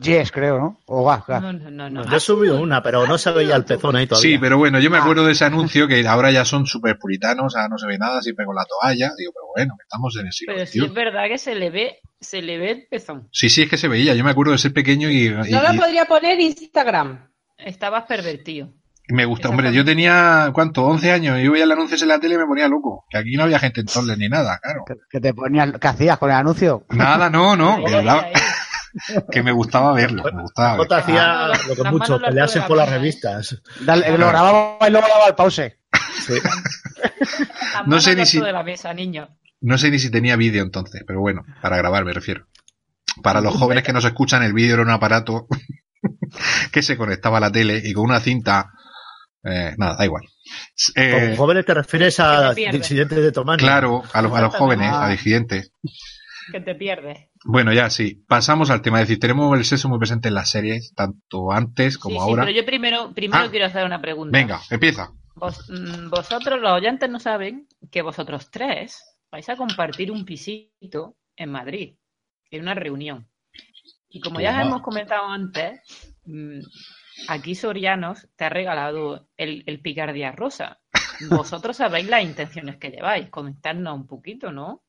Yes, 0.01 0.32
creo, 0.32 0.59
¿no? 0.59 0.80
O 0.86 1.03
gas, 1.05 1.26
gas. 1.28 1.41
No, 1.41 1.51
no, 1.51 1.70
no. 1.72 1.89
no. 1.89 2.05
Yo 2.09 2.18
he 2.18 2.20
subido 2.20 2.61
una, 2.61 2.84
pero 2.84 3.07
no 3.07 3.18
se 3.18 3.32
veía 3.32 3.55
el 3.55 3.66
pezón 3.66 3.95
ahí 3.95 4.05
todavía. 4.05 4.32
Sí, 4.32 4.38
pero 4.38 4.57
bueno, 4.59 4.80
yo 4.80 4.91
me 4.91 4.97
Ah. 4.97 5.01
acuerdo 5.01 5.26
de 5.26 5.32
ese 5.32 5.45
anuncio 5.45 5.88
que 5.88 6.07
ahora 6.07 6.30
ya 6.32 6.45
son 6.45 6.68
súper 6.68 6.97
puritanos, 6.99 7.55
ahora 7.55 7.70
no 7.70 7.78
se 7.80 7.88
ve 7.88 7.97
nada, 7.97 8.22
siempre 8.22 8.45
con 8.45 8.55
la 8.55 8.66
toalla. 8.66 9.11
Digo, 9.18 9.32
pero 9.34 9.47
bueno, 9.55 9.76
que 9.78 9.84
estamos 9.84 10.16
en 10.18 10.28
el 10.28 10.32
siglo 10.32 10.53
Pero 10.53 10.66
sí 10.68 10.84
es 10.86 10.93
verdad 10.93 11.24
que 11.28 11.38
se 11.39 11.55
le 11.55 11.70
ve, 11.72 11.97
se 12.20 12.41
le 12.43 12.57
ve 12.59 12.72
el 12.72 12.88
pezón. 12.88 13.30
Sí, 13.32 13.49
sí, 13.49 13.64
es 13.64 13.70
que 13.70 13.78
se 13.78 13.88
veía. 13.88 14.14
Yo 14.14 14.24
me 14.24 14.30
acuerdo 14.32 14.51
de 14.51 14.59
ser 14.59 14.74
pequeño 14.74 15.09
y, 15.09 15.26
y- 15.28 15.51
No 15.51 15.64
lo 15.64 15.74
podría 15.80 16.05
poner 16.05 16.39
Instagram. 16.39 17.30
Estabas 17.57 18.03
pervertido. 18.05 18.74
Me 19.10 19.26
gusta. 19.26 19.49
Hombre, 19.49 19.74
yo 19.74 19.84
tenía, 19.84 20.49
¿cuánto? 20.54 20.84
11 20.86 21.12
años 21.12 21.39
y 21.39 21.43
yo 21.43 21.51
veía 21.51 21.66
el 21.66 21.72
anuncio 21.72 21.97
en 22.01 22.08
la 22.08 22.20
tele 22.20 22.36
y 22.36 22.38
me 22.38 22.45
ponía 22.45 22.68
loco. 22.68 23.06
Que 23.10 23.18
aquí 23.18 23.36
no 23.36 23.43
había 23.43 23.60
gente 23.60 23.82
en 23.82 23.88
torles 23.88 24.18
ni 24.18 24.30
nada, 24.30 24.60
claro. 24.62 24.84
¿Qué- 24.88 24.95
¿Qué 25.10 25.20
te 25.20 25.34
ponías? 25.34 25.72
¿Qué 25.80 25.88
hacías 25.88 26.18
con 26.18 26.30
el 26.32 26.38
anuncio? 26.38 26.86
Nada, 26.89 27.30
no, 27.30 27.56
no. 27.56 27.78
Que, 29.08 29.24
que 29.32 29.41
me 29.41 29.51
gustaba 29.51 29.91
verlo. 29.93 30.24
Me 30.32 30.43
gustaba 30.43 30.78
verlo. 30.78 30.95
hacía 30.95 31.45
Ah, 31.45 31.51
lo 31.68 31.76
que 31.76 31.84
mucho, 31.89 32.22
pelearse 32.22 32.62
por 32.62 32.78
las 32.78 32.88
la 32.88 32.95
revistas. 32.97 33.60
Dale, 33.82 34.16
lo 34.20 34.28
grababa 34.28 34.78
y 34.88 34.91
luego 34.91 35.08
daba 35.08 35.28
el 35.30 35.34
pause. 35.36 35.80
Sí. 36.28 36.34
No 37.88 37.99
sé 37.99 38.16
ni 38.16 38.26
si- 38.28 38.39
de 38.39 38.51
la 38.51 38.62
mesa, 38.64 38.93
niño. 38.93 39.30
No 39.62 39.78
sé 39.80 39.89
ni 39.89 39.97
si 39.97 40.12
tenía 40.12 40.36
vídeo 40.36 40.62
entonces, 40.62 41.04
pero 41.08 41.22
bueno, 41.22 41.41
para 41.62 41.78
grabar 41.78 42.06
me 42.06 42.14
refiero. 42.14 42.45
Para 43.24 43.41
los 43.41 43.56
jóvenes 43.56 43.84
que 43.84 43.93
nos 43.93 44.06
escuchan, 44.06 44.43
el 44.43 44.54
vídeo 44.54 44.74
era 44.76 44.84
un 44.84 44.89
aparato 44.89 45.47
que 46.72 46.82
se 46.82 46.97
conectaba 46.97 47.38
a 47.38 47.41
la 47.41 47.51
tele 47.51 47.82
y 47.84 47.93
con 47.93 48.06
una 48.06 48.20
cinta. 48.20 48.72
Eh, 49.44 49.74
nada, 49.78 49.96
da 49.98 50.06
igual. 50.06 50.24
Eh, 50.96 51.28
Con 51.30 51.36
jóvenes 51.38 51.66
te 51.66 51.74
refieres 51.74 52.20
a 52.20 52.54
disidentes 52.54 53.18
de 53.18 53.32
Tomás. 53.32 53.58
claro, 53.58 54.04
a 54.14 54.22
los, 54.22 54.34
a 54.34 54.41
los 54.41 54.56
jóvenes, 54.56 54.89
Ah. 54.91 55.06
a 55.06 55.10
disidentes. 55.10 55.72
Que 56.52 56.60
te 56.60 56.76
pierdes. 56.76 57.30
Bueno, 57.46 57.72
ya 57.74 57.89
sí. 57.89 58.24
Pasamos 58.28 58.70
al 58.70 58.82
tema. 58.82 59.02
Es 59.02 59.08
decir, 59.08 59.20
tenemos 59.20 59.58
el 59.58 59.64
sexo 59.66 59.88
muy 59.89 59.98
presente 60.00 60.28
en 60.28 60.34
las 60.34 60.50
series, 60.50 60.94
tanto 60.94 61.52
antes 61.52 61.98
como 61.98 62.16
sí, 62.20 62.26
sí, 62.26 62.30
ahora. 62.30 62.44
pero 62.44 62.56
yo 62.58 62.66
primero, 62.66 63.14
primero 63.14 63.44
Ah. 63.46 63.50
quiero 63.50 63.66
hacer 63.66 63.86
una 63.86 64.02
pregunta. 64.02 64.38
Venga, 64.38 64.60
empieza. 64.70 65.10
Vos- 65.36 65.70
mm, 65.70 66.10
vosotros, 66.10 66.60
los 66.62 66.72
oyentes, 66.74 67.10
no 67.10 67.20
saben 67.20 67.68
que 67.91 68.02
vosotros 68.02 68.50
tres 68.52 69.02
vais 69.32 69.48
a 69.50 69.56
compartir 69.56 70.12
un 70.12 70.26
pisito 70.26 71.16
en 71.36 71.50
Madrid. 71.52 71.96
en 72.52 72.62
una 72.62 72.76
reunión. 72.76 73.28
Y 74.10 74.20
como 74.22 74.39
ya 74.39 74.62
hemos 74.62 74.84
comentado 74.84 75.26
antes, 75.28 75.82
mm, 76.26 76.60
aquí 77.28 77.55
Sorianos 77.55 78.28
te 78.36 78.45
ha 78.45 78.49
regalado 78.49 79.28
el, 79.38 79.64
el 79.66 79.82
picardía 79.82 80.32
rosa. 80.32 80.80
Vosotros 81.30 81.78
sabéis 81.78 82.07
las 82.07 82.24
intenciones 82.24 82.78
que 82.78 82.89
lleváis, 82.89 83.30
comentarnos 83.30 83.95
un 83.95 84.07
poquito, 84.07 84.51
¿no? 84.51 84.84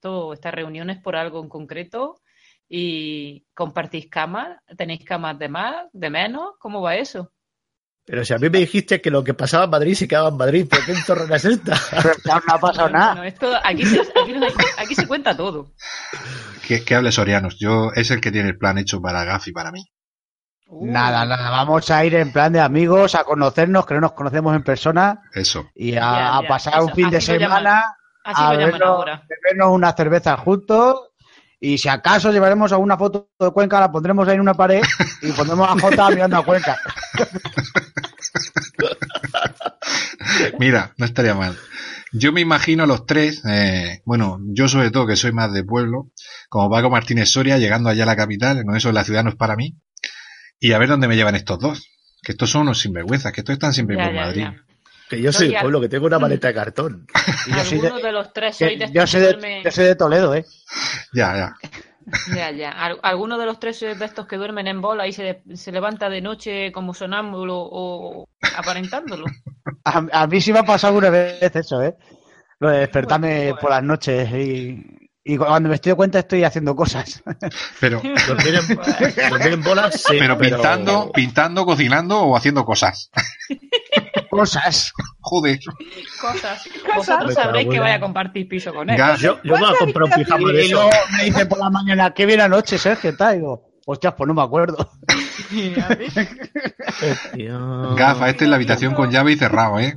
Todo, 0.00 0.32
esta 0.32 0.50
reunión 0.50 0.90
es 0.90 0.98
por 0.98 1.16
algo 1.16 1.42
en 1.42 1.48
concreto 1.48 2.20
y 2.68 3.46
compartís 3.54 4.08
camas, 4.08 4.58
tenéis 4.76 5.04
camas 5.04 5.38
de 5.38 5.48
más, 5.48 5.86
de 5.92 6.10
menos, 6.10 6.54
¿cómo 6.58 6.80
va 6.80 6.96
eso? 6.96 7.32
Pero 8.04 8.24
si 8.24 8.34
a 8.34 8.38
mí 8.38 8.48
me 8.50 8.58
dijiste 8.58 9.00
que 9.00 9.10
lo 9.10 9.22
que 9.22 9.34
pasaba 9.34 9.64
en 9.64 9.70
Madrid 9.70 9.94
se 9.94 10.08
quedaba 10.08 10.30
en 10.30 10.36
Madrid, 10.36 10.66
¿por 10.68 10.84
qué 10.84 10.92
entorrona 10.92 11.36
es 11.36 11.44
esta? 11.44 11.76
No 12.24 12.54
ha 12.54 12.58
pasado 12.58 12.88
nada. 12.88 13.26
Esto, 13.26 13.52
aquí, 13.62 13.84
se, 13.84 14.00
aquí, 14.00 14.34
aquí 14.76 14.94
se 14.94 15.06
cuenta 15.06 15.36
todo. 15.36 15.72
Que, 16.66 16.84
que 16.84 16.94
hable 16.96 17.12
Sorianos. 17.12 17.58
Yo 17.60 17.92
es 17.94 18.10
el 18.10 18.20
que 18.20 18.32
tiene 18.32 18.48
el 18.48 18.58
plan 18.58 18.78
hecho 18.78 19.00
para 19.00 19.24
Gaf 19.24 19.46
y 19.46 19.52
para 19.52 19.70
mí. 19.70 19.84
Uh, 20.74 20.86
Nada, 20.86 21.26
nada, 21.26 21.50
vamos 21.50 21.90
a 21.90 22.02
ir 22.02 22.14
en 22.14 22.32
plan 22.32 22.50
de 22.50 22.58
amigos, 22.60 23.14
a 23.14 23.24
conocernos, 23.24 23.84
que 23.84 23.92
no 23.92 24.00
nos 24.00 24.12
conocemos 24.12 24.56
en 24.56 24.62
persona 24.62 25.20
Eso. 25.34 25.66
y 25.74 25.92
a, 25.92 26.00
Ya, 26.00 26.38
a 26.38 26.42
ya, 26.42 26.48
pasar 26.48 26.74
eso, 26.74 26.84
un 26.86 26.92
fin 26.94 27.10
de 27.10 27.18
así 27.18 27.26
semana, 27.26 27.94
Así 28.24 28.42
a 28.42 28.50
vernos, 28.52 29.04
bebernos 29.28 29.68
unas 29.70 29.94
cervezas 29.94 30.40
juntos 30.40 31.10
y 31.60 31.76
si 31.76 31.90
acaso 31.90 32.32
llevaremos 32.32 32.72
alguna 32.72 32.96
foto 32.96 33.28
de 33.38 33.50
Cuenca, 33.50 33.80
la 33.80 33.92
pondremos 33.92 34.26
ahí 34.26 34.36
en 34.36 34.40
una 34.40 34.54
pared 34.54 34.82
y 35.20 35.30
pondremos 35.32 35.68
a 35.68 35.78
Jota 35.78 36.08
mirando 36.08 36.38
a 36.38 36.44
Cuenca. 36.44 36.78
Mira, 40.58 40.94
no 40.96 41.04
estaría 41.04 41.34
mal. 41.34 41.56
Yo 42.12 42.32
me 42.32 42.40
imagino 42.40 42.84
a 42.84 42.86
los 42.86 43.04
tres, 43.06 43.42
eh, 43.46 44.00
bueno, 44.04 44.38
yo 44.54 44.68
sobre 44.68 44.90
todo 44.90 45.06
que 45.06 45.16
soy 45.16 45.32
más 45.32 45.52
de 45.52 45.64
pueblo, 45.64 46.08
como 46.48 46.70
Paco 46.70 46.90
Martínez 46.90 47.30
Soria, 47.30 47.58
llegando 47.58 47.88
allá 47.90 48.04
a 48.04 48.06
la 48.06 48.16
capital, 48.16 48.64
no 48.64 48.74
eso 48.74 48.90
la 48.92 49.04
ciudad 49.04 49.22
no 49.22 49.30
es 49.30 49.36
para 49.36 49.56
mí, 49.56 49.76
y 50.62 50.72
a 50.72 50.78
ver 50.78 50.88
dónde 50.88 51.08
me 51.08 51.16
llevan 51.16 51.34
estos 51.34 51.58
dos. 51.58 51.88
Que 52.22 52.32
estos 52.32 52.50
son 52.50 52.62
unos 52.62 52.78
sinvergüenzas, 52.80 53.32
que 53.32 53.40
estos 53.40 53.54
están 53.54 53.72
siempre 53.72 53.96
Ya, 53.96 54.04
por 54.04 54.14
ya, 54.14 54.20
Madrid. 54.20 54.42
ya. 54.42 54.56
Que 55.10 55.20
yo 55.20 55.32
soy 55.32 55.48
el 55.54 55.60
pueblo, 55.60 55.80
que 55.80 55.88
tengo 55.88 56.06
una 56.06 56.18
maleta 56.20 56.48
de 56.48 56.54
cartón. 56.54 57.06
Y 57.46 57.50
yo 57.50 57.64
soy 57.64 57.80
de, 57.80 57.90
de 58.02 58.12
los 58.12 58.32
tres 58.32 58.56
que- 58.56 58.64
sois 58.66 58.78
de 58.78 58.86
yo 58.86 59.02
estos 59.02 59.10
soy 59.10 59.20
de, 59.20 59.32
duermen- 59.36 59.64
yo 59.64 59.70
soy 59.72 59.84
de 59.84 59.96
Toledo, 59.96 60.34
¿eh? 60.34 60.44
Ya, 61.12 61.34
ya. 61.36 61.54
Ya, 62.34 62.50
ya. 62.50 62.70
Al- 62.70 62.98
Alguno 63.02 63.38
de 63.38 63.46
los 63.46 63.60
tres 63.60 63.78
sois 63.78 63.98
de 63.98 64.04
estos 64.04 64.26
que 64.26 64.36
duermen 64.36 64.66
en 64.68 64.80
bola 64.80 65.06
y 65.06 65.12
se, 65.12 65.42
se 65.54 65.70
levanta 65.72 66.08
de 66.08 66.20
noche 66.20 66.72
como 66.72 66.94
sonámbulo 66.94 67.56
o 67.58 68.28
aparentándolo. 68.56 69.26
A, 69.84 70.04
a 70.12 70.26
mí 70.28 70.40
sí 70.40 70.52
me 70.52 70.60
ha 70.60 70.64
pasado 70.64 70.88
alguna 70.92 71.10
vez 71.10 71.40
eso, 71.56 71.82
¿eh? 71.82 71.94
Lo 72.60 72.70
de 72.70 72.78
despertarme 72.78 73.28
Bueno, 73.28 73.42
bueno. 73.50 73.60
por 73.60 73.70
las 73.70 73.82
noches 73.82 74.30
y, 74.32 75.01
y 75.24 75.36
cuando 75.36 75.68
me 75.68 75.76
estoy 75.76 75.90
de 75.90 75.96
cuenta 75.96 76.18
estoy 76.18 76.42
haciendo 76.44 76.74
cosas. 76.74 77.22
Pero, 77.80 78.00
Dormir 78.26 78.54
en, 78.56 79.30
dormir 79.30 79.52
en 79.52 79.62
bolas, 79.62 80.02
sí. 80.02 80.16
pero 80.18 80.36
pintando, 80.38 81.12
pintando, 81.12 81.64
cocinando 81.64 82.20
o 82.22 82.36
haciendo 82.36 82.64
cosas. 82.64 83.10
cosas. 84.30 84.92
Joder. 85.20 85.58
Cosas. 86.20 86.64
Cosas. 86.64 86.96
Vosotros 86.96 87.28
Me 87.28 87.34
sabréis 87.34 87.68
que 87.68 87.78
la- 87.78 87.94
a 87.94 88.00
compartir 88.00 88.48
piso 88.48 88.72
con 88.74 88.90
él. 88.90 88.96
Gas, 88.96 89.20
Yo, 89.20 89.38
yo 89.44 89.54
voy 89.56 89.64
a 89.68 89.76
comprar 89.78 90.04
un 90.04 90.10
pijama 90.12 90.52
de 90.52 90.64
Y 90.64 90.66
eso. 90.72 90.90
me 91.16 91.24
dice 91.24 91.46
por 91.46 91.58
la 91.58 91.70
mañana, 91.70 92.12
qué 92.14 92.26
bien 92.26 92.40
anoche, 92.40 92.78
Sergio. 92.78 93.10
Y 93.10 93.34
digo, 93.36 93.70
hostias, 93.86 94.14
pues 94.16 94.26
no 94.28 94.34
me 94.34 94.42
acuerdo. 94.42 94.90
Gafa, 97.96 98.30
esta 98.30 98.44
es 98.44 98.50
la 98.50 98.56
habitación 98.56 98.94
con 98.94 99.10
llave 99.10 99.32
y 99.32 99.36
cerrado, 99.36 99.78
¿eh? 99.78 99.96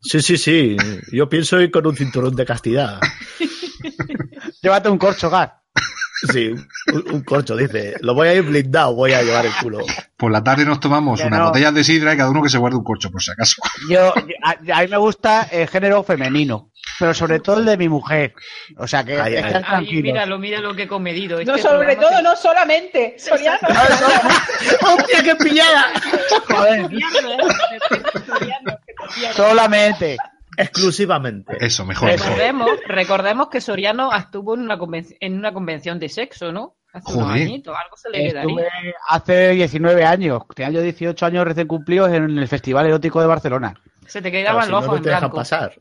Sí, 0.00 0.20
sí, 0.20 0.36
sí. 0.36 0.76
Yo 1.12 1.28
pienso 1.28 1.60
ir 1.60 1.70
con 1.70 1.86
un 1.86 1.96
cinturón 1.96 2.34
de 2.34 2.44
castidad. 2.44 3.00
Llévate 4.66 4.88
un 4.88 4.98
corcho, 4.98 5.30
gas. 5.30 5.50
Sí, 6.32 6.48
un, 6.48 7.04
un 7.12 7.22
corcho, 7.24 7.54
dice. 7.54 7.94
Lo 8.00 8.14
voy 8.14 8.28
a 8.28 8.32
ir 8.34 8.42
blindado, 8.42 8.94
voy 8.94 9.12
a 9.12 9.22
llevar 9.22 9.44
el 9.44 9.52
culo. 9.62 9.80
Por 10.16 10.32
la 10.32 10.42
tarde 10.42 10.64
nos 10.64 10.80
tomamos 10.80 11.20
unas 11.20 11.38
no. 11.38 11.46
botellas 11.48 11.74
de 11.74 11.84
sidra 11.84 12.14
y 12.14 12.16
cada 12.16 12.30
uno 12.30 12.42
que 12.42 12.48
se 12.48 12.56
guarde 12.56 12.78
un 12.78 12.82
corcho, 12.84 13.10
por 13.10 13.22
si 13.22 13.30
acaso. 13.32 13.60
Yo, 13.90 14.14
a, 14.42 14.78
a 14.78 14.80
mí 14.82 14.88
me 14.88 14.96
gusta 14.96 15.42
el 15.52 15.68
género 15.68 16.02
femenino, 16.04 16.72
pero 16.98 17.12
sobre 17.12 17.38
todo 17.40 17.58
el 17.58 17.66
de 17.66 17.76
mi 17.76 17.90
mujer. 17.90 18.34
O 18.78 18.88
sea 18.88 19.04
que 19.04 19.20
Ay, 19.20 19.34
ay. 19.36 19.44
están 19.44 19.62
Ay, 19.64 19.68
tranquilos. 19.70 20.02
míralo, 20.04 20.38
míralo 20.38 20.74
que 20.74 20.88
comedido. 20.88 21.36
No, 21.44 21.54
Este 21.54 21.68
sobre 21.68 21.94
programa 21.96 22.08
todo, 22.08 22.22
no 22.22 22.34
solamente. 22.36 23.16
Soriano. 23.18 23.58
¡Hostia, 24.96 25.22
qué 25.22 25.36
pillada! 25.36 25.92
Joder, 26.48 26.88
solamente. 29.34 30.16
Exclusivamente. 30.56 31.56
Eso, 31.60 31.84
mejor. 31.84 32.10
Eso. 32.10 32.24
mejor. 32.24 32.36
Recordemos, 32.38 32.70
recordemos 32.86 33.48
que 33.48 33.60
Soriano 33.60 34.14
estuvo 34.14 34.54
en 34.54 34.60
una, 34.62 34.78
conven- 34.78 35.16
en 35.20 35.36
una 35.38 35.52
convención 35.52 35.98
de 35.98 36.08
sexo, 36.08 36.52
¿no? 36.52 36.76
Hace 36.92 37.12
unos 37.12 37.28
Joder. 37.28 37.42
añitos, 37.42 37.76
algo 37.76 37.96
se 37.96 38.08
le 38.10 38.26
Estuve 38.28 38.54
quedaría. 38.62 38.94
hace 39.08 39.50
19 39.50 40.04
años, 40.04 40.42
tenía 40.54 40.70
yo 40.72 40.80
18 40.82 41.26
años 41.26 41.44
recién 41.44 41.66
cumplidos 41.66 42.10
en 42.12 42.38
el 42.38 42.48
Festival 42.48 42.86
Erótico 42.86 43.20
de 43.20 43.26
Barcelona. 43.26 43.74
Se 44.06 44.22
te 44.22 44.30
quedaban 44.32 44.64
si 44.64 44.70
los 44.70 44.80
no, 44.80 44.86
ojos 44.86 44.90
no 44.92 44.96
en 44.98 45.02
te 45.02 45.08
dejan 45.10 45.20
blanco. 45.22 45.36
pasar. 45.36 45.74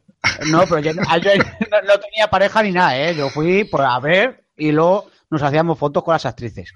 No, 0.52 0.64
pero 0.68 0.80
yo, 0.80 0.92
ah, 1.08 1.18
yo 1.20 1.30
no, 1.72 1.82
no 1.88 2.00
tenía 2.00 2.28
pareja 2.30 2.64
ni 2.64 2.72
nada, 2.72 2.98
¿eh? 3.00 3.16
Yo 3.16 3.30
fui 3.30 3.64
por 3.64 3.82
a 3.82 3.98
ver 4.00 4.44
y 4.58 4.72
luego 4.74 5.10
nos 5.30 5.42
hacíamos 5.42 5.80
fotos 5.80 6.04
con 6.04 6.14
las 6.14 6.26
actrices. 6.26 6.74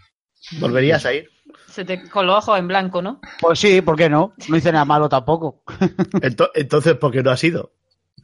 ¿Volverías 0.60 1.06
a 1.06 1.14
ir? 1.14 1.30
Se 1.68 1.84
te, 1.86 2.08
con 2.10 2.26
los 2.26 2.38
ojos 2.38 2.60
en 2.60 2.68
blanco, 2.68 3.02
¿no? 3.02 3.20
Pues 3.41 3.60
sí, 3.60 3.82
¿por 3.82 3.95
qué 3.97 4.10
no? 4.10 4.34
No 4.47 4.56
hice 4.58 4.72
nada 4.72 4.86
malo 4.86 5.10
tampoco. 5.10 5.64
Ento- 6.22 6.50
Entonces, 6.56 6.95
¿por 6.95 7.12
qué 7.12 7.22
no 7.24 7.32
has 7.32 7.43
ido? 7.43 7.74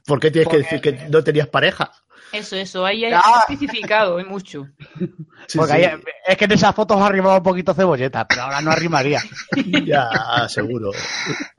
¿Por 0.06 0.20
qué 0.20 0.32
tienes 0.32 0.50
que 0.50 0.58
decir 0.58 0.82
que 0.82 0.92
no 1.10 1.24
tenías 1.24 1.48
pareja? 1.48 1.92
Eso, 2.32 2.56
eso, 2.56 2.86
ahí 2.86 3.06
hay 3.06 3.14
especificado, 3.40 4.18
hay 4.18 4.26
mucho. 4.26 4.68
Sí, 5.48 5.60
Porque 5.60 5.74
sí, 5.74 5.80
ahí- 5.84 6.02
es 6.28 6.38
que 6.38 6.46
en 6.46 6.52
esas 6.54 6.74
fotos 6.74 7.00
arrimaba 7.00 7.38
un 7.38 7.44
poquito 7.44 7.74
cebolleta, 7.76 8.28
pero 8.28 8.42
ahora 8.44 8.62
no 8.62 8.72
arrimaría. 8.72 9.22
Ya, 9.86 10.10
seguro. 10.50 10.90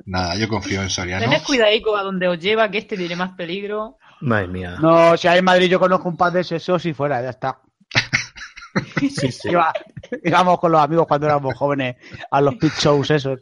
Nada, 0.07 0.35
yo 0.35 0.49
confío 0.49 0.83
en 0.83 0.91
Soriano. 0.91 1.25
Tened 1.25 1.43
cuidadico 1.45 1.97
a 1.97 2.03
donde 2.03 2.27
os 2.27 2.39
lleva, 2.41 2.69
que 2.71 2.79
este 2.79 2.97
tiene 2.97 3.15
más 3.15 3.33
peligro. 3.37 3.97
Madre 4.23 4.49
mía. 4.49 4.77
No, 4.81 5.17
si 5.17 5.29
hay 5.29 5.39
en 5.39 5.45
Madrid 5.45 5.69
yo 5.69 5.79
conozco 5.79 6.09
un 6.09 6.17
par 6.17 6.33
de 6.33 6.41
esos 6.41 6.85
y 6.87 6.93
fuera, 6.95 7.23
ya 7.23 7.31
está. 7.31 7.61
Sí, 9.01 9.31
sí. 9.33 9.49
Iba- 9.51 9.73
íbamos 10.25 10.59
con 10.61 10.71
los 10.73 10.81
amigos 10.83 11.07
cuando 11.07 11.27
éramos 11.27 11.55
jóvenes 11.57 11.97
a 12.31 12.41
los 12.43 12.57
pit 12.57 12.73
shows 12.79 13.11
esos. 13.11 13.41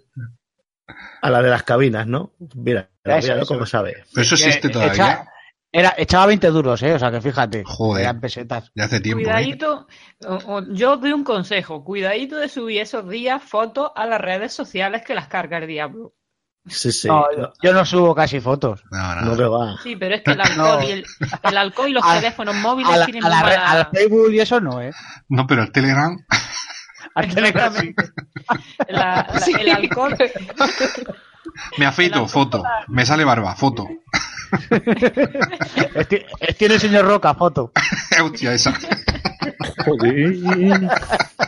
A 1.22 1.30
la 1.30 1.41
de 1.43 1.51
las 1.51 1.62
cabinas, 1.62 2.07
¿no? 2.07 2.32
Mira, 2.55 2.91
Eso, 3.05 3.32
mira. 3.35 3.47
¿Cómo 3.47 3.64
sabe? 3.66 4.05
Pero 4.12 4.22
eso 4.22 4.35
existe 4.35 4.68
Eh, 4.68 4.70
todavía. 4.70 4.93
echa- 4.95 5.28
era, 5.72 5.95
echaba 5.97 6.26
20 6.26 6.47
duros, 6.49 6.82
¿eh? 6.82 6.95
O 6.95 6.99
sea 6.99 7.11
que 7.11 7.20
fíjate. 7.20 7.62
Joder. 7.66 8.05
Eran 8.05 8.20
pesetas. 8.20 8.70
Ya 8.74 8.85
hace 8.85 9.01
tiempo, 9.01 9.20
¿eh? 9.20 9.24
Cuidadito, 9.24 9.87
o- 10.26 10.35
o- 10.57 10.62
yo 10.72 10.93
os 10.93 11.01
doy 11.01 11.12
un 11.12 11.24
consejo, 11.24 11.82
cuidadito 11.82 12.37
de 12.37 12.49
subir 12.49 12.80
esos 12.82 13.09
días 13.09 13.43
fotos 13.43 13.91
a 13.97 14.07
las 14.07 14.20
redes 14.20 14.53
sociales 14.53 15.03
que 15.05 15.14
las 15.14 15.26
carga 15.28 15.59
el 15.59 15.66
diablo. 15.66 16.14
Sí, 16.66 16.93
sí. 16.93 17.09
No, 17.09 17.26
yo 17.62 17.72
no 17.74 17.85
subo 17.85 18.14
casi 18.14 18.41
fotos. 18.41 18.85
No, 18.91 19.14
no. 19.16 19.20
no 19.22 19.35
me 19.37 19.45
va. 19.49 19.76
Sí, 19.82 19.97
pero 19.97 20.14
es 20.14 20.22
que 20.22 20.30
el 20.32 20.41
alcohol, 20.43 20.80
No. 20.80 20.89
y, 20.89 20.91
el, 20.93 21.05
el 21.43 21.57
alcohol 21.59 21.89
y 21.89 21.93
los 21.93 22.05
A- 22.07 22.14
teléfonos 22.20 22.55
móviles 22.57 22.93
A 22.95 22.97
la, 22.99 23.05
tienen 23.05 23.24
a 23.24 23.28
la 23.28 23.41
mala- 23.41 23.70
al 23.70 23.89
Facebook 23.93 24.32
y 24.32 24.41
eso 24.41 24.61
no, 24.61 24.80
¿eh? 24.80 24.93
No, 25.28 25.47
pero 25.47 25.62
el 25.62 25.72
Telegram. 25.72 26.16
Al 27.15 27.35
Telegram 27.35 27.73
sí. 27.75 27.95
la- 28.89 29.27
la- 29.29 29.61
el 29.61 29.71
alcohol. 29.71 30.17
Me 31.79 31.87
afeito, 31.87 32.27
foto. 32.27 32.62
Me 32.89 33.05
sale 33.07 33.25
barba, 33.25 33.55
foto. 33.55 33.89
Es 35.95 36.09
ti- 36.09 36.23
es- 36.41 36.57
Tiene 36.57 36.75
el 36.75 36.81
señor 36.81 37.05
Roca, 37.07 37.35
foto. 37.35 37.73
Hostia, 38.23 38.53
esa. 38.53 38.75
Joder. 39.85 40.35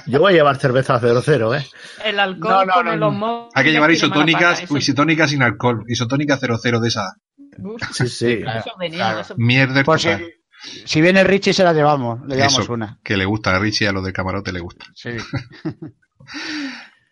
Yo 0.07 0.21
voy 0.21 0.33
a 0.33 0.37
llevar 0.37 0.57
cerveza 0.59 0.99
00, 0.99 1.55
¿eh? 1.55 1.67
El 2.05 2.21
alcohol 2.21 2.53
No, 2.53 2.65
no, 2.67 2.73
con 2.75 2.85
no, 2.87 2.97
los 2.97 3.13
no. 3.13 3.19
móviles. 3.19 3.53
Hay 3.55 3.65
que 3.65 3.73
llevar 3.73 3.91
isotónicas, 3.91 4.61
paga, 4.63 4.79
isotónicas 4.79 5.31
sin 5.31 5.43
alcohol. 5.43 5.85
Isotónica 5.89 6.37
00 6.37 6.81
de 6.81 6.89
esa. 6.89 7.15
Uf, 7.59 7.83
Sí, 7.93 8.09
sí. 8.09 8.41
claro. 8.43 9.21
eso- 9.21 9.35
Mierda. 9.39 9.83
Pues 9.85 10.03
si. 10.03 10.09
Si 10.85 11.01
viene 11.01 11.25
Richie 11.25 11.53
se 11.53 11.65
la 11.65 11.73
llevamos. 11.73 12.21
Le 12.27 12.37
llevamos 12.37 12.59
Eso, 12.61 12.73
una. 12.73 12.99
que 13.03 13.17
le 13.17 13.25
gusta 13.25 13.55
a 13.55 13.59
Richie 13.59 13.89
a 13.89 13.93
los 13.93 14.05
del 14.05 14.13
camarote 14.13 14.53
le 14.53 14.61
gusta. 14.61 14.87
Sí. 14.95 15.11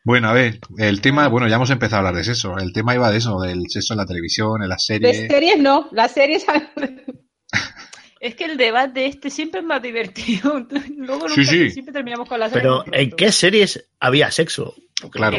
Bueno, 0.06 0.28
a 0.28 0.34
ver, 0.34 0.58
el 0.76 1.00
tema, 1.00 1.28
bueno, 1.28 1.48
ya 1.48 1.56
hemos 1.56 1.70
empezado 1.70 1.96
a 1.96 1.98
hablar 2.00 2.16
de 2.16 2.24
sexo. 2.24 2.58
El 2.58 2.74
tema 2.74 2.94
iba 2.94 3.10
de 3.10 3.16
eso, 3.16 3.40
del 3.40 3.62
sexo 3.70 3.94
en 3.94 3.98
la 3.98 4.04
televisión, 4.04 4.62
en 4.62 4.68
las 4.68 4.84
De 4.86 4.98
series. 4.98 5.16
series 5.30 5.58
no, 5.58 5.88
las 5.92 6.12
series. 6.12 6.44
Es 8.20 8.34
que 8.36 8.44
el 8.46 8.56
debate 8.56 9.04
este 9.06 9.28
siempre 9.28 9.60
es 9.60 9.66
más 9.66 9.82
divertido. 9.82 10.66
Luego 10.96 11.28
Sí, 11.28 11.40
nunca- 11.40 11.50
sí. 11.52 11.70
siempre 11.70 11.92
terminamos 11.92 12.26
con 12.28 12.40
la 12.40 12.48
serie. 12.48 12.62
Pero, 12.62 12.84
¿en 12.92 13.10
qué 13.10 13.30
series 13.32 13.86
había 14.00 14.30
sexo? 14.30 14.74
Claro. 15.10 15.36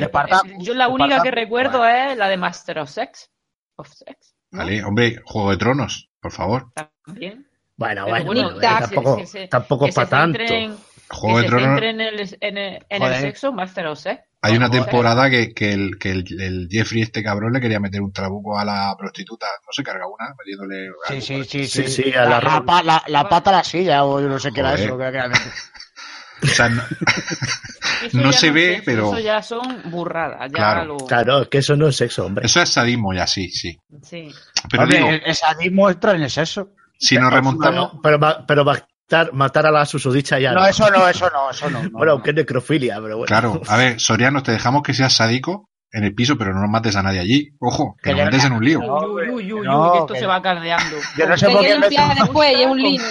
Yo 0.60 0.74
la 0.76 0.88
única 0.88 1.22
que 1.24 1.32
recuerdo 1.32 1.84
es 1.88 2.16
la 2.16 2.28
de 2.30 2.38
Master 2.38 2.78
of 2.80 2.90
Sex. 2.92 3.32
Of 3.76 3.90
Sex. 3.92 4.36
¿no? 4.52 4.60
Vale, 4.60 4.84
hombre, 4.84 5.20
Juego 5.26 5.50
de 5.52 5.58
Tronos, 5.58 6.10
por 6.20 6.32
favor. 6.32 6.72
También. 7.06 7.45
Bueno, 7.78 8.06
bueno, 8.08 8.58
tampoco, 8.60 9.18
que 9.18 9.26
se- 9.26 9.48
tampoco 9.48 9.84
que 9.86 9.90
es 9.90 9.96
para 9.96 10.08
se 10.08 10.12
tanto. 10.12 10.40
centren- 10.40 10.78
Juego 11.08 11.36
que 11.38 11.42
de 11.44 11.48
se 11.48 11.50
Tronos. 11.56 11.68
centren 11.80 12.02
en 12.02 12.08
el, 12.08 12.20
en 12.42 12.58
el- 12.58 12.74
en 12.76 12.88
el 12.90 13.00
Joder. 13.00 13.22
sexo, 13.22 13.52
Master 13.54 13.88
of 13.88 14.00
Sex. 14.00 14.22
Hay 14.42 14.56
una 14.58 14.68
Joder. 14.68 14.84
temporada 14.84 15.30
que, 15.30 15.54
que, 15.54 15.74
el, 15.74 15.98
que 16.00 16.12
el, 16.12 16.42
el 16.42 16.68
Jeffrey, 16.72 17.02
este 17.02 17.22
cabrón, 17.24 17.52
le 17.54 17.60
quería 17.62 17.80
meter 17.80 18.02
un 18.02 18.12
trabuco 18.12 18.58
a 18.58 18.66
la 18.66 18.96
prostituta. 18.98 19.46
No 19.66 19.72
se 19.72 19.84
carga 19.84 20.06
una, 20.08 20.34
metiéndole. 20.38 20.90
Sí, 21.10 21.22
sí, 21.22 21.44
sí, 21.44 21.68
Sí, 21.68 21.88
sí. 21.88 22.04
sí, 22.04 22.14
a 22.14 22.26
la 22.26 22.40
la, 22.42 22.64
pa- 22.66 22.82
la- 22.84 23.04
la 23.08 23.28
pata 23.30 23.50
a 23.52 23.54
la 23.54 23.64
silla, 23.64 24.04
o 24.06 24.20
yo 24.22 24.28
no 24.28 24.40
sé 24.40 24.52
qué 24.52 24.62
era 24.62 24.70
Joder. 24.72 24.86
eso. 24.86 24.98
que 24.98 25.04
era- 25.04 25.30
O 26.44 26.48
sea, 26.48 26.70
no, 26.70 26.82
se 28.34 28.52
ve, 28.52 28.66
sexo, 28.76 28.84
pero 28.86 29.08
Eso 29.14 29.20
ya 29.20 29.42
son 29.42 29.82
burradas. 29.86 30.52
Ya 30.52 30.58
Claro. 30.58 30.86
lo... 30.86 30.98
Claro, 30.98 31.42
es 31.44 31.48
que 31.48 31.58
eso 31.60 31.76
no 31.76 31.88
es 31.88 31.96
sexo, 31.96 32.26
hombre. 32.26 32.46
eso 32.46 32.62
es 32.62 32.70
sadismo 32.70 33.14
ya, 33.14 33.26
sí, 33.26 33.50
sí. 33.50 33.80
Sí. 34.04 34.32
Pero 34.70 34.84
Hombre, 34.84 34.98
digo, 34.98 35.10
el, 35.12 35.22
el 35.26 35.36
sadismo 35.36 35.90
entra 35.90 36.12
en 36.14 36.24
el 36.24 36.30
sexo. 36.30 36.72
Si 37.00 37.18
nos 37.18 37.32
remontamos, 37.34 37.90
Pero, 37.92 38.02
pero, 38.02 38.20
ma- 38.20 38.46
pero 38.48 38.66
matar, 38.66 39.34
matar 39.34 39.66
a 39.68 39.72
la 39.72 39.86
susodicha 39.86 40.40
ya. 40.40 40.52
No, 40.54 40.66
eso 40.66 40.90
no, 40.90 41.08
eso 41.08 41.30
no, 41.34 41.50
eso 41.52 41.70
no. 41.70 41.84
no, 41.84 41.90
Bueno, 41.92 42.06
no. 42.08 42.12
aunque 42.14 42.32
es 42.32 42.36
necrofilia, 42.36 42.96
pero 43.02 43.18
bueno. 43.18 43.26
claro, 43.28 43.62
a 43.68 43.78
ver, 43.78 44.00
Soriano, 44.00 44.42
te 44.44 44.52
dejamos 44.52 44.82
que 44.84 44.94
seas 44.94 45.14
sádico 45.14 45.70
en 45.92 46.04
el 46.04 46.14
piso, 46.14 46.38
pero 46.38 46.54
no 46.54 46.60
nos 46.62 46.70
mates 46.70 46.96
a 46.98 47.04
nadie 47.04 47.20
allí. 47.20 47.50
Ojo, 47.60 47.96
que 48.04 48.10
Que 48.10 48.16
nos 48.16 48.26
metes 48.26 48.44
en 48.44 48.52
un 48.54 48.66
lío. 48.66 48.80
Uy, 48.80 49.30
uy, 49.30 49.30
uy, 49.30 49.54
uy, 49.54 49.66
No, 49.66 49.92
que 49.94 49.98
esto 50.00 50.14
que- 50.14 50.20
se 50.20 50.26
va 50.26 50.42
caldeando. 50.42 50.98
Yo 51.18 51.26
no 51.28 51.38
sé 51.38 51.46
Hay 51.46 51.54
por 51.54 51.62
que 51.62 51.68
qué 51.70 51.76
me... 51.76 51.80
limpiar 51.82 52.16
después 52.18 52.52
y 52.58 52.62
es 52.64 52.68
un 52.68 52.78
lío. 52.82 53.02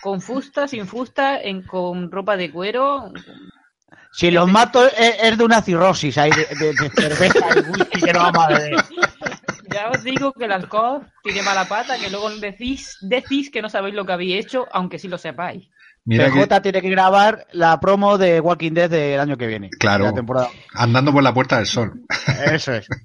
Con 0.00 0.20
fusta, 0.20 0.68
sin 0.68 0.86
fusta, 0.86 1.40
en, 1.40 1.62
con 1.62 2.10
ropa 2.12 2.36
de 2.36 2.52
cuero. 2.52 3.10
Si 4.12 4.30
los 4.30 4.48
mato 4.48 4.86
es, 4.86 5.16
es 5.22 5.36
de 5.38 5.44
una 5.44 5.60
cirrosis 5.60 6.16
ahí 6.18 6.30
de, 6.30 6.46
de- 6.54 6.72
de 6.72 6.88
cerveza 6.90 7.38
y 7.56 7.70
whisky 7.70 8.00
que 8.00 8.12
no 8.12 8.20
vamos 8.20 8.44
a 8.44 8.48
beber. 8.48 8.74
Ya 9.74 9.90
os 9.90 10.02
digo 10.04 10.32
que 10.32 10.44
el 10.46 10.52
alcohol 10.52 11.06
tiene 11.22 11.42
mala 11.42 11.66
pata, 11.66 11.98
que 11.98 12.08
luego 12.10 12.30
decís, 12.36 12.96
decís 13.02 13.50
que 13.50 13.60
no 13.62 13.68
sabéis 13.68 13.94
lo 13.94 14.06
que 14.06 14.12
habéis 14.12 14.44
hecho, 14.44 14.66
aunque 14.72 14.98
sí 14.98 15.08
lo 15.08 15.18
sepáis. 15.18 15.68
Mira 16.06 16.26
que 16.30 16.32
PJ 16.46 16.60
tiene 16.60 16.82
que 16.82 16.90
grabar 16.90 17.46
la 17.52 17.80
promo 17.80 18.18
de 18.18 18.38
Walking 18.38 18.72
Dead 18.72 18.90
del 18.90 19.18
año 19.18 19.38
que 19.38 19.46
viene. 19.46 19.70
Claro. 19.70 20.04
La 20.04 20.12
temporada. 20.12 20.50
andando 20.74 21.12
por 21.14 21.22
la 21.22 21.32
puerta 21.32 21.56
del 21.56 21.66
sol. 21.66 22.02
Eso 22.52 22.74
es. 22.74 22.86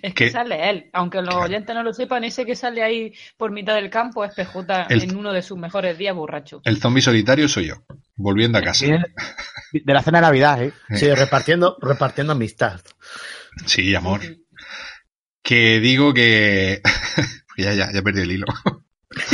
Es 0.00 0.14
que 0.14 0.30
sale 0.30 0.70
él. 0.70 0.90
Aunque 0.92 1.20
los 1.20 1.34
oyentes 1.34 1.74
no 1.74 1.82
lo 1.82 1.92
sepan, 1.92 2.22
ese 2.24 2.46
que 2.46 2.54
sale 2.56 2.82
ahí 2.84 3.12
por 3.36 3.50
mitad 3.50 3.74
del 3.74 3.90
campo 3.90 4.24
es 4.24 4.32
PJ 4.32 4.86
El- 4.88 5.02
en 5.02 5.16
uno 5.16 5.32
de 5.32 5.42
sus 5.42 5.58
mejores 5.58 5.98
días 5.98 6.14
borracho. 6.14 6.62
El 6.64 6.80
zombie 6.80 7.02
solitario 7.02 7.48
soy 7.48 7.66
yo, 7.66 7.82
volviendo 8.16 8.56
a 8.58 8.62
casa. 8.62 8.86
De 8.86 9.92
la 9.92 10.00
cena 10.02 10.18
de 10.18 10.22
Navidad, 10.22 10.62
¿eh? 10.62 10.72
Sí, 10.94 11.12
repartiendo, 11.12 11.76
repartiendo 11.82 12.32
amistad. 12.32 12.80
Sí, 13.66 13.94
amor. 13.94 14.20
Que 15.48 15.80
digo 15.80 16.12
que... 16.12 16.82
ya, 17.56 17.72
ya, 17.72 17.90
ya 17.90 18.02
perdí 18.02 18.20
el 18.20 18.32
hilo. 18.32 18.44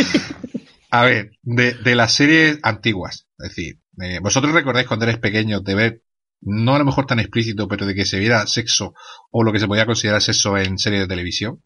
a 0.93 1.03
ver, 1.03 1.33
de, 1.43 1.75
de 1.75 1.95
las 1.97 2.13
series 2.13 2.61
antiguas, 2.63 3.27
es 3.41 3.49
decir, 3.49 3.81
eh, 4.01 4.21
vosotros 4.21 4.53
recordáis 4.55 4.87
cuando 4.87 5.07
eres 5.07 5.19
pequeños 5.19 5.65
de 5.65 5.75
ver, 5.75 6.03
no 6.41 6.77
a 6.77 6.79
lo 6.79 6.85
mejor 6.85 7.07
tan 7.07 7.19
explícito, 7.19 7.67
pero 7.67 7.85
de 7.85 7.97
que 7.97 8.05
se 8.05 8.21
viera 8.21 8.47
sexo 8.47 8.95
o 9.33 9.43
lo 9.43 9.53
que 9.53 9.59
se 9.59 9.67
podía 9.67 9.87
considerar 9.87 10.23
sexo 10.23 10.57
en 10.57 10.79
series 10.79 11.01
de 11.03 11.09
televisión. 11.09 11.65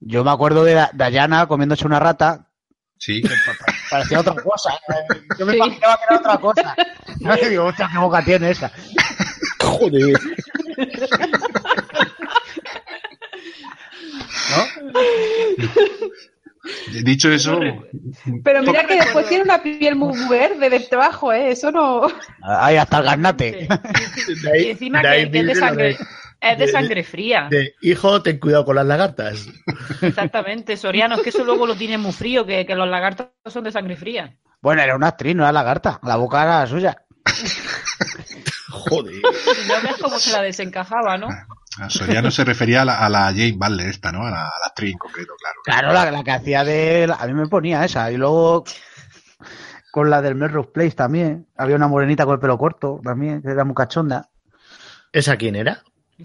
Yo 0.00 0.24
me 0.24 0.32
acuerdo 0.32 0.64
de 0.64 0.74
Da- 0.74 0.90
Dayana 0.92 1.46
comiéndose 1.46 1.86
una 1.86 2.00
rata. 2.00 2.50
Sí. 2.98 3.22
Parecía 3.88 4.18
otra 4.18 4.34
cosa. 4.34 4.70
¿eh? 4.74 5.22
Yo 5.38 5.46
me 5.46 5.54
imaginaba 5.54 5.96
que 5.96 6.04
era 6.10 6.18
otra 6.18 6.38
cosa. 6.38 6.76
No 7.20 7.36
digo, 7.36 7.66
hostia, 7.66 7.88
qué 7.92 7.98
boca 7.98 8.24
tiene 8.24 8.50
esa. 8.50 8.72
Joder. 9.60 10.18
Dicho 17.04 17.30
eso, 17.32 17.58
Pero 18.44 18.62
mira 18.62 18.86
que 18.86 18.94
después 18.96 19.28
tiene 19.28 19.42
una 19.44 19.60
piel 19.62 19.96
muy 19.96 20.16
verde 20.28 20.70
de 20.70 20.78
debajo, 20.78 21.32
¿eh? 21.32 21.50
Eso 21.50 21.72
no. 21.72 22.02
Ahí 22.42 22.76
hasta 22.76 22.98
el 22.98 23.04
garnate. 23.04 23.66
Sí. 24.14 24.34
De 24.42 24.52
ahí- 24.52 24.66
Y 24.66 24.70
encima 24.70 25.02
de 25.02 25.08
ahí 25.08 25.24
que, 25.24 25.30
que 25.32 25.38
es 25.40 25.46
de 25.46 25.54
sangre, 25.56 25.84
de- 25.88 25.98
es 26.40 26.58
de 26.58 26.66
de- 26.66 26.72
sangre 26.72 27.02
fría. 27.02 27.48
de, 27.50 27.74
hijo, 27.82 28.22
ten 28.22 28.38
cuidado 28.38 28.64
con 28.64 28.76
las 28.76 28.86
lagartas. 28.86 29.48
Exactamente, 30.02 30.76
Soriano, 30.76 31.16
es 31.16 31.22
que 31.22 31.30
eso 31.30 31.44
luego 31.44 31.66
lo 31.66 31.74
tiene 31.74 31.98
muy 31.98 32.12
frío, 32.12 32.46
que, 32.46 32.64
que 32.64 32.74
los 32.76 32.88
lagartos 32.88 33.26
son 33.46 33.64
de 33.64 33.72
sangre 33.72 33.96
fría. 33.96 34.32
Bueno, 34.60 34.82
era 34.82 34.94
una 34.94 35.08
actriz, 35.08 35.34
no 35.34 35.42
era 35.42 35.50
lagarta. 35.52 35.98
La 36.04 36.14
boca 36.16 36.42
era 36.42 36.64
suya. 36.68 36.96
Joder. 38.68 39.14
Ya 39.68 39.80
ves 39.80 39.96
cómo 40.00 40.18
se 40.20 40.30
la 40.30 40.42
desencajaba, 40.42 41.18
¿no? 41.18 41.28
A 41.78 41.90
Soriano 41.90 42.30
se 42.30 42.44
refería 42.44 42.82
a 42.82 42.84
la, 42.84 42.98
a 43.04 43.08
la 43.08 43.26
Jane 43.26 43.56
Butler 43.56 43.88
esta, 43.88 44.12
¿no? 44.12 44.26
A 44.26 44.30
la, 44.30 44.46
a 44.46 44.60
la 44.60 44.66
actriz 44.66 44.92
en 44.92 44.98
concreto, 44.98 45.32
claro. 45.38 45.60
Claro, 45.64 45.92
la, 45.92 46.10
la 46.10 46.24
que 46.24 46.30
hacía 46.30 46.64
de. 46.64 47.12
A 47.18 47.26
mí 47.26 47.34
me 47.34 47.46
ponía 47.46 47.84
esa. 47.84 48.10
Y 48.12 48.16
luego 48.16 48.64
con 49.90 50.10
la 50.10 50.20
del 50.22 50.34
Melrose 50.34 50.70
Place 50.72 50.92
también. 50.92 51.48
Había 51.56 51.76
una 51.76 51.88
morenita 51.88 52.24
con 52.24 52.34
el 52.34 52.40
pelo 52.40 52.58
corto 52.58 53.00
también, 53.02 53.42
que 53.42 53.50
era 53.50 53.64
muy 53.64 53.74
cachonda. 53.74 54.30
¿Esa 55.12 55.36
quién 55.36 55.56
era? 55.56 55.82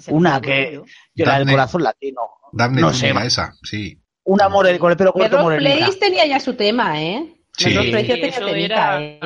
Una 0.08 0.42
que. 0.42 0.82
Yo 1.16 1.26
la 1.26 1.40
del 1.40 1.50
corazón 1.50 1.84
latino. 1.84 2.22
Daphne 2.52 2.82
No 2.82 2.94
sé, 2.94 3.14
esa, 3.24 3.54
sí. 3.64 4.02
Una 4.24 4.50
morena 4.50 4.80
con 4.80 4.92
el 4.92 4.98
pelo 4.98 5.14
corto 5.14 5.48
Melrose. 5.48 5.78
Place 5.78 6.00
tenía 6.00 6.26
ya 6.26 6.40
su 6.40 6.56
tema, 6.56 7.02
¿eh? 7.02 7.37
Sí. 7.58 7.72
¿eh? 7.72 9.20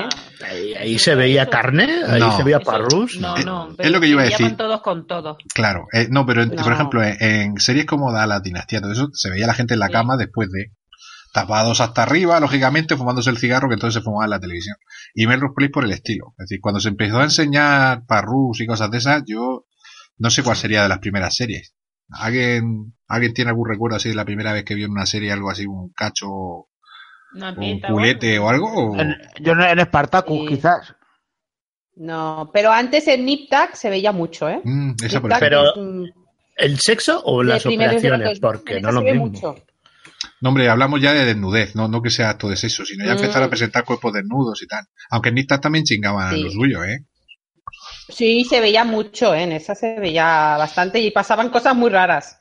Ahí, 0.43 0.73
ahí 0.73 0.97
se 0.99 1.15
veía 1.15 1.47
carne, 1.47 1.87
ahí 2.07 2.19
No. 2.19 2.35
se 2.35 2.43
veía 2.43 2.59
parrus. 2.59 3.17
No, 3.19 3.35
no. 3.37 3.75
es 3.77 3.91
lo 3.91 3.99
que 3.99 4.07
yo 4.07 4.13
iba 4.13 4.21
a 4.23 4.25
se 4.25 4.31
decir. 4.31 4.45
llaman 4.45 4.57
todos 4.57 4.81
con 4.81 5.05
todos. 5.05 5.37
Claro, 5.53 5.85
eh, 5.93 6.07
no, 6.09 6.25
pero 6.25 6.43
en- 6.43 6.49
No. 6.55 6.63
por 6.63 6.73
ejemplo, 6.73 7.03
en, 7.03 7.17
en 7.21 7.57
series 7.59 7.85
como 7.85 8.11
Da 8.11 8.25
la 8.25 8.39
Dinastía, 8.39 8.81
todo 8.81 8.91
eso, 8.93 9.09
se 9.13 9.29
veía 9.29 9.47
la 9.47 9.53
gente 9.53 9.73
en 9.73 9.79
la 9.81 9.87
Sí. 9.87 9.93
cama 9.93 10.17
después 10.17 10.49
de 10.49 10.71
tapados 11.33 11.79
hasta 11.81 12.03
arriba, 12.03 12.39
lógicamente, 12.39 12.97
fumándose 12.97 13.29
el 13.29 13.37
cigarro 13.37 13.67
que 13.69 13.75
entonces 13.75 14.01
se 14.01 14.03
fumaba 14.03 14.25
en 14.25 14.31
la 14.31 14.39
televisión. 14.39 14.75
Y 15.13 15.27
Melrose 15.27 15.53
Place 15.55 15.71
por 15.71 15.85
el 15.85 15.91
estilo. 15.91 16.33
Es 16.39 16.47
decir, 16.49 16.59
cuando 16.61 16.79
se 16.79 16.89
empezó 16.89 17.19
a 17.19 17.23
enseñar 17.23 18.05
parrus 18.05 18.59
y 18.61 18.65
cosas 18.67 18.91
de 18.91 18.97
esas, 18.97 19.23
yo 19.25 19.65
no 20.17 20.29
sé 20.29 20.43
cuál 20.43 20.57
sería 20.57 20.83
de 20.83 20.89
las 20.89 20.99
primeras 20.99 21.35
series. 21.35 21.73
¿Alguien, 22.09 22.93
¿Alguien 23.07 23.33
tiene 23.33 23.49
algún 23.49 23.69
recuerdo 23.69 23.95
así 23.95 24.09
de 24.09 24.15
la 24.15 24.25
primera 24.25 24.51
vez 24.51 24.65
que 24.65 24.75
vio 24.75 24.85
en 24.87 24.91
una 24.91 25.05
serie 25.05 25.31
algo 25.31 25.49
así, 25.49 25.65
un 25.65 25.91
cacho 25.95 26.27
Una 27.33 27.51
un 27.51 27.79
culete 27.81 28.37
o 28.39 28.49
algo? 28.49 28.67
o- 28.91 28.99
En- 28.99 29.15
yo 29.39 29.55
no- 29.55 29.65
en 29.65 29.79
Spartacus, 29.79 30.39
Sí. 30.41 30.47
quizás. 30.55 30.95
No, 31.95 32.49
pero 32.53 32.71
antes 32.71 33.07
en 33.07 33.25
Nip 33.25 33.49
Tuck 33.49 33.73
se 33.75 33.89
veía 33.89 34.11
mucho, 34.11 34.49
¿eh? 34.49 34.61
Mm, 34.63 34.91
esa. 35.03 35.21
Pero- 35.39 35.69
es, 35.75 35.77
mm, 35.77 36.03
¿El 36.57 36.79
sexo 36.79 37.21
o 37.23 37.41
las 37.43 37.65
operaciones? 37.65 38.39
2000, 38.39 38.39
Porque 38.41 38.81
no 38.81 38.91
lo 38.91 39.01
mismo. 39.01 39.27
mucho. 39.27 39.55
No, 40.41 40.49
hombre, 40.49 40.69
hablamos 40.69 41.01
ya 41.01 41.13
de 41.13 41.25
desnudez, 41.25 41.75
no, 41.75 41.87
no 41.87 42.01
que 42.01 42.09
sea 42.11 42.29
acto 42.29 42.47
de 42.49 42.55
sexo, 42.55 42.85
sino 42.85 43.03
ya 43.05 43.13
Mm. 43.15 43.17
empezar 43.17 43.41
a 43.43 43.49
presentar 43.49 43.83
cuerpos 43.83 44.13
desnudos 44.13 44.61
y 44.61 44.67
tal. 44.67 44.85
Aunque 45.09 45.29
en 45.29 45.35
Nistas 45.35 45.61
también 45.61 45.83
chingaban 45.85 46.33
Sí. 46.35 46.43
lo 46.43 46.51
suyo, 46.51 46.83
¿eh? 46.83 47.05
Sí, 48.09 48.43
se 48.43 48.59
veía 48.59 48.83
mucho, 48.83 49.33
¿eh? 49.33 49.43
En 49.43 49.53
esa 49.53 49.73
se 49.73 49.99
veía 49.99 50.55
bastante 50.57 50.99
y 50.99 51.11
pasaban 51.11 51.49
cosas 51.49 51.75
muy 51.75 51.89
raras. 51.89 52.39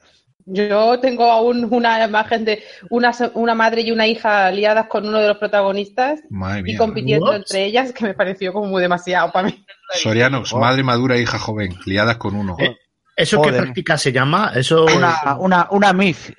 Yo 0.52 0.98
tengo 1.00 1.24
aún 1.30 1.66
una 1.70 2.04
imagen 2.04 2.44
de 2.44 2.62
una, 2.90 3.12
una 3.34 3.54
madre 3.54 3.82
y 3.82 3.90
una 3.92 4.06
hija 4.06 4.50
liadas 4.50 4.86
con 4.88 5.06
uno 5.06 5.18
de 5.18 5.28
los 5.28 5.38
protagonistas 5.38 6.20
Madre 6.28 6.60
y 6.60 6.62
mía. 6.64 6.78
compitiendo 6.78 7.26
What? 7.26 7.36
entre 7.36 7.64
ellas, 7.66 7.92
que 7.92 8.04
me 8.04 8.14
pareció 8.14 8.52
como 8.52 8.66
muy 8.66 8.82
demasiado 8.82 9.30
para 9.32 9.48
mí. 9.48 9.64
Sorianos, 9.94 10.54
madre 10.54 10.82
madura, 10.82 11.16
hija 11.18 11.38
joven, 11.38 11.74
liadas 11.86 12.16
con 12.16 12.34
uno. 12.34 12.56
Eh, 12.58 12.76
¿Eso 13.16 13.40
qué 13.42 13.48
Joder. 13.50 13.62
práctica 13.62 13.98
se 13.98 14.12
llama? 14.12 14.52
Eso. 14.54 14.86
Una, 14.86 15.36
una, 15.38 15.68
una 15.70 15.92
MIF, 15.92 16.30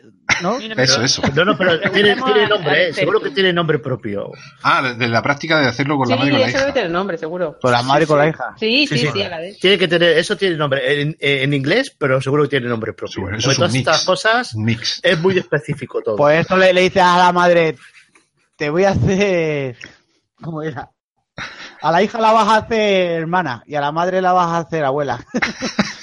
Eso, 0.77 1.01
eso. 1.01 1.21
No, 1.35 1.45
no, 1.45 1.57
pero 1.57 1.79
tiene, 1.91 2.15
nombre, 2.15 2.89
¿eh? 2.89 2.93
seguro 2.93 3.19
que 3.21 3.29
tiene 3.31 3.53
nombre 3.53 3.79
propio. 3.79 4.31
Ah, 4.63 4.93
de- 4.93 5.07
la 5.07 5.21
práctica 5.21 5.59
de 5.59 5.67
hacerlo 5.67 5.97
con 5.97 6.07
Sí, 6.07 6.11
la 6.13 6.17
madre 6.17 6.29
y 6.29 6.31
con 6.33 6.39
la 6.41 6.47
eso 6.47 6.57
hija. 6.57 6.65
debe 6.65 6.73
tener 6.73 6.91
nombre, 6.91 7.17
seguro. 7.17 7.57
Con 7.61 7.71
la 7.71 7.81
madre 7.83 8.03
y 8.03 8.07
con 8.07 8.17
la 8.19 8.27
hija. 8.27 8.55
Sí, 8.59 8.87
sí, 8.87 8.97
Sí, 8.97 9.05
sí, 9.07 9.11
sí. 9.13 9.21
a 9.23 9.29
la 9.29 9.39
vez. 9.39 9.59
Tiene 9.59 9.77
que 9.77 9.87
tener, 9.87 10.17
eso 10.17 10.35
tiene 10.35 10.55
nombre 10.57 11.01
en, 11.01 11.15
en 11.19 11.53
inglés, 11.53 11.95
pero 11.97 12.21
seguro 12.21 12.43
que 12.43 12.49
tiene 12.49 12.67
nombre 12.67 12.93
propio. 12.93 13.29
Eso 13.29 13.51
es 13.51 13.57
todas 13.57 13.71
mix. 13.73 13.87
estas 13.87 14.03
cosas 14.05 14.55
mix. 14.55 14.99
es 15.03 15.19
muy 15.19 15.37
específico 15.37 16.01
todo. 16.01 16.15
Pues 16.15 16.39
esto 16.41 16.57
le, 16.57 16.73
le 16.73 16.81
dice 16.81 17.01
a 17.01 17.17
la 17.17 17.31
madre, 17.31 17.75
te 18.55 18.69
voy 18.69 18.83
a 18.85 18.91
hacer... 18.91 19.77
¿Cómo 20.41 20.61
era? 20.63 20.89
A 21.81 21.91
la 21.91 22.03
hija 22.03 22.19
la 22.19 22.31
vas 22.31 22.47
a 22.47 22.57
hacer 22.57 23.21
hermana 23.21 23.63
y 23.65 23.75
a 23.75 23.81
la 23.81 23.91
madre 23.91 24.21
la 24.21 24.33
vas 24.33 24.47
a 24.49 24.57
hacer 24.59 24.83
abuela. 24.85 25.23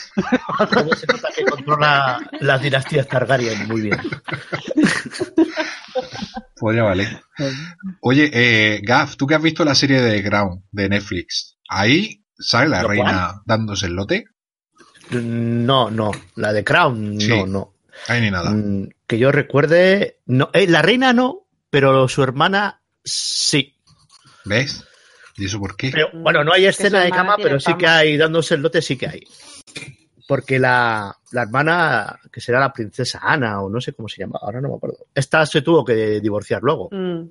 Se 0.96 1.06
nota 1.06 1.28
que 1.34 1.44
controla 1.44 2.18
las 2.40 2.62
dinastías 2.62 3.06
Targaryen 3.08 3.68
muy 3.68 3.82
bien. 3.82 3.98
Pues 6.56 6.76
ya 6.76 6.82
vale. 6.82 7.20
Oye, 8.00 8.30
eh, 8.32 8.80
Gaf, 8.82 9.16
tú 9.16 9.26
que 9.26 9.34
has 9.34 9.42
visto 9.42 9.64
la 9.64 9.74
serie 9.74 10.00
de 10.00 10.22
Ground 10.22 10.62
de 10.72 10.88
Netflix, 10.88 11.56
ahí 11.68 12.24
sale 12.38 12.68
la 12.68 12.82
¿Lo 12.82 12.88
reina 12.88 13.42
dándose 13.46 13.86
el 13.86 13.94
lote. 13.94 14.24
No, 15.10 15.90
no, 15.90 16.10
la 16.34 16.52
de 16.52 16.64
Crown, 16.64 17.20
Sí. 17.20 17.28
no, 17.28 17.46
no. 17.46 17.74
Ahí 18.08 18.20
ni 18.20 18.30
nada. 18.30 18.50
Mm, 18.50 18.88
Que 19.06 19.18
yo 19.18 19.32
recuerde, 19.32 20.18
no, 20.26 20.50
eh, 20.52 20.66
la 20.66 20.82
reina 20.82 21.12
no, 21.12 21.46
pero 21.70 22.08
su 22.08 22.22
hermana 22.22 22.82
sí. 23.04 23.76
¿Ves? 24.44 24.84
¿Y 25.36 25.46
eso 25.46 25.58
por 25.60 25.76
qué? 25.76 25.90
Pero, 25.92 26.10
bueno, 26.14 26.42
no 26.44 26.52
hay 26.52 26.66
escena 26.66 27.00
de 27.00 27.10
cama, 27.10 27.36
pero 27.40 27.60
sí 27.60 27.74
que 27.74 27.86
hay 27.86 28.16
dándose 28.16 28.54
el 28.54 28.62
lote, 28.62 28.82
sí 28.82 28.96
que 28.96 29.06
hay. 29.08 29.20
Porque 30.28 30.58
la, 30.58 31.16
la 31.32 31.42
hermana, 31.42 32.20
que 32.30 32.42
será 32.42 32.60
la 32.60 32.70
princesa 32.70 33.18
Ana, 33.22 33.62
o 33.62 33.70
no 33.70 33.80
sé 33.80 33.94
cómo 33.94 34.08
se 34.10 34.20
llama, 34.20 34.38
ahora 34.42 34.60
no 34.60 34.68
me 34.68 34.74
acuerdo. 34.74 34.98
Esta 35.14 35.46
se 35.46 35.62
tuvo 35.62 35.82
que 35.86 36.20
divorciar 36.20 36.62
luego. 36.62 36.90
Mm. 36.92 37.22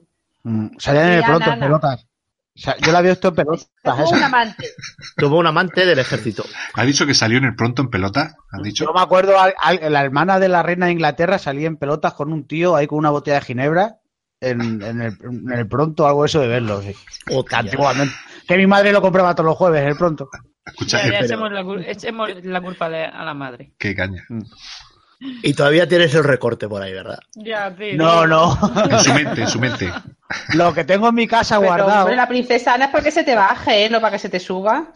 Mm, 0.42 0.68
Salían 0.80 1.10
en 1.10 1.14
el 1.20 1.24
pronto 1.24 1.52
en 1.52 1.60
pelotas. 1.60 2.08
O 2.56 2.60
sea, 2.60 2.76
yo 2.78 2.92
la 2.92 2.98
había 2.98 3.12
visto 3.12 3.28
en 3.28 3.36
pelotas. 3.36 3.70
Tuvo 3.84 4.10
un 4.10 4.24
amante. 4.24 4.68
Tuvo 5.16 5.38
un 5.38 5.46
amante 5.46 5.86
del 5.86 6.00
ejército. 6.00 6.44
¿Has 6.74 6.88
dicho 6.88 7.06
que 7.06 7.14
salió 7.14 7.38
en 7.38 7.44
el 7.46 7.56
pronto 7.56 7.84
en 7.84 7.92
pelota? 7.92 8.36
¿Has 8.52 8.64
dicho? 8.64 8.86
Yo 8.86 8.94
me 8.94 9.02
acuerdo, 9.02 9.34
la 9.36 10.02
hermana 10.04 10.40
de 10.40 10.50
la 10.50 10.64
reina 10.64 10.88
de 10.88 10.94
Inglaterra 10.94 11.38
salía 11.38 11.68
en 11.68 11.78
pelotas 11.78 12.14
con 12.14 12.34
un 12.34 12.48
tío 12.48 12.76
ahí 12.76 12.88
con 12.88 12.98
una 12.98 13.12
botella 13.12 13.36
de 13.36 13.46
ginebra 13.46 14.00
en, 14.42 14.82
en 14.82 15.02
el, 15.02 15.18
en 15.22 15.52
el 15.52 15.68
pronto, 15.68 16.08
algo 16.08 16.24
de 16.24 16.28
eso 16.28 16.40
de 16.40 16.48
verlo, 16.48 16.82
sí. 16.82 16.96
Antiguamente. 17.52 18.16
Que 18.48 18.58
mi 18.58 18.66
madre 18.66 18.92
lo 18.92 19.04
compraba 19.04 19.36
todos 19.36 19.50
los 19.50 19.58
jueves, 19.58 19.86
el 19.86 19.96
pronto. 19.96 20.28
Escucha, 20.68 21.10
Ya, 21.10 21.20
echemos, 21.20 21.52
la, 21.52 21.64
cul- 21.64 21.84
echemos 21.88 22.30
la 22.44 22.62
culpa 22.62 22.86
a 22.86 22.90
la- 22.90 23.10
a 23.10 23.26
la 23.26 23.34
madre. 23.34 23.72
qué 23.78 23.96
caña. 23.96 24.24
Y 25.42 25.54
todavía 25.56 25.88
tienes 25.88 26.14
el 26.14 26.24
recorte 26.24 26.68
por 26.68 26.82
ahí, 26.84 26.94
¿verdad? 26.94 27.18
Ya. 27.34 27.76
No, 27.96 28.28
no. 28.28 28.56
En 28.90 29.00
su 29.00 29.14
mente, 29.14 29.42
en 29.42 29.48
su 29.48 29.60
mente. 29.60 29.92
Lo 30.54 30.74
que 30.74 30.84
tengo 30.84 31.10
en 31.10 31.16
mi 31.16 31.28
casa 31.28 31.56
Pero, 31.60 31.70
guardado. 31.72 32.02
hombre, 32.02 32.16
la 32.16 32.28
princesa 32.28 32.76
Ana 32.76 32.86
es 32.86 32.92
para 32.92 33.04
que 33.04 33.12
se 33.12 33.24
te 33.24 33.34
baje, 33.36 33.86
¿eh? 33.86 33.90
No 33.90 34.00
para 34.00 34.12
que 34.12 34.20
se 34.20 34.30
te 34.30 34.40
suba. 34.40 34.92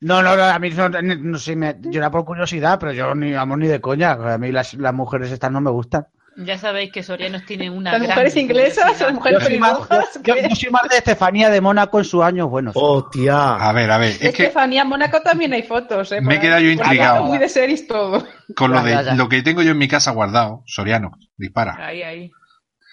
No, 0.00 0.20
no, 0.22 0.36
no, 0.36 0.42
a 0.44 0.58
mí 0.58 0.70
no, 0.70 0.88
no 0.88 1.38
sé, 1.38 1.54
me, 1.56 1.76
yo 1.80 1.98
era 2.00 2.10
por 2.10 2.24
curiosidad, 2.24 2.78
pero 2.78 2.92
yo 2.92 3.14
ni 3.14 3.32
vamos 3.32 3.58
ni 3.58 3.68
de 3.68 3.80
coña. 3.80 4.12
A 4.12 4.38
mí 4.38 4.50
las, 4.52 4.74
las 4.74 4.92
mujeres 4.94 5.30
estas 5.32 5.50
no 5.50 5.60
me 5.60 5.70
gustan. 5.70 6.06
Ya 6.36 6.56
sabéis 6.56 6.90
que 6.90 7.02
Sorianos 7.02 7.44
tiene 7.44 7.68
una 7.68 7.92
Las 7.92 8.00
gran 8.02 8.10
mujeres 8.14 8.36
inglesas, 8.36 9.00
las 9.00 9.12
mujeres 9.12 9.44
pelirrojas. 9.44 10.20
yo- 10.22 10.34
yo 10.36 10.54
soy 10.56 10.70
más 10.70 10.88
de 10.88 10.96
Estefanía 10.96 11.50
de 11.50 11.60
Mónaco 11.60 11.98
en 11.98 12.04
sus 12.04 12.22
años 12.22 12.48
buenos. 12.48 12.72
Oh, 12.76 13.08
tía. 13.10 13.54
A 13.56 13.72
ver, 13.72 13.90
a 13.90 13.98
ver, 13.98 14.10
es 14.12 14.18
que 14.18 14.26
Estefanía 14.28 14.82
en 14.82 14.88
Mónaco 14.88 15.20
también 15.20 15.52
hay 15.52 15.62
fotos, 15.62 16.10
¿eh? 16.12 16.20
Me 16.22 16.36
he 16.36 16.40
quedado 16.40 16.60
yo 16.62 16.70
intrigado. 16.70 17.24
Muy 17.24 17.38
de 17.38 17.48
series 17.48 17.86
todo. 17.86 18.26
con 18.56 18.72
lo, 18.72 18.82
de, 18.82 19.14
lo 19.14 19.28
que 19.28 19.42
tengo 19.42 19.62
yo 19.62 19.72
en 19.72 19.78
mi 19.78 19.88
casa 19.88 20.10
guardado, 20.12 20.62
Soriano, 20.66 21.10
dispara. 21.36 21.76
Ahí, 21.86 22.02
ahí. 22.02 22.30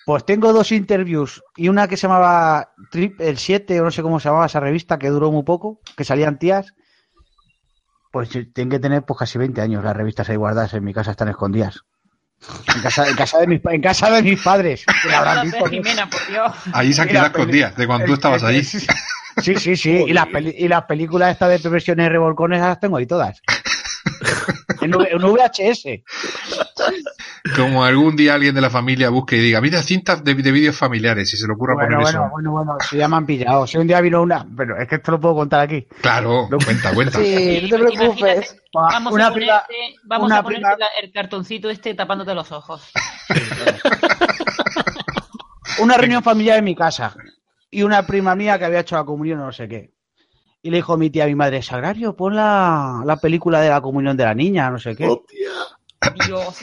Pues 0.06 0.26
tengo 0.26 0.52
dos 0.54 0.72
interviews 0.72 1.42
y 1.56 1.70
una 1.70 1.88
que 1.88 1.96
se 1.96 2.08
llamaba 2.08 2.72
Trip 2.92 3.22
el 3.22 3.38
7, 3.38 3.80
o 3.80 3.84
no 3.86 3.92
sé 3.92 4.02
cómo 4.02 4.20
se 4.20 4.28
llamaba 4.28 4.48
esa 4.48 4.60
revista, 4.60 4.98
que 4.98 5.10
duró 5.10 5.32
muy 5.32 5.44
poco, 5.44 5.80
que 5.96 6.04
salían 6.04 6.40
tías. 6.40 6.74
Pues 8.12 8.30
tienen 8.30 8.70
que 8.70 8.80
tener 8.80 9.04
pues 9.04 9.20
casi 9.20 9.38
20 9.38 9.62
años 9.62 9.84
las 9.84 9.96
revistas 9.96 10.28
ahí 10.30 10.36
guardadas 10.36 10.74
en 10.74 10.84
mi 10.84 10.94
casa, 10.94 11.12
están 11.12 11.28
escondidas. 11.30 11.82
En 12.76 12.82
casa, 12.82 13.08
en 13.10 13.16
casa, 13.16 13.40
de, 13.40 13.48
mis, 13.48 13.62
en 13.66 13.82
casa 13.82 14.10
de 14.12 14.24
mis 14.24 14.42
padres. 14.42 14.86
que 15.04 15.10
la 15.10 15.44
visto. 15.44 15.66
Jimena, 15.66 16.10
por 16.10 16.26
Dios. 16.28 16.52
Ahí 16.74 16.94
se 16.94 17.02
han 17.02 17.08
Y 17.08 17.12
quedado 17.12 17.28
escondidas, 17.28 17.76
de 17.76 17.86
cuando 17.88 18.06
tú 18.06 18.14
estabas 18.14 18.44
allí. 18.44 18.64
Sí, 18.64 19.56
sí, 19.58 19.76
sí. 19.76 20.04
Y 20.08 20.14
las, 20.14 20.28
peli- 20.28 20.56
y 20.58 20.68
las 20.68 20.84
películas 20.84 21.32
estas 21.32 21.50
de 21.62 21.70
versiones 21.70 22.06
de 22.06 22.10
revolcones 22.10 22.62
las 22.62 22.80
tengo 22.80 22.98
ahí 22.98 23.06
todas. 23.06 23.42
En, 24.82 24.96
V- 24.96 25.08
en 25.12 25.18
VHS. 25.20 25.84
Como 27.56 27.84
algún 27.84 28.16
día 28.16 28.34
alguien 28.36 28.56
de 28.56 28.62
la 28.62 28.70
familia 28.70 29.10
busque 29.10 29.38
y 29.38 29.40
diga, 29.40 29.62
mira, 29.62 29.82
cintas 29.84 30.24
de, 30.24 30.34
de 30.36 30.52
vídeos 30.52 30.76
familiares, 30.78 31.34
y 31.34 31.38
se 31.38 31.48
le 31.48 31.54
ocurra 31.54 31.74
Bueno, 31.76 31.98
poner 31.98 32.04
bueno, 32.04 32.20
eso. 32.26 32.30
bueno, 32.32 32.52
bueno, 32.52 32.78
si 32.90 32.98
ya 32.98 33.08
me 33.08 33.16
han 33.18 33.26
pillado. 33.26 33.68
Si 33.68 33.78
un 33.78 33.88
día 33.88 34.02
vino 34.02 34.22
una, 34.22 34.46
pero 34.56 34.80
es 34.82 34.88
que 34.88 34.96
esto 34.96 35.12
lo 35.12 35.20
puedo 35.20 35.36
contar 35.36 35.62
aquí. 35.62 35.86
Claro, 36.02 36.48
cuenta, 36.66 36.94
cuenta. 36.94 37.20
Sí, 37.20 37.68
no 37.72 37.78
te 37.78 37.84
preocupes. 37.84 38.20
Imagínate, 38.20 38.60
Vamos 38.72 39.14
Una 39.14 39.28
a 39.28 39.34
prima- 39.34 39.64
ponerte, 39.68 40.00
vamos 40.04 40.26
una 40.28 40.38
a 40.38 40.44
ponerte 40.44 40.66
prima- 40.68 40.78
la- 40.78 40.90
el 41.02 41.12
cartoncito 41.12 41.70
este 41.70 41.94
tapándote 41.96 42.34
los 42.36 42.52
ojos. 42.52 42.92
Una 45.80 45.98
reunión 45.98 46.24
familiar 46.24 46.58
en 46.58 46.66
mi 46.66 46.76
casa. 46.76 47.16
Y 47.72 47.84
una 47.84 48.06
prima 48.06 48.36
mía 48.36 48.58
que 48.60 48.66
había 48.66 48.80
hecho 48.82 48.96
la 48.96 49.06
comunión 49.06 49.40
o 49.40 49.46
no 49.46 49.52
sé 49.52 49.68
qué. 49.70 49.92
Y 50.62 50.70
le 50.72 50.78
dijo 50.78 50.98
mi 50.98 51.10
tía 51.10 51.24
a 51.24 51.28
mi 51.28 51.36
madre, 51.36 51.62
Sagrario, 51.62 52.16
pon 52.16 52.36
la, 52.36 53.02
la 53.06 53.16
película 53.18 53.62
de 53.62 53.70
la 53.70 53.80
comunión 53.82 54.18
de 54.18 54.26
la 54.26 54.34
niña, 54.36 54.70
no 54.70 54.78
sé 54.80 54.96
qué. 54.96 55.08
Oh, 55.08 55.24
tía. 55.28 55.50
Dios, 56.26 56.58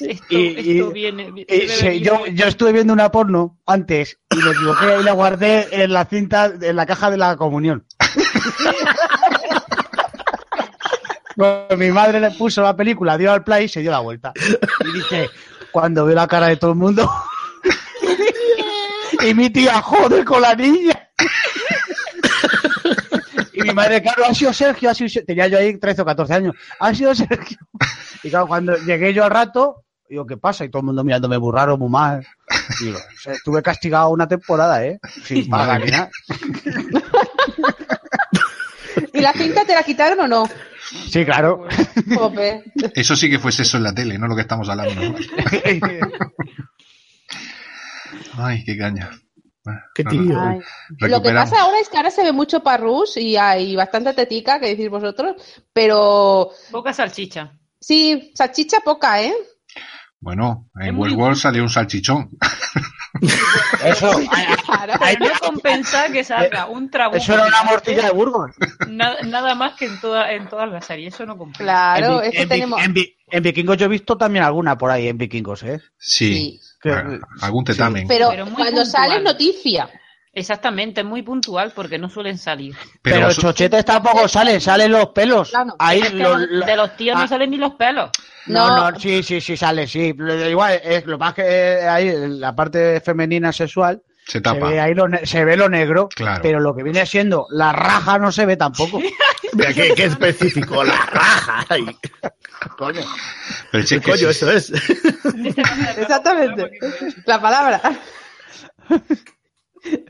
esto, 0.00 0.24
Y- 0.30 0.36
y- 0.36 0.78
esto 0.78 0.90
viene... 0.92 1.32
Y 1.34 1.44
debe 1.44 1.68
se- 1.68 1.90
venir- 1.90 2.02
yo, 2.02 2.26
yo 2.26 2.46
estuve 2.46 2.72
viendo 2.72 2.92
una 2.92 3.10
porno 3.10 3.58
antes 3.66 4.18
y 4.30 4.36
me 4.36 4.50
equivoqué 4.52 5.00
y 5.00 5.02
la 5.02 5.12
guardé 5.12 5.68
en 5.82 5.92
la 5.92 6.04
cinta, 6.04 6.52
en 6.60 6.76
la 6.76 6.86
caja 6.86 7.10
de 7.10 7.16
la 7.18 7.36
comunión. 7.36 7.84
Pues 11.34 11.78
mi 11.78 11.90
madre 11.90 12.20
le 12.20 12.30
puso 12.32 12.60
la 12.62 12.76
película, 12.76 13.16
dio 13.16 13.32
al 13.32 13.42
play 13.42 13.64
y 13.64 13.68
se 13.68 13.80
dio 13.80 13.90
la 13.90 14.00
vuelta. 14.00 14.32
Y 14.84 14.92
dice, 14.92 15.30
cuando 15.70 16.04
veo 16.04 16.14
la 16.14 16.28
cara 16.28 16.48
de 16.48 16.56
todo 16.58 16.72
el 16.72 16.76
mundo, 16.76 17.10
y 19.26 19.32
mi 19.32 19.48
tía, 19.48 19.80
joder 19.80 20.24
con 20.26 20.42
la 20.42 20.54
niña. 20.54 20.91
Mi 23.72 23.76
madre, 23.76 24.02
claro, 24.02 24.26
ha 24.26 24.34
sido 24.34 24.52
Sergio, 24.52 24.90
ha 24.90 24.94
sido 24.94 25.24
Tenía 25.24 25.48
yo 25.48 25.56
ahí 25.56 25.78
13 25.78 26.02
o 26.02 26.04
14 26.04 26.34
años. 26.34 26.54
Ha 26.78 26.94
sido 26.94 27.14
Sergio. 27.14 27.56
Y 28.22 28.28
claro, 28.28 28.46
cuando 28.46 28.76
llegué 28.76 29.14
yo 29.14 29.24
al 29.24 29.30
rato, 29.30 29.84
digo, 30.08 30.26
¿qué 30.26 30.36
pasa? 30.36 30.66
Y 30.66 30.68
todo 30.68 30.80
el 30.80 30.86
mundo 30.86 31.02
mirándome 31.04 31.38
muy 31.38 31.52
raro, 31.52 31.78
muy 31.78 31.88
mal. 31.88 32.26
Y 32.80 32.84
digo, 32.84 32.98
o 32.98 33.18
sea, 33.18 33.32
estuve 33.32 33.62
castigado 33.62 34.10
una 34.10 34.28
temporada, 34.28 34.84
¿eh? 34.84 35.00
Sin 35.24 35.48
paga 35.48 35.78
ni 35.78 35.90
nada. 35.90 36.10
¿Y 39.14 39.20
la 39.22 39.32
cinta 39.32 39.64
te 39.64 39.74
la 39.74 39.82
quitaron 39.82 40.20
o 40.20 40.28
no? 40.28 40.46
Sí, 41.10 41.24
claro. 41.24 41.66
Eso 42.94 43.16
sí 43.16 43.30
que 43.30 43.38
fue 43.38 43.52
eso 43.52 43.78
en 43.78 43.84
la 43.84 43.94
tele, 43.94 44.18
no 44.18 44.28
lo 44.28 44.36
que 44.36 44.42
estamos 44.42 44.68
hablando. 44.68 45.16
Ay, 48.36 48.64
qué 48.64 48.76
caña. 48.76 49.10
Qué 49.94 50.02
No, 50.04 50.10
tío. 50.10 50.40
Ay. 50.40 50.58
Lo 51.08 51.22
que 51.22 51.30
pasa 51.32 51.60
ahora 51.62 51.78
es 51.80 51.88
que 51.88 51.96
ahora 51.96 52.10
se 52.10 52.22
ve 52.24 52.32
mucho 52.32 52.62
parrús 52.62 53.16
y 53.16 53.36
hay 53.36 53.76
bastante 53.76 54.12
tetica, 54.12 54.58
que 54.58 54.68
decís 54.70 54.90
vosotros, 54.90 55.36
pero 55.72 56.50
Poca 56.70 56.92
salchicha. 56.92 57.52
sí, 57.80 58.32
salchicha 58.34 58.80
poca, 58.80 59.22
¿eh? 59.22 59.32
Bueno, 60.20 60.68
en 60.80 60.94
muy- 60.94 61.08
Westworld 61.10 61.36
salió 61.36 61.62
un 61.62 61.68
salchichón. 61.68 62.30
Eso, 63.84 64.10
Claro. 64.66 64.94
No 65.20 65.30
compensa 65.40 66.10
que 66.10 66.24
salga 66.24 66.66
un 66.66 66.90
trabuco. 66.90 67.18
eso 67.18 67.34
era 67.34 67.46
una 67.46 67.62
mortilla 67.64 68.02
de 68.06 68.10
Burgos. 68.12 68.50
Nada, 68.88 69.16
nada 69.22 69.54
más 69.54 69.74
que 69.74 69.86
en, 69.86 70.00
toda, 70.00 70.32
en 70.32 70.48
todas 70.48 70.70
las 70.70 70.86
series. 70.86 71.14
Eso 71.14 71.26
no 71.26 71.36
compensa. 71.36 71.62
Claro, 71.64 72.22
en, 72.22 72.30
es 72.30 72.36
que 72.36 72.46
tenemos... 72.46 72.82
en 72.82 72.94
Vi- 72.94 73.16
en 73.30 73.42
Vikingos 73.42 73.76
yo 73.76 73.86
he 73.86 73.88
visto 73.88 74.16
también 74.16 74.44
alguna 74.44 74.76
por 74.78 74.90
ahí 74.90 75.08
en 75.08 75.18
Vikingos, 75.18 75.62
¿eh? 75.64 75.80
Sí. 75.98 76.34
Sí. 76.34 76.60
Que- 76.82 76.90
Ah, 76.90 77.18
algún 77.42 77.64
tetamen. 77.64 78.06
Pero, 78.08 78.30
Pero 78.30 78.44
muy 78.46 78.54
cuando 78.54 78.82
puntual. 78.82 78.86
sale 79.08 79.16
es 79.16 79.22
noticia. 79.22 79.88
Exactamente, 80.34 81.02
es 81.02 81.06
muy 81.06 81.20
puntual 81.22 81.72
porque 81.76 81.98
no 81.98 82.08
suelen 82.08 82.38
salir. 82.38 82.74
Pero, 83.02 83.16
Pero, 83.28 83.32
chochetes 83.34 83.84
tampoco 83.84 84.26
salen, 84.26 84.60
salen 84.62 84.90
los 84.90 85.08
pelos. 85.08 85.50
Claro. 85.50 85.76
Ahí 85.78 86.00
Es 86.00 86.08
que 86.10 86.16
lo- 86.16 86.38
los- 86.38 86.48
lo- 86.48 86.66
de 86.66 86.76
los 86.76 86.96
tíos 86.96 87.16
no 87.18 87.24
ah, 87.24 87.28
salen 87.28 87.50
ni 87.50 87.58
los 87.58 87.74
pelos. 87.74 88.10
No, 88.46 88.66
No. 88.66 88.90
no, 88.92 88.98
sí, 88.98 89.22
sí, 89.22 89.40
sí, 89.42 89.56
sale, 89.58 89.86
sí. 89.86 90.14
Lo- 90.16 90.48
Igual, 90.48 90.80
es 90.82 91.04
lo 91.04 91.18
más 91.18 91.34
que 91.34 91.42
eh, 91.44 91.86
ahí, 91.88 92.08
en 92.08 92.40
la 92.40 92.54
parte 92.56 93.00
femenina 93.02 93.52
sexual, 93.52 94.00
se 94.32 94.38
se 94.38 94.40
tapa. 94.42 94.68
ve 94.68 94.80
ahí 94.80 94.94
lo, 94.94 95.08
ne- 95.08 95.26
se 95.26 95.44
ve 95.44 95.56
lo 95.56 95.68
negro, 95.68 96.08
Claro. 96.08 96.40
pero 96.42 96.60
lo 96.60 96.74
que 96.74 96.82
viene 96.82 97.04
siendo 97.06 97.46
la 97.50 97.72
raja 97.72 98.18
no 98.18 98.32
se 98.32 98.46
ve 98.46 98.56
tampoco. 98.56 98.98
Mira, 99.52 99.72
qué, 99.74 99.92
qué 99.94 100.04
específico, 100.04 100.82
la 100.84 100.96
raja. 100.96 101.66
Ay, 101.68 101.84
Coño. 102.78 103.00
Pero 103.70 103.84
si 103.86 103.98
¿Qué 104.00 104.12
es 104.12 104.20
que 104.20 104.26
coño 104.26 104.32
sí. 104.32 104.44
eso 104.44 104.50
es? 104.52 104.72
Exactamente. 105.98 106.70
La 107.26 107.40
palabra. 107.40 107.80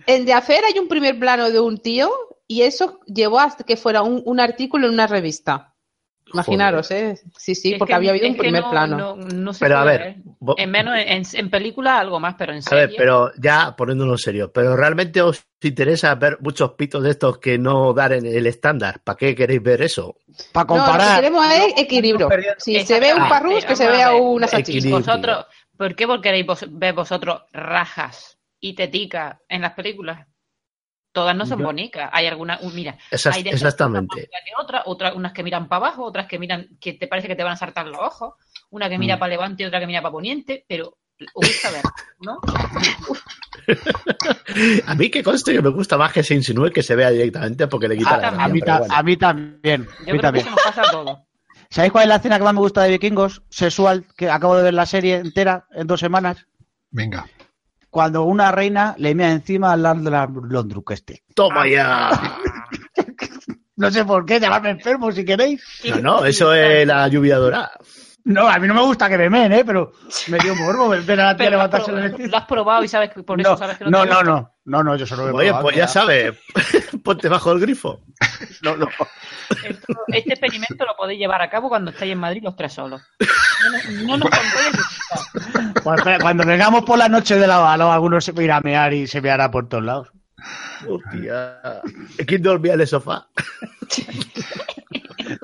En 0.06 0.24
De 0.26 0.32
Afer 0.32 0.62
hay 0.64 0.78
un 0.78 0.88
primer 0.88 1.18
plano 1.18 1.50
de 1.50 1.58
un 1.60 1.78
tío 1.78 2.10
y 2.46 2.62
eso 2.62 3.00
llevó 3.06 3.40
hasta 3.40 3.64
que 3.64 3.76
fuera 3.76 4.02
un, 4.02 4.22
un 4.24 4.38
artículo 4.40 4.86
en 4.86 4.92
una 4.94 5.06
revista. 5.06 5.71
Imaginaros, 6.32 6.90
¿eh? 6.90 7.18
Sí, 7.36 7.54
sí, 7.54 7.72
Es 7.72 7.78
porque 7.78 7.90
que- 7.90 7.94
había 7.96 8.10
habido 8.10 8.28
un 8.28 8.36
primer 8.36 8.62
no- 8.62 8.70
plano. 8.70 8.96
No, 8.96 9.16
no 9.16 9.50
Pero 9.58 9.78
a 9.78 9.84
ver, 9.84 10.00
ver. 10.00 10.16
vo- 10.40 10.54
En 10.58 10.70
menos 10.70 10.96
en, 10.98 11.22
en 11.32 11.50
película 11.50 11.98
algo 11.98 12.18
más, 12.20 12.34
pero 12.38 12.52
en 12.52 12.58
A 12.58 12.62
serie. 12.62 12.86
ver, 12.86 12.94
pero 12.96 13.30
ya 13.38 13.74
poniéndonos 13.76 14.20
serio, 14.22 14.52
pero 14.52 14.76
realmente 14.76 15.20
os 15.22 15.44
interesa 15.62 16.14
ver 16.14 16.38
muchos 16.40 16.72
pitos 16.72 17.02
de 17.02 17.10
estos 17.10 17.38
que 17.38 17.58
no 17.58 17.92
dan 17.92 18.12
en 18.12 18.26
el 18.26 18.46
estándar. 18.46 19.00
¿Para 19.04 19.16
qué 19.16 19.34
queréis 19.34 19.62
ver 19.62 19.82
eso? 19.82 20.16
Para 20.52 20.66
No, 20.66 20.74
lo 20.76 20.82
que 20.84 20.90
comparar. 20.90 21.16
queremos 21.20 21.46
es 21.52 21.74
equilibrio. 21.76 22.28
Si 22.58 22.80
se 22.80 23.00
ve 23.00 23.14
un 23.14 23.28
parrus, 23.28 23.64
que 23.64 23.76
se 23.76 23.84
a 23.86 23.90
vea 23.90 24.10
ver. 24.12 24.20
una 24.20 24.46
salchicha. 24.46 24.88
Vosotros, 24.90 25.46
¿por 25.76 25.94
qué 25.94 26.06
vos 26.06 26.20
queréis 26.20 26.46
vos- 26.46 26.66
ver 26.70 26.94
vosotros 26.94 27.42
rajas 27.52 28.38
y 28.60 28.74
teticas 28.74 29.36
en 29.48 29.62
las 29.62 29.72
películas? 29.74 30.26
Todas 31.12 31.36
no 31.36 31.44
son 31.46 31.58
Yo- 31.60 31.66
bonitas. 31.66 32.08
Hay 32.12 32.26
algunas, 32.26 32.62
uh, 32.62 32.70
mira, 32.70 32.96
Esas- 33.10 33.36
hay 33.36 33.42
de 33.42 33.50
exactamente. 33.50 34.30
otra, 34.58 34.82
otra, 34.86 35.12
unas 35.12 35.32
que 35.32 35.42
miran 35.42 35.68
para 35.68 35.86
abajo, 35.86 36.04
otras 36.04 36.26
que 36.26 36.38
miran, 36.38 36.68
que 36.80 36.94
te 36.94 37.06
parece 37.06 37.28
que 37.28 37.36
te 37.36 37.42
van 37.44 37.52
a 37.52 37.56
saltar 37.56 37.86
los 37.86 38.00
ojos, 38.00 38.34
una 38.70 38.88
que 38.88 38.98
mira 38.98 39.16
Mm. 39.16 39.18
para 39.18 39.30
levante 39.30 39.62
y 39.62 39.66
otra 39.66 39.80
que 39.80 39.86
mira 39.86 40.00
para 40.00 40.12
poniente, 40.12 40.64
pero 40.66 40.96
os 41.34 41.46
gusta 41.46 41.70
ver, 41.70 41.82
¿no? 42.20 42.38
A 44.86 44.94
mí 44.94 45.10
que 45.10 45.22
conste 45.22 45.52
que 45.52 45.62
me 45.62 45.68
gusta 45.70 45.96
más 45.96 46.12
que 46.12 46.22
se 46.22 46.34
insinúe 46.34 46.70
que 46.70 46.82
se 46.82 46.94
vea 46.96 47.10
directamente 47.10 47.66
porque 47.68 47.88
le 47.88 47.96
quita 47.96 48.14
Ah, 48.14 48.18
la 48.18 48.28
A 48.28 48.30
gracia, 48.32 48.48
mí, 48.54 48.60
bueno. 48.60 48.86
a 48.94 49.02
mí 49.02 49.16
también. 49.16 49.84
Yo 49.84 49.90
a 49.90 50.00
mí 50.00 50.04
creo 50.04 50.14
que 50.16 50.20
también. 50.20 50.46
eso 50.46 50.54
nos 50.54 50.64
pasa 50.64 50.82
a 50.82 50.90
todos. 50.90 51.18
¿Sabéis 51.70 51.92
cuál 51.92 52.02
es 52.04 52.08
la 52.08 52.16
escena 52.16 52.38
que 52.38 52.44
más 52.44 52.54
me 52.54 52.60
gusta 52.60 52.82
de 52.82 52.90
Vikingos? 52.90 53.42
Sexual, 53.48 54.04
que 54.16 54.28
acabo 54.30 54.56
de 54.56 54.62
ver 54.64 54.74
la 54.74 54.86
serie 54.86 55.16
entera 55.16 55.66
en 55.72 55.86
dos 55.86 56.00
semanas. 56.00 56.46
Venga. 56.90 57.26
Cuando 57.92 58.22
una 58.22 58.50
reina 58.50 58.94
le 58.96 59.14
mea 59.14 59.30
encima 59.32 59.70
al 59.72 59.82
la 59.82 59.92
Londruk 59.92 60.92
este. 60.92 61.22
¡Toma 61.34 61.68
ya! 61.68 62.08
No 63.76 63.90
sé 63.90 64.04
por 64.04 64.24
qué, 64.24 64.38
llamarme 64.38 64.70
enfermo 64.70 65.10
si 65.12 65.24
queréis. 65.24 65.60
No, 65.84 65.96
no, 66.20 66.24
eso 66.24 66.54
es 66.54 66.86
la 66.86 67.08
lluvia 67.08 67.36
dorada. 67.38 67.72
No, 68.24 68.46
a 68.46 68.58
mí 68.60 68.68
no 68.68 68.74
me 68.74 68.82
gusta 68.82 69.08
que 69.08 69.18
me 69.18 69.28
meen, 69.28 69.50
¿eh? 69.52 69.64
Pero 69.64 69.92
me 70.28 70.38
dio 70.38 70.54
morbo 70.54 70.90
ver 70.90 71.20
a 71.20 71.24
la 71.24 71.36
tía 71.36 71.50
levantarse 71.50 71.90
vestido. 71.90 72.28
lo 72.28 72.36
has 72.36 72.44
probado 72.46 72.84
y 72.84 72.88
sabes 72.88 73.10
que 73.10 73.22
por 73.24 73.40
eso 73.40 73.50
No, 73.50 73.56
sabes 73.56 73.78
que 73.78 73.84
no, 73.84 73.90
no, 73.90 74.02
te 74.04 74.08
no, 74.10 74.14
gusta. 74.16 74.30
no, 74.30 74.52
no, 74.66 74.82
no, 74.84 74.96
yo 74.96 75.06
solo 75.06 75.22
lo 75.24 75.30
he 75.30 75.32
Oye, 75.32 75.46
probado, 75.48 75.62
pues 75.64 75.76
ya 75.76 75.88
sabes, 75.88 76.38
ponte 77.02 77.28
bajo 77.28 77.50
el 77.52 77.60
grifo. 77.60 78.00
No, 78.62 78.76
no. 78.76 78.86
Esto- 79.64 79.86
este 80.06 80.30
experimento 80.34 80.84
lo 80.86 80.94
podéis 80.96 81.18
llevar 81.18 81.42
a 81.42 81.50
cabo 81.50 81.68
cuando 81.68 81.90
estéis 81.90 82.12
en 82.12 82.18
Madrid 82.18 82.42
los 82.44 82.54
tres 82.54 82.72
solos. 82.74 83.02
No, 83.18 83.70
nos- 83.72 83.88
no 84.06 84.16
nos 84.18 84.30
contéis. 84.30 85.41
Pues 85.84 85.98
espera, 85.98 86.18
cuando 86.20 86.44
vengamos 86.44 86.84
por 86.84 86.98
la 86.98 87.08
noche 87.08 87.36
de 87.36 87.46
la 87.46 87.58
bala, 87.58 87.92
alguno 87.92 88.20
se 88.20 88.32
irá 88.42 88.56
a 88.58 88.60
mear 88.60 88.92
y 88.94 89.06
se 89.06 89.20
meará 89.20 89.50
por 89.50 89.68
todos 89.68 89.84
lados. 89.84 90.08
Hostia. 90.88 91.60
¿Quién 92.26 92.42
dormía 92.42 92.74
en 92.74 92.80
el 92.80 92.86
sofá? 92.86 93.28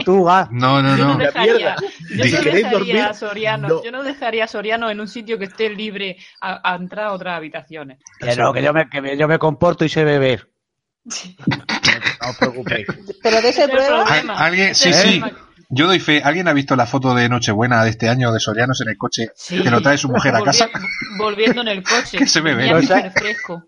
Tú, 0.05 0.25
va. 0.25 0.49
No, 0.51 0.83
no, 0.83 0.97
Yo 0.97 1.05
no 1.07 1.17
dejaría, 1.17 1.77
yo 2.11 2.25
no 2.43 2.51
dejaría 2.53 3.07
a 3.09 3.15
Soriano, 3.15 3.69
no. 3.69 3.85
yo 3.85 3.93
no 3.93 4.03
dejaría 4.03 4.45
a 4.45 4.49
Soriano 4.49 4.91
en 4.91 5.01
un 5.01 5.09
sitio 5.09 5.39
que 5.39 5.45
esté 5.47 5.71
libre 5.71 6.17
a, 6.41 6.73
a 6.73 6.77
entrar 6.77 7.07
a 7.07 7.13
otras 7.13 7.37
habitaciones. 7.37 7.99
Que 8.19 8.35
no, 8.37 8.53
que 8.53 8.63
yo 8.63 8.73
me, 8.73 8.89
que 8.89 9.01
me- 9.01 9.17
yo 9.17 9.29
me 9.29 9.39
comporto 9.39 9.85
y 9.85 9.89
sé 9.89 10.05
beber. 10.05 10.49
No 11.05 12.31
os 12.31 12.37
preocupéis. 12.39 12.87
Pero 13.23 13.41
de 13.41 13.49
ese 13.49 13.65
es 13.65 13.71
prueba, 13.71 14.05
alguien, 14.37 14.75
sí, 14.75 14.89
es 14.91 14.97
sí. 14.97 15.23
Yo 15.71 15.87
doy 15.87 16.01
fe. 16.01 16.23
¿Alguien 16.25 16.49
ha 16.49 16.53
visto 16.53 16.77
la 16.77 16.87
foto 16.87 17.15
de 17.15 17.29
Nochebuena 17.29 17.85
de 17.85 17.91
este 17.91 18.09
año 18.09 18.33
de 18.33 18.41
Sorianos 18.41 18.81
en 18.81 18.89
el 18.89 18.97
coche 18.97 19.29
Sí. 19.35 19.63
que 19.63 19.71
lo 19.71 19.81
trae 19.83 19.99
su 19.99 20.09
mujer 20.09 20.35
a 20.35 20.43
casa? 20.43 20.69
Volviendo 21.19 21.61
en 21.63 21.69
el 21.69 21.83
coche. 21.83 22.17
Que 22.19 22.27
se 22.27 22.41
me 22.41 22.55
ve. 22.55 22.73
Venía 22.73 23.11
fresco. 23.11 23.65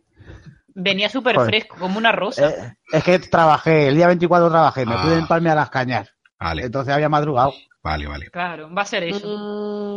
Venía 0.74 1.08
súper 1.10 1.38
fresco, 1.40 1.76
como 1.78 1.98
una 1.98 2.12
rosa. 2.12 2.48
Eh, 2.48 2.74
es 2.92 3.04
que 3.04 3.18
trabajé, 3.18 3.88
el 3.88 3.96
día 3.96 4.06
24 4.06 4.48
trabajé, 4.48 4.86
me 4.86 4.94
Ah. 4.94 5.02
pude 5.02 5.18
empalme 5.18 5.50
a 5.50 5.54
las 5.54 5.68
cañas. 5.68 6.08
Vale, 6.38 6.64
Entonces 6.64 6.94
había 6.94 7.08
madrugado. 7.10 7.52
vale, 7.82 8.06
vale. 8.06 8.30
Claro, 8.30 8.72
va 8.72 8.82
a 8.82 8.86
ser 8.86 9.02
eso. 9.04 9.26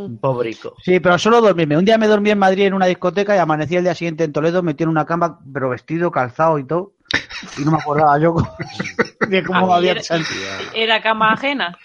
mm, 0.09 0.17
Pobrico. 0.17 0.75
Sí, 0.83 0.99
pero 0.99 1.17
solo 1.17 1.39
dormirme. 1.39 1.77
Un 1.77 1.85
día 1.85 1.97
me 1.97 2.07
dormí 2.07 2.31
en 2.31 2.39
Madrid 2.39 2.65
en 2.65 2.73
una 2.73 2.87
discoteca 2.87 3.33
y 3.35 3.39
amanecí 3.39 3.77
el 3.77 3.83
día 3.83 3.95
siguiente 3.95 4.25
en 4.25 4.33
Toledo 4.33 4.61
metido 4.63 4.85
en 4.89 4.91
una 4.91 5.05
cama, 5.05 5.39
pero 5.53 5.69
vestido, 5.69 6.11
calzado 6.11 6.59
y 6.59 6.65
todo. 6.67 6.93
Y 7.57 7.65
no 7.65 7.71
me 7.71 7.77
acordaba 7.77 8.17
yo 8.19 8.35
de 9.27 9.43
cómo 9.43 9.73
había 9.73 9.91
era- 9.91 10.03
sentido. 10.03 10.41
Era 10.73 11.01
cama 11.01 11.33
ajena. 11.33 11.77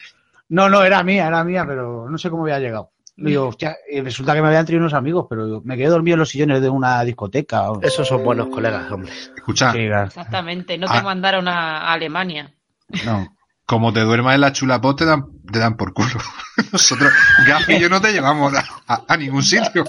No, 0.49 0.69
no, 0.69 0.83
era 0.83 1.03
mía, 1.03 1.27
era 1.27 1.45
mía, 1.45 1.65
pero 1.67 2.09
no 2.09 2.17
sé 2.19 2.31
cómo 2.31 2.45
había 2.45 2.59
llegado. 2.59 2.91
Digo, 3.17 3.49
hostia, 3.49 3.77
y 3.91 4.01
resulta 4.01 4.33
que 4.33 4.41
me 4.41 4.47
habían 4.47 4.65
traído 4.65 4.81
unos 4.81 4.95
amigos, 4.95 5.27
pero 5.29 5.61
me 5.65 5.77
quedé 5.77 5.89
dormido 5.89 6.15
en 6.15 6.21
los 6.21 6.29
sillones 6.29 6.63
de 6.63 6.69
una 6.71 7.03
discoteca. 7.03 7.71
o- 7.71 7.83
Esos 7.83 8.07
son 8.07 8.23
buenos 8.25 8.47
colegas, 8.49 8.91
hombre. 8.93 9.13
Escucha, 9.37 9.73
Sí. 9.73 9.79
Exactamente. 9.81 10.79
No 10.79 10.87
Ah. 10.89 10.99
te 10.99 11.03
mandaron 11.03 11.49
a 11.49 11.93
Alemania. 11.93 12.53
no. 13.05 13.27
como 13.67 13.93
te 13.93 14.01
duermas 14.01 14.35
en 14.35 14.41
la 14.41 14.53
chulapot 14.53 14.97
te 14.97 15.05
dan, 15.05 15.27
te 15.53 15.59
dan 15.59 15.77
por 15.77 15.93
culo. 15.93 16.09
Nosotros, 16.73 17.13
Gaf 17.47 17.69
y 17.69 17.79
yo 17.81 17.89
no 17.89 18.01
te 18.01 18.13
llevamos 18.13 18.53
a, 18.55 18.65
a- 18.87 19.05
a 19.09 19.17
ningún 19.17 19.43
sitio. 19.43 19.85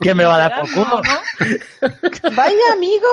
¿Quién 0.00 0.16
me 0.16 0.24
va 0.24 0.36
a 0.36 0.38
dar 0.48 0.60
por 0.60 0.70
No, 0.76 0.84
culo? 0.84 1.02
no. 1.02 2.30
vaya 2.36 2.72
amigo, 2.72 3.08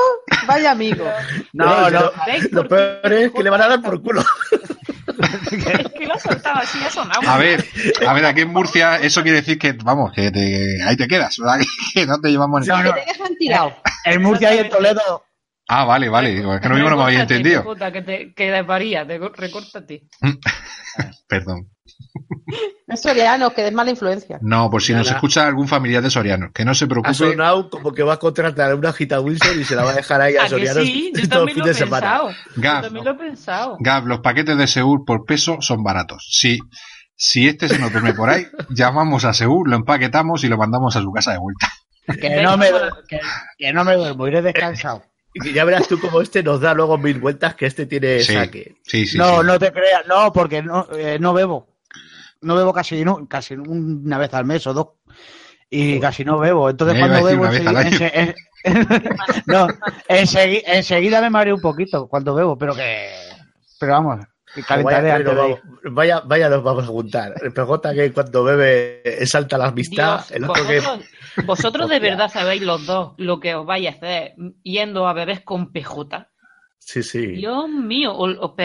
vaya 0.47 0.71
amigo. 0.71 1.05
No, 1.53 1.89
no. 1.89 2.11
¿Veis 2.25 2.51
Lo 2.51 2.63
qué? 2.63 2.69
peor 2.69 3.13
es 3.13 3.31
que 3.31 3.43
le 3.43 3.49
van 3.49 3.61
a 3.61 3.67
dar 3.67 3.81
por 3.81 4.01
culo. 4.01 4.23
Es 5.51 5.91
que 5.93 6.05
lo 6.07 6.13
ha 6.15 6.19
soltado 6.19 6.59
así, 6.59 6.79
ha 6.83 6.89
sonado. 6.89 7.21
A 7.29 7.37
ver, 7.37 7.65
a 8.07 8.13
ver, 8.13 8.25
aquí 8.25 8.41
en 8.41 8.49
Murcia 8.53 8.97
eso 8.97 9.21
quiere 9.23 9.39
decir 9.39 9.59
que, 9.59 9.73
vamos, 9.73 10.11
que 10.13 10.31
te- 10.31 10.83
ahí 10.83 10.95
te 10.97 11.07
quedas, 11.07 11.35
¿verdad? 11.37 11.59
Que 11.93 12.05
no 12.05 12.19
te 12.19 12.29
llevamos... 12.29 12.65
No, 12.67 12.77
Que 12.77 12.83
no. 12.83 12.93
te 12.93 13.05
dejan 13.05 13.35
tirado. 13.37 13.75
En 14.05 14.21
Murcia 14.21 14.53
y 14.55 14.59
en 14.59 14.69
Toledo. 14.69 15.25
Ah, 15.67 15.85
vale, 15.85 16.09
vale, 16.09 16.31
digo, 16.31 16.53
es 16.53 16.59
que 16.61 16.67
lo 16.69 16.75
mismo 16.75 16.89
no 16.89 16.97
me 16.97 17.03
había 17.03 17.21
entendido. 17.21 17.63
puta, 17.63 17.91
que 17.91 18.01
te 18.01 18.33
que 18.33 18.51
desvaría, 18.51 19.05
te 19.07 19.17
recórtate. 19.19 20.03
Perdón. 21.27 21.69
Es 22.87 23.01
Soriano, 23.01 23.53
que 23.53 23.67
es 23.67 23.73
mala 23.73 23.91
influencia. 23.91 24.37
No, 24.41 24.69
por 24.69 24.81
si 24.81 24.93
nos 24.93 25.09
escucha 25.09 25.47
algún 25.47 25.67
familiar 25.67 26.01
de 26.03 26.09
Soriano, 26.09 26.51
que 26.53 26.65
no 26.65 26.73
se 26.75 26.85
Ha 26.85 26.87
preocupe. 26.87 27.13
sonado 27.13 27.69
como 27.69 27.93
que 27.93 28.03
va 28.03 28.13
a 28.13 28.17
contratar 28.19 28.71
a 28.71 28.75
una 28.75 28.91
Gita 28.91 29.19
Wilson 29.21 29.59
y 29.61 29.63
se 29.63 29.75
la 29.75 29.83
va 29.83 29.91
a 29.91 29.95
dejar 29.95 30.21
ahí 30.21 30.35
a 30.35 30.41
¿A 30.41 30.43
que 30.45 30.49
Sorianos 30.49 30.83
sí? 30.85 31.11
Yo 31.15 31.21
todo 31.29 31.43
el 31.43 31.53
también 31.53 31.55
fin 31.55 31.59
lo 31.59 31.65
de 31.65 31.71
he 31.71 31.73
semana. 31.75 32.01
pensado. 32.01 32.29
Yo 32.55 32.61
Gaf, 32.61 32.81
también 32.83 33.05
lo 33.05 33.11
he 33.11 33.15
pensado. 33.15 33.77
Gab, 33.79 34.05
los 34.07 34.19
paquetes 34.19 34.57
de 34.57 34.67
Seúl 34.67 35.03
por 35.05 35.25
peso 35.25 35.57
son 35.61 35.83
baratos. 35.83 36.27
Si, 36.31 36.59
si 37.15 37.47
este 37.47 37.69
se 37.69 37.79
nos 37.79 37.91
duerme 37.91 38.13
por 38.13 38.29
ahí, 38.29 38.45
llamamos 38.69 39.23
a 39.25 39.33
Seúl, 39.33 39.69
lo 39.69 39.75
empaquetamos 39.77 40.43
y 40.43 40.47
lo 40.49 40.57
mandamos 40.57 40.95
a 40.95 41.01
su 41.01 41.11
casa 41.11 41.31
de 41.31 41.37
vuelta. 41.37 41.69
Que 42.19 42.41
no 42.41 42.57
me, 42.57 42.71
duermo, 42.71 42.97
que, 43.07 43.19
que 43.57 43.71
no 43.71 43.83
me 43.85 43.95
duermo, 43.95 44.27
iré 44.27 44.41
descansado. 44.41 45.03
Y 45.33 45.39
que 45.39 45.53
ya 45.53 45.63
verás 45.63 45.87
tú 45.87 45.97
como 45.97 46.19
este 46.19 46.43
nos 46.43 46.59
da 46.59 46.73
luego 46.73 46.97
mil 46.97 47.17
vueltas 47.19 47.55
que 47.55 47.65
este 47.65 47.85
tiene 47.85 48.19
Sí, 48.19 48.33
saque. 48.33 48.75
sí, 48.83 49.07
sí. 49.07 49.17
no, 49.17 49.39
sí. 49.39 49.47
no 49.47 49.57
te 49.59 49.71
creas, 49.71 50.05
no, 50.07 50.33
porque 50.33 50.61
no, 50.61 50.87
eh, 50.93 51.19
no 51.21 51.31
bebo. 51.33 51.70
No 52.41 52.55
bebo 52.55 52.73
casi, 52.73 53.03
no, 53.05 53.27
casi 53.27 53.53
una 53.55 54.17
vez 54.17 54.33
al 54.33 54.45
mes 54.45 54.65
o 54.67 54.73
dos. 54.73 54.87
Y 55.69 55.99
casi 56.01 56.25
no 56.25 56.37
bebo. 56.39 56.69
Entonces 56.69 56.97
cuando 56.99 57.23
bebo 57.25 57.45
enseguida, 57.45 57.83
ense- 57.83 58.35
no, 59.45 59.67
ensegui- 60.09 60.63
enseguida 60.65 61.21
me 61.21 61.29
mareo 61.29 61.55
un 61.55 61.61
poquito 61.61 62.07
cuando 62.07 62.33
bebo, 62.35 62.57
pero 62.57 62.75
que 62.75 63.07
pero 63.79 63.93
vamos, 63.93 64.25
Vaya, 64.83 64.97
antes 65.15 65.35
vamos- 65.35 65.59
vaya, 65.91 66.19
vaya, 66.25 66.49
nos 66.49 66.61
vamos 66.63 66.83
a 66.83 66.87
juntar. 66.87 67.33
El 67.41 67.53
PJ 67.53 67.93
que 67.93 68.11
cuando 68.11 68.43
bebe 68.43 69.01
exalta 69.23 69.57
la 69.57 69.67
amistad. 69.67 70.17
Dios, 70.17 70.31
el 70.31 70.43
otro 70.43 70.67
que. 70.67 70.79
vosotros, 70.81 71.05
vosotros 71.45 71.89
de 71.89 71.99
verdad 71.99 72.29
sabéis 72.29 72.61
los 72.63 72.85
dos 72.85 73.13
lo 73.17 73.39
que 73.39 73.55
os 73.55 73.65
vais 73.65 73.87
a 73.87 73.91
hacer 73.91 74.33
yendo 74.63 75.07
a 75.07 75.13
bebés 75.13 75.39
con 75.41 75.71
PJ. 75.71 76.27
Sí, 76.83 77.03
sí. 77.03 77.27
Dios 77.27 77.69
mío, 77.69 78.11
o, 78.11 78.27
o 78.27 78.55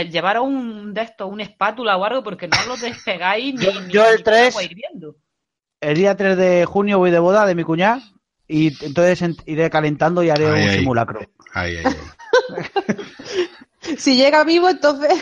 un 0.42 0.94
de 0.94 1.02
estos, 1.02 1.30
una 1.30 1.42
espátula 1.42 1.96
o 1.98 2.04
algo, 2.04 2.22
porque 2.24 2.48
no 2.48 2.56
lo 2.66 2.76
despegáis 2.76 3.54
ni, 3.54 3.64
Yo- 3.64 3.80
ni- 3.82 3.92
yo 3.92 4.04
el 4.06 4.16
ni 4.16 4.22
con 4.22 4.24
tres- 4.24 4.48
agua 4.54 4.64
hirviendo. 4.64 5.16
El 5.80 5.96
día 5.96 6.16
3 6.16 6.36
de 6.38 6.64
junio 6.64 6.98
voy 6.98 7.10
de 7.10 7.18
boda 7.18 7.44
de 7.46 7.54
mi 7.54 7.62
cuñada 7.62 8.00
y 8.48 8.68
entonces 8.84 9.20
en- 9.22 9.36
iré 9.44 9.68
calentando 9.70 10.22
y 10.22 10.30
haré 10.30 10.46
Ay, 10.46 10.62
un 10.64 10.68
ay. 10.70 10.78
simulacro. 10.78 11.20
Si 13.98 14.16
llega 14.16 14.44
vivo, 14.44 14.68
entonces. 14.68 15.12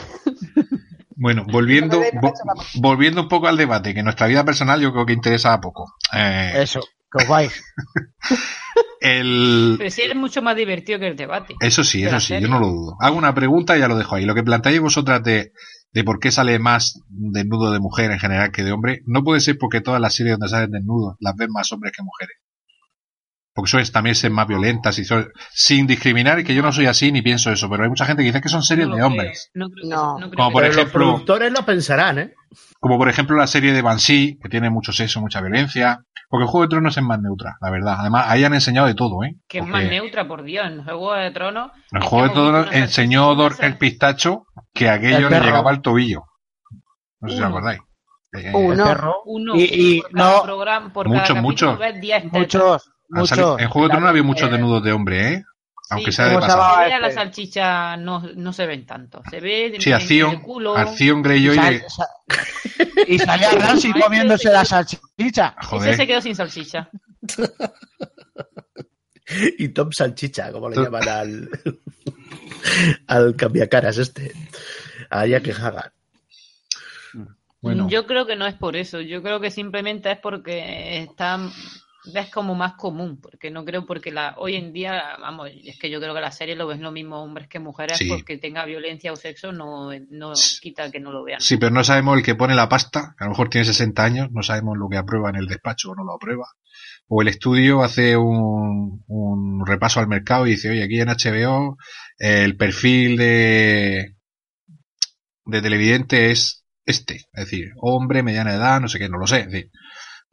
Bueno, 1.17 1.45
volviendo, 1.51 2.01
vo- 2.01 2.35
volviendo 2.81 3.23
un 3.23 3.29
poco 3.29 3.47
al 3.47 3.57
debate, 3.57 3.95
que 3.95 4.03
nuestra 4.03 4.27
vida 4.27 4.45
personal 4.45 4.81
yo 4.81 4.93
creo 4.93 5.07
que 5.07 5.13
interesa 5.13 5.61
poco. 5.61 5.95
Eh, 6.13 6.53
Eso, 6.57 6.81
que 7.13 7.23
os 7.25 7.29
vais. 7.29 7.63
el, 9.05 9.75
Pero 9.79 9.91
sí 9.91 10.03
es 10.03 10.17
mucho 10.17 10.43
más 10.43 10.57
divertido 10.57 10.99
que 10.99 11.09
el 11.09 11.17
debate. 11.17 11.55
Eso 11.61 11.85
sí, 11.85 12.03
eso 12.05 12.19
sí, 12.21 12.35
yo 12.41 12.49
no 12.49 12.59
lo 12.59 12.69
dudo. 12.69 12.97
Hago 13.01 13.17
una 13.17 13.35
pregunta 13.35 13.77
y 13.77 13.81
ya 13.81 13.89
lo 13.89 13.97
dejo 13.97 14.17
ahí. 14.17 14.25
Lo 14.25 14.35
que 14.35 14.43
planteáis 14.43 14.81
vosotras 14.81 15.23
de, 15.23 15.53
de 15.93 16.05
por 16.05 16.19
qué 16.19 16.31
sale 16.31 16.59
más 16.59 17.01
desnudo 17.09 17.71
de 17.73 17.81
mujer 17.81 18.11
en 18.11 18.19
general 18.19 18.51
que 18.51 18.65
de 18.65 18.73
hombre, 18.73 19.01
no 19.07 19.23
puede 19.23 19.41
ser 19.41 19.57
porque 19.59 19.81
todas 19.81 20.01
las 20.01 20.15
series 20.15 20.35
donde 20.39 20.49
salen 20.49 20.70
desnudos 20.70 21.16
las 21.20 21.35
ven 21.37 21.51
más 21.53 21.70
hombres 21.73 21.93
que 21.97 22.03
mujeres. 22.03 22.37
Porque 23.57 23.70
suelen 23.70 23.93
también 23.93 24.16
ser 24.16 24.33
más 24.33 24.49
violentas 24.49 24.99
y 24.99 25.05
son- 25.05 25.28
sin 25.53 25.87
discriminar, 25.87 26.41
y 26.41 26.45
que 26.45 26.57
yo 26.57 26.62
no 26.62 26.73
soy 26.73 26.87
así 26.87 27.12
ni 27.12 27.23
pienso 27.23 27.53
eso, 27.53 27.70
pero 27.70 27.85
hay 27.85 27.89
mucha 27.89 28.05
gente 28.05 28.23
que 28.23 28.27
dice 28.28 28.41
que 28.41 28.49
son 28.49 28.65
series 28.65 28.89
No 28.89 28.97
de 28.97 29.03
hombres. 29.05 29.51
No, 29.55 29.69
creo 29.70 29.83
que- 29.85 29.89
No. 29.95 30.19
no 30.19 30.31
creo 30.31 30.31
Como 30.37 30.49
que- 30.49 30.53
por 30.55 30.62
Pero 30.62 30.74
los 30.74 30.77
ejemplo- 30.87 30.93
productores 31.01 31.53
lo 31.53 31.65
pensarán, 31.65 32.19
¿eh? 32.19 32.35
Como 32.81 32.98
por 32.98 33.09
ejemplo 33.09 33.36
la 33.36 33.47
serie 33.47 33.72
de 33.72 33.82
Banshee, 33.82 34.39
que 34.43 34.48
tiene 34.48 34.70
mucho 34.70 34.93
sexo, 34.93 35.20
mucha 35.20 35.40
violencia. 35.40 36.01
Porque 36.28 36.44
el 36.44 36.48
Juego 36.48 36.62
de 36.64 36.68
Tronos 36.70 36.97
es 36.97 37.02
más 37.05 37.20
neutra, 37.20 37.56
la 37.60 37.70
verdad. 37.70 37.97
Además, 37.98 38.24
ahí 38.28 38.43
han 38.44 38.55
enseñado 38.55 38.86
de 38.89 38.94
todo, 38.94 39.22
¿eh? 39.24 39.36
que 39.47 39.59
es 39.59 39.66
más 39.66 39.85
neutra, 39.85 40.26
por 40.26 40.43
Dios. 40.43 40.66
En 40.66 40.82
Juego 40.82 41.12
de 41.14 41.31
Tronos. 41.31 41.70
En 41.93 41.98
el 41.98 42.05
Juego 42.09 42.24
de 42.28 42.35
Tronos 42.35 42.68
enseñó 42.72 43.35
Dor 43.36 43.55
el 43.60 43.76
pistacho 43.78 44.47
que 44.72 44.89
aquello 44.89 45.28
El 45.28 45.31
le 45.35 45.40
llegaba 45.40 45.70
al 45.70 45.81
tobillo. 45.82 46.24
No 47.20 47.28
sé 47.28 47.36
si 47.36 47.40
os 47.43 47.47
Uno. 47.48 47.56
acordáis. 47.59 47.81
Eh, 48.32 48.51
Uno. 48.52 48.85
perro. 48.85 49.14
Uno 49.26 49.55
Y- 49.55 49.68
y 49.70 50.01
por 50.01 50.10
cada 50.12 50.36
no- 50.39 50.43
programa, 50.43 50.93
por 50.93 51.06
Mucho, 51.09 51.20
cada 51.20 51.28
capítulo 51.28 51.43
mucho. 51.72 51.76
ves 51.78 52.01
10 52.01 52.22
tetas. 52.24 52.40
Muchos, 52.40 52.82
salido- 53.28 53.48
muchos. 53.52 53.60
en 53.62 53.68
Juego 53.68 53.86
de 53.89 53.93
Tronos 53.93 54.10
había 54.10 54.22
muchos 54.24 54.51
desnudos 54.51 54.82
de 54.82 54.93
hombre, 54.93 55.32
¿eh? 55.35 55.44
Aunque 55.90 56.11
Sí, 56.11 56.16
sea 56.16 56.24
de 56.27 56.35
¿cómo 56.35 56.47
se 56.47 56.52
pasada. 56.52 56.89
la 56.98 57.09
este- 57.09 57.12
salchicha 57.20 57.97
no, 57.98 58.20
no 58.36 58.52
se 58.52 58.66
ven 58.66 58.86
tanto. 58.86 59.23
Se 59.31 59.40
ve 59.40 59.77
Sí, 59.78 59.93
acción, 59.93 60.31
el 60.35 60.40
culo. 60.43 60.77
acción 60.77 61.19
Y, 61.19 61.23
Greyjoy. 61.23 61.82
y 63.06 63.19
salía 63.19 63.51
Ramsey 63.59 63.93
comiéndose 63.93 64.51
la 64.51 64.65
salchicha. 64.65 65.55
Ese 65.61 65.66
Joder. 65.69 65.97
se 65.97 66.06
quedó 66.06 66.20
sin 66.20 66.35
salchicha. 66.35 66.89
Y 69.59 69.69
Tom 69.70 69.90
Salchicha, 69.90 70.52
como 70.52 70.69
le 70.69 70.77
llaman 70.77 71.09
al. 71.09 71.51
al 73.06 73.36
cambiacaras 73.36 73.97
este. 73.98 74.32
A 75.11 75.27
Jack 75.27 75.48
Hagan. 75.48 75.90
Bueno, 77.62 77.89
Yo 77.89 78.06
creo 78.06 78.27
que 78.27 78.36
no 78.36 78.47
es 78.47 78.55
por 78.55 78.77
eso. 78.77 79.01
Yo 79.01 79.23
creo 79.23 79.40
que 79.40 79.51
simplemente 79.51 80.12
es 80.12 80.19
porque 80.19 80.98
está 81.02 81.39
es 82.12 82.31
como 82.31 82.55
más 82.55 82.74
común, 82.74 83.18
porque 83.20 83.51
no 83.51 83.64
creo 83.64 83.86
porque 83.86 84.10
la 84.12 84.35
hoy 84.36 84.56
en 84.56 84.72
día, 84.72 85.16
vamos, 85.20 85.51
es 85.64 85.78
que 85.78 85.89
yo 85.90 86.01
creo 86.01 86.14
que 86.14 86.20
la 86.20 86.31
serie 86.31 86.55
lo 86.55 86.66
ves 86.66 86.78
lo 86.81 86.90
mismo 86.93 87.22
hombres 87.22 87.48
que 87.48 87.59
mujeres, 87.59 87.97
Sí. 87.98 88.09
porque 88.09 88.36
tenga 88.36 88.64
violencia 88.66 89.12
o 89.12 89.16
sexo 89.16 89.52
no, 89.52 89.90
no 90.10 90.32
quita 90.60 90.90
que 90.90 91.01
no 91.01 91.12
lo 91.12 91.24
vean. 91.24 91.40
sí, 91.40 91.56
pero 91.56 91.70
no 91.72 91.82
sabemos 91.82 92.18
el 92.18 92.22
que 92.24 92.35
pone 92.35 92.55
la 92.55 92.68
pasta, 92.68 93.14
a 93.18 93.24
lo 93.24 93.31
mejor 93.31 93.48
tiene 93.48 93.64
60 93.64 94.05
años, 94.05 94.28
no 94.32 94.43
sabemos 94.43 94.76
lo 94.76 94.89
que 94.89 94.98
aprueba 94.98 95.31
en 95.31 95.36
el 95.36 95.47
despacho 95.47 95.93
o 95.93 95.94
no 95.94 96.05
lo 96.05 96.14
aprueba. 96.14 96.47
O 97.09 97.22
el 97.22 97.28
estudio 97.28 97.82
hace 97.82 98.16
un, 98.16 99.02
un 99.06 99.66
repaso 99.66 100.01
al 100.01 100.09
mercado 100.09 100.47
y 100.47 100.51
dice, 100.51 100.70
oye, 100.70 100.82
aquí 100.85 101.01
en 101.01 101.09
HBO 101.09 101.76
el 102.18 102.56
perfil 102.56 103.16
de, 103.16 104.14
de 105.47 105.62
televidente 105.62 106.31
es 106.31 106.64
este, 106.86 107.14
es 107.32 107.44
decir, 107.44 107.72
hombre, 107.81 108.22
mediana 108.22 108.52
edad, 108.55 108.78
no 108.81 108.89
sé 108.89 108.98
qué, 108.98 109.09
no 109.09 109.16
lo 109.18 109.26
sé. 109.26 109.40
Es 109.40 109.47
decir, 109.51 109.70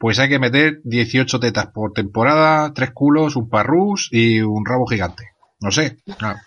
pues 0.02 0.18
hay 0.18 0.28
que 0.30 0.40
meter 0.40 0.82
18 0.84 1.40
tetas 1.40 1.68
por 1.68 1.94
temporada, 1.94 2.74
tres 2.74 2.90
culos, 2.92 3.36
un 3.36 3.48
parrús 3.50 4.10
y 4.12 4.42
un 4.42 4.66
rabo 4.66 4.88
gigante. 4.88 5.26
No 5.62 5.70
sé, 5.72 6.00
claro. 6.18 6.40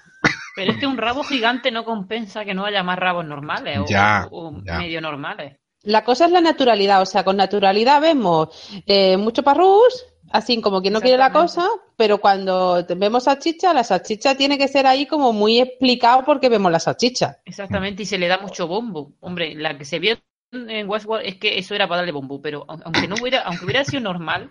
Pero 0.57 0.73
es 0.73 0.79
que 0.79 0.87
un 0.89 0.97
rabo 0.99 1.23
gigante 1.23 1.71
no 1.71 1.85
compensa 1.85 2.45
que 2.45 2.53
no 2.53 2.65
haya 2.65 2.83
más 2.83 2.99
rabos 2.99 3.25
normales 3.25 3.79
o, 3.79 3.85
Ya, 3.87 4.27
o 4.31 4.61
ya. 4.65 4.79
medio 4.79 5.01
normales. 5.01 5.57
La 5.83 6.03
cosa 6.03 6.27
es 6.27 6.33
la 6.33 6.41
naturalidad, 6.41 7.01
o 7.01 7.07
sea, 7.07 7.23
con 7.25 7.37
naturalidad 7.37 8.01
vemos 8.01 8.49
eh, 8.87 9.17
mucho 9.19 9.43
parrús, 9.45 10.05
así 10.33 10.61
como 10.61 10.83
que 10.83 10.91
no 10.91 11.01
quiere 11.01 11.19
la 11.19 11.31
cosa, 11.31 11.69
pero 11.97 12.19
cuando 12.19 12.85
vemos 12.97 13.25
salchicha, 13.25 13.73
la 13.73 13.85
salchicha 13.85 14.35
tiene 14.35 14.59
que 14.59 14.67
ser 14.67 14.87
ahí 14.87 15.07
como 15.07 15.33
muy 15.33 15.61
explicado 15.61 16.25
porque 16.25 16.49
vemos 16.49 16.73
la 16.73 16.81
salchicha. 16.81 17.37
Exactamente, 17.45 18.03
y 18.03 18.07
se 18.07 18.19
le 18.19 18.27
da 18.27 18.39
mucho 18.39 18.67
bombo. 18.67 19.13
Hombre, 19.21 19.55
la 19.55 19.79
que 19.79 19.85
se 19.85 19.99
vio 20.01 20.17
en 20.55 20.89
Westworld 20.89 21.27
es 21.27 21.37
que 21.37 21.59
eso 21.59 21.75
era 21.75 21.87
para 21.89 21.99
darle 21.99 22.13
bombo, 22.13 22.41
pero 22.41 22.67
au- 22.67 22.83
aunque 22.85 23.07
no 23.09 23.17
hubiera, 23.21 23.41
aunque 23.43 23.65
hubiera 23.65 23.85
sido 23.85 24.01
normal, 24.03 24.51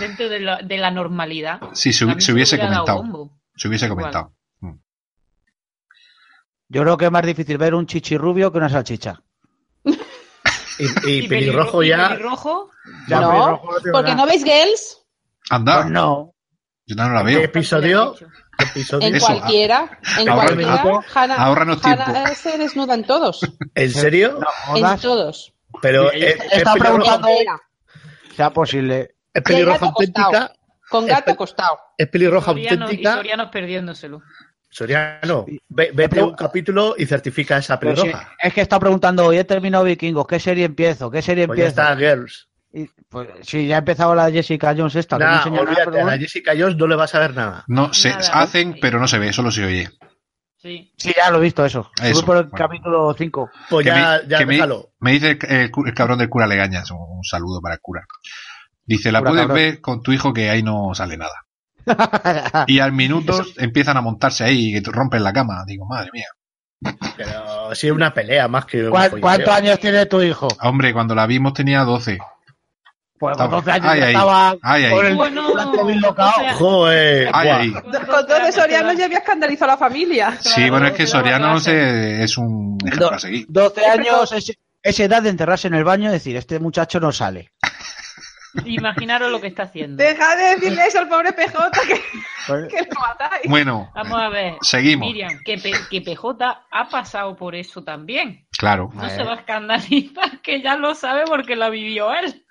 dentro 0.00 0.28
de 0.28 0.40
la, 0.40 0.62
de 0.62 0.76
la 0.78 0.90
normalidad, 0.90 1.60
Sí, 1.72 1.92
se, 1.92 2.04
hubiese 2.04 2.58
comentado. 2.58 3.30
Se 3.56 3.68
hubiese 3.68 3.86
Igual. 3.86 3.98
comentado. 4.12 4.32
Yo 6.68 6.82
creo 6.82 6.96
que 6.96 7.04
es 7.04 7.10
más 7.12 7.24
difícil 7.24 7.58
ver 7.58 7.74
un 7.74 7.86
chichirrubio 7.86 8.50
que 8.50 8.58
una 8.58 8.68
salchicha. 8.68 9.22
Y, 10.78 11.22
y 11.22 11.22
pelirrojo 11.28 11.82
y 11.82 11.88
ya. 11.88 12.08
pelirrojo, 12.10 12.70
Ya, 13.08 13.20
no, 13.20 13.30
pelirrojo 13.30 13.72
no 13.72 13.80
tengo 13.80 13.92
porque 13.96 14.10
nada. 14.10 14.22
no 14.22 14.26
veis 14.26 14.44
Girls 14.44 15.02
Anda, 15.48 15.76
Pues 15.82 15.90
no. 15.90 16.34
yo 16.86 16.96
no 16.96 17.08
la 17.10 17.20
¿Qué 17.20 17.24
veo. 17.24 17.40
episodio? 17.44 18.12
¿Qué 18.12 18.24
episodio? 18.24 18.32
En 19.00 19.14
Eso, 19.14 19.26
cualquiera, 19.26 19.98
en 20.18 20.28
ahorra 20.28 20.46
cualquiera, 20.46 20.82
tiempo. 20.82 21.04
Hannah, 21.14 22.34
se 22.34 22.58
desnuda 22.58 22.94
en 22.94 23.04
todos, 23.04 23.40
¿En 23.74 23.90
serio? 23.90 24.38
No 24.70 24.76
en 24.76 25.00
todos. 25.00 25.52
Pero 25.82 26.10
es, 26.10 26.36
yo 26.38 26.44
es 26.50 26.62
preguntando- 26.78 27.28
Sea 28.34 28.50
posible. 28.50 29.14
es 29.32 29.42
pelirroja 29.42 29.86
auténtica. 29.86 30.52
con 30.88 31.06
gato 31.06 31.32
acostado. 31.32 31.78
Es 31.98 32.08
pelirroja 32.08 32.52
Soriano, 32.52 32.76
y 32.76 32.82
auténtica. 32.82 33.14
Sorianos 33.16 33.48
perdiéndoselo. 33.50 34.22
Soriano, 34.70 35.44
ve- 35.68 35.90
vete 35.94 36.22
un 36.22 36.34
capítulo 36.34 36.94
y 36.98 37.06
certifica 37.06 37.56
esa 37.58 37.78
pelirroja. 37.80 38.34
es 38.42 38.52
que 38.52 38.60
estado 38.60 38.80
preguntando, 38.80 39.24
hoy 39.26 39.38
he 39.38 39.44
terminado 39.44 39.84
Vikingos, 39.84 40.26
¿qué 40.26 40.38
serie 40.40 40.64
empiezo? 40.64 41.10
¿Qué 41.10 41.22
serie 41.22 41.46
Pues 41.46 41.58
ya 41.58 41.66
empiezo? 41.66 41.82
está, 41.82 41.96
Girls. 41.96 42.48
Y, 42.78 42.90
pues, 43.08 43.28
sí, 43.42 43.66
ya 43.66 43.76
ha 43.76 43.78
empezado 43.78 44.14
la 44.14 44.30
Jessica 44.30 44.74
Jones 44.76 44.94
esta, 44.96 45.18
no 45.18 45.24
nada, 45.24 45.44
olvídate, 45.46 45.90
pero 45.90 46.02
a 46.02 46.10
la. 46.10 46.18
Jessica 46.18 46.52
Jones 46.58 46.76
no 46.76 46.86
le 46.86 46.94
vas 46.96 47.14
a 47.14 47.20
ver 47.20 47.34
nada. 47.34 47.64
No, 47.68 47.94
se 47.94 48.10
Nada. 48.10 48.42
hacen, 48.42 48.76
pero 48.80 49.00
no 49.00 49.08
se 49.08 49.18
ve, 49.18 49.32
solo 49.32 49.50
se 49.50 49.64
oye. 49.64 49.88
Sí. 50.58 50.92
Sí, 50.98 51.14
ya 51.16 51.30
lo 51.30 51.38
he 51.38 51.42
visto 51.42 51.64
eso. 51.64 51.90
Eso, 52.02 52.14
Voy 52.16 52.22
por 52.24 52.36
el 52.36 52.42
bueno. 52.44 52.58
capítulo 52.58 53.14
5. 53.16 53.50
Pues 53.70 53.86
ya, 53.86 53.94
me, 53.94 54.28
ya 54.28 54.44
me- 55.00 55.12
dice 55.12 55.30
el, 55.30 55.38
el 55.50 55.70
cu- 55.70 55.86
el 55.86 55.94
cabrón 55.94 56.18
del 56.18 56.28
cura 56.28 56.46
Legañas, 56.46 56.90
un, 56.90 56.98
un 56.98 57.24
saludo 57.24 57.62
para 57.62 57.76
el 57.76 57.80
cura. 57.80 58.04
Dice, 58.84 59.10
la 59.10 59.20
Cura 59.20 59.30
puedes 59.30 59.46
cabrón. 59.46 59.56
ver 59.64 59.80
con 59.80 60.02
tu 60.02 60.12
hijo 60.12 60.32
que 60.34 60.50
ahí 60.50 60.62
no 60.62 60.94
sale 60.94 61.16
nada. 61.16 61.46
Y 62.66 62.80
al 62.80 62.92
minuto 62.92 63.42
empiezan 63.56 63.96
a 63.96 64.00
montarse 64.02 64.44
ahí 64.44 64.76
y 64.76 64.80
rompen 64.82 65.22
la 65.24 65.32
cama. 65.32 65.64
Digo, 65.66 65.86
madre 65.86 66.10
mía. 66.12 66.26
Pero 67.16 67.74
sí 67.74 67.86
es 67.86 67.92
una 67.92 68.12
pelea 68.12 68.48
más 68.48 68.66
que 68.66 68.84
un 68.84 68.90
¿Cuál- 68.90 69.10
folloneo. 69.10 69.22
¿Cuántos 69.22 69.54
años 69.54 69.80
tiene 69.80 70.04
tu 70.06 70.20
hijo? 70.20 70.48
Hombre, 70.60 70.92
cuando 70.92 71.14
la 71.14 71.26
vimos 71.26 71.54
tenía 71.54 71.82
12. 71.84 72.18
Pues 73.18 73.32
Estaba- 73.32 73.48
con 73.50 73.58
12 73.64 73.70
años 73.72 73.86
Ay, 73.88 74.00
ya 74.00 74.06
estaba 74.08 74.50
ay, 74.62 74.84
ay. 74.84 74.92
el 75.06 75.16
Bueno, 75.16 75.86
bislocado. 75.86 76.30
o 76.30 76.34
sea, 76.40 76.54
Joder, 76.54 77.30
Ay, 77.32 77.48
buah. 77.48 77.56
ay. 77.60 77.72
Con 77.72 78.26
todos 78.26 78.54
Soriano 78.54 78.92
ya 78.92 79.04
había 79.06 79.18
escandalizado 79.18 79.70
a 79.72 79.74
la 79.74 79.78
familia. 79.78 80.36
Sí, 80.40 80.68
bueno, 80.68 80.86
es 80.88 80.92
que 80.92 81.06
Soriano 81.06 81.58
se- 81.58 82.22
es 82.22 82.36
un 82.36 82.76
ejemplo 82.84 83.12
a 83.12 83.18
seguir. 83.18 83.46
12 83.48 83.86
años 83.86 84.32
es, 84.32 84.52
es 84.82 85.00
edad 85.00 85.22
de 85.22 85.30
enterrarse 85.30 85.68
en 85.68 85.74
el 85.74 85.84
baño 85.84 86.10
y 86.10 86.12
decir, 86.12 86.36
este 86.36 86.58
muchacho 86.58 87.00
no 87.00 87.10
sale. 87.12 87.52
Imaginaros 88.64 89.30
lo 89.30 89.40
que 89.40 89.48
está 89.48 89.64
haciendo. 89.64 90.02
Deja 90.02 90.34
de 90.34 90.44
decirle 90.54 90.86
eso 90.86 90.98
al 90.98 91.08
pobre 91.08 91.32
PJ 91.32 91.70
que, 91.86 91.94
que 92.68 92.82
lo 92.82 93.00
matáis. 93.00 93.42
Bueno, 93.48 93.90
Vamos 93.94 94.18
a 94.18 94.28
ver. 94.30 94.54
Seguimos. 94.62 95.06
Miriam, 95.08 95.40
que, 95.44 95.58
P- 95.58 95.72
que 95.90 96.00
PJ 96.00 96.64
ha 96.70 96.88
pasado 96.88 97.36
por 97.36 97.54
eso 97.54 97.82
también. 97.84 98.46
claro. 98.58 98.88
No 98.94 99.08
se 99.10 99.22
va 99.24 99.32
a 99.32 99.36
escandalizar, 99.36 100.40
que 100.42 100.62
ya 100.62 100.76
lo 100.76 100.94
sabe 100.94 101.24
porque 101.26 101.54
lo 101.54 101.70
vivió 101.70 102.14
él. 102.14 102.45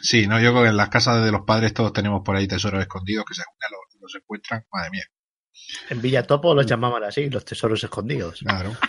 Sí, 0.00 0.26
no, 0.26 0.40
yo 0.40 0.50
creo 0.52 0.62
que 0.64 0.68
en 0.70 0.76
las 0.76 0.88
casas 0.90 1.24
de 1.24 1.32
los 1.32 1.42
padres 1.42 1.74
todos 1.74 1.92
tenemos 1.92 2.22
por 2.24 2.36
ahí 2.36 2.46
tesoros 2.46 2.80
escondidos 2.80 3.24
que 3.24 3.34
se 3.34 3.42
los, 3.70 4.00
los 4.00 4.14
encuentran. 4.14 4.64
Madre 4.72 4.90
mía. 4.90 5.04
En 5.90 6.00
Villatopo 6.00 6.54
los 6.54 6.66
llamaban 6.66 7.04
así, 7.04 7.28
los 7.30 7.44
tesoros 7.44 7.82
escondidos. 7.84 8.40
Claro. 8.40 8.72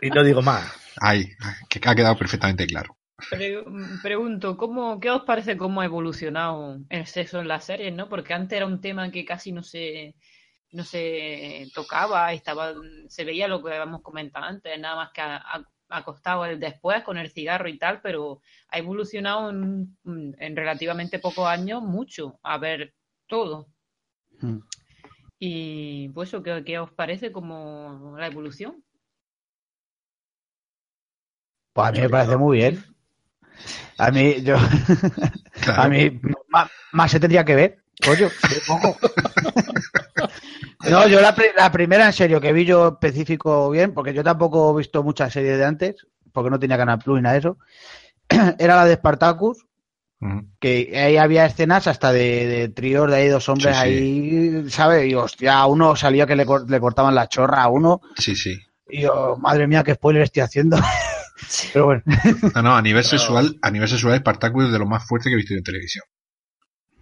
Y 0.00 0.10
no 0.10 0.22
digo 0.22 0.42
más. 0.42 0.70
Ay, 1.00 1.30
que 1.68 1.80
ha 1.88 1.94
quedado 1.94 2.16
perfectamente 2.18 2.66
claro. 2.66 2.96
Pre- 3.30 3.64
pregunto, 4.02 4.56
¿cómo, 4.56 5.00
¿qué 5.00 5.10
os 5.10 5.22
parece 5.22 5.56
cómo 5.56 5.80
ha 5.80 5.86
evolucionado 5.86 6.78
el 6.90 7.06
sexo 7.06 7.40
en 7.40 7.48
las 7.48 7.64
series, 7.64 7.94
no? 7.94 8.08
Porque 8.08 8.34
antes 8.34 8.56
era 8.56 8.66
un 8.66 8.80
tema 8.82 9.10
que 9.10 9.24
casi 9.24 9.52
no 9.52 9.62
se 9.62 10.14
no 10.72 10.82
se 10.84 11.68
tocaba, 11.72 12.32
estaba 12.32 12.74
se 13.08 13.24
veía 13.24 13.46
lo 13.48 13.62
que 13.62 13.70
habíamos 13.72 14.02
comentado 14.02 14.44
antes, 14.44 14.78
nada 14.78 14.96
más 14.96 15.10
que 15.14 15.20
a- 15.20 15.36
a- 15.36 15.64
acostado 15.98 16.44
el 16.46 16.60
después 16.60 17.02
con 17.04 17.18
el 17.18 17.30
cigarro 17.30 17.68
y 17.68 17.78
tal, 17.78 18.00
pero 18.02 18.40
ha 18.68 18.78
evolucionado 18.78 19.50
en, 19.50 19.96
en 20.04 20.56
relativamente 20.56 21.18
pocos 21.18 21.46
años 21.48 21.82
mucho, 21.82 22.38
a 22.42 22.58
ver 22.58 22.94
todo. 23.26 23.68
Mm. 24.40 24.58
Y 25.38 26.08
pues 26.10 26.28
eso, 26.30 26.42
¿qué, 26.42 26.62
qué 26.64 26.78
os 26.78 26.90
parece 26.92 27.32
como 27.32 28.14
la 28.18 28.26
evolución? 28.26 28.82
Pues 31.72 31.88
a 31.88 31.92
mí 31.92 32.00
me 32.00 32.08
parece 32.08 32.36
muy 32.36 32.58
bien. 32.58 32.84
A 33.98 34.10
mí, 34.10 34.42
yo, 34.42 34.56
Claro. 35.60 35.82
a 35.82 35.88
mí, 35.88 36.20
más, 36.48 36.70
más 36.92 37.10
se 37.10 37.20
tendría 37.20 37.44
que 37.44 37.54
ver. 37.54 37.83
Coño, 38.02 38.28
qué. 38.28 38.60
No, 40.90 41.08
yo 41.08 41.20
la, 41.20 41.34
pri- 41.34 41.52
la 41.56 41.72
primera 41.72 42.06
en 42.06 42.12
serio 42.12 42.40
que 42.40 42.52
vi 42.52 42.64
yo 42.66 42.88
específico 43.00 43.70
bien, 43.70 43.94
porque 43.94 44.12
yo 44.12 44.22
tampoco 44.22 44.74
he 44.74 44.78
visto 44.78 45.02
muchas 45.02 45.32
series 45.32 45.56
de 45.58 45.64
antes, 45.64 46.06
porque 46.32 46.50
no 46.50 46.58
tenía 46.58 46.76
Canal 46.76 46.98
Plus 46.98 47.16
ni 47.16 47.22
nada 47.22 47.32
de 47.34 47.38
eso, 47.38 47.58
era 48.58 48.76
la 48.76 48.84
de 48.84 48.94
Spartacus, 48.94 49.64
Ujú. 50.20 50.46
que 50.60 50.92
ahí 50.98 51.16
había 51.16 51.46
escenas 51.46 51.86
hasta 51.86 52.12
de, 52.12 52.46
de 52.46 52.68
tríos 52.68 53.10
de 53.10 53.16
ahí 53.16 53.28
dos 53.28 53.48
hombres 53.48 53.74
Sí, 53.76 53.82
sí. 53.82 53.88
ahí, 53.88 54.70
¿sabes? 54.70 55.10
Y 55.10 55.14
hostia, 55.14 55.58
a 55.58 55.66
uno 55.66 55.96
salía 55.96 56.26
que 56.26 56.36
le, 56.36 56.44
cor- 56.46 56.68
le 56.70 56.80
cortaban 56.80 57.14
la 57.14 57.28
chorra 57.28 57.62
a 57.62 57.68
uno, 57.68 58.00
Sí, 58.18 58.36
sí. 58.36 58.58
y 58.88 59.02
yo, 59.02 59.36
madre 59.38 59.66
mía, 59.66 59.82
qué 59.84 59.94
spoiler 59.94 60.22
estoy 60.22 60.42
haciendo. 60.42 60.76
Pero 61.72 61.86
bueno, 61.86 62.02
No, 62.54 62.62
no, 62.62 62.76
a 62.76 62.82
nivel 62.82 63.04
sexual, 63.04 63.56
a 63.62 63.70
nivel 63.70 63.88
sexual, 63.88 64.18
Spartacus 64.18 64.66
es 64.66 64.72
de 64.72 64.78
lo 64.78 64.86
más 64.86 65.06
fuerte 65.06 65.28
que 65.30 65.34
he 65.34 65.36
visto 65.36 65.54
yo 65.54 65.58
en 65.58 65.64
televisión. 65.64 66.04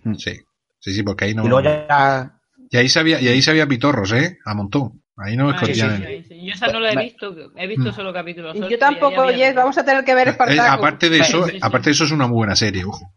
Mm. 0.05 0.15
Sí. 0.15 0.41
Sí, 0.83 0.93
sí, 0.93 1.03
porque 1.05 1.27
ahí 1.27 1.35
no. 1.35 1.45
y 1.45 1.49
luego 1.49 1.63
ya, 1.63 2.39
Y 2.71 2.77
ahí 2.77 2.89
se 2.89 2.99
había, 2.99 3.21
y 3.21 3.29
ahí 3.29 3.41
se 3.41 3.51
había 3.53 3.67
pitorros, 3.69 4.13
¿eh? 4.13 4.39
A 4.45 4.55
montón. 4.55 5.03
Ahí 5.17 5.37
no 5.37 5.51
Ah, 5.51 5.59
sí, 5.65 5.71
escondían. 5.73 5.99
sí, 5.99 6.23
sí, 6.23 6.25
sí. 6.29 6.47
Yo 6.47 6.53
esa 6.55 6.67
no 6.73 6.81
la 6.81 6.93
he 6.93 6.97
visto, 6.97 7.35
he 7.57 7.67
visto 7.69 7.93
solo 7.93 8.13
capítulos. 8.13 8.57
Yo 8.69 8.79
tampoco, 8.79 9.23
había- 9.23 9.47
Jess, 9.47 9.55
vamos 9.55 9.79
a 9.79 9.85
tener 9.85 10.05
que 10.05 10.15
ver 10.15 10.29
Eh, 10.29 10.31
Espartaco. 10.33 10.63
aparte 10.73 11.09
de 11.11 11.19
eso, 11.19 11.45
Sí, 11.45 11.51
sí, 11.53 11.57
sí. 11.57 11.63
aparte 11.63 11.85
de 11.91 11.93
eso 11.93 12.05
es 12.05 12.11
una 12.11 12.27
muy 12.27 12.37
buena 12.37 12.57
serie, 12.57 12.85
ojo. 12.85 13.15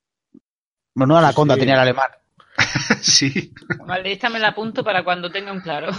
bueno, 0.94 1.20
la 1.20 1.34
conda 1.34 1.56
Sí. 1.56 1.62
tenía 1.62 1.74
el 1.76 1.80
alemán. 1.82 2.10
sí. 3.02 3.53
Vale, 3.86 4.11
esta 4.14 4.30
me 4.30 4.40
la 4.40 4.49
apunto 4.49 4.84
para 4.84 5.03
cuando 5.03 5.30
tenga 5.32 5.52
un 5.52 5.61
claro. 5.61 5.91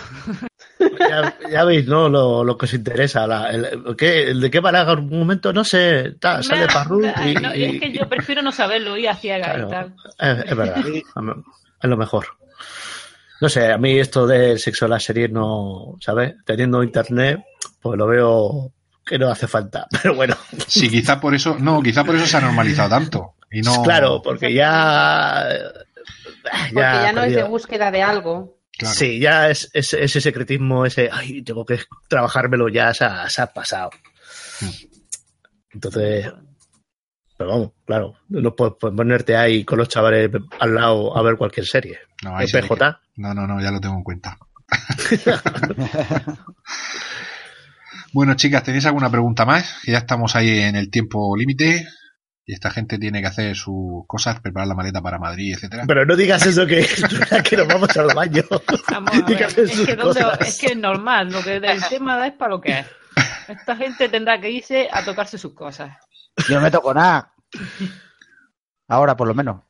Ya, 0.99 1.37
ya 1.51 1.65
veis, 1.65 1.87
¿no? 1.87 2.09
Lo, 2.09 2.45
lo 2.45 2.57
que 2.57 2.67
os 2.67 2.75
interesa. 2.75 3.27
La, 3.27 3.51
el, 3.51 3.95
¿qué- 3.97 4.31
el 4.31 4.41
de 4.41 4.51
qué 4.51 4.59
algún 4.59 5.19
momento, 5.19 5.53
no 5.53 5.65
sé. 5.65 6.13
ta, 6.21 6.43
sale 6.43 6.67
Parru 6.67 7.03
y, 7.25 7.35
no, 7.35 7.55
y- 7.55 7.65
es 7.65 7.81
que 7.81 7.93
yo 7.93 8.09
prefiero 8.09 8.43
no 8.43 8.53
saberlo 8.53 8.97
y 8.97 9.07
a 9.07 9.15
ciegas 9.15 9.55
Claro. 9.55 9.69
y 9.69 9.71
tal. 9.71 9.95
Es, 10.19 10.45
es 10.51 10.57
verdad. 10.57 10.85
Es 10.87 11.91
lo 11.91 11.97
mejor. 11.97 12.27
No 13.41 13.49
sé, 13.51 13.71
a 13.71 13.77
mí 13.79 13.99
esto 13.99 14.27
del 14.27 14.59
sexo 14.59 14.87
en 14.87 14.93
las 14.93 15.05
series 15.05 15.31
no, 15.31 15.97
¿sabes? 16.01 16.37
Teniendo 16.47 16.83
internet, 16.83 17.41
pues 17.83 17.99
lo 17.99 18.07
veo 18.07 18.73
que 19.05 19.19
no 19.19 19.29
hace 19.31 19.47
falta. 19.47 19.87
Pero 20.03 20.15
bueno, 20.15 20.37
Sí, 20.67 20.89
quizá 20.89 21.21
por 21.21 21.35
eso, 21.35 21.57
no, 21.59 21.83
quizá 21.83 22.03
por 22.05 22.17
eso 22.17 22.27
se 22.27 22.37
ha 22.39 22.41
normalizado 22.41 22.89
tanto. 22.91 23.35
Y 23.51 23.61
no. 23.61 23.83
claro, 23.83 24.21
porque 24.23 24.53
ya. 24.53 25.47
Porque 26.73 26.81
ya, 26.81 27.13
no 27.13 27.23
es 27.23 27.35
de 27.35 27.43
búsqueda 27.45 27.91
de 27.91 28.03
algo. 28.03 28.59
Claro. 28.79 28.95
Sí, 28.95 29.19
ya 29.21 29.49
es, 29.49 29.71
es- 29.73 29.95
ese 29.95 30.21
secretismo, 30.21 30.85
ese, 30.85 31.09
ay, 31.11 31.43
tengo 31.43 31.65
que 31.65 31.79
trabajármelo 32.09 32.69
ya, 32.69 32.93
se 32.93 33.05
ha, 33.05 33.29
se 33.31 33.43
ha 33.43 33.47
pasado. 33.47 33.91
Mm. 34.61 34.69
Entonces, 35.71 36.33
pero 37.39 37.51
vamos, 37.51 37.71
claro, 37.85 38.15
no 38.29 38.55
puedes 38.55 38.75
puedes 38.79 38.97
ponerte 38.97 39.37
ahí 39.37 39.65
con 39.65 39.79
los 39.79 39.89
chavales 39.89 40.31
al 40.59 40.75
lado 40.75 41.17
a 41.17 41.23
ver 41.23 41.37
cualquier 41.37 41.67
serie. 41.67 41.99
No, 42.23 42.37
ahí 42.37 42.47
PJ. 42.47 43.01
No, 43.17 43.35
no, 43.35 43.47
no, 43.47 43.61
ya 43.63 43.71
lo 43.71 43.81
tengo 43.81 43.97
en 43.97 44.03
cuenta. 44.03 44.39
bueno, 48.13 48.35
chicas, 48.35 48.63
¿tenéis 48.63 48.87
alguna 48.87 49.11
pregunta 49.11 49.45
más? 49.45 49.81
Que 49.85 49.93
ya 49.93 49.99
estamos 49.99 50.35
ahí 50.37 50.61
en 50.61 50.77
el 50.77 50.91
tiempo 50.91 51.37
límite. 51.37 51.87
Y 52.49 52.53
esta 52.55 52.71
gente 52.71 52.97
tiene 52.99 53.21
que 53.21 53.27
hacer 53.27 53.57
sus 53.57 54.07
cosas, 54.07 54.39
preparar 54.41 54.69
la 54.69 54.75
maleta 54.77 55.03
para 55.03 55.19
Madrid, 55.19 55.55
etcétera. 55.55 55.83
Pero 55.85 56.07
no 56.07 56.15
digas 56.15 56.47
eso 56.47 56.65
que, 56.65 56.87
que 57.51 57.57
nos 57.57 57.67
vamos 57.67 57.97
al 57.97 58.15
baño. 58.15 58.43
Vamos 58.89 59.11
que 59.27 59.35
ver, 59.35 59.43
es, 59.43 59.81
que 59.81 59.97
¿dónde- 59.97 60.23
cosas. 60.23 60.41
es 60.43 60.59
que 60.59 60.67
es 60.69 60.77
normal, 60.77 61.33
lo 61.33 61.43
que 61.43 61.57
el 61.57 61.83
tema 61.89 62.17
da 62.17 62.29
es 62.29 62.35
para 62.35 62.51
lo 62.53 62.61
que 62.61 62.79
es. 62.79 62.87
Esta 63.49 63.75
gente 63.77 64.09
tendrá 64.09 64.41
que 64.41 64.49
irse 64.51 64.89
a 64.93 65.05
tocarse 65.05 65.39
sus 65.39 65.55
cosas. 65.55 65.97
Yo 66.49 66.55
no 66.55 66.61
me 66.61 66.71
toco 66.71 66.95
nada. 66.95 67.33
Ahora, 68.87 69.17
por 69.17 69.27
lo 69.27 69.35
menos. 69.35 69.63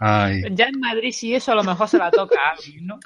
Ay, 0.00 0.42
Ya 0.52 0.66
en 0.66 0.80
Madrid, 0.80 1.12
si 1.12 1.34
eso 1.34 1.52
a 1.52 1.54
lo 1.54 1.64
mejor 1.64 1.88
se 1.88 1.98
la 1.98 2.10
toca 2.10 2.36
a 2.40 2.50
alguien, 2.52 2.86
¿no? 2.86 2.98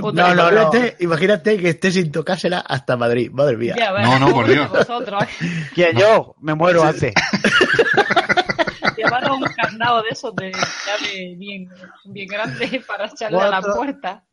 Otra 0.00 0.28
No, 0.28 0.34
no, 0.34 0.50
no. 0.50 0.60
Imagínate, 0.60 0.96
imagínate 1.00 1.58
que 1.58 1.68
estés 1.70 1.94
sin 1.94 2.12
tocársela 2.12 2.60
hasta 2.60 2.96
Madrid. 2.96 3.30
Madre 3.32 3.56
mía. 3.56 3.74
Ya, 3.76 3.90
No, 4.00 4.18
no, 4.18 4.32
por 4.32 4.46
Dios. 4.46 4.68
Vosotros, 4.70 5.24
¿Quién 5.74 5.96
yo? 5.98 6.34
Me 6.40 6.54
muero 6.54 6.84
antes. 6.84 7.12
llevaros 8.96 9.36
un 9.38 9.44
candado 9.44 10.02
de 10.02 10.08
esos 10.10 10.34
de 10.36 10.52
llave 10.52 11.34
bien, 11.36 11.68
bien 12.04 12.28
grande 12.28 12.82
para 12.86 13.06
echarle 13.06 13.40
a 13.40 13.48
la 13.48 13.60
puerta. 13.62 14.24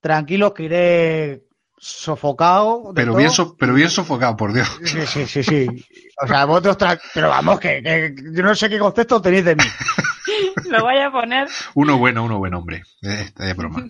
Tranquilos 0.00 0.52
que 0.52 0.62
iré 0.64 1.44
sofocado. 1.78 2.88
de 2.88 2.94
Pero 2.94 3.12
todo. 3.12 3.18
bien, 3.18 3.30
so- 3.30 3.56
pero 3.56 3.74
bien 3.74 3.90
sofocado, 3.90 4.36
por 4.36 4.52
Dios. 4.52 4.68
Sí, 4.84 5.06
sí, 5.06 5.26
sí, 5.26 5.42
sí. 5.42 5.66
O 6.22 6.26
sea, 6.26 6.44
vosotros... 6.44 6.78
tra- 6.78 7.00
Pero 7.12 7.28
vamos, 7.28 7.58
que, 7.60 7.82
que 7.82 8.14
yo 8.32 8.42
no 8.42 8.54
sé 8.54 8.68
qué 8.68 8.78
concepto 8.78 9.20
tenéis 9.20 9.44
de 9.44 9.56
mí. 9.56 9.64
Lo 10.70 10.84
vaya 10.84 11.06
a 11.08 11.12
poner. 11.12 11.48
Uno 11.74 11.98
bueno, 11.98 12.24
uno 12.24 12.38
buen 12.38 12.54
hombre. 12.54 12.82
Eh, 13.02 13.30
Es 13.38 13.56
broma. 13.56 13.84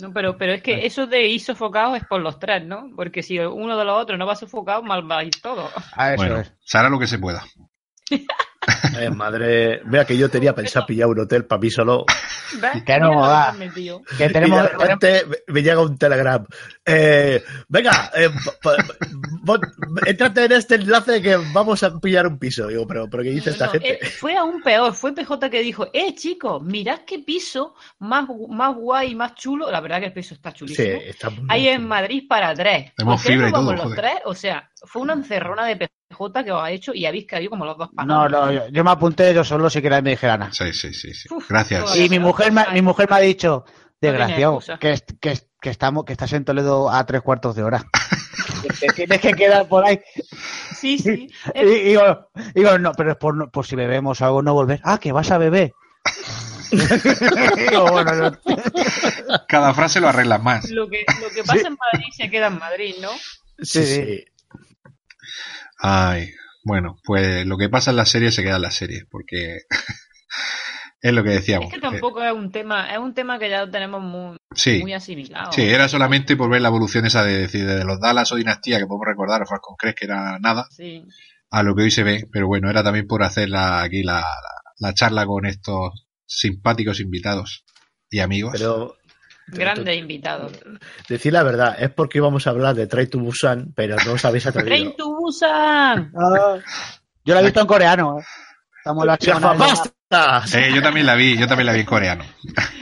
No, 0.00 0.12
pero, 0.12 0.36
pero 0.36 0.52
es 0.52 0.62
que 0.62 0.86
eso 0.86 1.06
de 1.06 1.26
ir 1.26 1.40
sofocados 1.40 1.96
es 1.98 2.04
por 2.06 2.20
los 2.20 2.38
tres, 2.38 2.64
¿no? 2.64 2.90
Porque 2.96 3.22
si 3.22 3.38
uno 3.38 3.76
de 3.76 3.84
los 3.84 4.00
otros 4.02 4.18
no 4.18 4.26
va 4.26 4.34
sofocado, 4.36 4.82
mal 4.82 5.10
va 5.10 5.18
a 5.18 5.24
ir 5.24 5.32
todo. 5.42 5.68
A 5.94 6.14
eso 6.14 6.16
Bueno, 6.22 6.40
es. 6.40 6.52
se 6.64 6.78
hará 6.78 6.88
lo 6.88 6.98
que 6.98 7.06
se 7.06 7.18
pueda. 7.18 7.42
Ay, 8.96 9.08
madre. 9.10 9.80
Vea 9.86 10.04
que 10.04 10.16
yo 10.16 10.28
tenía 10.28 10.54
pensado 10.54 10.84
pillar 10.86 11.08
un 11.08 11.20
hotel 11.20 11.46
para 11.46 11.60
mí 11.60 11.70
solo. 11.70 12.04
¿Ves? 12.60 12.82
Que 12.84 12.98
no, 12.98 13.16
va. 13.20 13.54
Que 14.18 14.26
Y 14.26 14.32
tenemos... 14.32 14.62
de 14.62 14.68
repente 14.68 15.22
me- 15.46 15.62
llega 15.62 15.80
un 15.80 15.96
telegram. 15.96 16.44
Eh, 16.84 17.42
venga, 17.68 18.10
eh, 18.14 18.28
entrate 20.06 20.44
en 20.44 20.52
este 20.52 20.74
enlace 20.76 21.22
que 21.22 21.36
vamos 21.54 21.82
a 21.82 21.98
pillar 21.98 22.26
un 22.26 22.38
piso. 22.38 22.66
Digo, 22.66 22.86
pero, 22.86 23.08
pero 23.08 23.22
¿qué 23.22 23.30
dice 23.30 23.50
esta 23.50 23.66
No, 23.66 23.72
gente? 23.72 24.04
eh, 24.04 24.06
fue 24.10 24.36
aún 24.36 24.62
peor, 24.62 24.92
fue 24.94 25.14
PJ 25.14 25.48
que 25.50 25.62
dijo, 25.62 25.86
eh 25.92 26.14
chicos, 26.14 26.62
mirad 26.62 27.00
qué 27.06 27.20
piso 27.20 27.74
más, 28.00 28.26
más 28.48 28.74
guay, 28.76 29.14
más 29.14 29.34
chulo. 29.34 29.70
La 29.70 29.80
verdad 29.80 30.00
que 30.00 30.06
el 30.06 30.12
piso 30.12 30.34
está 30.34 30.50
Sí, 30.50 30.56
chulísimo. 30.58 30.98
está 31.04 31.30
muy 31.30 31.46
Hay 31.48 31.62
bien. 31.62 31.74
en 31.82 31.88
Madrid 31.88 32.24
para 32.28 32.52
tres. 32.54 32.92
Tenemos 32.96 33.22
¿Por 33.22 33.26
qué 33.26 33.32
fibra 33.32 33.48
y 33.48 33.52
no 33.52 33.58
todo, 33.60 33.72
los 33.74 33.94
tres? 33.94 34.14
O 34.24 34.34
sea, 34.34 34.68
fue 34.84 35.02
una 35.02 35.12
encerrona 35.14 35.64
de 35.66 35.76
PJ 35.76 36.44
que 36.44 36.50
os 36.52 36.62
ha 36.62 36.70
hecho 36.70 36.92
y 36.92 37.06
habéis 37.06 37.26
caído 37.26 37.50
como 37.50 37.64
los 37.64 37.78
dos 37.78 37.88
No, 37.92 37.96
panos. 37.96 38.30
No, 38.52 38.66
yo, 38.66 38.68
yo 38.68 38.84
me 38.84 38.90
apunté 38.90 39.32
yo 39.34 39.44
solo 39.44 39.68
si 39.70 39.82
queréis 39.82 40.02
me 40.02 40.10
dijeran. 40.10 40.40
nada. 40.40 40.52
Sí, 40.52 40.72
sí, 40.72 40.92
sí. 40.94 41.12
sí. 41.14 41.28
Gracias. 41.48 41.96
Y 41.96 42.08
mi 42.08 42.18
mujer, 42.18 42.52
me, 42.52 42.64
mi 42.72 42.82
mujer 42.82 43.08
me 43.10 43.16
ha 43.16 43.20
dicho, 43.20 43.64
desgraciado, 44.00 44.60
que, 44.80 44.98
que, 45.20 45.38
que 45.60 45.70
estamos, 45.70 46.04
que 46.04 46.12
estás 46.12 46.32
en 46.32 46.44
Toledo 46.44 46.90
a 46.90 47.04
tres 47.06 47.22
cuartos 47.22 47.54
de 47.56 47.62
hora. 47.62 47.84
Que 48.62 48.68
te 48.80 48.86
tienes 48.94 49.20
que 49.20 49.32
quedar 49.32 49.68
por 49.68 49.84
ahí. 49.84 50.00
Sí, 50.76 50.98
sí. 50.98 51.28
Y, 51.54 51.60
y 51.60 51.80
digo, 51.84 52.30
digo, 52.54 52.78
no, 52.78 52.92
pero 52.92 53.12
es 53.12 53.16
por, 53.18 53.36
no- 53.36 53.50
por 53.50 53.66
si 53.66 53.76
bebemos 53.76 54.20
algo, 54.22 54.42
no 54.42 54.54
volver. 54.54 54.80
Ah, 54.84 54.98
que 54.98 55.12
vas 55.12 55.30
a 55.30 55.38
beber. 55.38 55.72
Cada 59.48 59.74
frase 59.74 60.00
lo 60.00 60.08
arreglas 60.08 60.42
más. 60.42 60.70
lo, 60.70 60.88
que, 60.88 61.04
lo 61.20 61.28
que 61.30 61.42
pasa 61.44 61.68
en 61.68 61.76
Madrid 61.92 62.08
se 62.16 62.30
queda 62.30 62.46
en 62.48 62.58
Madrid, 62.58 62.94
¿no? 63.00 63.10
Sí, 63.58 63.84
sí. 63.84 64.04
sí. 64.06 64.24
Ay, 65.78 66.30
bueno, 66.64 66.96
pues 67.04 67.46
lo 67.46 67.56
que 67.58 67.68
pasa 67.68 67.90
en 67.90 67.96
la 67.96 68.04
serie 68.06 68.30
se 68.32 68.42
queda 68.42 68.56
en 68.56 68.62
la 68.62 68.70
serie, 68.70 69.04
porque 69.10 69.60
es 71.02 71.12
lo 71.12 71.22
que 71.24 71.30
decíamos. 71.30 71.68
Es 71.68 71.74
que 71.74 71.80
tampoco 71.80 72.22
es 72.22 72.32
un 72.32 72.50
tema, 72.50 72.92
es 72.92 72.98
un 72.98 73.14
tema 73.14 73.38
que 73.38 73.48
ya 73.48 73.64
lo 73.64 73.70
tenemos 73.70 74.02
muy, 74.02 74.36
Eh, 74.36 74.38
sí, 74.54 74.78
muy 74.82 74.92
asimilado. 74.92 75.52
sí, 75.52 75.62
era 75.62 75.88
solamente 75.88 76.36
por 76.36 76.50
ver 76.50 76.60
la 76.60 76.68
evolución 76.68 77.06
esa 77.06 77.24
de 77.24 77.38
decir 77.38 77.66
de 77.66 77.84
los 77.84 78.00
Dallas 78.00 78.30
o 78.32 78.36
Dinastía, 78.36 78.78
que 78.78 78.86
podemos 78.86 79.06
recordar, 79.06 79.42
o 79.42 79.46
Falcon 79.46 79.76
Crest, 79.78 79.98
que 79.98 80.04
era 80.06 80.38
nada, 80.38 80.66
Sí. 80.70 81.04
a 81.50 81.62
lo 81.62 81.74
que 81.74 81.82
hoy 81.84 81.90
se 81.90 82.02
ve, 82.02 82.28
pero 82.32 82.46
bueno, 82.46 82.68
era 82.70 82.82
también 82.82 83.06
por 83.06 83.22
hacer 83.22 83.48
la, 83.48 83.82
aquí 83.82 84.02
la, 84.02 84.20
la, 84.20 84.24
la 84.78 84.94
charla 84.94 85.24
con 85.26 85.46
estos 85.46 86.06
simpáticos 86.26 87.00
invitados 87.00 87.64
y 88.10 88.20
amigos. 88.20 88.52
Pero 88.52 88.96
Grandes 89.52 89.96
invitados. 89.98 90.52
decir 91.08 91.32
la 91.32 91.42
verdad, 91.42 91.76
es 91.78 91.90
porque 91.90 92.18
íbamos 92.18 92.46
a 92.46 92.50
hablar 92.50 92.74
de 92.74 92.86
Train 92.86 93.08
to 93.10 93.18
Busan, 93.18 93.72
pero 93.74 93.96
no 94.04 94.12
os 94.12 94.24
habéis 94.24 94.46
atrevido. 94.46 94.74
¡Train 94.76 94.96
to 94.96 95.14
Busan! 95.14 96.12
Ah, 96.16 96.56
yo 97.24 97.34
la 97.34 97.40
he 97.40 97.44
visto 97.44 97.60
en 97.60 97.66
coreano. 97.66 98.18
¿eh? 98.18 98.24
Estamos 98.78 99.06
la 99.06 99.18
¡Ya, 99.18 99.34
semana 99.34 99.52
de- 99.52 99.58
bastas! 99.58 100.54
Eh, 100.54 100.70
yo 100.74 100.82
también 100.82 101.06
la 101.06 101.14
vi, 101.14 101.38
yo 101.38 101.46
también 101.46 101.66
la 101.66 101.72
vi 101.72 101.80
en 101.80 101.86
coreano. 101.86 102.24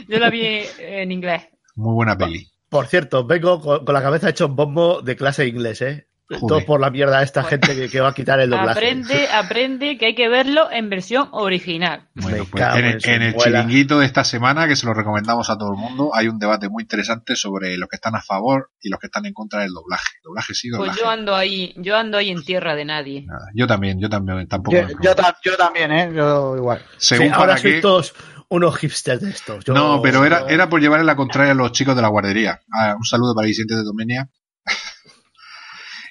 Yo 0.09 0.19
la 0.19 0.31
vi 0.31 0.61
en 0.79 1.13
inglés. 1.13 1.43
Muy 1.77 1.95
buena 1.95 2.17
peli. 2.17 2.49
Por 2.69 2.87
cierto, 2.87 3.25
vengo 3.25 3.61
con, 3.61 3.85
con 3.85 3.95
la 3.95 4.03
cabeza 4.03 4.29
hecho 4.31 4.47
un 4.47 4.57
bombo 4.57 5.01
de 5.03 5.17
clase 5.17 5.43
de 5.43 5.49
inglés, 5.49 5.81
¿eh? 5.83 6.08
Todo 6.29 6.63
por 6.67 6.79
la 6.79 6.91
mierda 6.91 7.19
de 7.21 7.25
esta 7.25 7.43
gente 7.43 7.75
que, 7.75 7.89
que 7.89 8.01
va 8.01 8.09
a 8.09 8.15
quitar 8.15 8.39
el 8.39 8.51
doblaje. 8.51 8.71
Aprende, 8.73 9.29
aprende 9.29 9.97
que 9.97 10.07
hay 10.07 10.15
que 10.15 10.29
verlo 10.29 10.71
en 10.71 10.91
versión 10.91 11.29
original. 11.33 12.03
Bueno, 12.15 12.45
pues 12.51 12.63
en, 12.65 12.79
en 12.79 13.23
el- 13.23 13.23
en 13.29 13.35
chiringuito 13.39 13.99
de 14.01 14.05
esta 14.07 14.25
semana, 14.25 14.69
que 14.69 14.77
se 14.77 14.85
lo 14.85 14.93
recomendamos 14.93 15.49
a 15.49 15.57
todo 15.57 15.73
el 15.73 15.79
mundo, 15.79 16.11
hay 16.15 16.29
un 16.29 16.39
debate 16.39 16.69
muy 16.69 16.83
interesante 16.83 17.35
sobre 17.35 17.79
los 17.79 17.89
que 17.89 17.97
están 17.97 18.15
a 18.15 18.21
favor 18.21 18.71
y 18.83 18.91
los 18.91 19.01
que 19.01 19.07
están 19.07 19.25
en 19.25 19.33
contra 19.33 19.61
del 19.61 19.73
doblaje. 19.73 20.19
Doblaje 20.23 20.53
sí, 20.53 20.69
Pues 20.69 20.79
doblaje. 20.79 21.01
yo 21.01 21.09
ando 21.09 21.35
ahí, 21.35 21.75
yo 21.79 21.97
ando 21.97 22.19
ahí 22.19 22.31
en 22.31 22.45
tierra 22.45 22.75
de 22.75 22.85
nadie. 22.85 23.25
Nada, 23.27 23.47
yo 23.55 23.67
también, 23.67 23.99
yo 23.99 24.11
también, 24.11 24.47
tampoco. 24.49 24.77
Yo, 24.77 24.87
yo 25.03 25.15
ta- 25.15 25.37
yo 25.43 25.57
también, 25.57 25.91
¿eh? 25.93 26.13
Yo 26.15 26.57
igual. 26.57 26.83
Según 26.99 27.27
Sí, 27.27 27.31
para 27.31 27.41
ahora 27.43 27.57
sois 27.57 27.81
todos 27.81 28.15
unos 28.51 28.77
hipsters 28.77 29.21
de 29.23 29.31
estos. 29.31 29.65
Yo- 29.65 29.73
No, 29.75 30.03
pero 30.03 30.25
era, 30.27 30.45
era 30.49 30.69
por 30.69 30.81
llevar 30.81 31.01
en 31.01 31.07
la 31.07 31.17
contraria 31.17 31.53
a 31.53 31.55
los 31.55 31.73
chicos 31.73 31.97
de 31.97 32.03
la 32.03 32.09
guardería. 32.09 32.61
Ah, 32.73 32.95
un 32.99 33.05
saludo 33.05 33.35
para 33.35 33.47
Vicente 33.47 33.75
de 33.75 33.83
Domenia. 33.83 34.29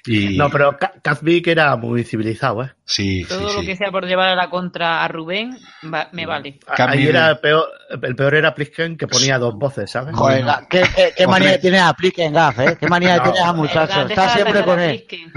Y 0.08 0.36
No, 0.36 0.48
pero 0.50 0.76
Ka- 0.78 0.92
Kazbik 1.02 1.46
era 1.48 1.76
muy 1.76 2.02
civilizado, 2.04 2.64
¿eh? 2.64 2.72
sí, 2.84 3.22
sí, 3.24 3.28
Todo 3.28 3.52
lo 3.52 3.60
sí. 3.60 3.66
que 3.66 3.76
sea 3.76 3.90
por 3.90 4.06
llevar 4.06 4.28
a 4.30 4.34
la 4.34 4.48
contra 4.50 5.04
a 5.04 5.08
Rubén, 5.08 5.56
va- 5.92 6.08
me 6.12 6.26
vale. 6.26 6.58
Cambio 6.76 6.98
Ahí 7.00 7.06
era 7.08 7.30
el 7.30 7.38
peor, 7.38 7.66
el 8.02 8.16
peor 8.16 8.34
era 8.34 8.54
Plisken 8.54 8.96
que 8.96 9.06
ponía 9.06 9.38
dos 9.38 9.54
voces, 9.56 9.90
¿sabes? 9.90 10.14
Joder, 10.16 10.44
qué, 10.70 10.82
qué, 10.96 11.12
qué 11.16 11.26
manía 11.26 11.48
tres. 11.50 11.60
tiene 11.60 11.78
a 11.80 11.92
Pliquen 11.92 12.32
Gaff, 12.32 12.58
¿eh? 12.60 12.76
Qué 12.80 12.88
manía 12.88 13.16
No, 13.18 13.22
tiene 13.24 13.40
a 13.40 13.52
muchacho. 13.52 14.02
Está 14.08 14.28
siempre 14.34 14.64
con 14.64 14.78
a 14.78 14.84
él. 14.86 15.04
Plisken. 15.08 15.32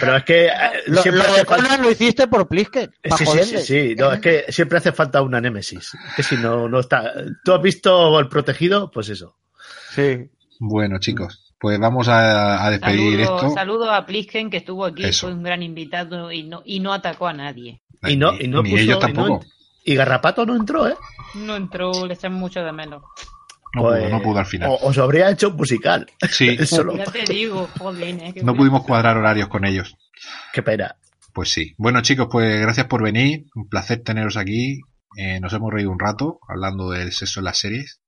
Pero 0.00 0.16
es 0.16 0.24
que 0.24 0.46
eh, 0.46 0.50
Lo, 0.86 1.02
siempre 1.02 1.22
lo 1.22 1.28
hace 1.30 1.40
de 1.40 1.44
falta... 1.46 1.76
Lo 1.78 1.90
hiciste 1.90 2.26
por 2.26 2.48
Plisken. 2.48 2.90
Para 3.02 3.16
Sí, 3.18 3.26
sí, 3.44 3.58
sí. 3.58 3.94
No, 3.96 4.12
es 4.12 4.20
que 4.20 4.44
siempre 4.48 4.78
hace 4.78 4.92
falta 4.92 5.22
una 5.22 5.40
némesis. 5.40 5.92
Que 6.16 6.22
si 6.22 6.36
no, 6.36 6.68
no 6.68 6.80
está. 6.80 7.12
¿Tú 7.44 7.52
has 7.52 7.62
visto 7.62 8.18
el 8.18 8.28
protegido? 8.28 8.90
Pues 8.90 9.08
eso. 9.10 9.36
Sí. 9.94 10.28
Bueno, 10.58 10.98
chicos, 10.98 11.49
pues 11.60 11.78
vamos 11.78 12.08
a, 12.08 12.64
a 12.64 12.70
despedir 12.70 13.24
Saludo, 13.24 13.36
esto. 13.36 13.50
saludo 13.54 13.90
a 13.92 14.06
Plisken 14.06 14.48
que 14.50 14.56
estuvo 14.56 14.84
aquí, 14.86 15.04
Eso. 15.04 15.26
fue 15.26 15.34
un 15.36 15.42
gran 15.42 15.62
invitado 15.62 16.32
y 16.32 16.42
no, 16.44 16.62
y 16.64 16.80
no 16.80 16.92
atacó 16.92 17.26
a 17.28 17.32
nadie. 17.34 17.82
Y 18.02 18.16
no, 18.16 18.32
y 18.40 18.48
no 18.48 18.62
Ni 18.62 18.70
puso- 18.70 18.82
ellos 18.82 18.96
y 18.96 19.00
no- 19.00 19.12
tampoco. 19.14 19.44
Y 19.84 19.94
Garrapato 19.94 20.46
no 20.46 20.56
entró, 20.56 20.88
¿eh? 20.88 20.94
No 21.34 21.54
entró, 21.56 22.06
le 22.06 22.14
echan 22.14 22.32
mucho 22.34 22.60
de 22.62 22.72
menos. 22.72 23.02
No, 23.74 23.82
Pues, 23.82 24.00
pudo, 24.04 24.10
no 24.10 24.22
pudo 24.22 24.38
al 24.38 24.46
final. 24.46 24.70
o- 24.70 24.88
os 24.88 24.98
habría 24.98 25.30
hecho 25.30 25.50
un 25.50 25.56
musical. 25.56 26.06
Sí, 26.30 26.48
Eso 26.58 26.82
lo- 26.82 26.96
Ya 26.96 27.04
te 27.04 27.24
digo, 27.32 27.68
joder, 27.78 28.08
eh, 28.20 28.34
no 28.42 28.54
pudimos 28.54 28.82
cuadrar 28.84 29.16
horarios 29.16 29.48
con 29.48 29.64
ellos. 29.64 29.96
Qué 30.52 30.62
pena. 30.62 30.96
Pues 31.32 31.50
sí. 31.52 31.74
Bueno, 31.78 32.00
chicos, 32.02 32.26
pues 32.30 32.60
gracias 32.60 32.86
por 32.86 33.02
venir. 33.02 33.44
Un 33.54 33.68
placer 33.68 34.02
teneros 34.02 34.36
aquí. 34.36 34.80
Eh, 35.16 35.38
nos 35.40 35.52
hemos 35.52 35.72
reído 35.72 35.90
un 35.90 35.98
rato 36.00 36.40
hablando 36.48 36.90
del 36.90 37.12
sexo 37.12 37.40
en 37.40 37.44
las 37.44 37.58
series. 37.58 37.99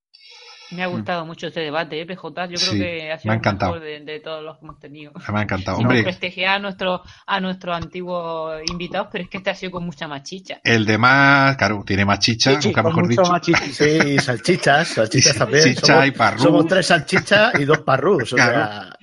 Me 0.75 0.83
ha 0.83 0.87
gustado 0.87 1.27
mucho 1.27 1.47
este 1.49 1.61
debate, 1.61 2.01
¿eh, 2.01 2.07
PJ? 2.07 2.47
Yo 2.47 2.55
creo 2.57 2.59
Sí, 2.73 2.79
que 2.79 3.13
ha 3.13 3.19
sido 3.19 3.31
me 3.31 3.33
ha 3.33 3.35
el 3.35 3.39
encantado. 3.41 3.73
mejor 3.73 3.87
de, 3.87 4.01
de 4.01 4.21
todos 4.21 4.43
los 4.43 4.59
que 4.59 4.65
hemos 4.65 4.79
tenido. 4.81 5.13
Me 5.33 5.39
ha 5.39 5.43
encantado. 5.43 5.77
No, 5.79 5.83
Hombre, 5.83 6.03
prestigiar 6.03 6.57
a, 6.57 6.59
nuestro, 6.59 7.03
a 7.27 7.41
nuestros 7.41 7.77
antiguos 7.77 8.61
invitados, 8.71 9.09
pero 9.13 9.25
es 9.25 9.31
que 9.31 9.37
este 9.39 9.51
ha 9.51 9.55
sido 9.55 9.73
con 9.73 9.85
mucha 9.85 10.09
más 10.09 10.23
chicha. 10.23 10.61
el 10.65 10.85
de 10.87 10.99
más, 10.99 11.57
claro, 11.57 11.83
tiene 11.87 12.05
más 12.05 12.19
chicha, 12.21 12.61
Sí, 12.61 12.69
nunca 12.69 12.83
mejor 12.83 13.09
dicho. 13.09 13.23
más. 13.23 13.43
Sí, 13.45 13.85
y 13.85 14.19
salchichas, 14.19 14.89
salchichas 14.95 15.37
Y 15.37 15.39
también. 15.39 15.63
salchicha 15.63 15.87
somos, 15.87 16.07
y 16.07 16.11
parrús. 16.13 16.43
somos 16.43 16.67
tres 16.67 16.87
salchichas 16.87 17.61
y 17.61 17.65
dos 17.65 17.81
parrús. 17.81 18.33
O 18.33 18.37
Claro. 18.37 18.53
sea, 18.53 18.97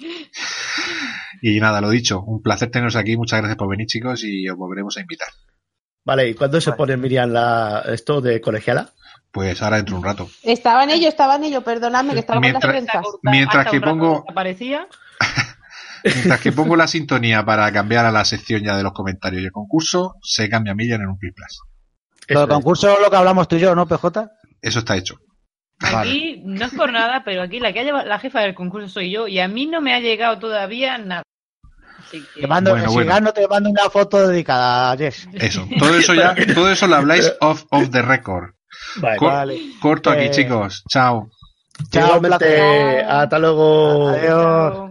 Y 1.41 1.59
nada, 1.59 1.79
lo 1.81 1.89
dicho, 1.89 2.21
un 2.21 2.41
placer 2.41 2.69
teneros 2.69 2.95
aquí. 2.95 3.15
Muchas 3.15 3.39
gracias 3.39 3.57
por 3.57 3.69
venir, 3.69 3.87
chicos, 3.87 4.23
y 4.23 4.47
os 4.49 4.57
volveremos 4.57 4.97
a 4.97 5.01
invitar. 5.01 5.29
vale, 6.05 6.29
¿y 6.29 6.33
cuándo 6.33 6.59
se 6.59 6.73
pone 6.73 6.97
Miriam 6.97 7.29
la, 7.31 7.83
esto 7.87 8.19
de 8.21 8.41
colegiala? 8.41 8.89
Pues 9.31 9.61
ahora 9.61 9.77
dentro 9.77 9.95
de 9.95 9.99
un 9.99 10.05
rato. 10.05 10.29
Estaba 10.43 10.83
en 10.83 10.89
ello, 10.89 11.07
estaba 11.07 11.35
en 11.35 11.43
ello, 11.43 11.61
perdonadme, 11.63 12.13
que 12.13 12.19
estaba 12.19 12.39
Mientras- 12.39 12.73
con 12.73 12.85
las. 12.85 13.05
Mientras 13.23 13.67
que 13.67 13.79
pongo-. 13.81 14.25
Mientras 16.03 16.39
que 16.39 16.51
pongo 16.51 16.75
la 16.75 16.87
sintonía 16.87 17.43
para 17.45 17.71
cambiar 17.71 18.05
a 18.05 18.11
la 18.11 18.23
sección 18.25 18.63
ya 18.63 18.75
de 18.77 18.83
los 18.83 18.93
comentarios 18.93 19.41
y 19.41 19.45
el 19.45 19.51
concurso, 19.51 20.15
se 20.23 20.49
cambia 20.49 20.73
Miriam 20.73 21.01
en 21.01 21.09
un 21.09 21.17
Play 21.19 21.31
Plus. 21.33 21.61
Lo 22.29 22.41
del 22.41 22.49
concurso 22.49 22.93
es 22.93 22.99
lo 23.01 23.09
que 23.09 23.15
hablamos 23.17 23.47
tú 23.47 23.55
y 23.57 23.59
yo, 23.59 23.75
¿no, 23.75 23.87
PJ? 23.87 24.29
Eso 24.61 24.79
está 24.79 24.95
hecho. 24.95 25.19
Aquí 25.81 26.41
no 26.45 26.65
es 26.65 26.73
por 26.73 26.91
nada, 26.91 27.23
pero 27.23 27.41
aquí 27.41 27.59
la 27.59 27.71
que 27.73 27.79
ha 27.79 27.83
llevado 27.83 28.05
la 28.07 28.19
jefa 28.19 28.41
del 28.41 28.53
concurso 28.53 28.89
soy 28.89 29.11
yo 29.11 29.27
y 29.27 29.39
a 29.39 29.47
mí 29.47 29.65
no 29.65 29.81
me 29.81 29.93
ha 29.93 29.99
llegado 29.99 30.37
todavía 30.39 30.97
nada. 30.97 31.23
Así 31.99 32.23
que 32.35 32.41
Te 32.41 32.47
mando, 32.47 32.71
Bueno, 32.71 32.87
si 32.89 32.93
bueno. 32.95 33.09
gano, 33.11 33.33
te 33.33 33.47
mando 33.47 33.69
una 33.69 33.89
foto 33.89 34.27
dedicada 34.27 34.91
a 34.91 34.97
Jess. 34.97 35.27
Eso. 35.33 35.67
Todo 35.77 35.95
eso 35.97 36.13
ya, 36.13 36.35
todo 36.55 36.69
eso 36.71 36.87
lo 36.87 36.95
habláis 36.97 37.31
off, 37.41 37.63
off 37.71 37.89
the 37.91 38.01
record. 38.01 38.51
Vale, 38.97 39.17
Cor- 39.17 39.31
Vale. 39.33 39.59
Corto 39.81 40.09
aquí, 40.09 40.25
Eh, 40.25 40.31
chicos. 40.31 40.83
Chao. 40.89 41.29
Chao, 41.91 42.19
hasta 43.07 43.39
luego. 43.39 44.09
Adiós. 44.09 44.88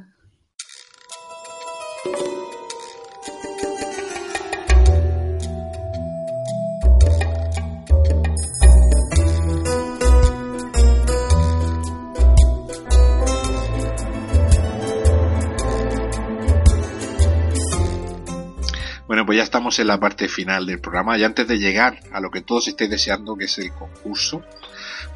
Estamos 19.49 19.79
en 19.79 19.87
la 19.87 19.99
parte 19.99 20.29
final 20.29 20.67
del 20.67 20.79
programa 20.79 21.17
y 21.17 21.25
antes 21.25 21.49
de 21.49 21.59
llegar 21.59 22.01
a 22.13 22.21
lo 22.21 22.31
que 22.31 22.43
todos 22.43 22.69
estéis 22.69 22.91
deseando, 22.91 23.35
que 23.35 23.47
es 23.47 23.59
el 23.59 23.73
concurso, 23.73 24.45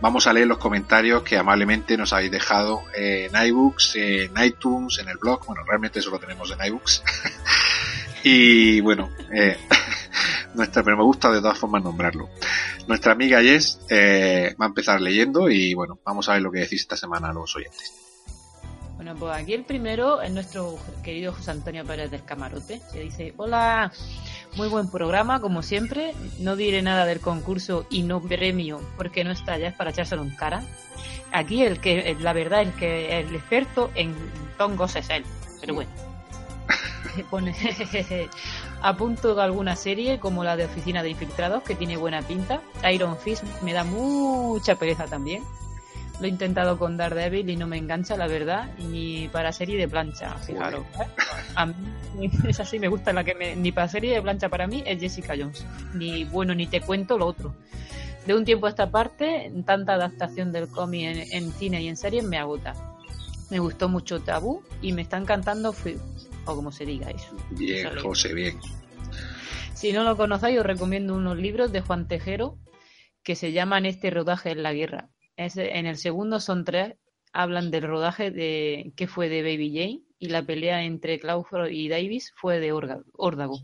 vamos 0.00 0.26
a 0.26 0.32
leer 0.32 0.46
los 0.46 0.56
comentarios 0.56 1.22
que 1.22 1.36
amablemente 1.36 1.98
nos 1.98 2.14
habéis 2.14 2.30
dejado 2.30 2.82
en 2.94 3.30
iBooks, 3.34 3.96
en 3.96 4.32
iTunes, 4.42 4.98
en 5.00 5.10
el 5.10 5.18
blog. 5.18 5.44
Bueno, 5.46 5.62
realmente 5.66 5.98
eso 5.98 6.10
lo 6.10 6.18
tenemos 6.18 6.50
en 6.50 6.66
iBooks. 6.66 7.02
y 8.24 8.80
bueno, 8.80 9.10
eh, 9.34 9.58
nuestra, 10.54 10.82
pero 10.82 10.96
me 10.96 11.04
gusta 11.04 11.30
de 11.30 11.42
todas 11.42 11.58
formas 11.58 11.84
nombrarlo. 11.84 12.30
Nuestra 12.88 13.12
amiga 13.12 13.42
Jess 13.42 13.80
eh, 13.90 14.56
va 14.58 14.64
a 14.64 14.68
empezar 14.68 14.98
leyendo 15.02 15.50
y 15.50 15.74
bueno, 15.74 16.00
vamos 16.06 16.26
a 16.30 16.32
ver 16.32 16.42
lo 16.42 16.50
que 16.50 16.60
decís 16.60 16.80
esta 16.80 16.96
semana 16.96 17.28
a 17.28 17.32
los 17.34 17.54
oyentes. 17.54 18.01
Bueno, 19.02 19.18
pues 19.18 19.34
aquí 19.34 19.52
el 19.52 19.64
primero 19.64 20.22
es 20.22 20.30
nuestro 20.30 20.78
querido 21.02 21.32
José 21.32 21.50
Antonio 21.50 21.84
Pérez 21.84 22.08
del 22.12 22.22
Camarote, 22.22 22.80
que 22.92 23.00
dice, 23.00 23.34
hola, 23.36 23.90
muy 24.54 24.68
buen 24.68 24.88
programa, 24.88 25.40
como 25.40 25.62
siempre, 25.62 26.14
no 26.38 26.54
diré 26.54 26.82
nada 26.82 27.04
del 27.04 27.18
concurso 27.18 27.84
y 27.90 28.04
no 28.04 28.20
premio 28.22 28.80
porque 28.96 29.24
no 29.24 29.32
está 29.32 29.58
ya, 29.58 29.70
es 29.70 29.74
para 29.74 29.90
echárselo 29.90 30.22
en 30.22 30.30
cara. 30.30 30.62
Aquí 31.32 31.64
el 31.64 31.80
que, 31.80 32.16
la 32.20 32.32
verdad, 32.32 32.62
el 32.62 32.72
que 32.74 33.18
el 33.18 33.34
experto 33.34 33.90
en 33.96 34.14
tongos 34.56 34.94
es 34.94 35.10
él, 35.10 35.24
pero 35.60 35.74
bueno. 35.74 35.90
Pone 37.28 37.56
a 38.82 38.96
punto 38.96 39.34
de 39.34 39.42
alguna 39.42 39.74
serie 39.74 40.20
como 40.20 40.44
la 40.44 40.56
de 40.56 40.66
Oficina 40.66 41.02
de 41.02 41.10
Infiltrados, 41.10 41.64
que 41.64 41.74
tiene 41.74 41.96
buena 41.96 42.22
pinta. 42.22 42.62
Iron 42.92 43.18
Fist 43.18 43.42
me 43.62 43.72
da 43.72 43.82
mucha 43.82 44.76
pereza 44.76 45.06
también. 45.06 45.42
Lo 46.20 46.26
he 46.26 46.28
intentado 46.28 46.78
con 46.78 46.96
Daredevil 46.96 47.50
y 47.50 47.56
no 47.56 47.66
me 47.66 47.78
engancha, 47.78 48.16
la 48.16 48.26
verdad, 48.26 48.70
ni 48.78 49.28
para 49.28 49.52
serie 49.52 49.76
de 49.76 49.88
plancha, 49.88 50.36
fijaros. 50.38 50.84
¿eh? 51.00 51.06
A 51.56 51.66
mí 51.66 51.74
es 52.48 52.60
así, 52.60 52.78
me 52.78 52.88
gusta 52.88 53.12
la 53.12 53.24
que 53.24 53.34
me, 53.34 53.56
ni 53.56 53.72
para 53.72 53.88
serie 53.88 54.14
de 54.14 54.22
plancha 54.22 54.48
para 54.48 54.66
mí 54.66 54.82
es 54.86 55.00
Jessica 55.00 55.34
Jones. 55.36 55.66
Ni 55.94 56.24
bueno, 56.24 56.54
ni 56.54 56.66
te 56.66 56.80
cuento 56.80 57.18
lo 57.18 57.26
otro. 57.26 57.54
De 58.26 58.34
un 58.34 58.44
tiempo 58.44 58.66
a 58.66 58.70
esta 58.70 58.90
parte, 58.90 59.52
tanta 59.66 59.94
adaptación 59.94 60.52
del 60.52 60.68
cómic 60.68 61.16
en, 61.16 61.44
en 61.44 61.52
cine 61.52 61.82
y 61.82 61.88
en 61.88 61.96
series 61.96 62.24
me 62.24 62.38
agota. 62.38 62.74
Me 63.50 63.58
gustó 63.58 63.88
mucho 63.88 64.20
Tabú 64.20 64.62
y 64.80 64.92
me 64.92 65.02
está 65.02 65.18
encantando 65.18 65.72
Feud, 65.72 65.98
o 66.46 66.54
como 66.54 66.72
se 66.72 66.86
diga 66.86 67.10
eso. 67.10 67.36
Bien. 67.50 67.90
José, 67.98 68.32
bien. 68.32 68.58
Si 69.74 69.92
no 69.92 70.04
lo 70.04 70.16
conocéis, 70.16 70.60
os 70.60 70.64
recomiendo 70.64 71.14
unos 71.14 71.36
libros 71.36 71.72
de 71.72 71.80
Juan 71.80 72.06
Tejero 72.06 72.56
que 73.22 73.36
se 73.36 73.52
llaman 73.52 73.84
Este 73.84 74.10
rodaje 74.10 74.50
en 74.50 74.62
la 74.62 74.72
guerra. 74.72 75.10
Es, 75.36 75.56
en 75.56 75.86
el 75.86 75.96
segundo 75.96 76.40
son 76.40 76.64
tres, 76.64 76.94
hablan 77.32 77.70
del 77.70 77.84
rodaje 77.84 78.30
de 78.30 78.92
que 78.96 79.06
fue 79.06 79.28
de 79.28 79.42
Baby 79.42 79.72
Jane 79.74 80.02
y 80.18 80.28
la 80.28 80.44
pelea 80.44 80.84
entre 80.84 81.18
Clawford 81.18 81.70
y 81.70 81.88
Davis 81.88 82.32
fue 82.36 82.60
de 82.60 82.72
Órdago. 82.72 83.58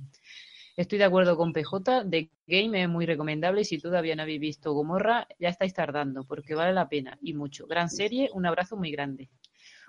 Estoy 0.77 0.99
de 0.99 1.05
acuerdo 1.05 1.37
con 1.37 1.53
PJ, 1.53 2.09
The 2.09 2.31
Game 2.47 2.81
es 2.81 2.89
muy 2.89 3.05
recomendable 3.05 3.63
y 3.63 3.65
si 3.65 3.79
todavía 3.79 4.15
no 4.15 4.23
habéis 4.23 4.41
visto 4.41 4.73
Gomorra, 4.73 5.27
ya 5.39 5.49
estáis 5.49 5.75
tardando 5.75 6.25
porque 6.25 6.55
vale 6.55 6.73
la 6.73 6.89
pena 6.89 7.19
y 7.21 7.35
mucho. 7.35 7.67
Gran 7.67 7.91
serie, 7.91 8.31
un 8.33 8.47
abrazo 8.47 8.77
muy 8.77 8.93
grande. 8.93 9.29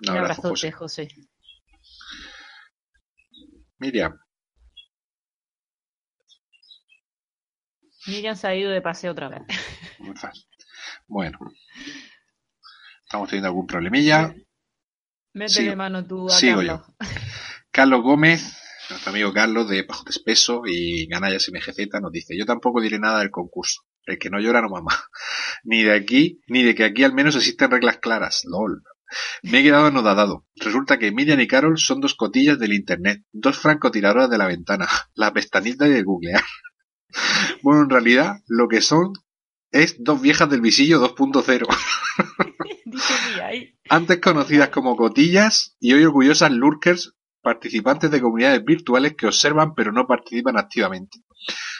Un 0.00 0.16
abrazo, 0.16 0.48
abrazote, 0.48 0.72
José. 0.72 1.08
Miriam, 3.78 4.18
Miriam 8.06 8.36
se 8.36 8.46
ha 8.46 8.54
ido 8.54 8.70
de 8.70 8.82
paseo 8.82 9.12
otra 9.12 9.28
vez. 9.28 9.42
Bueno, 11.10 11.38
estamos 13.02 13.28
teniendo 13.28 13.48
algún 13.48 13.66
problemilla. 13.66 14.32
Métele 15.34 15.74
mano 15.74 16.06
tú 16.06 16.28
a 16.28 16.30
Sigo 16.30 16.58
Carlos. 16.58 16.86
yo. 16.86 16.94
Carlos 17.72 18.02
Gómez, 18.02 18.56
nuestro 18.90 19.10
amigo 19.10 19.32
Carlos 19.32 19.68
de 19.68 19.82
Bajo 19.82 20.04
de 20.04 20.10
Espeso 20.10 20.62
y 20.66 21.08
Ganayas 21.08 21.50
MGZ 21.52 22.00
nos 22.00 22.12
dice, 22.12 22.38
yo 22.38 22.46
tampoco 22.46 22.80
diré 22.80 23.00
nada 23.00 23.18
del 23.18 23.32
concurso. 23.32 23.82
El 24.04 24.20
que 24.20 24.30
no 24.30 24.38
llora 24.38 24.62
no 24.62 24.68
mama. 24.68 24.96
Ni 25.64 25.82
de 25.82 25.96
aquí, 25.96 26.40
ni 26.46 26.62
de 26.62 26.76
que 26.76 26.84
aquí 26.84 27.02
al 27.02 27.12
menos 27.12 27.34
existen 27.34 27.72
reglas 27.72 27.98
claras. 27.98 28.42
LOL. 28.44 28.84
Me 29.42 29.58
he 29.58 29.62
quedado 29.64 29.86
anodadado. 29.86 30.46
Resulta 30.54 31.00
que 31.00 31.10
Miriam 31.10 31.40
y 31.40 31.48
Carol 31.48 31.76
son 31.76 32.00
dos 32.00 32.14
cotillas 32.14 32.60
del 32.60 32.72
internet, 32.72 33.24
dos 33.32 33.58
francotiradoras 33.58 34.30
de 34.30 34.38
la 34.38 34.46
ventana, 34.46 34.86
la 35.14 35.32
pestañita 35.32 35.88
y 35.88 35.92
el 35.92 36.04
googlear. 36.04 36.44
Bueno, 37.62 37.82
en 37.82 37.90
realidad, 37.90 38.36
lo 38.46 38.68
que 38.68 38.80
son 38.80 39.12
es 39.70 39.96
dos 40.02 40.20
viejas 40.20 40.50
del 40.50 40.60
visillo 40.60 41.00
2.0. 41.00 41.66
Dice 42.84 43.14
mía 43.34 43.46
ahí. 43.46 43.78
Antes 43.88 44.20
conocidas 44.20 44.68
como 44.70 44.96
cotillas 44.96 45.76
y 45.80 45.92
hoy 45.92 46.04
orgullosas 46.04 46.50
lurkers, 46.50 47.14
participantes 47.42 48.10
de 48.10 48.20
comunidades 48.20 48.64
virtuales 48.64 49.14
que 49.16 49.26
observan 49.26 49.74
pero 49.74 49.92
no 49.92 50.06
participan 50.06 50.58
activamente. 50.58 51.20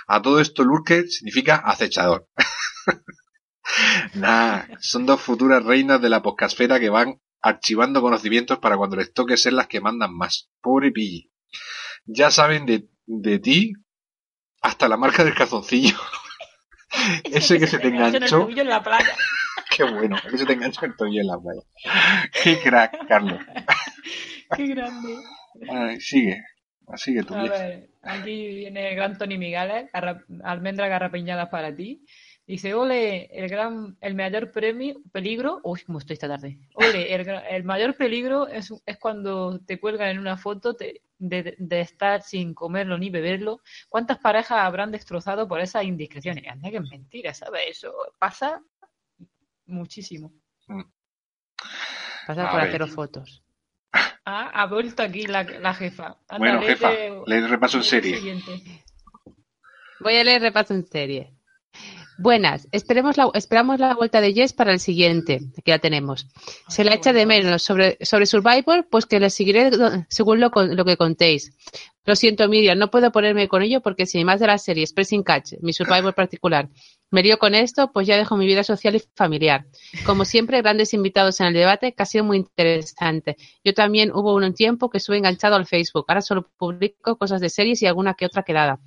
A 0.06 0.22
todo 0.22 0.40
esto 0.40 0.64
lurker 0.64 1.08
significa 1.08 1.56
acechador. 1.56 2.28
nah, 4.14 4.62
son 4.80 5.06
dos 5.06 5.20
futuras 5.20 5.62
reinas 5.64 6.00
de 6.00 6.08
la 6.08 6.22
podcastfera 6.22 6.80
que 6.80 6.88
van 6.88 7.20
archivando 7.42 8.00
conocimientos 8.02 8.58
para 8.58 8.76
cuando 8.76 8.96
les 8.96 9.12
toque 9.12 9.36
ser 9.36 9.52
las 9.52 9.66
que 9.66 9.80
mandan 9.80 10.14
más. 10.14 10.50
Pobre 10.60 10.90
Pilli. 10.90 11.30
Ya 12.04 12.30
saben 12.30 12.66
de, 12.66 12.88
de 13.06 13.38
ti 13.38 13.72
hasta 14.62 14.88
la 14.88 14.96
marca 14.96 15.24
del 15.24 15.34
calzoncillo. 15.34 15.96
Ese 17.24 17.58
que 17.58 17.66
se 17.66 17.78
te 17.78 17.88
enganchó 17.88 18.42
en 18.42 18.52
el 18.52 18.58
en 18.58 18.68
la 18.68 18.82
playa. 18.82 19.16
Qué 19.76 19.84
bueno, 19.84 20.16
que 20.28 20.36
se 20.36 20.46
te 20.46 20.52
enganchó 20.52 20.86
el 20.86 20.96
tobillo 20.96 21.20
en 21.20 21.26
la 21.26 21.38
playa. 21.38 21.62
Qué 22.42 22.58
crack, 22.60 23.06
Carlos. 23.06 23.40
Qué 24.56 24.66
grande. 24.66 25.16
Ay, 25.70 26.00
sigue, 26.00 26.42
sigue 26.96 27.22
tu 27.22 27.34
A 27.34 27.44
ver, 27.44 27.90
aquí 28.02 28.48
viene 28.48 28.90
el 28.90 28.96
gran 28.96 29.16
Tony 29.16 29.38
Migales, 29.38 29.88
almendras 30.42 30.88
garrapiñadas 30.88 31.48
para 31.48 31.74
ti. 31.74 32.04
Dice, 32.46 32.74
ole, 32.74 33.26
el 33.32 33.48
gran, 33.48 33.96
el 34.00 34.16
mayor 34.16 34.50
premio, 34.50 35.00
peligro, 35.12 35.60
uy, 35.62 35.82
cómo 35.86 35.98
estoy 36.00 36.14
esta 36.14 36.26
tarde. 36.26 36.58
Ole, 36.74 37.14
el 37.14 37.62
mayor 37.62 37.94
peligro 37.94 38.48
es, 38.48 38.72
es 38.84 38.98
cuando 38.98 39.60
te 39.60 39.78
cuelgan 39.78 40.08
en 40.08 40.18
una 40.18 40.36
foto 40.36 40.74
te- 40.74 41.02
de, 41.20 41.54
de 41.58 41.80
estar 41.82 42.22
sin 42.22 42.54
comerlo 42.54 42.98
ni 42.98 43.10
beberlo. 43.10 43.60
¿Cuántas 43.88 44.18
parejas 44.18 44.58
habrán 44.58 44.90
destrozado 44.90 45.46
por 45.46 45.60
esas 45.60 45.84
indiscreciones? 45.84 46.48
Anda 46.48 46.70
que 46.70 46.78
es 46.78 46.90
mentira, 46.90 47.32
¿sabes? 47.34 47.62
Eso 47.68 47.92
pasa 48.18 48.60
muchísimo. 49.66 50.32
Pasa 52.26 52.48
A 52.48 52.50
por 52.50 52.60
ver. 52.60 52.68
haceros 52.68 52.90
fotos. 52.90 53.44
Ah, 54.24 54.50
ha 54.52 54.66
vuelto 54.66 55.02
aquí 55.02 55.26
la, 55.26 55.42
la 55.44 55.74
jefa. 55.74 56.16
Anda, 56.28 56.38
Bueno, 56.38 56.62
jefa, 56.62 56.92
el 56.92 57.48
repaso 57.48 57.76
en 57.78 57.84
serie. 57.84 58.42
Voy 60.00 60.16
a 60.16 60.24
leer 60.24 60.40
repaso 60.42 60.74
en 60.74 60.86
serie. 60.86 61.34
Buenas, 62.22 62.68
esperemos 62.70 63.16
la, 63.16 63.30
esperamos 63.32 63.80
la 63.80 63.94
vuelta 63.94 64.20
de 64.20 64.34
Jess 64.34 64.52
para 64.52 64.72
el 64.72 64.78
siguiente, 64.78 65.40
que 65.64 65.70
ya 65.70 65.78
tenemos. 65.78 66.26
Se 66.68 66.84
la 66.84 66.92
echa 66.92 67.14
de 67.14 67.24
menos 67.24 67.62
sobre, 67.62 67.96
sobre 68.02 68.26
Survivor, 68.26 68.86
pues 68.90 69.06
que 69.06 69.18
le 69.18 69.30
seguiré 69.30 69.70
según 70.10 70.38
lo, 70.38 70.50
lo 70.54 70.84
que 70.84 70.98
contéis. 70.98 71.56
Lo 72.04 72.14
siento, 72.14 72.46
Miriam, 72.46 72.78
no 72.78 72.90
puedo 72.90 73.10
ponerme 73.10 73.48
con 73.48 73.62
ello 73.62 73.80
porque 73.80 74.04
si 74.04 74.22
más 74.22 74.38
de 74.38 74.48
la 74.48 74.58
serie 74.58 74.84
Pressing 74.94 75.22
Catch, 75.22 75.54
mi 75.62 75.72
Survivor 75.72 76.14
particular, 76.14 76.68
me 77.10 77.22
lío 77.22 77.38
con 77.38 77.54
esto, 77.54 77.90
pues 77.90 78.06
ya 78.06 78.18
dejo 78.18 78.36
mi 78.36 78.44
vida 78.44 78.64
social 78.64 78.96
y 78.96 79.02
familiar. 79.14 79.64
Como 80.04 80.26
siempre, 80.26 80.60
grandes 80.60 80.92
invitados 80.92 81.40
en 81.40 81.46
el 81.46 81.54
debate, 81.54 81.94
que 81.94 82.02
ha 82.02 82.06
sido 82.06 82.24
muy 82.24 82.36
interesante. 82.36 83.36
Yo 83.64 83.72
también 83.72 84.12
hubo 84.12 84.34
un 84.34 84.52
tiempo 84.52 84.90
que 84.90 84.98
estuve 84.98 85.16
enganchado 85.16 85.56
al 85.56 85.66
Facebook. 85.66 86.04
Ahora 86.08 86.20
solo 86.20 86.50
publico 86.58 87.16
cosas 87.16 87.40
de 87.40 87.48
series 87.48 87.80
y 87.80 87.86
alguna 87.86 88.12
que 88.12 88.26
otra 88.26 88.42
quedada. 88.42 88.78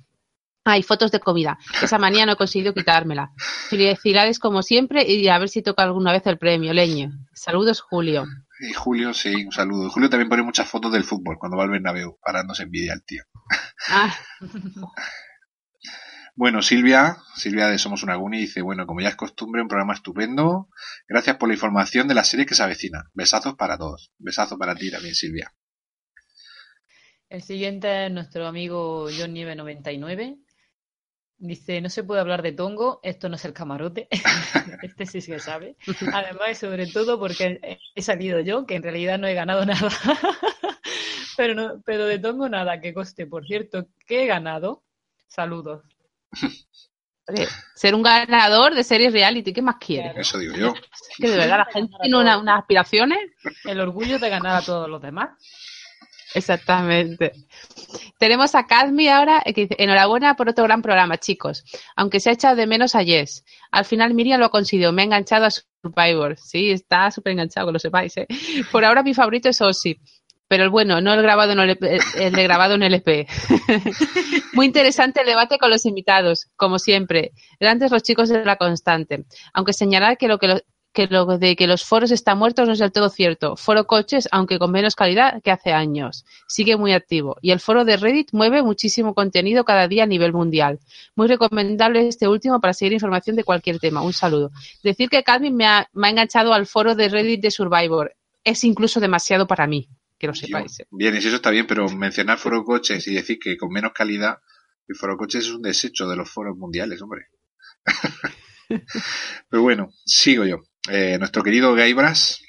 Hay 0.64 0.82
fotos 0.82 1.10
de 1.10 1.20
comida. 1.20 1.58
Esa 1.82 1.98
manía 1.98 2.24
no 2.24 2.32
he 2.32 2.36
conseguido 2.36 2.72
quitármela. 2.72 3.32
Felicidades 3.68 4.38
como 4.38 4.62
siempre 4.62 5.04
y 5.06 5.28
a 5.28 5.38
ver 5.38 5.48
si 5.48 5.62
toca 5.62 5.82
alguna 5.82 6.12
vez 6.12 6.26
el 6.26 6.38
premio, 6.38 6.72
leño. 6.72 7.10
Saludos, 7.34 7.80
Julio. 7.80 8.24
Y 8.60 8.72
Julio, 8.72 9.12
sí, 9.12 9.44
un 9.44 9.52
saludo. 9.52 9.90
Julio 9.90 10.08
también 10.08 10.28
pone 10.28 10.42
muchas 10.42 10.68
fotos 10.68 10.92
del 10.92 11.04
fútbol 11.04 11.36
cuando 11.38 11.58
va 11.58 11.64
al 11.64 11.70
Bernabéu, 11.70 12.18
para 12.24 12.38
darnos 12.38 12.60
envidia 12.60 12.94
al 12.94 13.04
tío. 13.04 13.22
Ah, 13.90 14.14
Bueno, 16.36 16.62
Silvia, 16.62 17.18
Silvia 17.36 17.68
de 17.68 17.78
Somos 17.78 18.02
una 18.02 18.16
Guni 18.16 18.40
dice, 18.40 18.60
bueno, 18.60 18.86
como 18.86 19.00
ya 19.00 19.08
es 19.08 19.14
costumbre, 19.14 19.62
un 19.62 19.68
programa 19.68 19.94
estupendo. 19.94 20.68
Gracias 21.06 21.36
por 21.36 21.48
la 21.48 21.54
información 21.54 22.08
de 22.08 22.14
la 22.14 22.24
serie 22.24 22.44
que 22.44 22.56
se 22.56 22.62
avecina. 22.64 23.08
Besazos 23.14 23.54
para 23.54 23.78
todos. 23.78 24.10
Besazo 24.18 24.58
para 24.58 24.74
ti 24.74 24.90
también, 24.90 25.14
Silvia. 25.14 25.54
El 27.28 27.42
siguiente 27.42 28.06
es 28.06 28.12
nuestro 28.12 28.48
amigo 28.48 29.06
John 29.16 29.32
Nieve 29.32 29.54
99. 29.54 30.38
Dice, 31.36 31.80
no 31.80 31.90
se 31.90 32.04
puede 32.04 32.20
hablar 32.20 32.42
de 32.42 32.52
Tongo, 32.52 33.00
esto 33.02 33.28
no 33.28 33.36
es 33.36 33.44
el 33.44 33.52
camarote. 33.52 34.08
este 34.82 35.04
sí 35.06 35.20
que 35.20 35.38
sabe. 35.40 35.76
Además, 36.12 36.50
y 36.52 36.54
sobre 36.54 36.86
todo 36.86 37.18
porque 37.18 37.78
he- 37.94 38.02
salido 38.02 38.40
yo, 38.40 38.64
que 38.66 38.76
en 38.76 38.82
realidad 38.82 39.18
no 39.18 39.26
he 39.26 39.34
ganado 39.34 39.64
nada. 39.66 39.88
pero, 41.36 41.54
no, 41.54 41.82
pero 41.84 42.06
de 42.06 42.18
Tongo 42.18 42.48
nada, 42.48 42.80
que 42.80 42.94
coste. 42.94 43.26
Por 43.26 43.44
cierto, 43.46 43.86
que 44.06 44.22
he 44.24 44.26
ganado. 44.26 44.84
Saludos. 45.26 45.82
oye, 47.26 47.48
ser 47.74 47.94
un 47.94 48.02
ganador 48.02 48.74
de 48.74 48.84
series 48.84 49.12
reality, 49.12 49.52
¿qué 49.52 49.60
más 49.62 49.76
quiere? 49.76 50.12
Eso 50.20 50.38
digo 50.38 50.54
yo. 50.54 50.68
Es 50.68 51.16
que 51.18 51.28
de 51.28 51.36
verdad 51.36 51.58
la 51.58 51.64
gente 51.72 51.94
tiene 52.00 52.16
una- 52.18 52.38
unas 52.38 52.60
aspiraciones. 52.60 53.18
El 53.64 53.80
orgullo 53.80 54.18
de 54.18 54.30
ganar 54.30 54.56
a 54.62 54.64
todos 54.64 54.88
los 54.88 55.02
demás. 55.02 55.30
Exactamente. 56.34 57.32
Tenemos 58.18 58.54
a 58.54 58.66
Cadmi 58.66 59.08
ahora, 59.08 59.42
eh, 59.44 59.54
que 59.54 59.62
dice, 59.62 59.76
enhorabuena 59.78 60.34
por 60.34 60.48
otro 60.48 60.64
gran 60.64 60.82
programa, 60.82 61.18
chicos. 61.18 61.64
Aunque 61.96 62.20
se 62.20 62.30
ha 62.30 62.32
echado 62.32 62.56
de 62.56 62.66
menos 62.66 62.94
a 62.94 63.04
Jess. 63.04 63.44
Al 63.70 63.84
final 63.84 64.14
Miriam 64.14 64.40
lo 64.40 64.46
ha 64.46 64.50
conseguido, 64.50 64.92
me 64.92 65.02
ha 65.02 65.04
enganchado 65.04 65.46
a 65.46 65.50
Survivor. 65.50 66.36
Sí, 66.36 66.70
está 66.70 67.10
súper 67.10 67.32
enganchado, 67.32 67.68
que 67.68 67.72
lo 67.72 67.78
sepáis. 67.78 68.16
¿eh? 68.16 68.26
Por 68.72 68.84
ahora 68.84 69.02
mi 69.02 69.14
favorito 69.14 69.48
es 69.48 69.60
Ozzy. 69.60 69.98
Pero 70.46 70.64
el 70.64 70.70
bueno, 70.70 71.00
no 71.00 71.14
el 71.14 71.22
grabado 71.22 71.52
en 71.52 71.60
LP, 71.60 71.98
el 72.18 72.32
de 72.32 72.42
grabado 72.42 72.74
en 72.74 72.82
LP. 72.82 73.26
Muy 74.52 74.66
interesante 74.66 75.20
el 75.20 75.26
debate 75.26 75.58
con 75.58 75.70
los 75.70 75.86
invitados, 75.86 76.48
como 76.54 76.78
siempre. 76.78 77.32
Grandes 77.58 77.90
los 77.90 78.02
chicos 78.02 78.28
de 78.28 78.44
la 78.44 78.56
constante. 78.56 79.24
Aunque 79.54 79.72
señalar 79.72 80.18
que 80.18 80.28
lo 80.28 80.38
que, 80.38 80.62
que 80.94 81.08
lo 81.08 81.26
de 81.38 81.56
que 81.56 81.66
los 81.66 81.84
foros 81.84 82.12
están 82.12 82.38
muertos 82.38 82.66
no 82.66 82.72
es 82.72 82.78
del 82.78 82.92
todo 82.92 83.10
cierto. 83.10 83.56
Foro 83.56 83.84
coches, 83.86 84.28
aunque 84.30 84.58
con 84.58 84.70
menos 84.70 84.94
calidad 84.94 85.42
que 85.42 85.50
hace 85.50 85.72
años. 85.72 86.24
Sigue 86.46 86.76
muy 86.76 86.92
activo. 86.92 87.36
Y 87.42 87.50
el 87.50 87.58
foro 87.58 87.84
de 87.84 87.96
Reddit 87.96 88.28
mueve 88.32 88.62
muchísimo 88.62 89.12
contenido 89.12 89.64
cada 89.64 89.88
día 89.88 90.04
a 90.04 90.06
nivel 90.06 90.32
mundial. 90.32 90.78
Muy 91.16 91.26
recomendable 91.26 92.06
este 92.06 92.28
último 92.28 92.60
para 92.60 92.72
seguir 92.72 92.92
información 92.92 93.34
de 93.34 93.42
cualquier 93.42 93.80
tema. 93.80 94.02
Un 94.02 94.12
saludo. 94.12 94.52
Decir 94.84 95.10
que 95.10 95.24
Calvin 95.24 95.56
me 95.56 95.66
ha, 95.66 95.88
me 95.92 96.06
ha 96.06 96.10
enganchado 96.10 96.54
al 96.54 96.66
foro 96.66 96.94
de 96.94 97.08
Reddit 97.08 97.42
de 97.42 97.50
Survivor. 97.50 98.14
Es 98.44 98.62
incluso 98.62 99.00
demasiado 99.00 99.48
para 99.48 99.66
mí, 99.66 99.88
que 100.16 100.28
lo 100.28 100.34
sepáis. 100.34 100.78
¿eh? 100.78 100.86
Bien, 100.92 101.14
eso 101.16 101.34
está 101.34 101.50
bien, 101.50 101.66
pero 101.66 101.88
mencionar 101.88 102.38
foro 102.38 102.62
coches 102.62 103.06
y 103.08 103.14
decir 103.14 103.40
que 103.40 103.56
con 103.56 103.70
menos 103.70 103.92
calidad, 103.92 104.38
el 104.86 104.94
foro 104.94 105.16
coches 105.16 105.46
es 105.46 105.50
un 105.50 105.62
desecho 105.62 106.06
de 106.06 106.14
los 106.14 106.30
foros 106.30 106.56
mundiales, 106.56 107.02
hombre. 107.02 107.26
pero 109.48 109.62
bueno, 109.62 109.90
sigo 110.04 110.44
yo. 110.44 110.62
Eh, 110.90 111.16
nuestro 111.18 111.42
querido 111.42 111.74
Gaibras. 111.74 112.40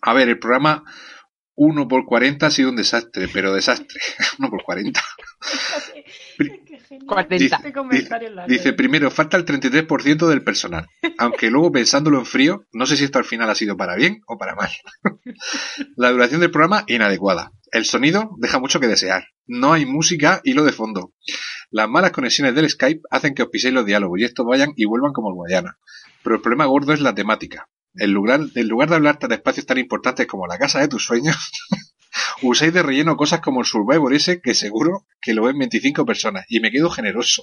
A 0.00 0.12
ver, 0.14 0.28
el 0.28 0.38
programa 0.38 0.84
1 1.54 1.88
por 1.88 2.06
40 2.06 2.46
ha 2.46 2.50
sido 2.50 2.70
un 2.70 2.76
desastre, 2.76 3.28
pero 3.28 3.52
desastre. 3.54 4.00
1 4.38 4.50
por 4.50 4.62
40. 4.62 5.00
Dice, 7.28 7.58
dice, 8.48 8.72
primero, 8.74 9.10
falta 9.10 9.36
el 9.36 9.46
33% 9.46 10.28
del 10.28 10.44
personal. 10.44 10.86
Aunque 11.18 11.50
luego 11.50 11.72
pensándolo 11.72 12.18
en 12.18 12.26
frío, 12.26 12.66
no 12.72 12.86
sé 12.86 12.96
si 12.96 13.04
esto 13.04 13.18
al 13.18 13.24
final 13.24 13.48
ha 13.48 13.54
sido 13.54 13.76
para 13.76 13.96
bien 13.96 14.20
o 14.26 14.36
para 14.36 14.54
mal. 14.54 14.70
La 15.96 16.10
duración 16.10 16.40
del 16.40 16.50
programa, 16.50 16.84
inadecuada. 16.86 17.52
El 17.70 17.86
sonido 17.86 18.30
deja 18.38 18.58
mucho 18.58 18.78
que 18.78 18.88
desear. 18.88 19.24
No 19.46 19.72
hay 19.72 19.86
música 19.86 20.40
y 20.44 20.52
lo 20.52 20.64
de 20.64 20.72
fondo. 20.72 21.14
Las 21.70 21.88
malas 21.88 22.12
conexiones 22.12 22.54
del 22.54 22.68
Skype 22.68 23.00
hacen 23.10 23.34
que 23.34 23.42
os 23.42 23.48
piséis 23.48 23.72
los 23.72 23.86
diálogos 23.86 24.20
y 24.20 24.24
estos 24.24 24.44
vayan 24.46 24.72
y 24.76 24.84
vuelvan 24.84 25.12
como 25.12 25.30
el 25.30 25.34
Guayana. 25.34 25.78
Pero 26.22 26.36
el 26.36 26.42
problema 26.42 26.66
gordo 26.66 26.92
es 26.92 27.00
la 27.00 27.14
temática. 27.14 27.68
En 27.94 28.12
lugar, 28.12 28.40
en 28.54 28.68
lugar 28.68 28.88
de 28.88 28.96
hablar 28.96 29.18
de 29.18 29.34
espacios 29.34 29.66
tan 29.66 29.78
importantes 29.78 30.26
como 30.26 30.46
la 30.46 30.58
casa 30.58 30.80
de 30.80 30.88
tus 30.88 31.04
sueños, 31.04 31.36
usáis 32.42 32.72
de 32.72 32.82
relleno 32.82 33.16
cosas 33.16 33.40
como 33.40 33.60
el 33.60 33.66
Survivor 33.66 34.14
ese 34.14 34.40
que 34.40 34.54
seguro 34.54 35.06
que 35.20 35.34
lo 35.34 35.44
ven 35.44 35.58
25 35.58 36.06
personas 36.06 36.44
y 36.48 36.60
me 36.60 36.70
quedo 36.70 36.90
generoso. 36.90 37.42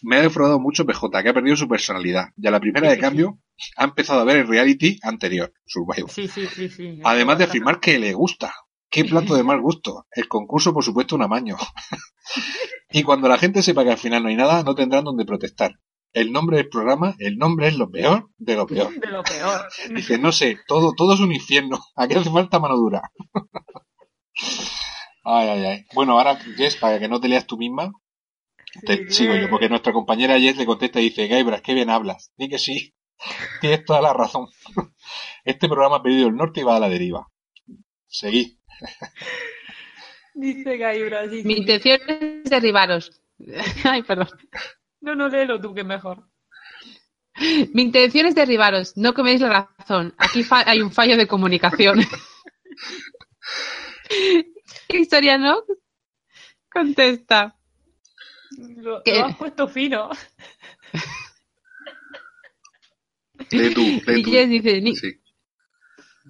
Me 0.00 0.16
ha 0.16 0.22
defraudado 0.22 0.58
mucho 0.58 0.86
PJ, 0.86 1.22
que 1.22 1.28
ha 1.28 1.34
perdido 1.34 1.56
su 1.56 1.68
personalidad. 1.68 2.28
Y 2.36 2.46
a 2.46 2.50
la 2.50 2.60
primera 2.60 2.88
de 2.88 2.98
cambio 2.98 3.38
ha 3.76 3.84
empezado 3.84 4.20
a 4.20 4.24
ver 4.24 4.38
el 4.38 4.48
reality 4.48 4.98
anterior, 5.02 5.52
Survivor. 5.66 6.10
Sí, 6.10 6.26
sí, 6.26 6.46
sí, 6.46 6.68
sí. 6.68 7.00
Además 7.04 7.38
de 7.38 7.44
afirmar 7.44 7.78
que 7.78 7.98
le 7.98 8.14
gusta. 8.14 8.54
Qué 8.90 9.04
plato 9.04 9.34
de 9.34 9.42
mal 9.42 9.60
gusto. 9.60 10.06
El 10.10 10.28
concurso, 10.28 10.74
por 10.74 10.84
supuesto, 10.84 11.16
un 11.16 11.22
amaño. 11.22 11.56
y 12.90 13.02
cuando 13.02 13.28
la 13.28 13.38
gente 13.38 13.62
sepa 13.62 13.84
que 13.84 13.92
al 13.92 13.98
final 13.98 14.22
no 14.22 14.28
hay 14.28 14.36
nada, 14.36 14.62
no 14.62 14.74
tendrán 14.74 15.04
donde 15.04 15.24
protestar. 15.24 15.78
El 16.12 16.30
nombre 16.32 16.58
del 16.58 16.68
programa, 16.68 17.14
el 17.18 17.38
nombre 17.38 17.68
es 17.68 17.76
lo 17.76 17.90
peor 17.90 18.28
de 18.36 18.54
lo 18.56 18.66
peor. 18.66 18.92
De 19.00 19.06
lo 19.08 19.22
peor. 19.22 19.62
Dice, 19.94 20.18
no 20.18 20.30
sé, 20.32 20.58
todo, 20.66 20.92
todo 20.94 21.14
es 21.14 21.20
un 21.20 21.32
infierno. 21.32 21.78
Aquí 21.96 22.14
hace 22.14 22.30
falta 22.30 22.58
mano 22.60 22.76
dura. 22.76 23.02
ay, 25.24 25.48
ay, 25.48 25.64
ay. 25.64 25.86
Bueno, 25.94 26.18
ahora, 26.18 26.36
Jess, 26.56 26.76
para 26.76 26.98
que 26.98 27.08
no 27.08 27.20
te 27.20 27.28
leas 27.28 27.46
tú 27.46 27.56
misma, 27.56 27.92
te 28.84 29.10
sigo 29.10 29.34
yo, 29.36 29.48
porque 29.50 29.68
nuestra 29.68 29.92
compañera 29.92 30.38
Jess 30.38 30.56
le 30.56 30.66
contesta 30.66 31.00
y 31.00 31.04
dice, 31.04 31.28
Gaibras, 31.28 31.62
qué 31.62 31.74
bien 31.74 31.90
hablas. 31.90 32.32
Di 32.36 32.48
que 32.48 32.58
sí. 32.58 32.94
Tienes 33.60 33.84
toda 33.84 34.00
la 34.02 34.12
razón. 34.12 34.48
Este 35.44 35.68
programa 35.68 35.96
ha 35.96 36.02
perdido 36.02 36.28
el 36.28 36.36
norte 36.36 36.60
y 36.60 36.64
va 36.64 36.76
a 36.76 36.80
la 36.80 36.88
deriva. 36.88 37.28
Seguí. 38.06 38.58
Dice 40.34 40.76
Gaibras. 40.76 41.30
dice- 41.30 41.46
Mi 41.46 41.54
intención 41.54 42.00
es 42.08 42.50
derribaros. 42.50 43.20
Ay, 43.84 44.02
perdón. 44.02 44.28
No, 45.04 45.14
no, 45.16 45.28
léelo 45.28 45.60
tú, 45.60 45.74
que 45.74 45.80
es 45.80 45.86
mejor. 45.86 46.28
Mi 47.72 47.82
intención 47.82 48.26
es 48.26 48.34
derribaros, 48.36 48.96
no 48.96 49.14
que 49.14 49.22
me 49.24 49.30
deis 49.30 49.40
la 49.40 49.68
razón. 49.78 50.14
Aquí 50.16 50.46
hay 50.66 50.80
un 50.80 50.92
fallo 50.92 51.16
de 51.16 51.26
comunicación. 51.26 52.00
¿Qué 54.88 54.98
historia 54.98 55.38
no? 55.38 55.64
Contesta. 56.70 57.56
Lo, 58.76 59.02
has 59.24 59.36
puesto 59.36 59.66
fino. 59.66 60.10
Lee 63.50 63.74
tú, 63.74 63.80
lee 63.80 64.20
Y 64.20 64.22
tú. 64.22 64.30
Dice, 64.30 64.80
"Ni- 64.80 64.94
Sí. 64.96 65.20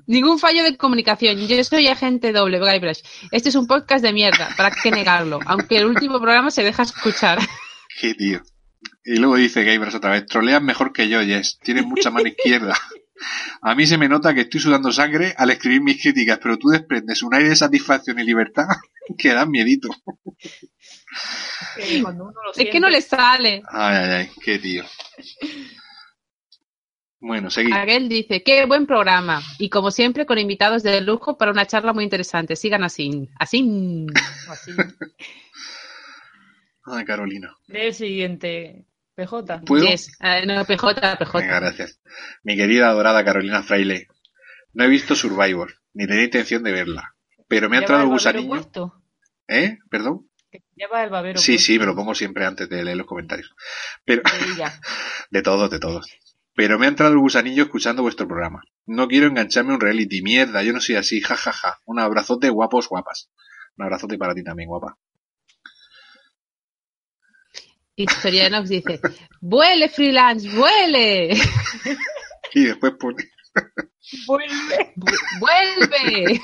ningún 0.07 0.39
fallo 0.39 0.62
de 0.65 0.77
comunicación. 0.77 1.36
Yo 1.47 1.62
soy 1.65 1.89
agente 1.89 2.32
doble, 2.32 2.59
Guybrush. 2.59 3.03
Este 3.32 3.49
es 3.51 3.55
un 3.55 3.66
podcast 3.66 4.03
de 4.05 4.12
mierda, 4.12 4.49
¿para 4.57 4.70
qué 4.82 4.90
negarlo? 4.90 5.40
Aunque 5.47 5.77
el 5.78 5.86
último 5.86 6.20
programa 6.20 6.51
se 6.51 6.62
deja 6.62 6.85
escuchar. 6.85 7.39
Qué 8.01 8.15
tío. 8.15 8.40
Y 9.05 9.16
luego 9.16 9.37
dice 9.37 9.65
Gaibras 9.65 9.95
otra 9.95 10.11
vez, 10.12 10.27
troleas 10.27 10.62
mejor 10.62 10.93
que 10.93 11.09
yo, 11.09 11.20
Jess. 11.23 11.59
Tienes 11.62 11.85
mucha 11.85 12.11
mano 12.11 12.29
izquierda. 12.29 12.77
A 13.61 13.74
mí 13.74 13.87
se 13.87 13.99
me 13.99 14.09
nota 14.09 14.35
que 14.35 14.43
estoy 14.43 14.61
sudando 14.61 14.91
sangre 14.93 15.35
al 15.37 15.51
escribir 15.51 15.81
mis 15.81 16.01
críticas, 16.03 16.39
pero 16.43 16.59
tú 16.59 16.69
desprendes 16.69 17.23
un 17.23 17.35
aire 17.35 17.51
de 17.51 17.57
satisfacción 17.57 18.19
y 18.19 18.24
libertad 18.24 18.66
que 19.19 19.33
da 19.33 19.47
miedito. 19.47 19.89
Uno 22.05 22.33
lo 22.33 22.51
Es 22.51 22.57
siente- 22.57 22.70
que 22.73 22.81
no 22.81 22.89
le 22.91 23.01
sale. 23.03 23.62
Ay, 23.69 23.97
ay, 23.97 24.11
ay, 24.11 24.31
qué 24.43 24.59
tío. 24.59 24.85
Bueno, 27.20 27.51
seguí. 27.51 27.70
Aguel 27.73 28.09
dice, 28.09 28.43
qué 28.43 28.66
buen 28.66 28.87
programa. 28.87 29.41
Y 29.59 29.69
como 29.70 29.93
siempre, 29.93 30.27
con 30.27 30.39
invitados 30.39 30.83
de 30.83 31.01
lujo 31.01 31.39
para 31.39 31.53
una 31.53 31.66
charla 31.66 31.93
muy 31.93 32.03
interesante. 32.03 32.57
Sigan 32.57 32.83
así. 32.83 33.29
Así. 33.39 34.07
Así. 34.49 34.73
Ay, 36.85 37.05
Carolina. 37.05 37.57
El 37.69 37.95
siguiente. 37.95 38.87
PJ. 39.14 39.60
¿Puedo? 39.66 39.84
Yes. 39.86 40.12
Eh, 40.20 40.44
no, 40.47 40.64
PJ, 40.64 41.16
PJ. 41.18 41.39
Venga, 41.39 41.60
gracias. 41.60 42.01
Mi 42.43 42.56
querida 42.56 42.89
adorada 42.89 43.24
Carolina 43.24 43.62
Fraile. 43.62 44.06
No 44.72 44.84
he 44.84 44.89
visto 44.89 45.14
Survivor, 45.14 45.74
ni 45.93 46.06
tenía 46.06 46.24
intención 46.24 46.62
de 46.62 46.72
verla. 46.72 47.14
Pero 47.48 47.68
me 47.68 47.76
ha 47.76 47.80
¿Lleva 47.80 47.94
entrado 47.97 48.09
gusanillo. 48.10 48.48
puesto? 48.48 49.02
¿Eh? 49.48 49.78
¿Perdón? 49.90 50.28
Lleva 50.74 51.05
el 51.05 51.10
babero 51.10 51.39
Sí, 51.39 51.52
puesto. 51.52 51.66
sí, 51.66 51.78
me 51.78 51.86
lo 51.86 51.94
pongo 51.94 52.14
siempre 52.14 52.47
antes 52.47 52.68
de 52.68 52.82
leer 52.84 52.97
los 52.97 53.06
comentarios. 53.06 53.55
Pero, 54.05 54.22
de 55.30 55.43
todos, 55.43 55.70
de 55.70 55.78
todos. 55.78 56.06
Pero 56.55 56.78
me 56.78 56.86
ha 56.86 56.89
entrado 56.90 57.12
el 57.12 57.18
gusanillo 57.18 57.64
escuchando 57.64 58.02
vuestro 58.02 58.26
programa. 58.28 58.62
No 58.86 59.09
quiero 59.09 59.26
engancharme 59.26 59.72
a 59.72 59.74
un 59.76 59.80
reality. 59.80 60.22
Mierda, 60.22 60.62
yo 60.62 60.72
no 60.72 60.80
soy 60.80 60.97
así. 60.97 61.20
Ja, 61.20 61.36
ja, 61.36 61.52
ja. 61.52 61.78
Un 61.86 61.98
abrazote 61.98 62.51
guapos, 62.51 62.89
guapas. 62.89 63.30
Un 63.76 63.84
abrazote 63.84 64.18
para 64.18 64.34
ti 64.34 64.43
también, 64.44 64.68
guapa. 64.68 64.98
Historianox 67.97 68.69
dice, 68.69 69.01
vuele 69.40 69.89
freelance, 69.89 70.48
vuele. 70.51 71.31
Y 72.55 72.64
después 72.64 72.93
pone... 73.01 73.24
Vuelve. 74.27 74.93
Vu- 74.97 75.40
Vuelve. 75.40 76.40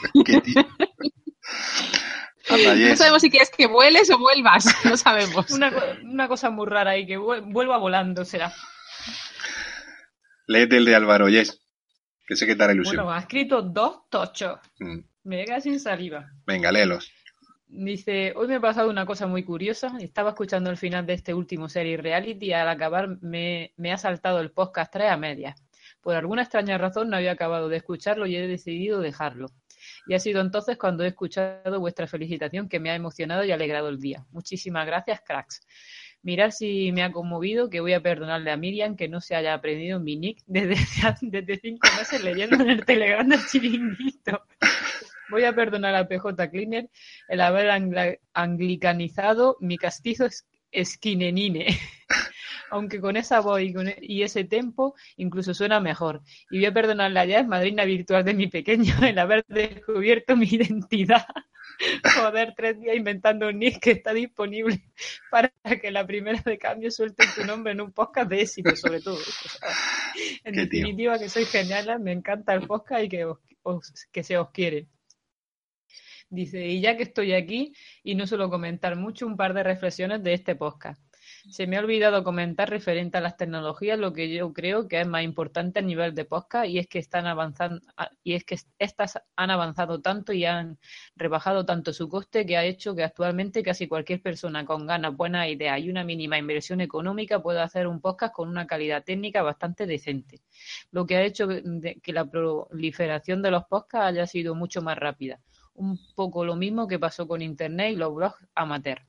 No 2.88 2.96
sabemos 2.96 3.20
si 3.20 3.30
quieres 3.30 3.50
que 3.50 3.66
vueles 3.66 4.10
o 4.10 4.18
vuelvas. 4.18 4.64
No 4.84 4.96
sabemos. 4.96 5.50
Una, 5.50 5.70
una 6.02 6.28
cosa 6.28 6.48
muy 6.50 6.66
rara 6.66 6.92
ahí, 6.92 7.06
que 7.06 7.18
vuel- 7.18 7.44
vuelva 7.52 7.76
volando 7.76 8.24
será. 8.24 8.52
Léete 10.46 10.78
el 10.78 10.86
de 10.86 10.94
Álvaro, 10.94 11.28
Yes. 11.28 11.60
Que 12.26 12.36
sé 12.36 12.46
que 12.46 12.56
te 12.56 12.64
hará 12.64 12.72
ilusión. 12.74 12.96
Bueno, 12.96 13.12
ha 13.12 13.20
escrito 13.20 13.60
dos 13.62 14.08
tochos. 14.10 14.58
Mm. 14.78 14.98
Me 15.24 15.44
queda 15.44 15.60
sin 15.60 15.78
saliva. 15.80 16.26
Venga, 16.46 16.72
léelos. 16.72 17.10
Dice, 17.70 18.32
hoy 18.34 18.48
me 18.48 18.56
ha 18.56 18.60
pasado 18.60 18.88
una 18.88 19.04
cosa 19.04 19.26
muy 19.26 19.44
curiosa. 19.44 19.92
Estaba 20.00 20.30
escuchando 20.30 20.70
el 20.70 20.78
final 20.78 21.04
de 21.04 21.12
este 21.12 21.34
último 21.34 21.68
serie 21.68 21.98
reality 21.98 22.46
y 22.46 22.52
al 22.52 22.68
acabar 22.68 23.20
me, 23.20 23.74
me 23.76 23.92
ha 23.92 23.98
saltado 23.98 24.40
el 24.40 24.50
podcast 24.50 24.90
3 24.92 25.10
a 25.10 25.16
medias. 25.18 25.62
Por 26.00 26.16
alguna 26.16 26.42
extraña 26.42 26.78
razón 26.78 27.10
no 27.10 27.16
había 27.16 27.32
acabado 27.32 27.68
de 27.68 27.76
escucharlo 27.76 28.26
y 28.26 28.36
he 28.36 28.46
decidido 28.46 29.00
dejarlo. 29.00 29.50
Y 30.06 30.14
ha 30.14 30.18
sido 30.18 30.40
entonces 30.40 30.78
cuando 30.78 31.04
he 31.04 31.08
escuchado 31.08 31.78
vuestra 31.78 32.06
felicitación 32.06 32.68
que 32.68 32.80
me 32.80 32.90
ha 32.90 32.94
emocionado 32.94 33.44
y 33.44 33.52
alegrado 33.52 33.90
el 33.90 34.00
día. 34.00 34.24
Muchísimas 34.30 34.86
gracias, 34.86 35.20
cracks. 35.20 35.60
Mirad 36.22 36.50
si 36.50 36.90
me 36.92 37.02
ha 37.02 37.12
conmovido 37.12 37.70
que 37.70 37.80
voy 37.80 37.92
a 37.92 38.02
perdonarle 38.02 38.50
a 38.50 38.56
Miriam 38.56 38.96
que 38.96 39.08
no 39.08 39.20
se 39.20 39.36
haya 39.36 39.54
aprendido 39.54 40.00
mi 40.00 40.16
nick 40.16 40.42
desde, 40.46 40.74
desde 41.22 41.60
cinco 41.60 41.86
meses 41.96 42.24
leyendo 42.24 42.56
en 42.56 42.70
el 42.70 42.84
Telegram 42.84 43.28
del 43.28 43.46
chiringuito. 43.46 44.42
Voy 45.30 45.44
a 45.44 45.55
perdonar 45.55 45.94
a 45.94 46.09
PJ 46.09 46.50
Cleaner 46.50 46.88
el 47.28 47.40
haber 47.40 47.70
anglicanizado 48.32 49.56
mi 49.60 49.76
castizo 49.78 50.26
es- 50.26 50.46
esquinenine. 50.70 51.66
Aunque 52.70 53.00
con 53.00 53.16
esa 53.16 53.40
voz 53.40 53.62
y, 53.62 53.72
con 53.72 53.88
e- 53.88 53.96
y 54.02 54.22
ese 54.22 54.44
tempo 54.44 54.94
incluso 55.16 55.55
suena 55.55 55.80
mejor. 55.80 56.22
Y 56.50 56.59
voy 56.59 56.66
a 56.66 56.74
perdonarle 56.74 57.20
a 57.20 57.24
Jazz, 57.24 57.46
madrina 57.46 57.84
virtual 57.84 58.24
de 58.24 58.34
mi 58.34 58.46
pequeño, 58.48 58.94
el 59.02 59.18
haber 59.18 59.44
descubierto 59.48 60.36
mi 60.36 60.46
identidad. 60.46 61.26
Joder, 62.16 62.55
tres 62.56 62.78
días 62.80 62.96
inventando 62.96 63.48
un 63.48 63.59
nick 63.59 63.78
que 63.80 63.92
está 63.92 64.12
disponible 64.12 64.82
para 65.30 65.52
que 65.80 65.90
la 65.90 66.06
primera 66.06 66.42
de 66.44 66.59
cambio 66.59 66.90
suelte 66.90 67.24
tu 67.34 67.44
nombre 67.46 67.72
en 67.72 67.80
un 67.80 67.92
podcast 67.92 68.28
de 68.30 68.42
éxito, 68.42 68.74
sobre 68.76 69.00
todo. 69.00 69.18
En 70.44 70.55
tío. 70.55 70.62
definitiva, 70.64 71.18
que 71.18 71.28
soy 71.28 71.44
genial, 71.44 72.00
me 72.00 72.12
encanta 72.12 72.52
el 72.55 72.66
podcast 72.66 73.05
y 73.05 73.09
que, 73.09 73.24
os- 73.24 73.38
os- 73.62 74.06
que 74.12 74.22
se 74.24 74.36
os 74.36 74.50
quiere. 74.50 74.88
Dice, 76.30 76.66
y 76.66 76.82
ya 76.82 76.96
que 76.96 77.05
estoy 77.05 77.32
aquí, 77.32 77.72
y 78.02 78.14
no 78.14 78.26
suelo 78.26 78.50
comentar 78.50 78.96
mucho, 78.96 79.26
un 79.26 79.36
par 79.36 79.55
de 79.55 79.62
reflexiones 79.62 80.22
de 80.22 80.34
este 80.34 80.56
podcast. 80.56 81.02
Se 81.48 81.66
me 81.66 81.76
ha 81.76 81.80
olvidado 81.80 82.22
comentar 82.24 82.68
referente 82.68 83.16
a 83.16 83.20
las 83.22 83.36
tecnologías 83.36 83.98
lo 83.98 84.12
que 84.12 84.32
yo 84.34 84.52
creo 84.52 84.88
que 84.88 85.00
es 85.00 85.06
más 85.06 85.22
importante 85.22 85.78
a 85.78 85.82
nivel 85.82 86.14
de 86.14 86.24
podcast 86.26 86.66
y 86.68 86.78
es 86.78 86.86
que 86.86 86.98
están 86.98 87.26
avanzando 87.26 87.80
y 88.22 88.34
es 88.34 88.44
que 88.44 88.59
estas 88.78 89.18
han 89.36 89.50
avanzado 89.50 90.00
tanto 90.00 90.32
y 90.32 90.44
han 90.44 90.78
rebajado 91.16 91.64
tanto 91.64 91.92
su 91.92 92.09
coste 92.09 92.44
que 92.44 92.56
ha 92.56 92.64
hecho 92.64 92.94
que 92.94 93.05
actualmente 93.05 93.62
casi 93.62 93.88
cualquier 93.88 94.20
persona 94.22 94.64
con 94.64 94.86
ganas, 94.86 95.16
buenas 95.16 95.48
ideas 95.48 95.80
y 95.80 95.90
una 95.90 96.05
mínima 96.05 96.38
inversión 96.38 96.80
económica 96.80 97.42
pueda 97.42 97.62
hacer 97.62 97.86
un 97.86 98.00
podcast 98.00 98.34
con 98.34 98.48
una 98.48 98.66
calidad 98.66 99.05
técnica 99.05 99.42
bastante 99.42 99.86
decente, 99.86 100.40
lo 100.90 101.06
que 101.06 101.16
ha 101.16 101.22
hecho 101.22 101.48
que 101.48 102.12
la 102.12 102.26
proliferación 102.26 103.42
de 103.42 103.50
los 103.50 103.64
podcasts 103.64 104.09
haya 104.09 104.26
sido 104.26 104.55
mucho 104.55 104.82
más 104.82 104.98
rápida. 104.98 105.40
Un 105.78 105.98
poco 106.14 106.44
lo 106.44 106.56
mismo 106.56 106.86
que 106.88 106.98
pasó 106.98 107.26
con 107.26 107.40
Internet 107.42 107.92
y 107.92 107.96
los 107.96 108.14
blogs 108.14 108.36
amateur. 108.55 109.00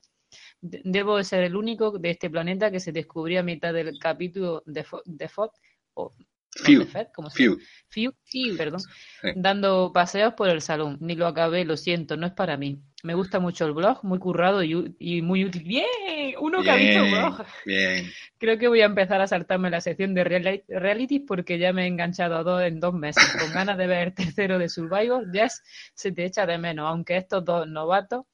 De- 0.62 0.82
Debo 0.84 1.18
de 1.18 1.24
ser 1.24 1.44
el 1.44 1.56
único 1.56 1.91
de 1.98 2.12
este 2.12 2.30
planeta 2.30 2.70
que 2.72 2.80
se 2.80 2.91
descubrió 2.91 3.40
a 3.40 3.44
mitad 3.44 3.74
del 3.74 3.98
capítulo 4.00 4.62
de, 4.66 4.86
Fo- 4.86 5.02
de 5.06 5.28
FOD, 5.28 5.50
o 5.96 6.14
de 6.66 6.86
Fed, 6.86 7.08
¿cómo 7.16 7.30
se 7.30 7.38
Feud. 7.38 7.60
Feud, 7.90 8.14
Feud, 8.26 8.58
perdón, 8.58 8.82
Sí. 9.22 9.30
dando 9.36 9.91
paseos 9.94 10.34
por 10.34 10.50
el 10.50 10.62
salón. 10.62 10.98
Ni 11.02 11.16
lo 11.16 11.26
acabé, 11.28 11.66
lo 11.66 11.78
siento, 11.78 12.18
no 12.18 12.28
es 12.28 12.34
para 12.34 12.58
mí. 12.58 12.80
Me 13.02 13.14
gusta 13.14 13.40
mucho 13.40 13.66
el 13.66 13.72
blog, 13.72 14.04
muy 14.04 14.20
currado 14.20 14.62
y, 14.62 15.22
muy 15.22 15.46
útil. 15.46 15.64
¡Bien! 15.64 16.36
Uno 16.42 16.62
que 16.62 16.70
ha 16.70 16.76
visto 16.76 17.02
blog. 17.06 17.46
bien. 17.66 18.12
Creo 18.38 18.58
que 18.58 18.68
voy 18.68 18.82
a 18.82 18.86
empezar 18.86 19.22
a 19.22 19.28
saltarme 19.28 19.70
la 19.70 19.80
sección 19.80 20.14
de 20.14 20.26
reali- 20.26 20.64
realities 20.68 21.22
porque 21.26 21.58
ya 21.58 21.72
me 21.72 21.84
he 21.84 21.88
enganchado 21.88 22.36
a 22.36 22.44
dos 22.44 22.62
en 22.62 22.80
dos 22.82 22.94
meses. 22.94 23.24
Con 23.40 23.54
ganas 23.54 23.78
de 23.78 23.88
ver 23.88 24.08
el 24.10 24.14
tercero 24.14 24.60
de 24.60 24.68
Survivor, 24.68 25.32
Jess 25.32 25.62
se 25.94 26.12
te 26.12 26.26
echa 26.26 26.46
de 26.46 26.58
menos, 26.58 26.88
aunque 26.90 27.16
estos 27.16 27.46
dos 27.46 27.68
novatos 27.68 28.26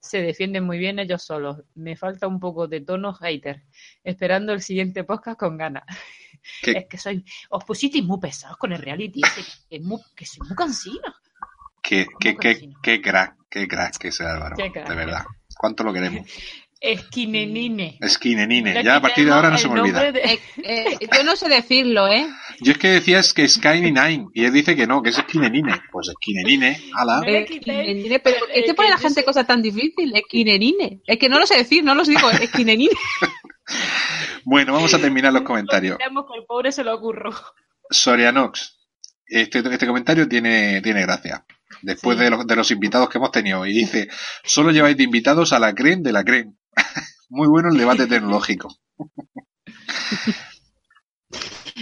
se 0.00 0.20
defienden 0.20 0.64
muy 0.64 0.78
bien 0.78 0.98
ellos 0.98 1.22
solos. 1.22 1.62
Me 1.74 1.96
falta 1.96 2.26
un 2.26 2.38
poco 2.38 2.68
de 2.68 2.80
tono 2.82 3.14
hater. 3.14 3.62
Esperando 4.04 4.52
el 4.52 4.60
siguiente 4.60 5.04
podcast 5.04 5.38
con 5.38 5.56
ganas. 5.56 5.84
¿Qué? 6.60 6.72
Es 6.72 6.86
que 6.86 6.98
soy, 6.98 7.24
os 7.50 7.64
pusisteis 7.64 8.04
muy 8.04 8.18
pesados 8.18 8.56
con 8.58 8.72
el 8.72 8.82
reality 8.82 9.22
ese, 9.24 9.42
que, 9.68 9.76
es 9.76 9.82
muy, 9.82 10.00
que 10.14 10.26
soy 10.26 10.46
muy 10.46 10.56
cansino. 10.56 11.14
Qué, 11.82 12.06
qué, 12.20 12.30
¿Cómo 12.34 12.38
qué, 12.40 12.70
qué 12.82 13.00
crack, 13.02 13.34
qué 13.50 13.66
crack 13.68 13.98
que 13.98 14.12
sea 14.12 14.34
Álvaro. 14.34 14.56
Qué 14.56 14.70
crack. 14.70 14.88
De 14.88 14.94
verdad. 14.94 15.24
¿Cuánto 15.58 15.84
lo 15.84 15.92
queremos? 15.92 16.26
Esquinenine. 16.84 17.96
Esquinenine. 18.00 18.82
Ya 18.82 18.96
a 18.96 19.00
partir 19.00 19.24
de 19.24 19.30
ahora 19.30 19.50
no 19.50 19.58
se 19.58 19.68
me 19.68 19.78
olvida. 19.80 20.10
de- 20.10 20.18
Eh, 20.20 20.40
eh, 20.64 20.98
yo 21.16 21.22
no 21.22 21.36
sé 21.36 21.48
decirlo, 21.48 22.08
¿eh? 22.08 22.26
Yo 22.60 22.72
es 22.72 22.78
que 22.78 22.88
decías 22.88 23.32
que 23.32 23.44
es 23.44 23.54
Skyny 23.54 23.92
Nine 23.92 24.26
y 24.34 24.44
él 24.44 24.52
dice 24.52 24.74
que 24.74 24.86
no, 24.88 25.00
que 25.00 25.10
es 25.10 25.18
Esquinenine. 25.18 25.80
Pues 25.92 26.08
Esquinenine, 26.08 26.80
ala. 26.96 27.22
Esquinenine, 27.24 28.18
pero 28.18 28.36
es 28.52 28.64
que 28.64 28.74
pone 28.74 28.90
la 28.90 28.98
gente 28.98 29.24
cosas 29.24 29.46
tan 29.46 29.62
difíciles. 29.62 30.12
Esquinenine. 30.22 31.00
Es 31.06 31.18
que 31.18 31.28
no 31.28 31.38
lo 31.38 31.46
sé 31.46 31.56
decir, 31.56 31.84
no 31.84 31.94
los 31.94 32.08
digo. 32.08 32.28
Esquinenine. 32.30 32.90
Bueno, 34.44 34.72
vamos 34.72 34.92
a 34.92 34.98
terminar 34.98 35.32
los 35.32 35.42
comentarios. 35.42 35.92
Esperamos 35.92 36.26
que 36.30 36.38
el 36.38 36.44
pobre 36.46 36.72
se 36.72 36.82
lo 36.82 36.94
ocurrió. 36.96 37.30
Sorianox. 37.88 38.76
Este, 39.24 39.60
este 39.60 39.86
comentario 39.86 40.28
tiene, 40.28 40.80
tiene 40.82 41.02
gracia. 41.02 41.46
Después 41.82 42.16
Sí. 42.18 42.24
de, 42.24 42.30
los, 42.30 42.46
de 42.46 42.56
los 42.56 42.70
invitados 42.70 43.08
que 43.08 43.18
hemos 43.18 43.30
tenido. 43.32 43.66
Y 43.66 43.72
dice, 43.72 44.08
solo 44.44 44.70
lleváis 44.70 44.96
de 44.96 45.04
invitados 45.04 45.52
a 45.52 45.58
la 45.58 45.74
creen 45.74 46.02
de 46.02 46.12
la 46.12 46.24
creen. 46.24 46.58
Muy 47.28 47.48
bueno 47.48 47.70
el 47.70 47.78
debate 47.78 48.06
tecnológico. 48.06 48.76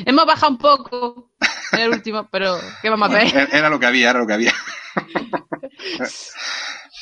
Hemos 0.06 0.24
bajado 0.24 0.52
un 0.52 0.58
poco 0.58 1.32
en 1.72 1.80
el 1.80 1.90
último, 1.90 2.28
pero 2.30 2.56
¿qué 2.80 2.88
vamos 2.90 3.10
a 3.10 3.14
ver? 3.14 3.26
Era 3.26 3.44
era 3.58 3.68
lo 3.70 3.78
que 3.80 3.86
había, 3.86 4.10
era 4.10 4.20
lo 4.20 4.26
que 4.26 4.32
había. 4.34 4.54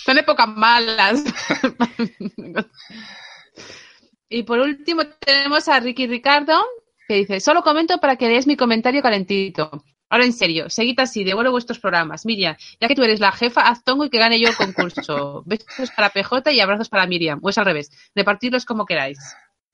Son 0.04 0.16
épocas 0.18 0.48
malas. 0.48 1.22
y 4.28 4.42
por 4.42 4.58
último 4.60 5.06
tenemos 5.20 5.68
a 5.68 5.80
Ricky 5.80 6.06
Ricardo, 6.06 6.60
que 7.06 7.14
dice, 7.16 7.40
solo 7.40 7.62
comento 7.62 7.98
para 7.98 8.16
que 8.16 8.28
veáis 8.28 8.46
mi 8.46 8.56
comentario 8.56 9.02
calentito. 9.02 9.84
Ahora 10.10 10.24
en 10.24 10.32
serio, 10.32 10.70
seguid 10.70 10.98
así, 11.00 11.22
devuelvo 11.24 11.52
vuestros 11.52 11.78
programas. 11.78 12.24
Miriam, 12.24 12.56
ya 12.80 12.88
que 12.88 12.94
tú 12.94 13.02
eres 13.02 13.20
la 13.20 13.32
jefa, 13.32 13.62
haz 13.68 13.84
tongo 13.84 14.04
y 14.04 14.10
que 14.10 14.18
gane 14.18 14.40
yo 14.40 14.48
el 14.48 14.56
concurso. 14.56 15.42
Besos 15.46 15.90
para 15.90 16.10
PJ 16.10 16.50
y 16.52 16.60
abrazos 16.60 16.88
para 16.88 17.06
Miriam. 17.06 17.40
O 17.42 17.50
es 17.50 17.58
al 17.58 17.66
revés, 17.66 17.90
repartirlos 18.14 18.64
como 18.64 18.86
queráis. 18.86 19.18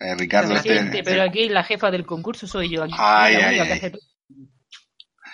Eh, 0.01 0.15
Ricardo, 0.17 0.55
este- 0.57 1.03
pero 1.05 1.23
aquí 1.23 1.49
la 1.49 1.63
jefa 1.63 1.91
del 1.91 2.05
concurso 2.05 2.47
soy 2.47 2.69
yo. 2.69 2.83
Aquí 2.83 2.95
Ay, 2.99 3.37
ay, 3.37 3.81
que. 3.81 3.93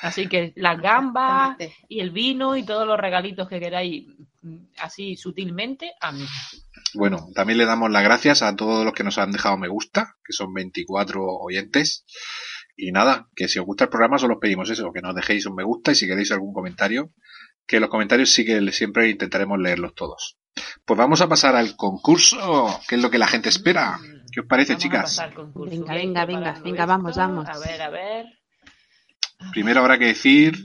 Así 0.03 0.29
que 0.29 0.53
las 0.57 0.81
gambas 0.81 1.57
y 1.89 2.01
el 2.01 2.11
vino 2.11 2.57
y 2.57 2.63
todos 2.63 2.87
los 2.87 2.99
regalitos 2.99 3.49
que 3.49 3.61
queráis 3.61 4.07
mm, 4.41 4.57
así 4.79 5.17
sutilmente 5.17 5.93
a 6.01 6.11
mí. 6.13 6.25
Bueno, 6.95 7.29
también 7.35 7.59
le 7.59 7.67
damos 7.67 7.91
las 7.91 8.03
gracias 8.03 8.43
a 8.43 8.57
todos 8.57 8.85
los 8.85 8.95
que 8.95 9.05
nos 9.05 9.19
han 9.19 9.33
dejado 9.33 9.59
me 9.59 9.69
gusta, 9.69 10.17
que 10.25 10.33
son 10.33 10.55
24 10.55 11.23
oyentes. 11.23 12.07
Y 12.83 12.93
nada, 12.93 13.29
que 13.37 13.47
si 13.47 13.59
os 13.59 13.67
gusta 13.67 13.85
el 13.85 13.91
programa 13.91 14.19
solo 14.19 14.35
os 14.35 14.41
pedimos 14.41 14.71
eso, 14.71 14.91
que 14.93 15.03
nos 15.03 15.15
dejéis 15.15 15.45
un 15.45 15.55
me 15.55 15.65
gusta 15.65 15.93
y 15.93 15.95
si 15.95 16.07
queréis 16.07 16.33
algún 16.33 16.55
comentario, 16.55 17.11
que 17.67 17.79
los 17.79 17.91
comentarios 17.91 18.31
sí 18.31 18.45
que 18.45 18.73
siempre 18.73 19.11
intentaremos 19.11 19.59
leerlos 19.59 19.95
todos. 19.95 20.39
Pues 20.87 20.97
vamos 20.97 21.21
a 21.21 21.29
pasar 21.29 21.57
al 21.57 21.77
concurso, 21.77 22.81
que 22.89 22.95
es 22.95 23.03
lo 23.03 23.11
que 23.11 23.19
la 23.19 23.27
gente 23.29 23.51
espera. 23.51 23.99
¿Qué 24.33 24.41
os 24.41 24.47
parece, 24.47 24.73
Vamos 24.73 24.85
a 24.85 24.89
chicas? 24.89 25.03
pasar 25.03 25.29
al 25.29 25.35
concurso. 25.35 25.71
Venga, 25.71 25.95
venga, 25.95 26.25
venga, 26.25 26.61
venga, 26.65 26.87
vamos, 26.87 27.17
vamos. 27.17 27.47
A 27.49 27.59
ver, 27.59 27.83
a 27.83 27.91
ver. 27.91 28.27
Primero 29.53 29.81
habrá 29.81 29.99
que 29.99 30.07
decir, 30.07 30.57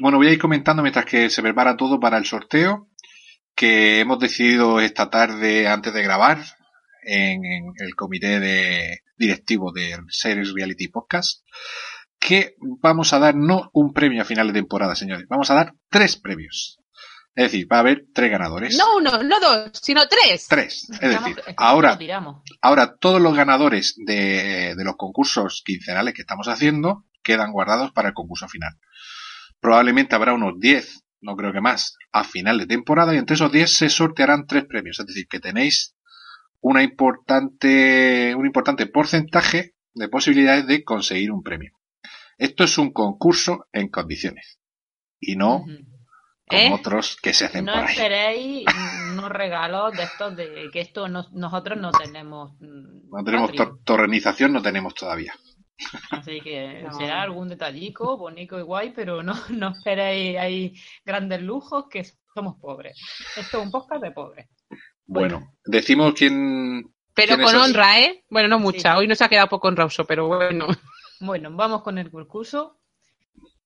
bueno, 0.00 0.18
voy 0.18 0.28
a 0.28 0.32
ir 0.32 0.38
comentando 0.38 0.82
mientras 0.82 1.04
que 1.04 1.28
se 1.30 1.42
prepara 1.42 1.76
todo 1.76 1.98
para 1.98 2.16
el 2.16 2.26
sorteo, 2.26 2.88
que 3.56 4.00
hemos 4.00 4.20
decidido 4.20 4.80
esta 4.80 5.10
tarde, 5.10 5.66
antes 5.66 5.92
de 5.92 6.02
grabar, 6.02 6.38
en, 7.04 7.44
en 7.44 7.72
el 7.78 7.94
comité 7.94 8.40
de 8.40 9.00
directivo 9.16 9.72
de 9.72 9.96
Series 10.08 10.52
Reality 10.52 10.88
Podcast, 10.88 11.42
que 12.18 12.54
vamos 12.80 13.12
a 13.12 13.18
dar 13.18 13.34
no 13.34 13.70
un 13.72 13.92
premio 13.92 14.22
a 14.22 14.24
final 14.24 14.46
de 14.48 14.54
temporada, 14.54 14.94
señores, 14.94 15.26
vamos 15.28 15.50
a 15.50 15.54
dar 15.54 15.74
tres 15.90 16.16
premios. 16.16 16.78
Es 17.36 17.50
decir, 17.50 17.66
va 17.70 17.78
a 17.78 17.80
haber 17.80 18.06
tres 18.14 18.30
ganadores. 18.30 18.76
No 18.78 18.96
uno, 18.96 19.22
no 19.24 19.40
dos, 19.40 19.72
sino 19.82 20.06
tres. 20.06 20.46
Tres. 20.48 20.88
Es 20.88 21.00
decir, 21.00 21.36
ahora 22.60 22.96
todos 23.00 23.20
los 23.20 23.34
ganadores 23.34 23.94
de, 23.96 24.74
de 24.76 24.84
los 24.84 24.94
concursos 24.96 25.62
quincenales 25.64 26.14
que 26.14 26.22
estamos 26.22 26.46
haciendo 26.46 27.04
quedan 27.24 27.50
guardados 27.50 27.90
para 27.90 28.08
el 28.08 28.14
concurso 28.14 28.46
final. 28.46 28.78
Probablemente 29.58 30.14
habrá 30.14 30.32
unos 30.32 30.60
10, 30.60 31.04
no 31.22 31.34
creo 31.34 31.52
que 31.52 31.60
más, 31.60 31.96
a 32.12 32.22
final 32.22 32.58
de 32.58 32.66
temporada 32.66 33.14
y 33.14 33.18
entre 33.18 33.34
esos 33.34 33.50
10 33.50 33.74
se 33.78 33.88
sortearán 33.88 34.46
tres 34.46 34.64
premios. 34.66 35.00
Es 35.00 35.06
decir, 35.06 35.26
que 35.28 35.40
tenéis 35.40 35.96
una 36.66 36.82
importante, 36.82 38.34
un 38.34 38.46
importante 38.46 38.86
porcentaje 38.86 39.74
de 39.92 40.08
posibilidades 40.08 40.66
de 40.66 40.82
conseguir 40.82 41.30
un 41.30 41.42
premio. 41.42 41.72
Esto 42.38 42.64
es 42.64 42.78
un 42.78 42.90
concurso 42.92 43.66
en 43.72 43.88
condiciones 43.88 44.58
y 45.20 45.36
no 45.36 45.64
como 46.46 46.60
¿Eh? 46.60 46.72
otros 46.72 47.16
que 47.22 47.32
se 47.34 47.44
hacen 47.46 47.64
No 47.66 47.72
por 47.72 47.82
ahí. 47.84 47.90
esperéis 47.92 48.64
unos 49.12 49.28
regalos 49.30 49.92
de 49.96 50.02
estos 50.04 50.36
de 50.36 50.68
que 50.72 50.80
esto 50.80 51.06
no- 51.08 51.28
nosotros 51.32 51.78
no 51.78 51.90
tenemos. 51.92 52.52
mm, 52.60 53.10
No 53.10 53.24
tenemos 53.24 53.50
torrenización, 53.84 54.52
no 54.52 54.62
tenemos 54.62 54.94
todavía. 54.94 55.34
Así 56.10 56.40
que 56.40 56.82
No. 56.88 56.92
será 56.98 57.22
algún 57.22 57.48
detallico, 57.48 58.16
bonito 58.16 58.58
y 58.58 58.62
guay, 58.62 58.92
pero 58.94 59.22
no, 59.22 59.34
no 59.50 59.68
esperéis 59.70 60.38
hay 60.38 60.74
grandes 61.04 61.42
lujos 61.42 61.86
que 61.90 62.04
somos 62.34 62.56
pobres. 62.60 62.98
Esto 63.36 63.58
es 63.60 63.64
un 63.66 63.70
podcast 63.70 64.02
de 64.02 64.10
pobres. 64.12 64.48
Bueno, 65.06 65.54
decimos 65.64 66.14
quién, 66.14 66.94
Pero 67.14 67.36
¿Quiénes 67.36 67.52
con 67.52 67.60
honra, 67.60 68.00
¿eh? 68.00 68.24
Bueno, 68.30 68.48
no 68.48 68.58
mucha. 68.58 68.92
Sí. 68.92 68.98
Hoy 68.98 69.06
no 69.06 69.14
se 69.14 69.24
ha 69.24 69.28
quedado 69.28 69.48
poco 69.48 69.68
honroso, 69.68 70.04
pero 70.04 70.26
bueno. 70.26 70.66
Bueno, 71.20 71.50
vamos 71.52 71.82
con 71.82 71.96
el 71.98 72.10
concurso. 72.10 72.78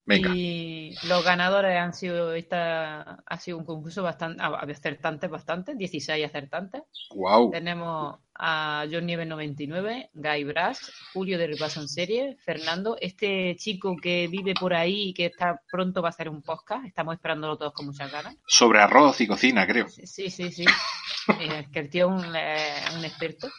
Venga. 0.08 0.34
Y 0.34 0.94
los 1.06 1.22
ganadores 1.22 1.76
han 1.76 1.92
sido 1.92 2.32
esta 2.32 3.22
ha 3.26 3.38
sido 3.38 3.58
un 3.58 3.66
concurso 3.66 4.02
bastante 4.02 4.42
ah, 4.42 4.58
acertantes 4.62 5.28
bastante, 5.28 5.74
16 5.74 6.24
acertantes. 6.24 6.82
Wow. 7.14 7.50
Tenemos 7.50 8.16
a 8.34 8.86
John 8.90 9.04
Nieves 9.04 9.26
99, 9.26 10.10
Guy 10.14 10.44
Brass, 10.44 10.90
Julio 11.12 11.36
de 11.36 11.48
Repaso 11.48 11.82
en 11.82 11.88
Serie, 11.88 12.38
Fernando, 12.42 12.96
este 12.98 13.54
chico 13.56 13.96
que 14.00 14.28
vive 14.28 14.54
por 14.58 14.72
ahí 14.72 15.10
y 15.10 15.12
que 15.12 15.26
está 15.26 15.60
pronto 15.70 16.00
va 16.00 16.08
a 16.08 16.10
hacer 16.10 16.30
un 16.30 16.40
podcast, 16.40 16.86
estamos 16.86 17.14
esperándolo 17.14 17.58
todos 17.58 17.74
con 17.74 17.84
muchas 17.84 18.10
ganas. 18.10 18.34
Sobre 18.46 18.80
arroz 18.80 19.20
y 19.20 19.26
cocina, 19.26 19.66
creo. 19.66 19.88
Sí, 19.88 20.30
sí, 20.30 20.50
sí. 20.50 20.64
Eh, 21.40 21.68
que 21.70 21.80
el 21.80 21.90
tío 21.90 22.06
es 22.06 22.24
un, 22.24 22.34
eh, 22.34 22.84
un 22.96 23.04
experto. 23.04 23.50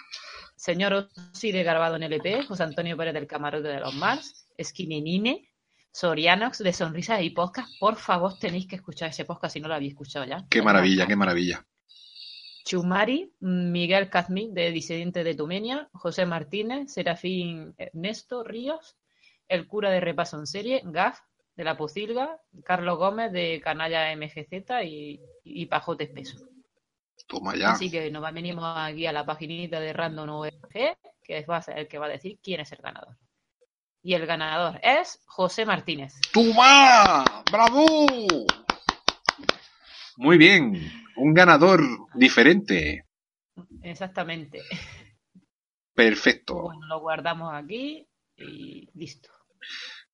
Señor 0.55 1.07
Ossi 1.31 1.51
de 1.51 1.61
Garbado 1.61 1.97
en 1.97 2.03
LP, 2.03 2.41
José 2.45 2.63
Antonio 2.63 2.97
Pérez 2.97 3.13
del 3.13 3.27
Camarote 3.27 3.67
de 3.67 3.79
los 3.79 3.93
Mars, 3.93 4.47
Esquinenine, 4.57 5.48
Sorianox 5.91 6.59
de 6.59 6.73
Sonrisas 6.73 7.21
y 7.21 7.31
Podcast. 7.31 7.69
Por 7.79 7.95
favor, 7.95 8.37
tenéis 8.37 8.67
que 8.67 8.75
escuchar 8.75 9.09
ese 9.09 9.25
podcast 9.25 9.53
si 9.53 9.59
no 9.59 9.67
lo 9.67 9.75
habéis 9.75 9.93
escuchado 9.93 10.25
ya. 10.25 10.45
Qué 10.49 10.61
maravilla, 10.61 11.07
qué 11.07 11.15
maravilla. 11.15 11.65
Chumari, 12.65 13.33
Miguel 13.39 14.09
Cazmí 14.09 14.49
de 14.51 14.71
Disidente 14.71 15.23
de 15.23 15.33
Tumenia, 15.33 15.89
José 15.93 16.25
Martínez, 16.25 16.93
Serafín 16.93 17.73
Ernesto 17.77 18.43
Ríos, 18.43 18.97
El 19.47 19.67
cura 19.67 19.89
de 19.89 19.99
repaso 19.99 20.37
en 20.37 20.45
serie, 20.45 20.81
Gaf 20.85 21.19
de 21.55 21.63
La 21.63 21.75
Pocilga, 21.77 22.39
Carlos 22.63 22.97
Gómez 22.97 23.31
de 23.31 23.59
Canalla 23.63 24.15
MGZ 24.15 24.83
y, 24.85 25.19
y 25.43 25.65
Pajote 25.65 26.03
Espeso. 26.05 26.37
Toma 27.27 27.55
ya. 27.55 27.71
Así 27.71 27.89
que 27.89 28.09
nos 28.11 28.31
venimos 28.33 28.63
aquí 28.77 29.05
a 29.05 29.11
la 29.11 29.25
paginita 29.25 29.79
de 29.79 29.91
Random 29.91 30.29
ORG, 30.29 30.97
que 31.23 31.45
va 31.49 31.57
a 31.57 31.61
ser 31.61 31.79
el 31.79 31.87
que 31.87 31.97
va 31.97 32.05
a 32.05 32.09
decir 32.09 32.39
quién 32.41 32.61
es 32.61 32.71
el 32.71 32.79
ganador. 32.81 33.17
Y 34.01 34.13
el 34.13 34.25
ganador 34.25 34.79
es 34.81 35.21
José 35.25 35.65
Martínez. 35.65 36.13
¡Toma! 36.31 37.25
¡Bravo! 37.51 37.85
Muy 40.17 40.37
bien. 40.37 40.91
Un 41.17 41.33
ganador 41.33 41.81
diferente. 42.13 43.05
Exactamente. 43.83 44.61
Perfecto. 45.93 46.61
Bueno, 46.61 46.87
lo 46.87 47.01
guardamos 47.01 47.53
aquí 47.53 48.07
y 48.37 48.89
listo. 48.93 49.29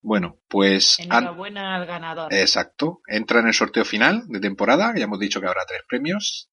Bueno, 0.02 0.40
pues... 0.48 1.00
Enhorabuena 1.00 1.76
al 1.76 1.86
ganador. 1.86 2.34
Exacto. 2.34 3.02
Entra 3.08 3.40
en 3.40 3.48
el 3.48 3.54
sorteo 3.54 3.86
final 3.86 4.24
de 4.28 4.40
temporada. 4.40 4.94
Ya 4.96 5.04
hemos 5.04 5.20
dicho 5.20 5.40
que 5.40 5.48
habrá 5.48 5.64
tres 5.68 5.82
premios. 5.88 6.50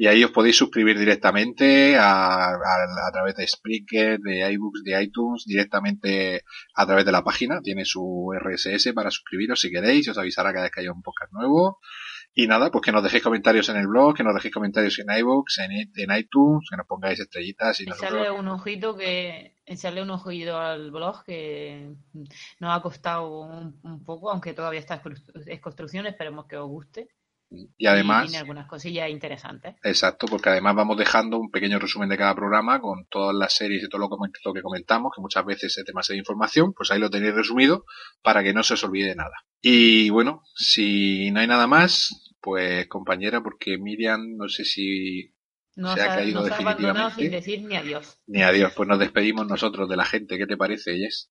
Y 0.01 0.07
ahí 0.07 0.23
os 0.23 0.31
podéis 0.31 0.57
suscribir 0.57 0.97
directamente 0.97 1.97
a, 1.97 2.51
a- 2.51 3.09
a 3.09 3.13
través 3.13 3.35
de 3.35 3.45
Spreaker, 3.49 4.21
de 4.21 4.53
iBooks, 4.53 4.85
de 4.85 5.03
iTunes, 5.03 5.43
directamente 5.45 6.45
a 6.77 6.87
través 6.87 7.05
de 7.05 7.11
la 7.11 7.25
página. 7.25 7.61
Tiene 7.63 7.85
su 7.85 8.33
RSS 8.41 8.93
para 8.93 9.11
suscribiros 9.11 9.59
si 9.61 9.73
queréis, 9.73 10.07
os 10.09 10.17
avisará 10.17 10.53
cada 10.53 10.67
vez 10.67 10.71
que 10.73 10.83
haya 10.83 10.93
un 10.93 11.03
podcast 11.03 11.33
nuevo. 11.33 11.81
Y 12.41 12.47
nada, 12.47 12.71
pues 12.71 12.83
que 12.85 12.93
nos 12.93 13.03
dejéis 13.03 13.25
comentarios 13.25 13.69
en 13.69 13.79
el 13.79 13.89
blog, 13.89 14.15
que 14.15 14.23
nos 14.23 14.33
dejéis 14.33 14.55
comentarios 14.55 14.97
en 15.01 15.11
iBooks, 15.11 15.59
en, 15.59 15.73
en 15.73 16.17
iTunes, 16.17 16.69
que 16.71 16.77
nos 16.77 16.87
pongáis 16.87 17.19
estrellitas 17.19 17.81
y 17.81 17.83
Echarle 17.83 18.21
nosotros... 18.21 18.39
un 18.39 18.49
ojito 18.49 18.97
que 18.97 19.57
echarle 19.67 20.03
un 20.03 20.11
ojito 20.11 20.57
al 20.57 20.93
blog 20.93 21.25
que 21.25 21.97
nos 22.61 22.77
ha 22.77 22.81
costado 22.81 23.41
un, 23.41 23.81
un 23.83 24.05
poco, 24.05 24.31
aunque 24.31 24.53
todavía 24.55 24.79
está 24.79 24.95
en 24.95 25.01
constru- 25.03 25.43
en 25.49 25.59
construcción, 25.61 26.07
esperemos 26.07 26.47
que 26.47 26.57
os 26.57 26.69
guste. 26.69 27.09
Y 27.51 27.87
además... 27.87 28.27
tiene 28.27 28.39
algunas 28.39 28.69
cosillas 28.69 29.11
interesantes. 29.11 29.75
Exacto, 29.83 30.27
porque 30.29 30.51
además 30.51 30.77
vamos 30.77 30.97
dejando 30.97 31.39
un 31.39 31.51
pequeño 31.51 31.81
resumen 31.81 32.09
de 32.09 32.19
cada 32.19 32.37
programa 32.37 32.79
con 32.81 33.07
todas 33.07 33.35
las 33.35 33.53
series 33.53 33.83
y 33.83 33.89
todo 33.89 34.03
lo 34.03 34.09
lo 34.45 34.53
que 34.55 34.63
comentamos, 34.63 35.11
que 35.13 35.21
muchas 35.23 35.45
veces 35.45 35.77
es 35.77 35.85
demasiada 35.85 36.19
información, 36.19 36.73
pues 36.73 36.93
ahí 36.93 37.01
lo 37.01 37.11
tenéis 37.11 37.35
resumido 37.35 37.85
para 38.23 38.45
que 38.45 38.53
no 38.53 38.63
se 38.63 38.75
os 38.75 38.85
olvide 38.85 39.17
nada. 39.17 39.35
Y 39.61 40.09
bueno, 40.11 40.43
si 40.55 41.33
no 41.33 41.41
hay 41.41 41.47
nada 41.49 41.67
más, 41.67 42.28
pues 42.41 42.89
compañera, 42.89 43.43
porque 43.43 43.79
Miriam 43.79 44.37
no 44.37 44.49
sé 44.49 44.65
si 44.65 45.33
Nos 45.77 45.95
se 45.95 46.03
ha 46.03 46.09
ha, 46.09 46.09
caído 46.09 46.43
nos 46.43 46.51
ha 46.51 46.59
abandonado 46.59 47.11
sin 47.11 47.31
definitivamente. 47.31 47.31
decir 47.31 47.63
ni 47.63 47.75
adiós. 47.77 48.21
Ni 48.29 48.43
adiós, 48.43 48.73
pues 48.77 48.89
nos 48.89 49.01
despedimos 49.01 49.47
nosotros 49.49 49.89
de 49.89 49.97
la 49.97 50.05
gente. 50.07 50.39
¿Qué 50.39 50.47
te 50.47 50.57
parece, 50.57 50.97
Jess? 50.99 51.31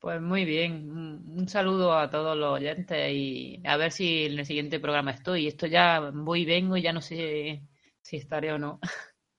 Pues 0.00 0.20
muy 0.20 0.44
bien, 0.44 0.90
un 0.90 1.48
saludo 1.48 1.96
a 1.96 2.10
todos 2.10 2.36
los 2.36 2.54
oyentes 2.54 3.12
y 3.12 3.62
a 3.64 3.76
ver 3.76 3.92
si 3.92 4.24
en 4.26 4.38
el 4.40 4.46
siguiente 4.46 4.80
programa 4.80 5.12
estoy. 5.12 5.46
Esto 5.46 5.66
ya 5.68 6.00
voy 6.12 6.42
y 6.42 6.44
vengo 6.44 6.76
y 6.76 6.82
ya 6.82 6.92
no 6.92 7.00
sé 7.00 7.62
si 8.02 8.16
estaré 8.16 8.52
o 8.52 8.58
no. 8.58 8.80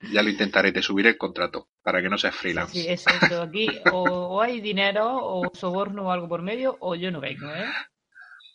Ya 0.03 0.21
lo 0.21 0.29
intentaré, 0.29 0.71
te 0.71 0.83
subiré 0.83 1.09
el 1.09 1.17
contrato 1.17 1.69
para 1.81 1.99
que 1.99 2.07
no 2.07 2.19
seas 2.19 2.35
freelance. 2.35 2.73
Sí, 2.73 2.85
eso, 2.87 3.13
eso. 3.13 3.41
Aquí 3.43 3.81
o, 3.85 4.01
o 4.03 4.41
hay 4.41 4.59
dinero 4.61 5.05
o 5.25 5.53
soborno 5.55 6.07
o 6.07 6.11
algo 6.11 6.27
por 6.29 6.41
medio 6.41 6.77
o 6.81 6.95
yo 6.95 7.11
no 7.11 7.19
vengo, 7.21 7.53
¿eh? 7.53 7.77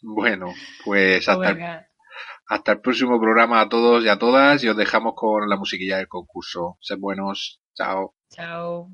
Bueno, 0.03 0.55
pues 0.85 1.29
Pues 1.29 1.29
hasta 1.29 1.55
venga, 1.55 1.88
hasta 2.49 2.73
el 2.73 2.81
próximo 2.81 3.21
programa 3.21 3.61
a 3.61 3.69
todos 3.69 4.05
y 4.05 4.09
a 4.09 4.19
todas 4.19 4.65
y 4.65 4.69
os 4.69 4.77
dejamos 4.77 5.13
con 5.15 5.49
la 5.49 5.57
musiquilla 5.57 5.99
del 5.99 6.09
concurso. 6.09 6.79
Sed 6.81 6.99
buenos. 6.99 7.61
Chao. 7.75 8.15
chao. 8.31 8.91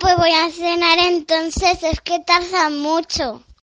Pues 0.00 0.16
voy 0.16 0.30
a 0.30 0.50
cenar 0.50 0.98
entonces, 0.98 1.82
es 1.82 2.00
que 2.00 2.20
tarda 2.20 2.70
mucho. 2.70 3.42